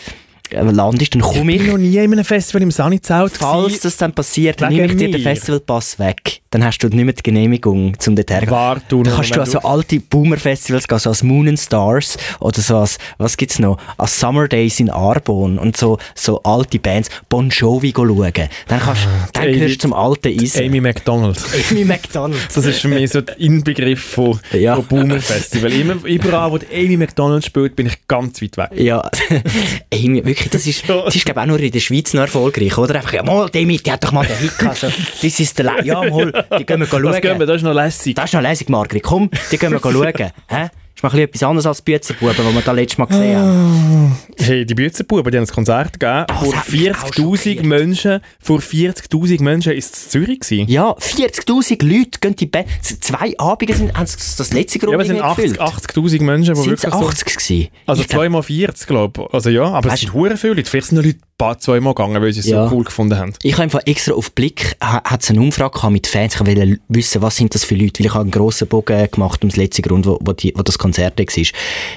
landest, 0.53 1.15
dann 1.15 1.23
was? 1.23 1.35
komme 1.35 1.53
Ich 1.53 1.61
ich, 1.61 1.67
bin 1.67 1.73
noch 1.73 1.79
nie 1.79 1.97
in 1.97 2.13
einem 2.13 2.25
Festival 2.25 2.63
im 2.63 2.71
Sunny-Zelt 2.71 3.37
falls 3.37 3.81
das 3.81 3.97
dann 3.97 4.13
passiert, 4.13 4.61
dann 4.61 4.73
nehme 4.73 4.87
ich 4.87 4.97
dir 4.97 5.11
den. 5.11 5.23
Festivalpass 5.23 5.99
weg. 5.99 6.42
Dann 6.53 6.65
hast 6.65 6.79
du 6.79 6.89
nicht 6.89 7.05
mehr 7.05 7.13
die 7.15 7.23
Genehmigung, 7.23 7.97
um 8.07 8.15
dort 8.17 8.31
hergehen. 8.31 8.51
Warte 8.53 9.03
Dann 9.03 9.15
kannst 9.15 9.35
du 9.35 9.41
an 9.41 9.47
so 9.47 9.59
alte 9.61 9.99
Boomer-Festivals 10.01 10.87
gehen, 10.87 10.99
so 10.99 11.09
als 11.11 11.23
Moon 11.23 11.49
and 11.49 11.59
Stars 11.59 12.17
oder 12.41 12.61
so 12.61 12.77
als, 12.77 12.99
was 13.19 13.37
gibt's 13.37 13.59
noch, 13.59 13.79
als 13.99 14.19
Summer 14.21 14.47
Days 14.49 14.79
in 14.79 14.91
Arbon 14.91 15.59
und 15.59 15.77
so, 15.77 15.99
so 16.15 16.43
alte 16.43 16.79
Bands, 16.79 17.09
Bon 17.29 17.49
Jovi 17.49 17.93
schauen. 17.97 18.33
Dann 18.69 18.81
kannst, 18.81 19.09
dann 19.33 19.45
Amy- 19.45 19.53
gehörst 19.55 19.75
du 19.77 19.79
zum 19.79 19.93
alten 19.95 20.29
Eisen. 20.39 20.67
Amy 20.67 20.81
McDonald. 20.81 21.39
Amy 21.71 21.85
McDonald. 21.85 22.41
Das 22.55 22.65
ist 22.67 22.81
für 22.81 22.89
mich 22.89 23.11
so 23.11 23.21
der 23.23 23.39
Inbegriff 23.41 24.03
von, 24.03 24.39
Ja. 24.53 24.77
von 24.77 24.85
Boomer 24.85 25.21
Festival. 25.21 25.73
Immer, 25.73 26.05
überall, 26.05 26.53
wo 26.53 26.59
Amy 26.73 26.97
McDonald 26.97 27.45
spielt, 27.47 27.75
bin 27.77 27.87
ich 27.87 28.07
ganz 28.07 28.43
weit 28.43 28.57
weg. 28.59 28.69
Ja, 28.79 29.09
Amy, 29.93 30.25
wirklich, 30.25 30.51
das 30.51 30.67
ist, 30.67 30.89
das 30.89 31.15
ist 31.17 31.25
glaube 31.25 31.41
ich 31.41 31.45
auch 31.45 31.47
nur 31.49 31.61
in 31.61 31.71
der 31.73 31.81
Schweiz 31.81 32.13
noch 32.15 32.23
erfolgreich, 32.23 32.77
oder? 32.77 32.97
Einfach, 32.97 33.15
ja, 33.15 33.23
mal, 33.23 33.49
Demi, 33.49 33.79
die 33.79 33.91
hat 33.91 34.05
doch 34.05 34.13
mal 34.13 34.27
den 34.27 34.37
Hit 34.37 34.59
gehabt, 34.59 34.77
so, 34.79 34.89
das 35.23 35.41
ist 35.41 35.59
der, 35.59 35.85
ja, 35.85 36.03
mal, 36.09 36.42
die 36.59 36.67
gehen 36.67 36.81
wir 36.81 36.87
schauen. 36.87 37.03
Das 37.05 37.21
gehen 37.21 37.39
wir, 37.39 37.47
das 37.47 37.57
ist 37.57 37.63
noch 37.63 37.75
lässig. 37.75 38.15
Das 38.15 38.27
ist 38.27 38.35
noch 38.35 38.43
lässig, 38.43 38.69
Margrit, 38.69 39.03
komm, 39.03 39.31
die 39.51 39.59
gehen 39.59 39.73
wir 39.73 39.81
schauen, 39.81 40.13
hä? 40.49 40.69
Ist 40.95 41.03
mal 41.03 41.19
etwas 41.19 41.43
anderes 41.43 41.65
als 41.67 41.83
die 41.83 41.91
Bützerbuben, 41.93 42.35
die 42.37 42.55
wir 42.55 42.61
da 42.61 42.73
letztes 42.73 42.99
Mal 42.99 43.07
gesehen 43.07 43.37
haben. 43.39 44.19
Hey, 44.37 44.67
die 44.67 44.75
Büzenbuben, 44.75 45.31
die 45.33 45.39
haben 45.39 45.45
ein 45.45 45.51
Konzert 45.55 45.99
gegeben. 45.99 46.25
das 46.29 46.37
vor 46.39 46.55
hat 46.55 46.69
mich 46.71 46.91
auch 46.95 46.97
40'000 47.11 47.37
schockiert. 47.37 47.65
Menschen, 47.65 48.21
vor 48.41 48.59
40'000 48.59 49.43
Menschen 49.43 49.73
ist 49.73 49.95
es 49.95 50.09
Zürich 50.11 50.41
gewesen. 50.41 50.69
Ja, 50.69 50.91
40'000 50.93 51.83
Leute 51.85 52.19
gehen 52.21 52.37
die 52.37 52.47
Band, 52.47 52.67
zwei 52.83 53.33
Abende 53.39 53.75
sind, 53.75 53.91
das 53.97 54.53
letzte 54.53 54.79
Ja, 54.79 54.85
Grund 54.85 54.95
aber 54.95 55.03
es 55.03 55.09
sind 55.09 55.23
80 55.23 55.45
gefüllt. 55.59 55.61
80'000 55.63 56.23
Menschen, 56.25 56.55
die 56.55 56.61
Sind 56.61 56.71
wirklich 56.71 56.93
so... 56.95 57.07
80 57.09 57.25
gewesen? 57.37 57.69
Also 57.87 58.03
Ich 58.03 58.09
glaub- 58.09 58.21
zweimal 58.21 58.43
40, 58.43 58.87
glaube 58.87 59.23
ich. 59.23 59.35
Also 59.35 59.49
ja, 59.51 59.65
aber 59.65 59.89
Weißt 59.91 59.95
es 59.95 60.01
sind 60.01 60.13
hure 60.13 60.37
viele 60.37 60.55
Leute. 60.55 60.71
Vielleicht 60.71 60.89
sind 60.89 60.99
noch 60.99 61.05
Leute 61.07 61.19
paar 61.43 61.59
zweimal 61.59 61.95
gegangen, 61.95 62.23
weil 62.23 62.33
sie 62.33 62.41
es 62.41 62.47
Ja. 62.47 62.69
so 62.69 62.75
cool 62.75 62.85
gefunden 62.85 63.19
haben. 63.19 63.33
Ich 63.43 63.53
habe 63.55 63.65
einfach 63.65 63.81
extra 63.87 64.15
auf 64.15 64.33
Blick 64.33 64.77
ha- 64.83 65.03
hat's 65.05 65.29
eine 65.31 65.41
Umfrage 65.41 65.73
gehabt 65.75 65.93
mit 65.93 66.07
Fans. 66.07 66.35
Ich 66.35 66.41
wollte 66.47 66.79
wissen, 66.89 67.21
was 67.23 67.37
sind 67.37 67.55
das 67.55 67.65
für 67.65 67.75
Leute, 67.75 67.99
weil 68.01 68.07
ich 68.07 68.13
habe 68.15 68.23
einen 68.23 68.31
grossen 68.31 68.69
Bogen 68.69 69.09
gemacht 69.11 69.43
ums 69.43 69.57
letzte 69.57 69.83
Grund, 69.83 70.07
wo, 70.07 70.19
wo, 70.21 70.33
die, 70.33 70.53
wo 70.57 70.63
das 70.63 70.79
Konzert 70.79 71.19
war. 71.19 71.27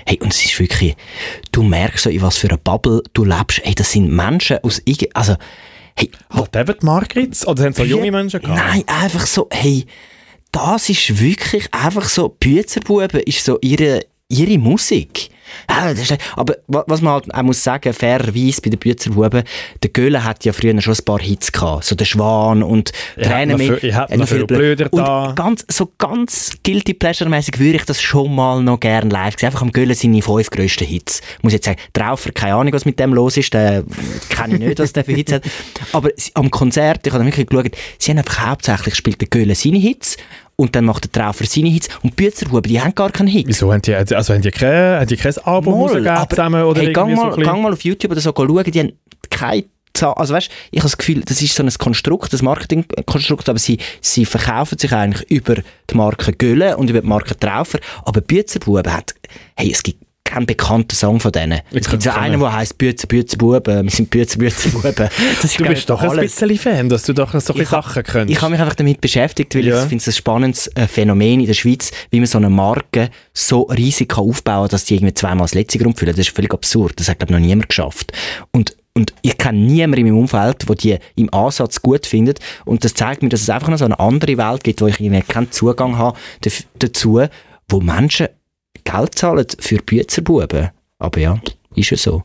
Hey, 0.06 0.20
und 0.22 0.34
es 0.34 0.44
ist 0.46 0.60
wirklich, 0.60 0.96
du 1.52 1.62
merkst 1.64 2.04
so, 2.06 2.10
in 2.10 2.22
was 2.22 2.38
für 2.38 2.50
einer 2.50 2.58
Bubble 2.58 3.02
du 3.14 3.24
lebst. 3.24 3.62
Hey, 3.64 3.76
das 3.76 3.92
sind 3.92 4.12
Menschen 4.12 4.58
aus 4.64 4.82
also, 5.14 5.36
hey, 5.96 6.10
Hat 6.30 6.54
David 6.56 6.84
Margrit? 6.84 7.46
Oder 7.48 7.64
sind 7.64 7.76
so 7.76 7.84
junge 7.84 8.12
Menschen 8.12 8.42
gehabt? 8.42 8.58
Nein, 8.60 8.84
einfach 8.88 9.26
so, 9.26 9.48
hey, 9.52 9.86
das 10.52 10.90
ist 10.90 11.20
wirklich 11.22 11.68
einfach 11.74 12.08
so, 12.10 12.30
Büzerbuben 12.30 13.20
ist 13.22 13.44
so 13.46 13.60
ihre, 13.62 14.02
ihre 14.30 14.58
Musik. 14.58 15.30
Aber 16.36 16.56
wa- 16.68 16.84
was 16.88 17.02
man 17.02 17.14
halt 17.14 17.34
auch 17.34 17.44
muss 17.44 17.64
sagen, 17.64 17.94
fairerweise 17.94 18.62
bei 18.62 18.70
den 18.70 18.80
Büzerbuben, 18.80 19.44
der 19.84 19.90
Göhle 19.92 20.24
hat 20.24 20.46
ja 20.46 20.54
früher 20.54 20.80
schon 20.82 20.94
ein 20.94 21.06
paar 21.06 21.20
Hits 21.20 21.52
gehabt, 21.52 21.84
so 21.86 21.96
der 21.96 22.06
Schwan 22.06 22.64
und 22.64 22.92
noch 23.50 23.58
viel- 23.58 23.76
ich 23.78 23.84
hätte 23.84 23.96
hat 23.96 24.18
noch 24.18 24.28
viel 24.28 24.46
blöder 24.46 24.88
und 24.92 25.00
da. 25.02 25.34
ganz, 25.36 25.66
so 25.70 25.92
ganz 25.98 26.52
guilty 26.64 26.94
pleasure 26.94 27.30
mäßig 27.30 27.60
würde 27.60 27.78
ich 27.78 27.86
das 27.86 28.02
schon 28.02 28.34
mal 28.34 28.62
noch 28.62 28.80
gerne 28.80 29.10
live 29.10 29.36
sehen. 29.38 29.48
Einfach 29.48 29.62
am 29.62 29.72
Göhle 29.72 29.96
seine 29.96 30.22
fünf 30.22 30.50
grössten 30.50 30.86
Hits. 30.86 31.22
Muss 31.42 31.54
ich 31.54 31.58
jetzt 31.58 31.66
sagen, 31.66 31.80
Traufer, 31.94 32.32
keine 32.32 32.56
Ahnung, 32.56 32.74
was 32.74 32.86
mit 32.86 33.00
dem 33.00 33.14
los 33.14 33.38
ist, 33.38 33.54
den 33.54 33.86
kenne 34.30 34.56
ich 34.56 34.60
nicht, 34.60 34.80
was 34.80 34.94
der 34.94 35.06
für 35.06 35.14
Hits 35.14 35.32
hat. 35.34 35.44
Aber 35.94 36.10
am 36.34 36.52
Konzert, 36.52 37.06
ich 37.08 37.14
habe 37.14 37.26
wirklich 37.26 37.48
geschaut, 37.48 37.72
sie 38.00 38.12
haben 38.12 38.18
einfach 38.20 38.48
hauptsächlich 38.48 38.96
spielt 38.96 39.22
der 39.22 39.28
Göhle 39.28 39.56
seine 39.56 39.78
Hits 39.78 40.18
und 40.56 40.76
dann 40.76 40.86
macht 40.86 41.04
der 41.04 41.12
Traufer 41.12 41.46
seine 41.46 41.70
Hits 41.70 41.90
und 42.02 42.12
die 42.12 42.24
Büzerbuben, 42.24 42.64
die 42.64 42.82
haben 42.82 42.96
gar 42.96 43.12
keinen 43.12 43.28
Hit. 43.28 43.48
Wieso 43.48 43.72
haben 43.72 43.82
die, 43.82 43.96
also 43.96 44.34
haben 44.34 44.42
die 44.42 44.52
kein, 44.52 45.00
haben 45.00 45.08
die 45.08 45.18
kein 45.18 45.38
Album 45.40 45.74
rausgegeben 45.74 46.30
zusammen? 46.30 46.64
Oder 46.64 46.82
hey, 46.82 46.94
gang 46.94 47.10
irgendwie 47.10 47.28
mal, 47.28 47.36
so 47.36 47.42
gang 47.42 47.62
mal 47.62 47.74
auf 47.74 47.82
YouTube 47.82 48.12
oder 48.12 48.22
so 48.22 48.34
schauen, 48.36 48.64
die 48.64 48.80
haben 48.80 48.94
keine 49.30 49.66
also 50.02 50.34
weißt, 50.34 50.50
ich 50.72 50.80
habe 50.80 50.90
das 50.90 50.98
Gefühl, 50.98 51.22
das 51.22 51.42
ist 51.42 51.56
so 51.56 51.64
ein 51.64 51.70
Konstrukt, 51.70 52.34
ein 52.34 52.44
Marketingkonstrukt, 52.44 53.48
aber 53.48 53.60
sie, 53.60 53.78
sie 54.02 54.26
verkaufen 54.26 54.78
sich 54.78 54.92
eigentlich 54.92 55.30
über 55.32 55.56
die 55.56 55.96
Marke 55.96 56.34
Gölle 56.34 56.76
und 56.76 56.90
über 56.90 57.00
die 57.00 57.08
Marke 57.08 57.38
Traufer, 57.38 57.80
aber 58.04 58.20
Büzerbuben 58.20 58.92
hat, 58.92 59.16
hey, 59.56 59.72
es 59.72 59.84
gibt 59.84 60.05
keinen 60.36 60.46
bekannten 60.46 60.96
Song 60.96 61.20
von 61.20 61.32
denen. 61.32 61.62
Es 61.72 61.90
gibt 61.90 62.04
so 62.04 62.10
einen, 62.12 62.40
der 62.40 62.54
heisst 62.54 62.78
Büzer, 62.78 63.08
Büzer, 63.08 63.38
Buben, 63.38 63.84
wir 63.84 63.90
sind 63.92 64.10
Büzer, 64.10 64.38
Büzer, 64.38 64.70
Buben. 64.70 64.94
Du 65.58 65.64
bist 65.66 65.90
doch 65.90 66.02
ein 66.02 66.10
alles. 66.10 66.36
bisschen 66.36 66.58
Fan, 66.58 66.90
dass 66.90 67.04
du 67.04 67.14
doch 67.14 67.32
so 67.40 67.54
hab- 67.54 67.66
Sachen 67.66 68.04
kennst. 68.04 68.32
Ich 68.32 68.42
habe 68.42 68.52
mich 68.52 68.60
einfach 68.60 68.76
damit 68.76 69.00
beschäftigt, 69.02 69.56
weil 69.56 69.66
Ja. 69.66 69.76
ich 69.84 69.90
finde 69.90 70.02
es 70.02 70.08
ein 70.08 70.14
spannendes 70.14 70.68
äh, 70.76 70.88
Phänomen 70.88 71.40
in 71.40 71.46
der 71.48 71.54
Schweiz, 71.54 71.92
wie 72.12 72.20
man 72.20 72.28
so 72.28 72.38
eine 72.38 72.50
Marke 72.50 73.10
so 73.34 73.64
riesig 73.64 74.10
kann 74.10 74.26
aufbauen 74.30 74.64
kann, 74.64 74.70
dass 74.70 74.86
die 74.86 74.96
irgendwie 74.96 75.14
zweimal 75.14 75.46
das 75.46 75.54
letzte 75.54 75.80
Grund 75.80 75.98
füllen. 75.98 76.14
Das 76.16 76.28
ist 76.28 76.36
völlig 76.36 76.54
absurd. 76.54 77.00
Das 77.00 77.08
hat, 77.10 77.20
glaube 77.20 77.34
ich, 77.34 77.40
noch 77.40 77.46
niemand 77.46 77.70
geschafft. 77.70 78.12
Und 78.52 78.76
und 78.98 79.14
ich 79.24 79.38
kenne 79.38 79.60
niemanden 79.60 80.00
in 80.00 80.14
meinem 80.14 80.20
Umfeld, 80.20 80.70
der 80.70 80.76
die 80.78 80.98
im 81.18 81.34
Ansatz 81.34 81.82
gut 81.82 82.06
findet. 82.06 82.40
Und 82.64 82.86
das 82.86 82.94
zeigt 82.94 83.24
mir, 83.24 83.28
dass 83.30 83.42
es 83.42 83.50
einfach 83.50 83.68
noch 83.68 83.78
so 83.78 83.84
eine 83.84 84.00
andere 84.00 84.38
Welt 84.38 84.64
gibt, 84.64 84.80
wo 84.82 84.88
ich 84.88 85.02
irgendwie 85.02 85.22
keinen 85.22 85.52
Zugang 85.52 85.98
habe 85.98 86.18
dazu. 86.80 87.22
wo 87.68 87.82
Menschen 87.82 88.28
Geld 88.86 89.16
zahlen 89.16 89.46
für 89.60 89.78
Büzerbuben. 89.78 90.70
Aber 91.00 91.20
ja, 91.20 91.38
ist 91.76 91.90
ja 91.90 91.98
so. 91.98 92.24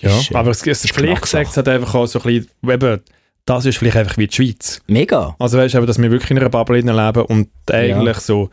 Ja, 0.00 0.16
Ist, 0.16 0.30
äh, 0.30 0.34
aber 0.34 0.50
es, 0.50 0.66
es, 0.66 0.84
ist 0.84 0.94
vielleicht 0.94 1.22
Geschmackssache. 1.22 1.44
sagt 1.44 1.50
es 1.50 1.56
halt 1.56 1.68
einfach 1.68 1.94
auch 1.94 2.06
so 2.06 2.20
ein 2.20 2.24
bisschen, 2.24 2.50
eben, 2.70 3.00
das 3.44 3.66
ist 3.66 3.78
vielleicht 3.78 3.96
einfach 3.96 4.16
wie 4.16 4.26
die 4.26 4.34
Schweiz. 4.34 4.80
Mega. 4.86 5.34
Also 5.38 5.58
weißt 5.58 5.74
du, 5.74 5.86
dass 5.86 6.00
wir 6.00 6.10
wirklich 6.10 6.30
in 6.30 6.38
einer 6.38 6.50
Bubble 6.50 6.80
leben 6.80 7.22
und 7.22 7.48
eigentlich 7.70 8.18
so 8.18 8.50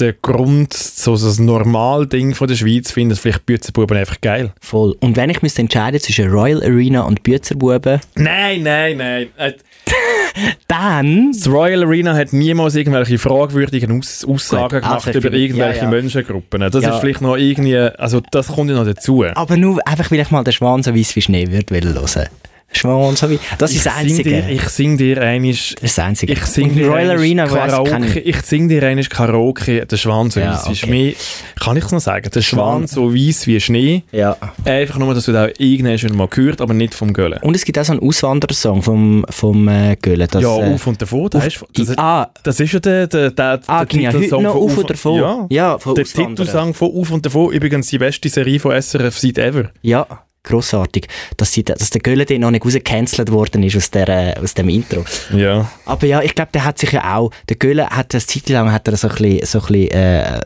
der 0.00 0.12
Grund, 0.12 0.72
so 0.72 1.12
das 1.12 1.38
Normalding 1.38 2.34
von 2.34 2.48
der 2.48 2.56
Schweiz 2.56 2.90
findet 2.90 3.18
vielleicht 3.18 3.46
Büzenbuben 3.46 3.96
einfach 3.96 4.20
geil. 4.20 4.52
Voll. 4.60 4.96
Und 5.00 5.16
wenn 5.16 5.30
ich 5.30 5.40
müsste 5.40 5.62
entscheiden 5.62 6.00
zwischen 6.00 6.30
Royal 6.30 6.62
Arena 6.64 7.02
und 7.02 7.22
Büzerbuben, 7.22 8.00
Nein, 8.16 8.62
nein, 8.64 8.96
nein. 8.96 9.28
Äh, 9.36 9.52
dann... 10.66 11.30
Das 11.32 11.48
Royal 11.48 11.84
Arena 11.84 12.14
hat 12.14 12.32
niemals 12.32 12.74
irgendwelche 12.74 13.18
fragwürdigen 13.18 13.96
Aus 13.96 14.24
Aussagen 14.24 14.80
Gut, 14.80 14.82
gemacht 14.82 15.06
also 15.06 15.18
über 15.18 15.32
irgendwelche 15.32 15.78
ja, 15.78 15.84
ja. 15.84 15.90
Menschengruppen. 15.90 16.60
Das 16.60 16.82
Ja. 16.82 16.94
ist 16.94 17.00
vielleicht 17.00 17.20
noch 17.20 17.36
irgendwie, 17.36 17.76
also 17.76 18.20
das 18.32 18.48
kommt 18.48 18.70
ja 18.70 18.76
noch 18.76 18.86
dazu. 18.86 19.24
Aber 19.24 19.56
nur 19.56 19.86
einfach, 19.86 20.10
weil 20.10 20.18
ich 20.20 20.30
mal 20.32 20.42
den 20.42 20.52
Schwan 20.52 20.82
so 20.82 20.92
weiss 20.92 21.14
wie 21.14 21.22
Schnee 21.22 21.46
würde 21.52 21.80
hören. 21.80 22.28
Schwan 22.74 23.16
so 23.16 23.30
wie... 23.30 23.38
Das 23.58 23.72
ist 23.72 23.86
das 23.86 23.96
Einzige. 23.96 24.30
dir, 24.42 24.48
ich 24.48 24.62
sing 24.68 24.96
dir 24.96 25.20
einisch, 25.22 25.74
das 25.74 25.90
ist 25.90 25.98
das 25.98 26.04
Einzige. 26.04 26.32
ich 26.32 26.44
sing 26.46 26.74
dir 26.74 26.88
Royal 26.88 27.10
Arena 27.12 27.46
Karaoke, 27.46 27.90
keine- 27.90 28.18
ich 28.20 28.36
sing 28.42 28.68
dir 28.68 28.82
einisch 28.82 29.08
Karaoke, 29.08 29.86
der 29.86 29.96
Schwan 29.96 30.30
so 30.30 30.40
Ja, 30.40 30.52
weiss 30.54 30.66
ist 30.68 30.84
okay. 30.84 30.90
mehr, 30.90 31.12
kann 31.60 31.76
ich 31.76 31.84
es 31.84 31.92
noch 31.92 32.00
sagen, 32.00 32.28
der 32.34 32.40
Schwan 32.42 32.86
Schwan. 32.86 32.86
so 32.86 33.14
weiss 33.14 33.46
wie 33.46 33.60
Schnee, 33.60 34.02
Ja. 34.12 34.36
einfach 34.64 34.98
nur, 34.98 35.14
dass 35.14 35.24
du 35.26 35.32
da 35.32 35.48
irgendwann 35.58 35.98
schon 35.98 36.16
mal 36.16 36.28
gehört, 36.28 36.60
aber 36.60 36.74
nicht 36.74 36.94
vom 36.94 37.12
Göllen. 37.12 37.38
Und 37.42 37.54
es 37.56 37.64
gibt 37.64 37.78
auch 37.78 37.84
so 37.84 37.92
einen 37.92 38.02
Auswandersong 38.02 38.82
vom, 38.82 39.24
vom 39.30 39.68
äh, 39.68 39.96
Göhlen. 40.00 40.28
Das, 40.30 40.42
ja, 40.42 40.56
äh, 40.58 40.74
auf 40.74 40.86
und 40.86 41.00
davon, 41.00 41.28
das, 41.30 41.46
ist, 41.46 41.64
das, 41.74 41.98
ah, 41.98 42.28
das 42.42 42.60
ist 42.60 42.72
ja 42.72 42.80
der, 42.80 43.06
der, 43.06 43.30
der, 43.30 43.60
ah, 43.66 43.84
der 43.84 44.00
ja, 44.00 44.10
Titelsong 44.10 44.42
noch 44.42 44.52
von 44.54 44.62
auf 44.62 44.78
und 44.78 44.90
davon. 44.90 45.20
Ja, 45.20 45.46
ja 45.50 45.78
von 45.78 45.94
der. 45.94 46.04
Titelsong 46.04 46.74
von 46.74 46.90
Auf 46.94 47.10
und 47.10 47.24
davon, 47.26 47.52
übrigens 47.52 47.88
die 47.88 47.98
beste 47.98 48.28
Serie 48.28 48.60
von 48.60 48.72
SRF 48.80 49.18
seit 49.18 49.38
ever. 49.38 49.70
Ja, 49.82 50.06
grossartig. 50.44 51.08
Dass, 51.36 51.52
sie, 51.52 51.64
dass 51.64 51.90
der 51.90 52.00
Göhlen 52.00 52.24
dort 52.28 52.40
noch 52.40 52.50
nicht 52.50 52.64
rausgecancelt 52.64 53.32
worden 53.32 53.62
ist 53.62 53.76
aus, 53.76 53.90
der, 53.90 54.08
äh, 54.08 54.40
aus 54.40 54.54
dem 54.54 54.68
Intro. 54.68 55.04
Ja. 55.34 55.68
Aber 55.86 56.06
ja, 56.06 56.22
ich 56.22 56.34
glaube, 56.34 56.50
der 56.54 56.64
hat 56.64 56.78
sich 56.78 56.92
ja 56.92 57.16
auch, 57.16 57.30
der 57.48 57.56
Göhlen 57.56 57.88
hat 57.88 58.14
eine 58.14 58.24
Zeit 58.24 58.48
lang 58.48 58.70
hat 58.70 58.86
er 58.86 58.96
so 58.96 59.08
ein 59.08 59.14
bisschen, 59.14 59.46
so 59.46 59.58
ein 59.60 59.66
bisschen 59.66 59.90
äh, 59.90 60.40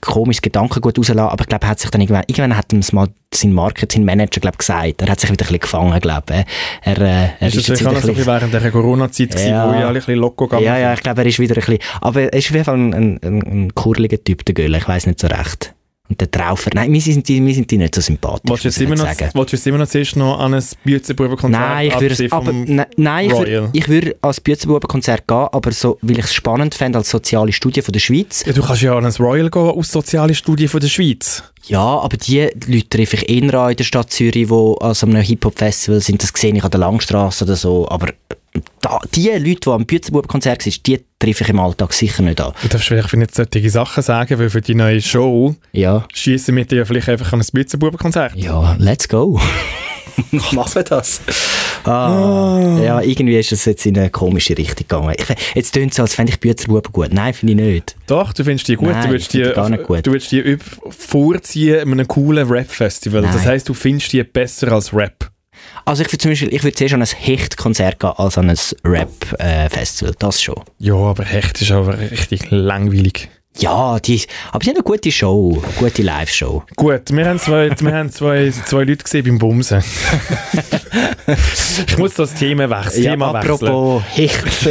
komisches 0.00 0.42
Gedankengut 0.42 0.98
rausgelassen, 0.98 1.30
aber 1.30 1.42
ich 1.42 1.48
glaube, 1.48 1.66
er 1.66 1.70
hat 1.70 1.80
sich 1.80 1.90
dann 1.90 2.00
irgendwann, 2.00 2.24
irgendwann 2.26 2.56
hat 2.56 2.72
ihm 2.72 2.82
mal 2.92 3.08
sein 3.34 3.52
Market, 3.52 3.92
sein 3.92 4.04
Manager, 4.04 4.40
glaube 4.40 4.56
gesagt, 4.56 5.02
er 5.02 5.08
hat 5.08 5.20
sich 5.20 5.30
wieder 5.30 5.44
ein 5.44 5.48
bisschen 5.48 5.60
gefangen, 5.60 6.00
glaube 6.00 6.34
ich. 6.34 6.44
Er, 6.82 6.98
äh, 6.98 7.28
er 7.38 7.48
Ist 7.48 7.56
das 7.56 7.64
vielleicht 7.66 7.86
auch 7.86 7.92
noch 7.92 8.00
so 8.00 8.08
ein 8.08 8.16
wieder 8.16 8.24
bisschen 8.38 8.50
während 8.50 8.54
der 8.54 8.70
Corona-Zeit, 8.70 9.34
Ja. 9.46 9.68
wo 9.68 9.72
ja 9.72 9.80
alle 9.80 9.88
ein 9.88 9.94
bisschen 9.94 10.16
loco 10.16 10.46
gegangen 10.46 10.64
ja, 10.64 10.78
ja, 10.78 10.94
ich 10.94 11.00
glaube, 11.00 11.20
er 11.20 11.26
ist 11.26 11.38
wieder 11.38 11.54
ein 11.54 11.60
bisschen, 11.60 11.78
aber 12.00 12.22
er 12.22 12.32
ist 12.32 12.46
auf 12.46 12.52
jeden 12.52 12.64
Fall 12.64 12.76
ein, 12.76 12.94
ein, 12.94 13.20
ein, 13.22 13.42
ein 13.42 13.74
kurliger 13.74 14.22
Typ, 14.22 14.44
der 14.44 14.54
Göhlen, 14.54 14.80
ich 14.80 14.88
weiß 14.88 15.06
nicht 15.06 15.20
so 15.20 15.26
recht. 15.26 15.74
Und 16.10 16.20
der 16.20 16.28
Traufer, 16.28 16.70
nein, 16.74 16.90
mir 16.90 17.00
sind 17.00 17.28
mir 17.40 17.54
sind 17.54 17.70
die 17.70 17.78
nicht 17.78 17.94
so 17.94 18.00
sympathisch, 18.00 18.50
Willst 18.50 18.64
du 18.64 18.68
jetzt 18.68 18.80
immer 18.80 18.96
noch, 18.96 19.06
sagen. 19.06 19.30
willst 19.32 19.52
du 19.52 19.56
jetzt 19.56 19.66
immer 19.68 19.78
noch 19.78 19.86
zuerst 19.86 20.16
noch 20.16 20.40
an 20.40 20.54
ein 20.54 20.64
Büzenbubenkonzert 20.84 21.60
Nein, 21.60 21.86
ich 21.88 22.00
würde, 22.00 22.26
aber, 22.32 22.52
ne, 22.52 22.86
nein, 22.96 23.26
ich 23.26 23.32
würde, 23.32 23.44
Royal? 23.46 23.70
ich 23.72 23.88
würde 23.88 24.16
als 24.20 24.40
Büzenbuben-Konzert 24.40 25.28
gehen, 25.28 25.46
aber 25.52 25.70
so, 25.70 25.98
weil 26.02 26.18
ich 26.18 26.24
es 26.24 26.34
spannend 26.34 26.74
fände 26.74 26.98
als 26.98 27.10
soziale 27.10 27.52
Studie 27.52 27.80
von 27.80 27.92
der 27.92 28.00
Schweiz. 28.00 28.42
Ja, 28.44 28.52
du 28.52 28.60
kannst 28.60 28.82
ja 28.82 28.96
an 28.98 29.06
ein 29.06 29.12
Royal 29.12 29.48
gehen 29.48 29.62
aus 29.62 29.92
soziale 29.92 30.34
Studie 30.34 30.66
von 30.66 30.80
der 30.80 30.88
Schweiz. 30.88 31.44
Ja, 31.66 31.80
aber 32.00 32.16
die 32.16 32.48
Leute 32.66 32.88
treffe 32.88 33.16
ich 33.16 33.28
eher 33.28 33.54
an 33.54 33.70
in 33.70 33.76
der 33.76 33.84
Stadt 33.84 34.10
Zürich, 34.10 34.48
die 34.48 34.74
an 34.80 34.94
so 34.94 35.06
einem 35.06 35.22
Hip-Hop-Festival 35.22 36.00
sind, 36.00 36.22
das 36.22 36.32
sehe 36.34 36.54
ich 36.54 36.64
an 36.64 36.70
der 36.70 36.80
Langstrasse 36.80 37.44
oder 37.44 37.56
so, 37.56 37.88
aber 37.88 38.08
da, 38.80 38.98
die 39.14 39.28
Leute, 39.28 39.60
die 39.60 39.68
am 39.70 39.86
Büzenbuben-Konzert 39.86 40.62
sind, 40.62 40.86
die 40.86 41.00
treffe 41.18 41.44
ich 41.44 41.50
im 41.50 41.60
Alltag 41.60 41.92
sicher 41.92 42.22
nicht 42.22 42.40
an. 42.40 42.52
Du 42.62 42.68
darfst 42.68 42.88
vielleicht 42.88 43.12
nicht 43.14 43.34
solche 43.34 43.70
Sachen 43.70 44.02
sagen, 44.02 44.38
weil 44.38 44.50
für 44.50 44.60
die 44.60 44.74
neue 44.74 45.00
Show 45.00 45.54
Ja. 45.72 46.06
schießen 46.12 46.54
wir 46.56 46.64
dir 46.64 46.84
vielleicht 46.86 47.08
einfach 47.08 47.32
an 47.32 47.40
ein 47.40 47.46
Büzenbubenkonzert. 47.52 48.34
Ja, 48.36 48.74
let's 48.78 49.08
go. 49.08 49.40
Machen 50.52 50.74
wir 50.74 50.82
das. 50.82 51.20
Ah, 51.84 52.78
Ja, 52.82 53.00
irgendwie 53.00 53.38
ist 53.38 53.52
es 53.52 53.64
jetzt 53.64 53.86
in 53.86 53.96
eine 53.98 54.10
komische 54.10 54.56
Richtung 54.56 54.86
gegangen. 54.88 55.14
Ich, 55.18 55.26
jetzt 55.54 55.72
tönt 55.72 55.90
es 55.92 55.96
so, 55.96 56.02
als 56.02 56.14
fände 56.14 56.32
ich 56.32 56.40
Büzerbuben 56.40 56.92
gut. 56.92 57.12
Nein, 57.12 57.32
finde 57.34 57.52
ich 57.54 57.58
nicht. 57.74 57.96
Doch, 58.06 58.32
du 58.32 58.44
findest 58.44 58.68
die 58.68 58.76
gut. 58.76 58.90
Nein, 58.90 59.02
du 59.04 59.10
würdest 59.10 59.32
die, 59.32 59.42
gar 59.42 59.68
nicht 59.68 59.84
gut. 59.84 60.06
Du 60.06 60.12
würdest 60.12 60.30
die 60.32 60.56
vorziehen 60.90 61.76
in 61.80 61.92
einem 61.92 62.08
coolen 62.08 62.48
Rap-Festival. 62.48 63.22
Das 63.22 63.46
heisst, 63.46 63.68
du 63.68 63.74
findest 63.74 64.12
die 64.12 64.22
besser 64.22 64.70
als 64.72 64.92
Rap. 64.94 65.30
Also 65.84 66.02
ich 66.02 66.08
würde 66.08 66.18
zum 66.18 66.30
Beispiel, 66.30 66.52
ich 66.54 66.62
würde 66.62 66.74
zuerst 66.76 66.94
an 66.94 67.02
ein 67.02 67.08
Hecht-Konzert 67.08 67.98
gehen, 68.00 68.12
als 68.16 68.36
an 68.38 68.50
ein 68.50 68.58
Rap-Festival. 68.84 70.14
das 70.18 70.40
schon. 70.42 70.60
Ja, 70.78 70.94
aber 70.94 71.24
Hecht 71.24 71.60
ist 71.62 71.70
aber 71.70 71.98
richtig 71.98 72.50
langweilig. 72.50 73.28
Ja, 73.58 73.98
die, 73.98 74.22
aber 74.52 74.62
sie 74.64 74.70
haben 74.70 74.76
eine 74.76 74.84
gute 74.84 75.10
Show, 75.10 75.60
eine 75.62 75.72
gute 75.74 76.02
Live-Show. 76.02 76.62
Gut, 76.76 77.10
wir 77.10 77.26
haben 77.26 77.38
zwei, 77.38 77.70
wir 77.78 77.92
haben 77.94 78.10
zwei, 78.10 78.50
zwei 78.50 78.84
Leute 78.84 79.02
gesehen 79.02 79.24
beim 79.24 79.38
Bumsen. 79.38 79.82
ich 81.86 81.98
muss 81.98 82.14
das 82.14 82.34
Thema, 82.34 82.70
wechs 82.70 82.96
Ja, 82.98 83.10
Thema 83.12 83.34
wechseln. 83.34 83.52
apropos 83.68 84.02
Hecht. 84.14 84.68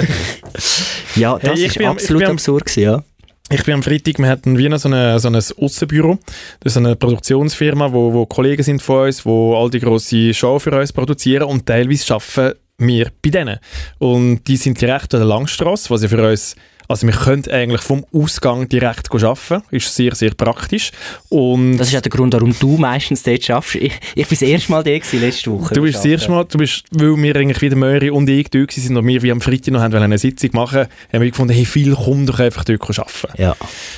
ja, 1.15 1.37
das 1.37 1.51
Hey, 1.59 1.65
ich 1.65 1.75
ist 1.75 1.85
absolut 1.85 2.23
am- 2.23 2.31
absurd 2.31 2.65
gewesen, 2.65 2.83
ja. 2.83 3.03
Ich 3.51 3.63
bin 3.63 3.73
am 3.73 3.83
Freitag, 3.83 4.19
wir 4.19 4.27
hatten 4.27 4.57
wie 4.59 4.69
noch 4.69 4.77
so, 4.77 4.89
eine, 4.89 5.19
so 5.19 5.27
ein 5.27 5.35
Aussenbüro. 5.35 6.19
Das 6.59 6.73
ist 6.73 6.77
eine 6.77 6.95
Produktionsfirma, 6.95 7.91
wo, 7.91 8.13
wo 8.13 8.25
Kollegen 8.27 8.61
sind 8.61 8.81
von 8.81 9.07
uns, 9.07 9.25
wo 9.25 9.55
all 9.57 9.71
die 9.71 9.79
grosse 9.79 10.33
Show 10.35 10.59
für 10.59 10.71
uns 10.79 10.93
produzieren 10.93 11.43
und 11.43 11.65
teilweise 11.65 12.13
arbeiten 12.13 12.59
wir 12.77 13.11
bei 13.23 13.31
denen. 13.31 13.57
Und 13.97 14.43
die 14.47 14.55
sind 14.55 14.79
direkt 14.79 15.13
an 15.15 15.21
der 15.21 15.27
Langstrasse, 15.27 15.89
was 15.89 16.03
ja 16.03 16.07
für 16.07 16.29
uns, 16.29 16.55
also 16.89 17.05
wir 17.05 17.13
können 17.13 17.47
eigentlich 17.51 17.81
vom 17.81 18.03
Ausgang 18.11 18.67
direkt 18.67 19.13
arbeiten, 19.13 19.61
ist 19.69 19.95
sehr, 19.95 20.15
sehr 20.15 20.31
praktisch. 20.31 20.91
Und 21.29 21.77
Das 21.77 21.89
ist 21.89 21.95
auch 21.95 22.01
der 22.01 22.09
Grund, 22.09 22.33
warum 22.33 22.55
du 22.59 22.77
meistens 22.77 23.21
dort 23.21 23.43
schaffst. 23.43 23.75
Ich, 23.75 23.93
ich 24.15 24.27
bin 24.27 24.37
das 24.37 24.41
erste 24.41 24.71
Mal 24.71 24.83
da 24.83 24.97
gewesen, 24.97 25.21
letzte 25.21 25.51
Woche. 25.51 25.75
Du 25.75 25.83
bist 25.83 25.97
das 25.99 26.05
erste 26.05 26.31
Mal, 26.31 26.45
du 26.45 26.57
bist, 26.57 26.85
weil 26.91 27.15
wir 27.15 27.35
eigentlich 27.35 27.61
wieder 27.61 27.75
Möri 27.75 28.09
und 28.09 28.27
ich 28.27 28.49
da 28.49 28.59
sind 28.67 28.97
und 28.97 29.05
wir 29.05 29.21
wie 29.21 29.31
am 29.31 29.39
Freitag 29.39 29.71
noch 29.71 29.81
haben 29.81 29.93
eine 29.93 30.17
Sitzung 30.17 30.49
machen, 30.53 30.87
haben 31.13 31.21
wir 31.21 31.29
gefunden, 31.29 31.53
hey, 31.53 31.65
viel 31.65 31.93
komm 31.95 32.25
doch 32.25 32.39
einfach 32.39 32.63
dort 32.63 32.81
arbeiten. 32.99 33.39
Ja. 33.41 33.55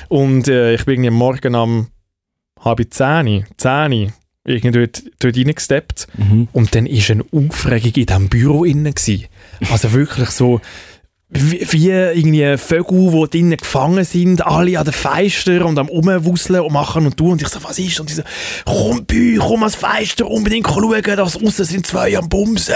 Und 0.10 0.50
äh, 0.50 0.74
ich 0.74 0.84
bin 0.84 0.96
irgendwie 0.96 1.08
am 1.10 1.14
Morgen 1.16 1.56
um 1.56 1.88
halb 2.60 2.86
zehn, 2.94 3.46
zehn, 3.56 4.12
irgendwie 4.44 4.80
dort, 4.80 5.04
dort 5.20 5.38
reingesteppt 5.38 6.08
Mhm. 6.18 6.48
und 6.52 6.76
dann 6.76 6.86
war 6.88 7.10
eine 7.10 7.24
Aufregung 7.32 7.94
in 7.96 8.06
diesem 8.06 8.28
Büro 8.30 8.66
innen. 8.66 8.94
Gewesen. 8.94 9.28
Also 9.72 9.94
wirklich 9.94 10.30
so, 10.32 10.60
wie, 11.34 11.66
wie 11.72 11.90
irgendwie 11.90 12.58
Vögel, 12.58 13.12
die 13.12 13.38
drinnen 13.38 13.58
gefangen 13.58 14.04
sind, 14.04 14.46
alle 14.46 14.78
an 14.78 14.84
den 14.84 14.94
Fenstern 14.94 15.64
und 15.64 15.80
am 15.80 15.88
Rumwuseln 15.88 16.60
und 16.60 16.74
machen 16.74 17.06
und 17.06 17.16
tun. 17.16 17.32
Und 17.32 17.42
ich 17.42 17.48
so, 17.48 17.64
was 17.64 17.80
ist? 17.80 18.00
Und 18.02 18.10
die 18.10 18.16
so, 18.16 18.24
komm, 18.66 19.06
Bü, 19.06 19.38
komm 19.38 19.64
ans 19.64 19.76
Fenster, 19.76 20.30
unbedingt 20.30 20.68
schauen, 20.68 21.02
da 21.02 21.24
aussen 21.24 21.66
sind 21.66 21.88
zwei 21.88 22.18
am 22.18 22.28
Bumsen. 22.28 22.76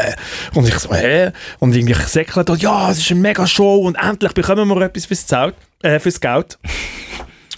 Und 0.53 0.67
ich 0.67 0.79
so, 0.79 0.93
hä? 0.93 1.31
Und 1.59 1.75
irgendwie 1.75 1.95
säckelt 2.05 2.49
ja, 2.61 2.91
es 2.91 2.99
ist 2.99 3.11
eine 3.11 3.19
mega 3.19 3.45
Show 3.45 3.75
und 3.75 3.95
endlich 3.95 4.31
bekommen 4.31 4.69
wir 4.69 4.81
etwas 4.81 5.05
fürs, 5.05 5.27
Zelt, 5.27 5.55
äh, 5.83 5.99
fürs 5.99 6.21
Geld. 6.21 6.57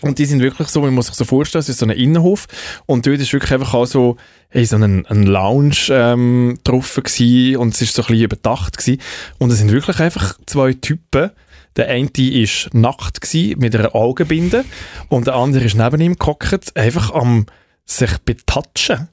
Und 0.01 0.19
die 0.19 0.25
sind 0.25 0.41
wirklich 0.41 0.67
so, 0.67 0.81
man 0.81 0.93
muss 0.93 1.07
sich 1.07 1.15
so 1.15 1.25
vorstellen, 1.25 1.61
es 1.61 1.69
ist 1.69 1.79
so 1.79 1.85
ein 1.85 1.91
Innenhof 1.91 2.47
und 2.85 3.05
dort 3.05 3.19
ist 3.19 3.33
wirklich 3.33 3.53
einfach 3.53 3.73
auch 3.73 3.85
so, 3.85 4.17
hey, 4.49 4.65
so 4.65 4.75
ein, 4.77 5.05
ein 5.05 5.23
Lounge 5.23 5.89
ähm, 5.89 6.59
drauf 6.63 6.95
gewesen 6.95 7.57
und 7.57 7.73
es 7.73 7.81
ist 7.81 7.95
so 7.95 8.03
ein 8.03 8.07
bisschen 8.07 8.23
überdacht 8.23 8.77
gewesen. 8.77 9.01
Und 9.37 9.51
es 9.51 9.57
sind 9.59 9.71
wirklich 9.71 9.99
einfach 9.99 10.37
zwei 10.45 10.73
Typen. 10.73 11.31
Der 11.75 11.89
eine 11.89 12.09
ist 12.17 12.73
nackt 12.73 13.21
gewesen, 13.21 13.59
mit 13.59 13.75
einer 13.75 13.93
Augenbinde 13.93 14.65
und 15.09 15.27
der 15.27 15.35
andere 15.35 15.63
ist 15.63 15.75
neben 15.75 16.01
ihm 16.01 16.15
gehockt, 16.15 16.75
einfach 16.75 17.13
am 17.13 17.45
sich 17.85 18.17
betatschen. 18.19 19.07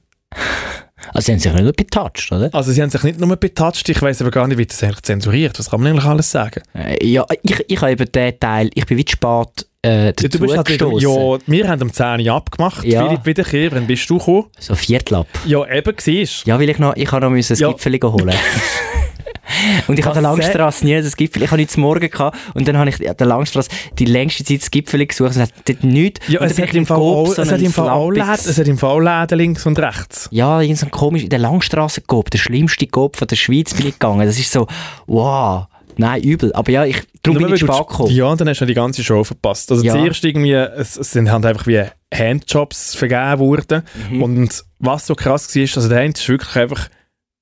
Also 1.13 1.25
sie 1.27 1.31
haben 1.33 1.39
sich 1.39 1.53
nicht 1.53 1.63
nur 1.63 1.73
betatscht, 1.73 2.31
oder? 2.31 2.49
Also 2.53 2.71
sie 2.71 2.81
haben 2.81 2.89
sich 2.89 3.03
nicht 3.03 3.19
nur 3.19 3.35
betatscht, 3.35 3.87
ich 3.89 4.01
weiß 4.01 4.21
aber 4.21 4.31
gar 4.31 4.47
nicht, 4.47 4.57
wie 4.57 4.65
das 4.65 4.81
eigentlich 4.83 5.01
zensuriert. 5.03 5.57
Was 5.59 5.69
kann 5.69 5.81
man 5.81 5.91
eigentlich 5.91 6.05
alles 6.05 6.31
sagen? 6.31 6.61
Äh, 6.73 7.05
Ja, 7.05 7.25
ich, 7.43 7.63
ich 7.67 7.81
habe 7.81 7.91
eben 7.91 8.11
den 8.11 8.39
Teil, 8.39 8.69
ich 8.73 8.85
bin 8.85 8.97
wie 8.97 9.05
zu 9.05 9.13
spät 9.13 9.65
äh, 9.83 10.05
Ja, 10.07 10.11
dazu 10.11 10.29
du 10.29 10.39
bist 10.39 10.57
halt 10.57 10.69
wieder, 10.69 10.89
ja, 10.97 11.37
wir 11.45 11.67
haben 11.67 11.81
um 11.81 11.93
10 11.93 12.21
Uhr 12.27 12.33
abgemacht. 12.33 12.83
Ja. 12.83 13.05
Philipp 13.07 13.25
Wiederkehr, 13.25 13.71
wann 13.71 13.87
bist 13.87 14.09
du 14.09 14.17
gekommen? 14.17 14.45
So 14.59 14.75
Viertel 14.75 15.15
ab. 15.15 15.27
Ja, 15.45 15.65
eben, 15.69 15.93
siehst 15.99 16.45
Ja, 16.47 16.59
weil 16.59 16.69
ich 16.69 16.79
noch, 16.79 16.95
ich 16.95 17.11
habe 17.11 17.25
noch 17.25 17.31
ein 17.31 17.39
Ja. 17.41 17.71
Gipfel 17.71 17.99
holen. 18.01 18.35
Und 19.87 19.99
ich 19.99 20.05
habe 20.05 20.17
sä- 20.17 20.21
Langstrasse 20.21 20.85
nie 20.85 21.01
das 21.01 21.15
Gipfel. 21.15 21.43
Ich 21.43 21.49
habe 21.51 21.57
nichts 21.61 21.77
morgen 21.77 22.09
gehabt 22.09 22.37
und 22.53 22.67
dann 22.67 22.77
habe 22.77 22.89
ich 22.89 22.97
der 22.97 23.27
Langstrasse 23.27 23.69
die 23.99 24.05
längste 24.05 24.43
Zeit 24.43 24.61
das 24.61 24.71
Gipfel 24.71 25.05
gesucht 25.05 25.35
und 25.35 25.41
es 25.41 25.49
hat 25.49 25.53
dort 25.67 25.83
nichts. 25.83 26.27
Ja, 26.27 26.41
es 26.41 26.57
hat, 26.59 26.73
im 26.73 26.85
Fall 26.85 26.97
Coop 26.97 27.15
auch, 27.29 27.33
so 27.33 27.41
es, 27.41 27.51
hat 27.51 27.61
im 27.61 27.71
Fall 27.71 27.89
auch 27.89 28.09
Läden, 28.09 28.25
Slappix- 28.27 28.49
es 28.49 28.57
hat 28.57 28.67
im 28.67 28.77
Fall 28.77 28.89
auch 28.91 28.99
Läden 29.21 29.37
links 29.37 29.65
und 29.65 29.77
rechts. 29.79 30.27
Ja, 30.31 30.61
irgend 30.61 30.79
so 30.79 30.87
komisch, 30.87 31.23
in 31.23 31.29
der 31.29 31.39
Langstrasse 31.39 32.01
Coop, 32.01 32.29
der 32.31 32.37
schlimmste 32.39 32.87
Coop 32.87 33.15
von 33.17 33.27
der 33.27 33.35
Schweiz 33.35 33.73
bin 33.73 33.87
ich 33.87 33.93
gegangen. 33.93 34.25
Das 34.25 34.39
ist 34.39 34.51
so, 34.51 34.67
wow, 35.07 35.65
nein, 35.97 36.21
übel. 36.23 36.51
Aber 36.53 36.71
ja, 36.71 36.85
ich, 36.85 37.01
darum 37.21 37.37
bin 37.43 37.53
ich 37.53 37.59
spät 37.61 37.69
gekommen. 37.87 38.11
Ja, 38.11 38.25
und 38.25 38.41
dann 38.41 38.49
hast 38.49 38.61
du 38.61 38.65
die 38.65 38.73
ganze 38.73 39.03
Show 39.03 39.23
verpasst. 39.23 39.71
Also 39.71 39.83
Ja. 39.83 39.93
zuerst 39.93 40.23
irgendwie, 40.25 40.53
es, 40.53 40.97
es 40.97 41.11
sind 41.11 41.31
halt 41.31 41.45
einfach 41.45 41.67
wie 41.67 41.83
Handjobs 42.13 42.95
vergeben 42.95 43.39
worden. 43.39 43.83
Mhm. 44.09 44.21
Und 44.23 44.63
was 44.79 45.05
so 45.05 45.15
krass 45.15 45.53
war, 45.55 45.61
also 45.61 45.87
der 45.89 45.99
eine 45.99 46.13
ist 46.13 46.27
wirklich 46.27 46.55
einfach 46.55 46.89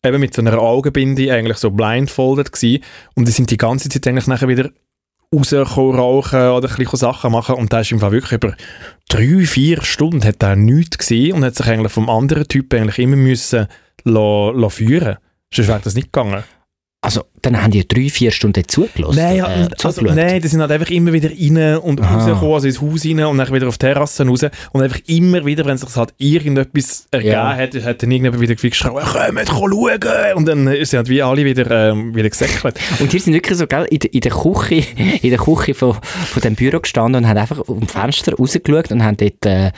eben 0.05 0.19
mit 0.19 0.33
so 0.33 0.41
einer 0.41 0.59
Augenbinde 0.59 1.33
eigentlich 1.33 1.57
so 1.57 1.71
blindfolded 1.71 2.51
gewesen. 2.51 2.83
Und 3.15 3.27
die 3.27 3.31
sind 3.31 3.49
die 3.49 3.57
ganze 3.57 3.89
Zeit 3.89 4.05
eigentlich 4.07 4.27
nachher 4.27 4.47
wieder 4.47 4.69
rauskommen, 5.33 5.99
rauchen 5.99 6.49
oder 6.49 6.69
ein 6.69 6.75
bisschen 6.75 6.99
Sachen 6.99 7.31
machen 7.31 7.55
und 7.55 7.73
da 7.73 7.79
ist 7.79 7.91
im 7.91 7.99
Fall 7.99 8.11
wirklich 8.11 8.33
über 8.33 8.55
drei, 9.09 9.45
vier 9.45 9.81
Stunden 9.81 10.23
hat 10.23 10.43
er 10.43 10.55
nichts 10.55 10.99
gesehen 10.99 11.33
und 11.33 11.43
hat 11.43 11.55
sich 11.55 11.65
eigentlich 11.65 11.91
vom 11.91 12.09
anderen 12.09 12.47
Typ 12.47 12.73
eigentlich 12.73 12.99
immer 12.99 13.15
müssen 13.15 13.67
la, 14.03 14.51
la 14.51 14.69
führen. 14.69 15.17
Sonst 15.53 15.67
wäre 15.67 15.81
das 15.83 15.95
nicht 15.95 16.13
gegangen. 16.13 16.43
Also, 17.03 17.23
dann 17.41 17.61
haben 17.61 17.71
die 17.71 17.85
drei, 17.85 18.07
vier 18.09 18.31
Stunden 18.31 18.63
zugelassen. 18.65 19.17
Nein, 19.17 19.39
äh, 19.39 19.67
also, 19.83 20.01
nein, 20.03 20.41
die 20.41 20.47
sind 20.47 20.61
halt 20.61 20.71
einfach 20.71 20.89
immer 20.89 21.11
wieder 21.11 21.29
rein 21.29 21.77
und 21.79 21.99
rausgekommen, 22.01 22.53
also 22.53 22.65
ins 22.67 22.81
Haus 22.81 23.05
rein 23.05 23.19
und 23.25 23.37
dann 23.37 23.53
wieder 23.53 23.67
auf 23.67 23.77
die 23.77 23.85
Terrasse 23.87 24.25
raus 24.25 24.45
und 24.71 24.81
einfach 24.81 24.99
immer 25.07 25.45
wieder, 25.45 25.65
wenn 25.65 25.77
sich 25.77 25.93
halt 25.97 26.13
irgendetwas 26.17 27.05
ergeben 27.11 27.33
Ja. 27.33 27.55
hat, 27.57 27.73
hat 27.75 28.01
dann 28.03 28.09
irgendjemand 28.09 28.39
wieder 28.41 28.55
geschrien, 28.55 28.93
«Kommt, 28.93 29.47
schauen!» 29.49 30.33
und 30.35 30.45
dann 30.47 30.65
sind 30.65 30.93
halt 30.93 31.09
wie 31.09 31.21
alle 31.21 31.43
wieder, 31.43 31.89
ähm, 31.89 32.15
wieder 32.15 32.29
gesäckelt. 32.29 32.79
Und 33.01 33.11
die 33.11 33.19
sind 33.19 33.33
wirklich 33.33 33.57
so, 33.57 33.67
gell, 33.67 33.85
in, 33.89 33.99
der- 33.99 34.13
in 34.13 34.21
der 34.21 34.31
Küche, 34.31 34.75
in 35.21 35.29
der 35.29 35.39
Küche 35.39 35.73
von, 35.73 35.95
von 35.95 36.41
dem 36.41 36.55
Büro 36.55 36.79
gestanden 36.79 37.23
und 37.23 37.29
haben 37.29 37.37
einfach 37.37 37.61
dem 37.65 37.87
Fenster 37.87 38.33
rausgeschaut 38.35 38.91
und 38.93 39.03
haben 39.03 39.17
dort, 39.17 39.45
äh, 39.45 39.71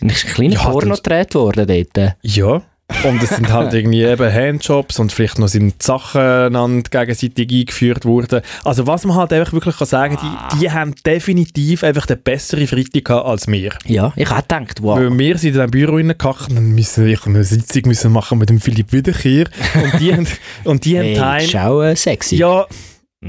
ein 0.00 0.08
kleiner 0.08 0.54
Ja, 0.54 0.70
Porno 0.70 0.94
gedreht 0.94 1.34
worden 1.34 1.66
dort. 1.66 2.14
Ja. 2.22 2.62
Und 3.04 3.22
es 3.22 3.28
sind 3.30 3.52
halt 3.52 3.74
irgendwie 3.74 4.02
eben 4.02 4.32
Handjobs 4.32 4.98
und 4.98 5.12
vielleicht 5.12 5.38
noch 5.38 5.48
sind 5.48 5.80
Sachen 5.82 6.82
gegenseitig 6.90 7.48
eingeführt 7.52 8.04
worden. 8.04 8.40
Also 8.64 8.86
was 8.86 9.04
man 9.04 9.16
halt 9.16 9.32
einfach 9.32 9.52
wirklich 9.52 9.76
kann 9.76 9.86
sagen, 9.86 10.18
die, 10.20 10.58
die 10.58 10.70
haben 10.70 10.94
definitiv 11.06 11.84
einfach 11.84 12.06
den 12.06 12.20
besseren 12.22 12.66
Freitag 12.66 13.04
gehabt 13.04 13.26
als 13.26 13.46
wir. 13.46 13.70
Ja, 13.84 14.12
ich 14.16 14.28
habe 14.30 14.42
gedacht, 14.42 14.82
wow. 14.82 14.98
Weil 14.98 15.16
wir 15.16 15.36
sind 15.38 15.48
in 15.50 15.54
diesem 15.54 15.70
Büro 15.70 15.96
reingekackt 15.96 16.50
und 16.50 16.74
müssen 16.74 17.06
ich 17.06 17.24
eine 17.26 17.44
Sitzung 17.44 17.82
müssen 17.86 18.10
machen 18.10 18.38
mit 18.38 18.48
dem 18.48 18.60
Philipp 18.60 18.90
Wiederkehr. 18.92 19.44
Und 19.74 20.00
die 20.00 20.12
haben, 20.12 20.26
und 20.64 20.84
die 20.84 20.98
haben 20.98 21.04
Hey, 21.04 21.14
Time. 21.14 21.44
ist 21.44 21.56
auch 21.56 21.82
äh, 21.82 21.94
sexy. 21.94 22.36
Ja, 22.36 22.62
äh, 22.62 22.66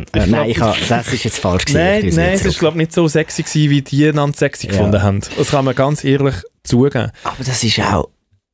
ich 0.01 0.07
nein, 0.13 0.29
glaub- 0.31 0.47
ich 0.47 0.59
hab, 0.61 0.87
das 0.87 1.13
ist 1.13 1.23
jetzt 1.25 1.37
falsch 1.39 1.65
gewesen. 1.65 1.83
nein, 1.83 2.05
Ich 2.05 2.15
nein, 2.15 2.29
es 2.33 2.45
ist 2.45 2.59
glaube 2.59 2.75
ich 2.77 2.87
nicht 2.87 2.93
so 2.93 3.07
sexy 3.07 3.43
gewesen, 3.43 3.69
wie 3.69 3.81
die 3.81 4.07
einander 4.07 4.37
sexy 4.37 4.67
Ja. 4.67 4.71
gefunden 4.73 5.03
haben. 5.03 5.19
Das 5.37 5.51
kann 5.51 5.65
man 5.65 5.75
ganz 5.75 6.03
ehrlich 6.03 6.35
zugeben. 6.63 7.11
Aber 7.23 7.43
das 7.45 7.63
ist 7.63 7.77
auch, 7.79 8.09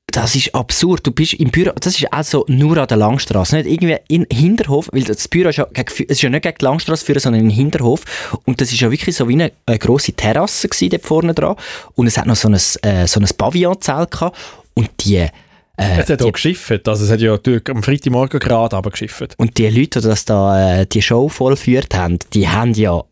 das 0.08 0.36
ist 0.36 0.56
absurd. 0.56 1.06
Du 1.06 1.12
bist 1.12 1.34
im 1.34 1.50
Büro, 1.52 1.72
das 1.80 2.00
ist 2.00 2.12
auch 2.12 2.24
so 2.24 2.46
nur 2.48 2.78
an 2.78 2.88
der 2.88 2.98
Langstrasse, 2.98 3.58
nicht 3.58 3.68
irgendwie 3.70 3.98
in 4.08 4.26
Hinterhof, 4.32 4.90
weil 4.94 5.04
das 5.04 5.28
Büro 5.28 5.50
ist 5.50 5.58
ja, 5.58 5.66
gegen, 5.74 5.88
es 5.88 6.00
ist 6.00 6.22
ja 6.22 6.30
nicht 6.30 6.44
gegen 6.44 6.58
die 6.60 6.66
Langstrasse 6.66 7.06
führen, 7.06 7.20
sondern 7.20 7.42
in 7.42 7.50
den 7.50 7.56
Hinterhof. 7.56 8.04
Und 8.46 8.62
das 8.62 8.72
ist 8.72 8.80
ja 8.80 8.90
wirklich 8.92 9.16
so 9.16 9.28
wie 9.28 9.34
eine, 9.34 9.52
eine 9.66 9.80
grosse 9.80 10.14
Terrasse 10.14 10.70
gewesen, 10.70 10.90
dort 10.90 11.04
vorne 11.04 11.34
dran. 11.34 11.56
Und 11.96 12.08
es 12.08 12.18
hat 12.18 12.28
noch 12.28 12.36
so 12.36 12.48
ein, 12.48 12.54
äh, 12.54 13.08
so 13.08 13.20
ein 13.20 13.28
Pavillonzelt 13.38 14.12
gehabt. 14.12 14.38
Und 14.74 14.90
die, 15.04 15.18
äh, 15.18 15.30
Es 15.78 16.10
hat 16.10 16.22
die 16.22 16.24
auch 16.24 16.32
geschifft. 16.32 16.88
Also 16.88 17.06
es 17.06 17.12
hat 17.12 17.20
ja 17.20 17.38
am 17.70 17.84
Freitagmorgen 17.84 18.40
gerade 18.40 18.76
aber 18.76 18.92
geschifft. 18.92 19.34
Und 19.38 19.58
die 19.58 19.68
Leute, 19.68 20.00
die 20.00 20.08
das 20.08 20.26
da, 20.26 20.82
äh, 20.82 20.86
die 20.86 21.02
Show 21.02 21.28
vollführt 21.28 21.94
haben, 21.94 22.20
die 22.34 22.48
haben 22.48 22.74
ja 22.74 23.04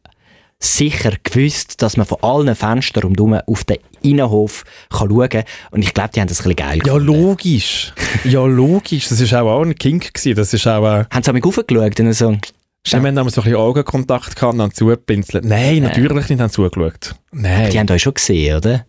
sicher 0.64 1.14
gewusst, 1.24 1.82
dass 1.82 1.98
man 1.98 2.06
von 2.06 2.18
allen 2.22 2.56
Fenstern 2.56 3.04
rundherum 3.04 3.34
auf 3.46 3.64
den 3.66 3.78
Innenhof 4.02 4.64
kann 4.90 5.10
schauen 5.10 5.30
kann. 5.30 5.44
Und 5.72 5.82
ich 5.84 5.94
glaube, 5.94 6.10
die 6.16 6.22
haben 6.22 6.28
das 6.28 6.40
ein 6.40 6.44
bisschen 6.44 6.56
geil 6.56 6.78
Ja, 6.86 6.94
gefunden. 6.94 7.06
logisch. 7.06 7.94
Ja, 8.24 8.46
logisch. 8.46 9.10
Das 9.10 9.32
war 9.32 9.44
auch, 9.44 9.60
auch 9.60 9.62
ein 9.64 9.76
Kink. 9.76 10.14
Gewesen. 10.14 10.36
Das 10.36 10.54
ist 10.54 10.66
auch... 10.68 10.86
Äh, 10.86 11.06
Haben 11.12 11.24
sie 11.24 11.34
mich 11.34 11.44
aufgeschaut 11.44 12.00
und 12.00 12.14
so, 12.14 12.38
wir 12.86 12.98
haben 13.00 13.16
damals 13.16 13.36
so 13.36 13.42
ein 13.42 13.46
bisschen 13.46 13.60
Augenkontakt 13.60 14.36
gehabt 14.36 14.54
und 14.54 14.60
dann 14.60 14.74
zugepinselt. 14.74 15.46
Nein, 15.46 15.84
natürlich 15.84 16.28
nicht, 16.30 16.42
haben 16.42 16.50
zugeschaut. 16.50 17.16
Nein, 17.32 17.70
die 17.72 17.80
haben 17.80 17.90
euch 17.90 18.02
schon 18.02 18.14
gesehen, 18.14 18.58
oder? 18.58 18.86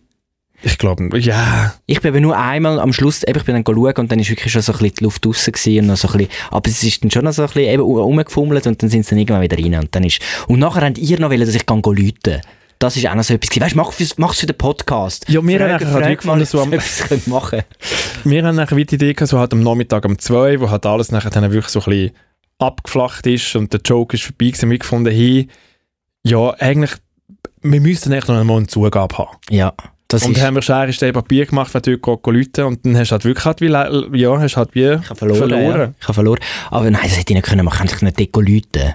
Ich 0.63 0.77
glaube, 0.77 1.17
ja. 1.19 1.75
Ich 1.85 2.01
bin 2.01 2.09
aber 2.11 2.19
nur 2.21 2.37
einmal 2.37 2.79
am 2.79 2.91
Schluss, 2.93 3.23
eben, 3.23 3.37
ich 3.37 3.45
bin 3.45 3.55
dann 3.55 3.63
schauen 3.65 3.93
und 3.97 4.11
dann 4.11 4.19
ist 4.19 4.29
wirklich 4.29 4.51
schon 4.51 4.61
so 4.61 4.71
ein 4.73 4.79
bisschen 4.79 4.95
die 4.99 5.03
Luft 5.03 5.25
draussen 5.25 5.51
gewesen 5.53 5.79
und 5.81 5.87
noch 5.87 5.97
so 5.97 6.07
ein 6.09 6.17
bisschen, 6.17 6.33
aber 6.51 6.69
es 6.69 6.83
ist 6.83 7.03
dann 7.03 7.11
schon 7.11 7.23
noch 7.25 7.33
so 7.33 7.41
ein 7.43 7.47
bisschen 7.47 7.63
eben 7.73 7.83
rumgefummelt 7.83 8.65
und 8.67 8.81
dann 8.81 8.89
sind 8.89 9.03
sie 9.05 9.09
dann 9.11 9.19
irgendwann 9.19 9.41
wieder 9.43 9.57
rein 9.57 9.75
und 9.83 9.93
dann 9.95 10.03
ist, 10.03 10.19
und 10.47 10.59
nachher 10.59 10.81
habt 10.85 10.97
ihr 10.97 11.19
noch 11.19 11.29
wollen, 11.29 11.39
dass 11.45 11.55
ich 11.55 11.65
kann 11.65 11.81
läuten 11.83 12.41
das 12.77 12.97
ist 12.97 13.07
auch 13.07 13.15
noch 13.15 13.23
so 13.23 13.33
etwas. 13.33 13.49
Weißt 13.61 13.71
du, 13.73 13.77
mach 13.77 13.93
mach's 14.17 14.39
für 14.41 14.47
den 14.47 14.57
Podcast. 14.57 15.25
Ja, 15.29 15.41
wir 15.41 15.57
Frag- 15.59 15.71
haben 15.81 15.91
nachher 15.93 16.05
halt 16.05 16.19
gefunden, 16.19 16.45
so 16.45 16.61
am- 16.61 16.71
machen 17.27 17.61
Wir 18.25 18.43
haben 18.45 18.55
nachher 18.57 18.75
wie 18.75 18.83
die 18.85 18.95
Idee 18.95 19.13
gehabt, 19.13 19.29
so 19.29 19.39
halt 19.39 19.53
am 19.53 19.63
Nachmittag 19.63 20.03
um 20.03 20.19
zwei, 20.19 20.59
wo 20.59 20.69
halt 20.69 20.85
alles 20.85 21.09
nachher 21.09 21.29
dann 21.29 21.49
wirklich 21.53 21.69
so 21.71 21.79
ein 21.79 21.85
bisschen 21.85 22.11
abgeflacht 22.59 23.25
ist 23.27 23.55
und 23.55 23.71
der 23.71 23.79
Joke 23.85 24.17
ist 24.17 24.23
vorbei 24.25 24.47
gewesen. 24.47 24.69
Wir 24.69 24.77
gefunden, 24.79 25.09
hey, 25.13 25.47
ja, 26.23 26.49
eigentlich, 26.59 26.91
wir 27.61 27.79
müssten 27.79 28.11
echt 28.11 28.27
noch 28.27 28.35
einmal 28.39 28.57
eine 28.57 28.67
Zugabe 28.67 29.17
haben. 29.17 29.37
Ja, 29.49 29.73
das 30.07 30.23
und 30.23 30.39
haben 30.39 30.55
wir 30.55 30.61
Schere, 30.61 30.93
Stein, 30.93 31.13
Papier 31.13 31.45
gemacht, 31.45 31.73
wenn 31.73 31.81
du 31.81 31.97
dort 31.97 32.25
läuten 32.27 32.65
und 32.65 32.85
dann 32.85 32.97
hast 32.97 33.09
du 33.09 33.13
halt 33.13 33.25
wirklich 33.25 33.45
halt 33.45 33.61
wie, 33.61 34.19
ja, 34.19 34.39
hast 34.39 34.57
halt 34.57 34.69
wie 34.75 34.83
Ich 34.83 35.09
habe 35.09 35.15
verloren. 35.15 35.49
Ja. 35.49 35.91
Ich 35.99 36.03
habe 36.03 36.13
verloren. 36.13 36.39
Aber 36.69 36.89
nein, 36.91 37.01
das 37.03 37.17
hätte 37.17 37.33
ich 37.33 37.35
nicht 37.35 37.45
können 37.45 37.65
machen. 37.65 37.87
Ich 37.91 38.01
nicht 38.01 38.35
läuten. 38.35 38.93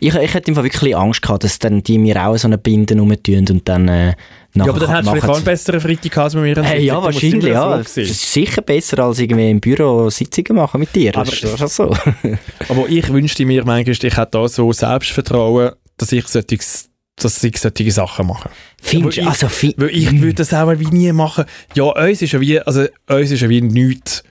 Ich, 0.00 0.12
ich 0.14 0.34
hätte 0.34 0.52
Fall 0.56 0.64
wirklich 0.64 0.96
Angst 0.96 1.22
gehabt, 1.22 1.44
dass 1.44 1.60
dann 1.60 1.80
die 1.82 1.96
mir 1.96 2.26
auch 2.26 2.36
so 2.36 2.48
eine 2.48 2.58
Binde 2.58 2.98
rumtun 2.98 3.46
und 3.50 3.68
dann 3.68 3.86
äh, 3.86 4.14
Ja, 4.54 4.64
aber 4.64 4.80
dann 4.80 4.88
hättest 4.90 5.06
du 5.06 5.10
vielleicht 5.12 5.28
auch 5.28 5.36
einen 5.36 5.44
besseren 5.44 5.80
Freitag 5.80 6.02
gehabt 6.10 6.18
als 6.18 6.34
mit 6.34 6.42
mir. 6.56 6.64
Hey, 6.64 6.84
ja, 6.84 7.00
wahrscheinlich, 7.00 7.44
ja. 7.52 7.78
Das 7.78 7.96
ist 7.96 8.32
sicher 8.32 8.62
besser, 8.62 8.98
als 8.98 9.20
irgendwie 9.20 9.48
im 9.48 9.60
Büro 9.60 10.10
Sitzungen 10.10 10.56
machen 10.56 10.80
mit 10.80 10.92
dir. 10.94 11.14
Aber- 11.14 11.24
Das 11.26 11.34
ist 11.40 11.56
schon 11.58 11.68
so. 11.68 11.96
Aber 12.68 12.88
ich 12.88 13.12
wünschte 13.12 13.44
mir 13.46 13.64
manchmal, 13.64 13.92
ich 13.94 14.02
hätte 14.02 14.28
da 14.32 14.48
so 14.48 14.72
Selbstvertrauen, 14.72 15.70
dass 15.98 16.10
ich 16.10 16.26
solche, 16.26 16.58
dass 17.24 17.42
ich 17.42 17.58
solche 17.58 17.90
Sachen 17.90 18.26
mache. 18.26 18.50
Findest 18.80 19.18
ich- 19.18 19.24
du? 19.24 19.30
Also, 19.30 19.48
fi 19.48 19.74
Weil 19.76 19.90
ich 19.90 20.12
würde 20.20 20.34
das 20.34 20.52
auch 20.54 20.70
wie 20.78 20.86
nie 20.88 21.12
machen. 21.12 21.44
Ja, 21.74 21.84
uns 21.84 22.22
ist 22.22 22.32
ja 22.32 22.40
wie, 22.40 22.60
also 22.60 22.86
uns 23.08 23.30
ist 23.30 23.40
ja 23.40 23.48
wie 23.48 23.60
nichts. 23.62 24.22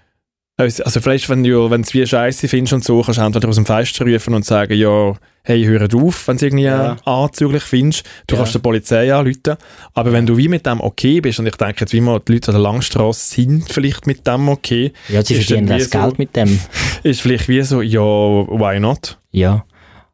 Also 0.58 1.00
vielleicht, 1.02 1.28
wenn 1.28 1.44
du 1.44 1.72
wenn 1.72 1.82
du 1.82 1.88
es 1.88 1.94
wie 1.96 2.06
scheiße 2.06 2.48
findest 2.48 2.74
und 2.74 2.84
so, 2.84 3.02
kannst 3.02 3.18
du 3.20 3.24
entweder 3.24 3.50
aus 3.50 3.56
dem 3.56 3.66
Fenster 3.66 4.06
rufen 4.06 4.36
und 4.36 4.46
sagen, 4.46 4.74
ja, 4.78 5.16
hey, 5.44 5.64
hör 5.64 5.88
auf, 5.96 6.28
wenn 6.28 6.36
du 6.36 6.38
es 6.38 6.44
irgendwie 6.44 6.66
Ja. 6.66 6.98
anzüglich 7.04 7.64
findest. 7.64 8.04
Du 8.28 8.36
Ja. 8.36 8.42
kannst 8.42 8.54
der 8.54 8.60
Polizei 8.60 9.12
anrufen. 9.12 9.56
Aber 9.96 10.12
wenn 10.12 10.28
du 10.28 10.38
wie 10.38 10.48
mit 10.50 10.68
dem 10.68 10.80
okay 10.80 11.20
bist, 11.20 11.39
und 11.39 11.48
ich 11.48 11.56
denke 11.56 11.78
jetzt, 11.80 11.94
wie 11.94 12.02
mal 12.02 12.20
die 12.20 12.34
Leute 12.34 12.50
an 12.50 12.56
der 12.56 12.62
Langstrasse 12.62 13.34
sind 13.36 13.72
vielleicht 13.74 14.06
mit 14.06 14.28
dem 14.28 14.50
okay, 14.50 14.94
ja, 15.10 15.24
sie 15.24 15.34
verdienen 15.42 15.66
das 15.66 15.86
so- 15.89 15.98
Geld 16.00 16.20
mit 16.20 16.36
dem. 16.36 16.60
ist 17.04 17.22
vielleicht 17.22 17.48
wie 17.48 17.64
so, 17.64 17.82
ja, 17.82 18.00
why 18.02 18.80
not? 18.80 19.18
Ja. 19.32 19.66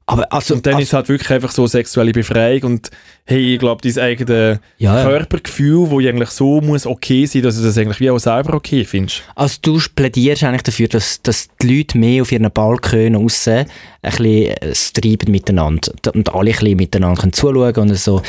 Aber 0.09 0.31
also... 0.31 0.55
Und 0.55 0.65
dann 0.65 0.75
also, 0.75 0.83
ist 0.83 0.87
es 0.89 0.93
halt 0.93 1.09
wirklich 1.09 1.29
einfach 1.29 1.51
so 1.51 1.67
sexuelle 1.67 2.13
Befreiung 2.13 2.63
und 2.63 2.91
hey, 3.25 3.53
ich 3.53 3.59
glaube, 3.59 3.81
dein 3.81 4.01
eigenes 4.01 4.59
ja. 4.77 5.03
Körpergefühl, 5.03 5.89
wo 5.89 5.99
eigentlich 5.99 6.29
so 6.29 6.61
muss 6.61 6.87
okay 6.87 7.25
sein, 7.25 7.41
dass 7.41 7.57
du 7.57 7.63
das 7.63 7.77
eigentlich 7.77 7.99
wie 7.99 8.09
auch 8.09 8.17
selber 8.17 8.53
okay 8.53 8.85
findest. 8.85 9.23
Also 9.35 9.57
du 9.61 9.79
plädierst 9.95 10.45
eigentlich 10.45 10.63
dafür, 10.63 10.87
dass, 10.87 11.21
dass 11.21 11.49
die 11.61 11.77
Leute 11.77 11.97
mehr 11.97 12.21
auf 12.21 12.31
ihren 12.31 12.49
Balkon 12.49 13.15
raus 13.15 13.47
ein 13.49 13.67
bisschen 14.01 14.25
äh, 14.25 14.73
treiben 14.93 15.29
miteinander 15.29 15.91
und 16.13 16.33
alle 16.33 16.51
ein 16.51 16.57
bisschen 16.57 16.77
miteinander 16.77 17.19
können 17.19 17.33
zuschauen 17.33 17.75
und 17.75 17.95
so. 17.95 18.21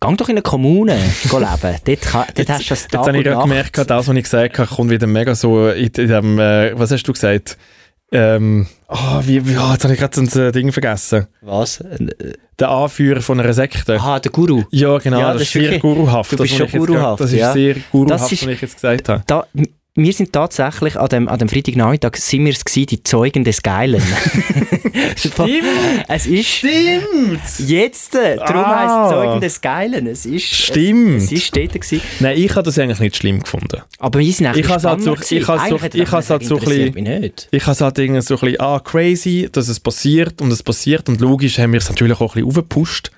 Gang 0.00 0.16
doch 0.16 0.28
in 0.30 0.36
eine 0.36 0.42
Kommune 0.42 0.94
leben. 1.24 1.76
Dort, 1.84 2.00
kann, 2.00 2.24
dort 2.34 2.48
hast 2.48 2.64
du 2.64 2.68
das 2.68 2.82
Jetzt 2.82 2.90
Tag 2.90 3.06
habe 3.06 3.18
ich 3.18 3.24
gemerkt, 3.24 3.78
das, 3.78 4.08
was 4.08 4.16
ich 4.16 4.22
gesagt 4.22 4.58
habe, 4.58 4.74
kommt 4.74 4.90
wieder 4.90 5.06
mega 5.06 5.34
so 5.34 5.68
in, 5.68 5.86
in 5.86 6.08
dem, 6.08 6.38
äh, 6.38 6.78
was 6.78 6.90
hast 6.90 7.04
du 7.04 7.12
gesagt? 7.12 7.58
Ähm, 8.12 8.66
ah, 8.88 9.20
wie, 9.24 9.46
wie, 9.48 9.56
ah, 9.56 9.72
jetzt 9.72 9.82
habe 9.84 9.94
ich 9.94 10.00
gerade 10.00 10.24
so 10.26 10.40
ein 10.40 10.52
Ding 10.52 10.70
vergessen. 10.70 11.26
Was? 11.40 11.82
Der 12.58 12.70
Anführer 12.70 13.20
von 13.20 13.40
einer 13.40 13.52
Sekte. 13.52 14.00
Ah, 14.00 14.20
der 14.20 14.30
Guru. 14.30 14.62
Ja, 14.70 14.96
genau, 14.98 15.18
Ja, 15.18 15.32
das, 15.32 15.42
das 15.42 15.48
ist 15.48 15.52
sehr 15.52 15.78
guruhaft. 15.80 16.32
du 16.32 16.36
das, 16.36 16.48
bist 16.48 16.60
was 16.60 16.70
schon 16.70 16.80
guruhaft, 16.86 17.18
gerade- 17.18 17.22
Das 17.24 17.32
ist 17.32 17.38
ja. 17.38 17.52
sehr 17.52 17.74
guruhaft, 17.90 18.10
Das 18.12 18.32
ist- 18.32 18.42
was 18.46 18.52
ich 18.52 18.60
jetzt 18.62 18.74
gesagt 18.76 19.08
habe. 19.08 19.22
Da, 19.26 19.46
wir 19.96 20.12
sind 20.12 20.32
tatsächlich 20.32 20.96
an 20.98 21.08
dem, 21.08 21.28
an 21.28 21.38
dem 21.38 21.48
Freitagnachmittag 21.48 22.16
sind 22.16 22.44
wir 22.44 22.52
es 22.52 22.64
gewesen, 22.64 22.86
die 22.86 23.02
Zeugen 23.02 23.44
des 23.44 23.62
Geilen. 23.62 24.02
Stimmt! 25.16 25.64
Es 26.08 26.26
ist 26.26 26.46
Stimmt! 26.48 27.40
jetzt, 27.66 28.14
äh, 28.14 28.36
darum 28.36 28.64
Ah. 28.64 28.78
heisst 28.80 28.94
es 28.94 29.10
Zeugen 29.18 29.40
des 29.40 29.60
Geilen. 29.60 30.06
Es 30.06 30.26
ist, 30.26 30.44
Stimmt. 30.44 31.16
Es, 31.18 31.24
es 31.24 31.32
ist 31.32 31.56
dort 31.56 31.72
gewesen. 31.72 32.00
Nein, 32.20 32.38
ich 32.38 32.50
habe 32.50 32.62
das 32.62 32.78
eigentlich 32.78 33.00
nicht 33.00 33.16
schlimm 33.16 33.40
gefunden. 33.42 33.82
Aber 33.98 34.18
wir 34.18 34.32
sind 34.32 34.46
eigentlich 34.46 34.64
Ich 34.66 34.70
halt 34.70 34.80
so- 34.82 34.88
spannender 34.88 35.14
gewesen. 35.14 35.36
ich 35.38 35.48
hab's 35.48 35.68
so- 35.68 35.98
ich 35.98 36.12
hab's 36.12 36.30
halt 36.30 36.44
so 36.44 36.58
ein 36.58 37.20
nicht. 37.20 37.48
Ich 37.50 37.62
habe 37.62 37.72
es 37.72 37.80
halt 37.80 37.98
irgendwie 37.98 38.20
so 38.22 38.34
ein 38.34 38.40
bisschen, 38.40 38.60
ah, 38.60 38.80
crazy, 38.80 39.48
dass 39.50 39.68
es 39.68 39.80
passiert 39.80 40.40
und 40.40 40.52
es 40.52 40.62
passiert 40.62 41.08
und 41.08 41.20
logisch 41.20 41.58
haben 41.58 41.72
wir 41.72 41.78
es 41.78 41.88
natürlich 41.88 42.20
auch 42.20 42.34
ein 42.36 42.42
bisschen 42.44 42.48
aufgepusht. 42.48 43.10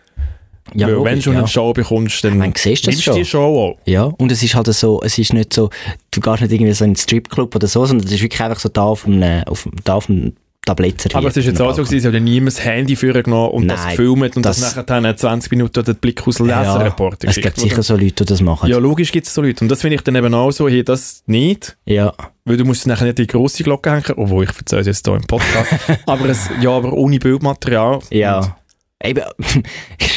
Ja, 0.75 0.87
weil 0.89 0.95
wenn 0.97 1.03
logisch, 1.03 1.15
du 1.17 1.23
schon 1.23 1.33
ja. 1.35 1.39
eine 1.41 1.49
Show 1.49 1.73
bekommst, 1.73 2.25
dann 2.25 2.39
meine, 2.39 2.53
siehst 2.57 2.85
du 2.85 2.87
das 2.91 2.95
nimmst 2.97 3.05
schon? 3.05 3.15
die 3.17 3.25
Show 3.25 3.39
auch. 3.79 3.79
Ja, 3.87 4.05
und 4.05 4.33
es 4.33 4.43
ist 4.43 4.55
halt 4.55 4.67
so, 4.69 5.01
es 5.03 5.19
ist 5.19 5.33
nicht 5.33 5.53
so, 5.55 5.71
du 6.11 6.21
gehst 6.21 6.41
nicht 6.43 6.53
irgendwie 6.53 6.73
so 6.73 6.85
in 6.85 6.91
einen 6.91 6.97
Stripclub 6.97 7.55
oder 7.55 7.67
so, 7.67 7.85
sondern 7.87 8.07
es 8.07 8.13
ist 8.13 8.23
wirklich 8.23 8.41
einfach 8.41 8.61
so 8.61 8.69
da 8.69 8.83
auf 8.83 9.07
einem, 9.07 9.43
auf, 9.45 9.69
da 9.85 9.95
auf 9.95 10.09
einem 10.09 10.35
Tablett 10.67 11.01
serviert. 11.01 11.17
Aber 11.17 11.29
es 11.29 11.37
ist 11.39 11.47
jetzt 11.47 11.63
auch 11.63 11.75
so, 11.75 11.83
gewesen, 11.83 12.01
sie 12.01 12.07
haben 12.09 12.15
ja 12.15 12.21
niemand 12.21 12.55
das 12.59 12.63
Handy 12.65 12.95
vorgenommen 12.95 13.53
und 13.53 13.69
das 13.69 13.81
Nein, 13.85 13.97
gefilmt 13.97 14.37
und 14.37 14.45
das, 14.45 14.61
das- 14.61 14.77
nachher 14.77 15.01
dann 15.01 15.17
20 15.17 15.51
Minuten 15.53 15.83
den 15.83 15.97
Blick 15.97 16.27
aus 16.29 16.37
dem 16.37 16.49
ja, 16.49 16.61
Leserreport 16.61 17.25
Es 17.25 17.37
gibt 17.37 17.59
sicher 17.59 17.83
so 17.83 17.95
Leute, 17.95 18.25
die 18.25 18.25
das 18.27 18.43
machen. 18.43 18.69
Ja, 18.69 18.77
logisch 18.77 19.11
gibt 19.11 19.27
es 19.27 19.33
so 19.33 19.41
Leute. 19.41 19.65
Und 19.65 19.71
das 19.71 19.81
finde 19.81 19.95
ich 19.97 20.03
dann 20.03 20.15
eben 20.17 20.35
auch 20.35 20.51
so, 20.51 20.69
hey, 20.69 20.85
das 20.85 21.23
nicht. 21.27 21.77
ja. 21.87 22.13
Weil 22.45 22.57
du 22.57 22.65
musst 22.65 22.87
nachher 22.87 23.05
nicht 23.05 23.19
die 23.19 23.27
grosse 23.27 23.63
Glocke 23.63 23.91
hängen, 23.91 24.05
obwohl 24.17 24.45
ich 24.45 24.51
erzähle 24.59 24.81
es 24.81 24.87
jetzt 24.87 25.07
hier 25.07 25.15
im 25.17 25.23
Podcast. 25.27 25.71
aber 26.07 26.27
es, 26.31 26.49
ja, 26.63 26.71
aber 26.71 26.93
ohne 26.95 27.19
Bildmaterial. 27.19 28.01
Ja. 28.11 28.57
Eben, 29.05 29.23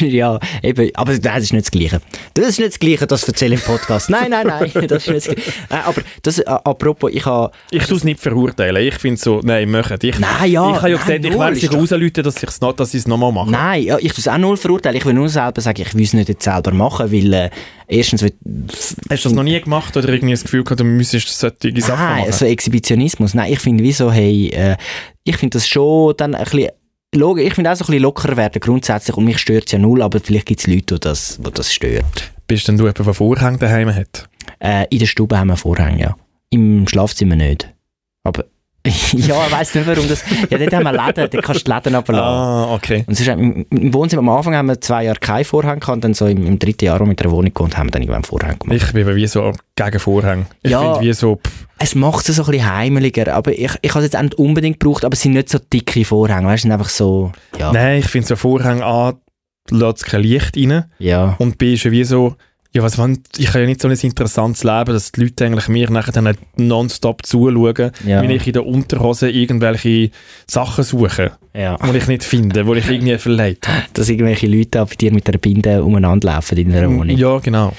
ja, 0.00 0.40
eben, 0.60 0.90
aber 0.94 1.12
nein, 1.12 1.20
das 1.22 1.44
ist 1.44 1.52
nicht 1.52 1.66
das 1.66 1.70
Gleiche. 1.70 2.00
Das 2.34 2.48
ist 2.48 2.58
nicht 2.58 2.72
das 2.72 2.80
Gleiche, 2.80 3.06
das 3.06 3.22
erzähle 3.28 3.54
ich 3.54 3.60
im 3.60 3.66
Podcast. 3.66 4.10
Nein, 4.10 4.30
nein, 4.30 4.44
nein, 4.44 4.70
das 4.88 5.06
ist 5.06 5.08
nicht 5.08 5.26
das 5.28 5.34
Gleiche. 5.36 5.52
Nein, 5.70 5.82
aber 5.84 6.02
das, 6.22 6.38
äh, 6.40 6.44
apropos, 6.46 7.12
ich 7.14 7.24
habe... 7.24 7.52
Ich 7.70 7.86
tue 7.86 7.96
es 7.96 8.02
nicht 8.02 8.18
verurteilen. 8.18 8.84
Ich 8.84 8.96
finde 8.96 9.20
so, 9.20 9.40
nein, 9.44 9.70
machen. 9.70 9.98
Ich, 10.02 10.18
Nein, 10.18 10.50
ja, 10.50 10.68
ich 10.68 10.76
habe 10.78 10.90
ja 10.90 10.96
nein, 10.96 11.22
gesagt, 11.22 11.24
ich 11.24 11.38
werde 11.38 11.66
doch- 11.68 11.78
rausleuten, 11.78 12.24
dass 12.24 12.42
ich 12.42 12.48
es 12.48 12.60
noch, 12.60 12.72
dass 12.72 13.06
nochmal 13.06 13.30
mache. 13.30 13.52
Nein, 13.52 13.84
ja, 13.84 13.98
ich 13.98 14.12
tue 14.14 14.18
es 14.18 14.26
auch 14.26 14.38
null 14.38 14.56
verurteilen. 14.56 14.96
Ich 14.96 15.06
will 15.06 15.14
nur 15.14 15.28
selber 15.28 15.60
sagen, 15.60 15.80
ich 15.80 15.94
will 15.94 16.02
es 16.02 16.12
nicht 16.12 16.28
jetzt 16.28 16.42
selber 16.42 16.72
machen, 16.72 17.12
weil 17.12 17.32
äh, 17.32 17.50
erstens... 17.86 18.22
Will, 18.22 18.34
Hast 19.10 19.24
du 19.24 19.28
das 19.28 19.32
noch 19.32 19.44
nie 19.44 19.60
gemacht 19.60 19.96
oder 19.96 20.08
irgendwie 20.08 20.32
das 20.32 20.42
Gefühl 20.42 20.64
gehabt, 20.64 20.80
du 20.80 20.84
müsstest 20.84 21.38
solche 21.38 21.80
Sachen 21.80 22.04
Nein, 22.04 22.20
machen? 22.22 22.32
so 22.32 22.46
Exhibitionismus. 22.46 23.34
Nein, 23.34 23.52
ich 23.52 23.60
finde 23.60 23.84
wieso, 23.84 24.10
hey, 24.10 24.48
äh, 24.48 24.76
ich 25.22 25.36
finde 25.36 25.58
das 25.58 25.68
schon 25.68 26.14
dann 26.16 26.34
ein 26.34 26.42
bisschen, 26.42 26.70
log- 27.14 27.38
ich 27.40 27.54
finde 27.54 27.70
auch 27.72 27.76
so 27.76 27.84
ein 27.84 27.86
bisschen 27.86 28.02
lockerer 28.02 28.36
werden 28.36 28.60
grundsätzlich 28.60 29.16
und 29.16 29.24
mich 29.24 29.38
stört 29.38 29.66
es 29.66 29.72
ja 29.72 29.78
null, 29.78 30.02
aber 30.02 30.20
vielleicht 30.20 30.46
gibt 30.46 30.60
es 30.60 30.66
Leute, 30.66 30.94
die 30.94 31.00
das, 31.00 31.38
die 31.44 31.50
das 31.50 31.72
stört. 31.72 32.32
Bist 32.46 32.68
denn 32.68 32.76
du 32.76 32.84
jemand, 32.84 32.98
der 32.98 33.14
Vorhang 33.14 33.58
daheim 33.58 33.94
hat? 33.94 34.28
Äh, 34.58 34.86
in 34.90 34.98
der 34.98 35.06
Stube 35.06 35.38
haben 35.38 35.48
wir 35.48 35.56
Vorhänge, 35.56 36.00
ja. 36.00 36.16
Im 36.50 36.86
Schlafzimmer 36.86 37.36
nicht. 37.36 37.72
Aber, 38.24 38.44
ja, 39.12 39.46
ich 39.46 39.52
weiss 39.52 39.74
nicht 39.76 39.86
warum 39.86 40.08
das, 40.08 40.24
ja, 40.50 40.58
dort 40.58 40.72
haben 40.74 40.82
wir 40.84 40.92
Läden, 40.92 41.28
dort 41.30 41.44
kannst 41.44 41.60
du 41.60 41.70
die 41.70 41.76
Läden 41.76 41.94
runterlassen. 41.94 42.26
Ah, 42.70 42.74
okay. 42.74 43.04
Und 43.06 43.14
sonst, 43.14 43.28
im, 43.28 43.64
im 43.70 43.94
Wohnzimmer 43.94 44.22
am 44.22 44.28
Anfang 44.30 44.56
haben 44.56 44.66
wir 44.66 44.80
zwei 44.80 45.04
Jahre 45.04 45.20
keinen 45.20 45.44
Vorhang 45.44 45.78
gehabt 45.78 45.94
und 45.96 46.04
dann 46.04 46.14
so 46.14 46.26
im, 46.26 46.44
im 46.46 46.58
dritten 46.58 46.86
Jahr, 46.86 46.98
wo 46.98 47.04
mit 47.04 47.22
einer 47.22 47.30
Wohnung 47.30 47.54
gewohnt 47.54 47.78
haben, 47.78 47.86
wir 47.86 47.90
dann 47.92 48.02
irgendwann 48.02 48.16
einen 48.16 48.24
Vorhang 48.24 48.58
gemacht. 48.58 48.76
Ich 48.82 48.92
bin 48.92 49.06
wie 49.14 49.26
so 49.28 49.52
gegen 49.76 49.98
Vorhang. 50.00 50.46
Ich 50.62 50.70
Ja. 50.72 50.80
finde 50.94 51.00
wie 51.06 51.12
so, 51.12 51.36
pff, 51.36 51.66
Es 51.78 51.94
macht 51.94 52.28
es 52.28 52.34
so 52.36 52.42
ein 52.44 52.50
bisschen 52.50 52.74
heimeliger, 52.76 53.32
aber 53.34 53.52
ich, 53.52 53.70
ich 53.82 53.90
habe 53.90 54.00
es 54.00 54.04
jetzt 54.06 54.16
auch 54.16 54.22
nicht 54.22 54.34
unbedingt 54.34 54.80
gebraucht, 54.80 55.04
aber 55.04 55.12
es 55.12 55.20
sind 55.20 55.34
nicht 55.34 55.48
so 55.48 55.58
dicke 55.72 56.04
Vorhänge, 56.04 56.48
weißt 56.48 56.64
du, 56.64 56.66
sind 56.68 56.72
einfach 56.72 56.88
so, 56.88 57.30
ja. 57.58 57.72
nein, 57.72 58.00
ich 58.00 58.06
finde 58.08 58.26
so 58.26 58.34
Vorhang 58.36 58.82
A, 58.82 59.14
lässt 59.70 60.06
kein 60.06 60.22
Licht 60.22 60.56
rein 60.56 60.86
Ja. 60.98 61.36
und 61.38 61.56
B 61.56 61.74
ist 61.74 61.84
ja 61.84 61.92
wie 61.92 62.02
so, 62.02 62.34
ja, 62.74 62.82
was 62.82 62.96
wollen, 62.96 63.22
ich 63.36 63.48
habe 63.48 63.60
ja 63.60 63.66
nicht 63.66 63.82
so 63.82 63.88
ein 63.88 63.96
interessantes 64.00 64.64
Leben, 64.64 64.92
dass 64.92 65.12
die 65.12 65.22
Leute 65.22 65.44
eigentlich 65.44 65.68
mir 65.68 65.90
nachher 65.90 66.12
dann 66.12 66.36
nonstop 66.56 67.26
zuschauen, 67.26 67.92
Ja. 68.06 68.22
wenn 68.22 68.30
ich 68.30 68.46
in 68.46 68.54
der 68.54 68.66
Unterhose 68.66 69.30
irgendwelche 69.30 70.10
Sachen 70.46 70.82
suche, 70.82 71.32
ja. 71.54 71.76
die 71.76 71.98
ich 71.98 72.06
nicht 72.08 72.24
finde, 72.24 72.64
die 72.64 72.78
ich 72.78 72.88
irgendwie 72.88 73.18
verleiht 73.18 73.68
habe. 73.68 73.82
Dass 73.92 74.08
irgendwelche 74.08 74.46
Leute 74.46 74.84
bei 74.86 74.94
dir 74.94 75.12
mit 75.12 75.28
einer 75.28 75.36
Binde 75.36 75.84
umeinander 75.84 76.32
laufen 76.32 76.56
in 76.56 76.72
einer 76.72 76.88
Wohnung. 76.88 77.10
Ja. 77.10 77.34
Ja, 77.34 77.38
genau. 77.38 77.72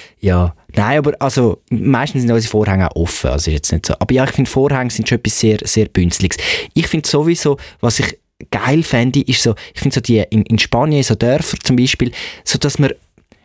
Nein, 0.76 0.98
aber 1.00 1.14
also, 1.20 1.62
meistens 1.70 2.22
sind 2.22 2.32
unsere 2.32 2.50
Vorhänge 2.52 2.90
auch 2.92 2.96
offen, 2.96 3.32
also 3.32 3.50
ist 3.52 3.56
jetzt 3.56 3.72
nicht 3.72 3.86
so. 3.86 3.96
Aber 4.00 4.14
ja, 4.14 4.24
ich 4.24 4.32
finde 4.32 4.50
Vorhänge 4.50 4.90
sind 4.90 5.08
schon 5.10 5.18
etwas 5.20 5.40
sehr, 5.40 5.58
sehr 5.64 5.86
Bünzliges. 5.86 6.38
Ich 6.74 6.88
finde 6.88 7.08
sowieso, 7.08 7.58
was 7.80 8.00
ich 8.00 8.18
geil 8.52 8.84
fände, 8.84 9.22
ist 9.22 9.44
so, 9.44 9.56
ich 9.74 9.82
finde 9.82 9.96
so 9.96 10.02
die, 10.02 10.24
in, 10.30 10.44
in 10.44 10.60
Spanien, 10.60 11.04
so 11.04 11.16
Dörfer 11.16 11.58
zum 11.64 11.76
Beispiel, 11.76 12.12
so 12.44 12.58
dass 12.58 12.80
man 12.80 12.92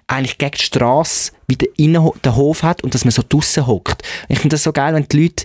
eigentlich 0.09 0.39
gegen 0.39 0.57
die 0.57 0.63
Strasse 0.63 1.33
wieder 1.47 1.67
innen 1.77 2.11
den 2.25 2.35
Hof 2.35 2.63
hat 2.63 2.83
und 2.83 2.95
dass 2.95 3.05
man 3.05 3.13
so 3.13 3.23
draussen 3.27 3.67
hockt. 3.67 4.03
Ich 4.29 4.41
finde 4.41 4.55
das 4.55 4.65
so 4.65 4.73
geil, 4.73 4.95
wenn 4.95 5.07
die 5.07 5.23
Leute 5.23 5.45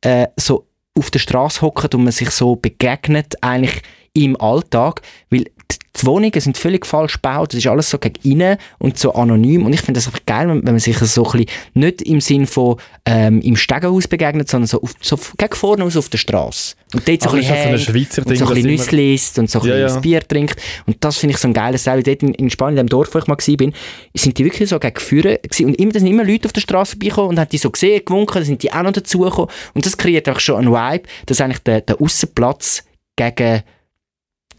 äh, 0.00 0.28
so 0.36 0.66
auf 0.96 1.10
der 1.10 1.18
Straße 1.18 1.60
hocken 1.60 1.90
und 1.94 2.04
man 2.04 2.12
sich 2.12 2.30
so 2.30 2.56
begegnet, 2.56 3.34
eigentlich 3.42 3.82
im 4.12 4.40
Alltag, 4.40 5.02
weil 5.30 5.44
die 5.44 6.06
Wohnungen 6.06 6.40
sind 6.40 6.56
völlig 6.56 6.86
falsch 6.86 7.14
gebaut, 7.14 7.52
das 7.52 7.58
ist 7.58 7.66
alles 7.66 7.90
so 7.90 7.98
gegen 7.98 8.20
innen 8.22 8.58
und 8.78 8.98
so 8.98 9.12
anonym 9.14 9.66
und 9.66 9.72
ich 9.72 9.80
finde 9.80 9.98
das 9.98 10.06
einfach 10.06 10.24
geil, 10.24 10.48
wenn, 10.48 10.58
wenn 10.58 10.74
man 10.74 10.78
sich 10.78 10.98
so 10.98 11.24
ein 11.24 11.32
bisschen, 11.32 11.46
nicht 11.74 12.02
im 12.02 12.20
Sinn 12.20 12.46
von 12.46 12.76
ähm, 13.04 13.40
im 13.40 13.56
Stegenhaus 13.56 14.06
begegnet, 14.06 14.48
sondern 14.48 14.68
so, 14.68 14.82
auf, 14.82 14.94
so 15.00 15.18
gegen 15.36 15.54
vorne 15.54 15.84
aus 15.84 15.96
auf 15.96 16.08
der 16.08 16.18
Straße. 16.18 16.76
Und 16.94 17.08
dort 17.08 17.22
so 17.22 17.30
ein 17.30 17.38
ist 17.38 17.50
das 17.50 17.64
so 17.64 17.70
bisschen 17.70 17.78
Schweizer 17.78 18.22
hängt 18.22 18.30
Ding, 18.30 18.32
und 18.32 18.36
so 18.38 18.46
ein 18.46 18.54
bisschen 18.54 18.70
Nüsse 18.70 19.02
isst 19.14 19.38
und 19.38 19.50
so 19.50 19.60
ein 19.60 19.66
Ja, 19.66 19.74
bisschen 19.74 19.94
ja. 19.96 20.00
Bier 20.00 20.28
trinkt 20.28 20.62
und 20.86 20.96
das 21.00 21.18
finde 21.18 21.34
ich 21.34 21.40
so 21.40 21.48
ein 21.48 21.54
geiles 21.54 21.84
Teil. 21.84 22.02
Dort 22.02 22.22
in, 22.22 22.34
in 22.34 22.50
Spanien, 22.50 22.78
in 22.78 22.86
dem 22.86 22.88
Dorf, 22.88 23.14
wo 23.14 23.18
ich 23.18 23.26
mal 23.26 23.36
war, 23.36 23.72
sind 24.14 24.38
die 24.38 24.44
wirklich 24.44 24.68
so 24.68 24.78
gegen 24.78 25.00
Führer 25.00 25.38
und 25.60 25.74
immer, 25.76 25.92
da 25.92 25.98
sind 25.98 26.08
immer 26.08 26.24
Leute 26.24 26.46
auf 26.46 26.52
der 26.52 26.60
Straße 26.60 26.92
vorbeigekommen 26.92 27.30
und 27.30 27.38
haben 27.38 27.48
die 27.48 27.58
so 27.58 27.70
gesehen, 27.70 28.02
gewunken, 28.04 28.34
dann 28.34 28.44
sind 28.44 28.62
die 28.62 28.72
auch 28.72 28.82
noch 28.82 28.92
dazugekommen 28.92 29.50
und 29.74 29.84
das 29.84 29.96
kreiert 29.96 30.28
auch 30.28 30.40
schon 30.40 30.56
einen 30.56 30.72
Vibe, 30.72 31.08
dass 31.26 31.40
eigentlich 31.40 31.62
der, 31.62 31.80
der 31.80 32.00
Aussenplatz 32.00 32.84
gegen 33.16 33.62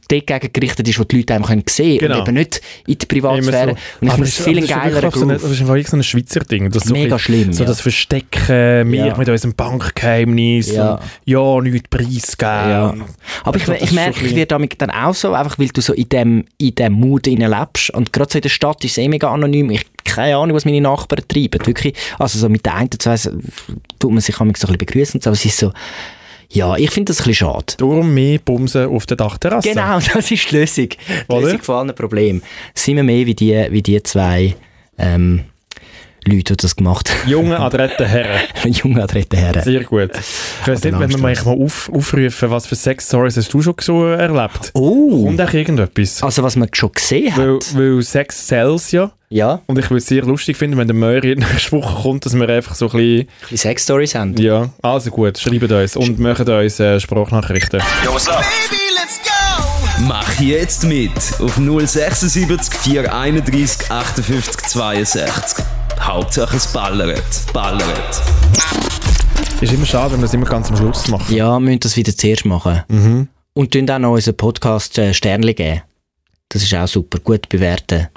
dort 0.07 0.53
gerichtet 0.53 0.87
ist, 0.87 0.99
wo 0.99 1.03
die 1.03 1.17
Leute 1.17 1.33
einfach 1.35 1.49
können 1.49 1.63
sehen 1.69 1.97
Genau. 1.99 2.19
und 2.19 2.27
eben 2.27 2.37
nicht 2.37 2.61
in 2.87 2.97
die 2.97 3.05
Privatsphäre. 3.05 3.75
so. 3.75 3.75
Und 4.01 4.07
ich 4.07 4.13
finde 4.13 4.27
ist- 4.27 4.39
es 4.39 4.45
viel 4.45 5.05
auch 5.05 5.15
so. 5.15 5.25
Das 5.25 5.43
ist 5.43 5.61
einfach 5.61 5.87
so 5.89 5.97
ein 5.97 6.03
Schweizer 6.03 6.39
Ding. 6.41 6.69
Das 6.71 6.83
so 6.83 6.93
Mega 6.93 7.15
bisschen- 7.15 7.19
schlimm, 7.19 7.53
So 7.53 7.63
ja. 7.63 7.69
das 7.69 7.81
Verstecken, 7.81 8.91
wir 8.91 9.05
Ja. 9.07 9.17
mit 9.17 9.29
unserem 9.29 9.53
Bankgeheimnis 9.55 10.71
Ja. 10.73 10.95
und 10.95 11.01
ja, 11.25 11.61
nichts 11.61 11.89
preisgeben. 11.89 12.69
Ja. 12.69 12.95
Aber 13.43 13.57
ich, 13.57 13.65
das 13.65 13.75
ich 13.77 13.83
ist 13.83 13.91
merke, 13.93 14.25
ich 14.25 14.35
werde 14.35 14.47
damit 14.47 14.81
dann 14.81 14.89
auch 14.91 15.13
so, 15.13 15.33
einfach 15.33 15.57
weil 15.59 15.67
du 15.69 15.81
so 15.81 15.93
in 15.93 16.09
dem, 16.09 16.45
in 16.57 16.75
dem 16.75 16.93
Mut 16.93 17.25
lebst. 17.25 17.89
Und 17.91 18.13
gerade 18.13 18.31
so 18.31 18.37
in 18.37 18.41
der 18.43 18.49
Stadt 18.49 18.83
ist 18.85 18.91
es 18.91 18.97
eh 18.97 19.07
mega 19.07 19.31
anonym. 19.31 19.69
Ich 19.71 19.85
keine 20.03 20.37
Ahnung, 20.37 20.55
was 20.55 20.65
meine 20.65 20.81
Nachbarn 20.81 21.23
treiben. 21.27 21.65
Wirklich, 21.65 21.95
also 22.19 22.37
so 22.37 22.47
mit 22.47 22.63
der 22.65 22.75
einen, 22.75 22.91
zwei, 22.91 23.17
so, 23.17 23.31
tut 23.99 24.11
man 24.11 24.21
sich 24.21 24.37
manchmal 24.39 24.55
so 24.55 24.67
ein 24.67 24.73
bisschen 24.73 24.77
begrüßen 24.77 25.21
so, 25.21 25.29
aber 25.31 25.35
es 25.35 25.43
ist 25.45 25.57
so, 25.57 25.71
ja, 26.49 26.75
ich 26.77 26.91
finde 26.91 27.11
das 27.11 27.21
ein 27.21 27.27
bisschen 27.27 27.47
schade. 27.47 27.73
Darum 27.77 28.13
mehr 28.13 28.39
Bumsen 28.39 28.87
auf 28.87 29.05
der 29.05 29.17
Dachterrasse. 29.17 29.69
Genau, 29.69 29.99
das 30.13 30.31
ist 30.31 30.51
die 30.51 30.55
Lösung. 30.55 30.89
Die 30.89 31.31
Oder? 31.31 31.41
Lösung 31.41 31.61
von 31.61 31.75
allen 31.75 31.95
Problemen. 31.95 32.41
Sind 32.73 32.97
wir 32.97 33.03
mehr 33.03 33.25
wie 33.25 33.35
die, 33.35 33.67
wie 33.71 33.81
die 33.81 34.01
zwei 34.03 34.55
ähm, 34.97 35.45
Leute, 36.27 36.55
die 36.55 36.57
das 36.57 36.75
gemacht 36.75 37.09
haben. 37.09 37.29
Junge, 37.29 37.59
adrette 37.59 38.05
Herren. 38.05 38.41
Junge 38.65 39.03
adrette 39.03 39.37
Herren. 39.37 39.63
Sehr 39.63 39.83
gut. 39.83 40.11
Ich 40.13 40.67
weiss 40.67 40.83
nicht, 40.83 40.99
wenn 40.99 41.09
wir 41.09 41.17
mal 41.17 41.35
mal 41.43 41.53
auf, 41.63 41.89
aufrufen, 41.93 42.49
was 42.49 42.67
für 42.67 42.75
Sex-Stories 42.75 43.37
hast 43.37 43.53
du 43.53 43.61
schon 43.61 43.75
so 43.81 44.05
erlebt? 44.05 44.71
Oh! 44.73 45.25
Kommt 45.25 45.41
auch 45.41 45.53
irgendetwas? 45.53 46.21
Also 46.23 46.43
was 46.43 46.55
man 46.55 46.69
schon 46.73 46.91
gesehen 46.91 47.33
Weil, 47.35 47.55
hat. 47.55 47.75
weil 47.75 48.01
Sex 48.01 48.47
sells 48.47 48.91
ja. 48.91 49.11
Ja, 49.29 49.61
Und 49.65 49.77
ich 49.79 49.89
würde 49.89 49.97
es 49.97 50.05
sehr 50.07 50.23
lustig 50.23 50.55
finden, 50.55 50.77
wenn 50.77 50.87
der 50.87 50.95
Möri 50.95 51.35
nächste 51.35 51.71
Woche 51.73 52.03
kommt, 52.03 52.25
dass 52.25 52.35
wir 52.35 52.47
einfach 52.47 52.75
so 52.75 52.85
ein 52.85 52.91
bisschen... 52.91 53.19
ein 53.21 53.27
bisschen 53.41 53.57
Sex-Stories 53.57 54.15
haben. 54.15 54.37
Ja, 54.37 54.69
also 54.81 55.09
gut, 55.09 55.37
schreibt 55.37 55.71
uns 55.71 55.95
und 55.95 56.19
machen 56.19 56.47
uns 56.47 56.79
äh, 56.79 56.99
Sprachnachrichten. 56.99 57.81
Mach 60.07 60.39
jetzt 60.39 60.83
mit 60.83 61.11
auf 61.39 61.55
076 61.55 62.73
431 62.73 63.91
58 63.91 64.61
62. 64.67 65.65
Hauptsache 65.99 66.57
es 66.57 66.67
ballert, 66.67 67.23
ballert. 67.53 68.21
Ist 69.61 69.73
immer 69.73 69.85
schade, 69.85 70.13
wenn 70.13 70.19
wir 70.19 70.25
das 70.25 70.33
immer 70.33 70.45
ganz 70.45 70.69
am 70.69 70.77
Schluss 70.77 71.07
machen. 71.07 71.33
Ja, 71.33 71.53
wir 71.53 71.59
müssen 71.59 71.79
das 71.79 71.95
wieder 71.95 72.15
zuerst 72.15 72.45
machen. 72.45 72.83
Mhm. 72.87 73.27
Und 73.53 73.71
tun 73.71 73.89
auch 73.89 73.99
noch 73.99 74.11
unseren 74.11 74.35
Podcast 74.35 74.97
äh, 74.97 75.13
Sternli 75.13 75.53
geben. 75.53 75.81
Das 76.49 76.61
ist 76.61 76.73
auch 76.73 76.87
super. 76.87 77.19
Gut 77.19 77.47
bewerten. 77.49 78.07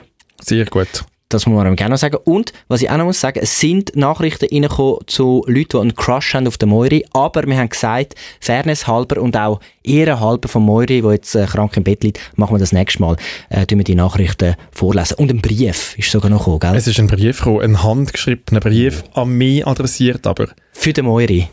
Sehr 0.41 0.67
gut. 0.67 1.05
Das 1.31 1.45
muss 1.47 1.63
man 1.63 1.77
gerne 1.77 1.93
noch 1.93 1.99
sagen. 1.99 2.17
Und, 2.25 2.55
was 2.69 2.81
ich 2.81 2.89
auch 2.89 2.97
noch 2.97 3.05
muss 3.05 3.21
sagen, 3.21 3.41
es 3.43 3.59
sind 3.59 3.95
Nachrichten 3.95 4.47
reingekommen 4.51 5.01
zu 5.07 5.45
Leuten, 5.47 5.69
die 5.73 5.79
einen 5.79 5.95
Crush 5.95 6.33
haben 6.33 6.47
auf 6.47 6.57
den 6.57 6.71
Moiri. 6.71 7.05
Aber 7.13 7.47
wir 7.47 7.59
haben 7.59 7.69
gesagt, 7.69 8.15
Fairness 8.41 8.87
halber 8.87 9.21
und 9.21 9.37
auch 9.37 9.61
ehrenhalber 9.85 10.49
von 10.49 10.63
Moiri, 10.63 11.03
der 11.03 11.13
jetzt 11.13 11.35
äh, 11.35 11.45
krank 11.45 11.77
im 11.77 11.85
Bett 11.85 12.03
liegt, 12.03 12.19
machen 12.37 12.55
wir 12.55 12.59
das 12.59 12.73
nächste 12.73 13.03
Mal. 13.03 13.17
Äh, 13.51 13.67
tun 13.67 13.79
wir 13.79 13.85
die 13.85 13.95
Nachrichten 13.95 14.55
vorlesen. 14.71 15.19
Und 15.19 15.31
ein 15.31 15.43
Brief 15.43 15.99
ist 15.99 16.11
sogar 16.11 16.31
noch 16.31 16.39
gekommen, 16.39 16.61
gell? 16.61 16.77
Es 16.77 16.87
ist 16.87 16.99
ein 16.99 17.09
Brief 17.09 17.39
gekommen, 17.39 17.61
ein 17.61 17.83
handgeschriebener 17.83 18.61
Brief, 18.61 19.05
an 19.13 19.29
mich 19.29 19.67
adressiert 19.67 20.27
aber. 20.27 20.49
Für 20.73 20.95
den 20.95 21.05
Moiri. 21.05 21.49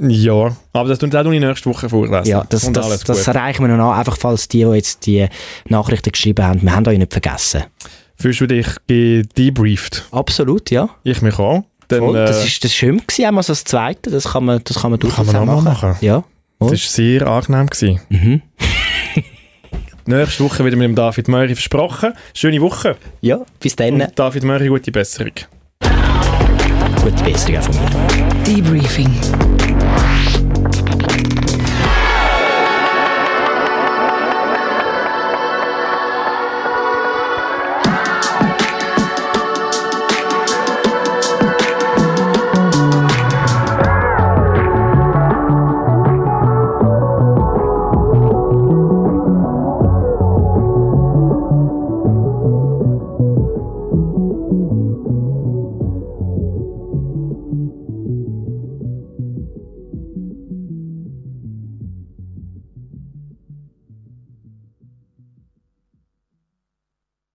Ja, 0.00 0.56
aber 0.72 0.88
das 0.88 0.98
tue 0.98 1.08
ich 1.10 1.16
auch 1.16 1.22
noch 1.22 1.30
nächste 1.30 1.68
Woche 1.68 1.88
vorlesen. 1.88 2.28
Ja, 2.28 2.44
das, 2.48 2.64
und 2.64 2.76
das, 2.76 3.04
das 3.04 3.28
reichen 3.28 3.64
wir 3.66 3.76
noch 3.76 3.92
an, 3.92 3.98
einfach 3.98 4.16
falls 4.16 4.48
die, 4.48 4.64
die 4.64 4.70
jetzt 4.70 5.06
die 5.06 5.28
Nachrichten 5.68 6.10
geschrieben 6.10 6.44
haben, 6.44 6.62
wir 6.62 6.74
haben 6.74 6.86
euch 6.86 6.98
nicht 6.98 7.12
vergessen. 7.12 7.64
Fühlst 8.16 8.40
du 8.40 8.46
dich 8.46 8.66
gedebrieft? 8.86 10.06
Absolut, 10.12 10.70
ja. 10.70 10.88
Ich 11.02 11.22
mich 11.22 11.38
auch. 11.38 11.64
Dann, 11.88 12.00
Voll. 12.00 12.16
äh, 12.16 12.26
das 12.26 12.44
ist 12.44 12.64
das 12.64 12.74
schön 12.74 12.98
gewesen, 12.98 13.26
einmal 13.26 13.42
so 13.42 13.52
das 13.52 13.64
Zweite, 13.64 14.10
das 14.10 14.32
kann 14.32 14.44
man, 14.44 14.60
das 14.64 14.80
kann 14.80 14.90
man 14.92 15.00
durchaus 15.00 15.26
man 15.26 15.36
auch 15.36 15.40
auch 15.42 15.46
mal 15.46 15.62
machen. 15.62 15.96
Ja. 16.00 16.24
das 16.58 16.68
voll. 16.68 16.74
ist 16.74 16.92
sehr 16.92 17.26
angenehm 17.26 17.66
gewesen. 17.66 18.00
Mhm. 18.08 18.42
Nächste 20.06 20.44
Woche 20.44 20.64
wieder 20.64 20.76
mit 20.76 20.84
dem 20.84 20.94
David 20.94 21.28
Möri 21.28 21.54
versprochen. 21.54 22.12
Schöne 22.34 22.60
Woche. 22.60 22.96
Ja, 23.20 23.40
bis 23.60 23.76
dann. 23.76 24.00
Und 24.00 24.18
David 24.18 24.42
Möri, 24.42 24.68
gute 24.68 24.90
Besserung. 24.90 25.32
Gute 27.02 27.24
Besserung 27.24 27.58
auch 27.58 27.62
von 27.62 27.74
mir. 27.74 28.44
Debriefing. 28.44 29.61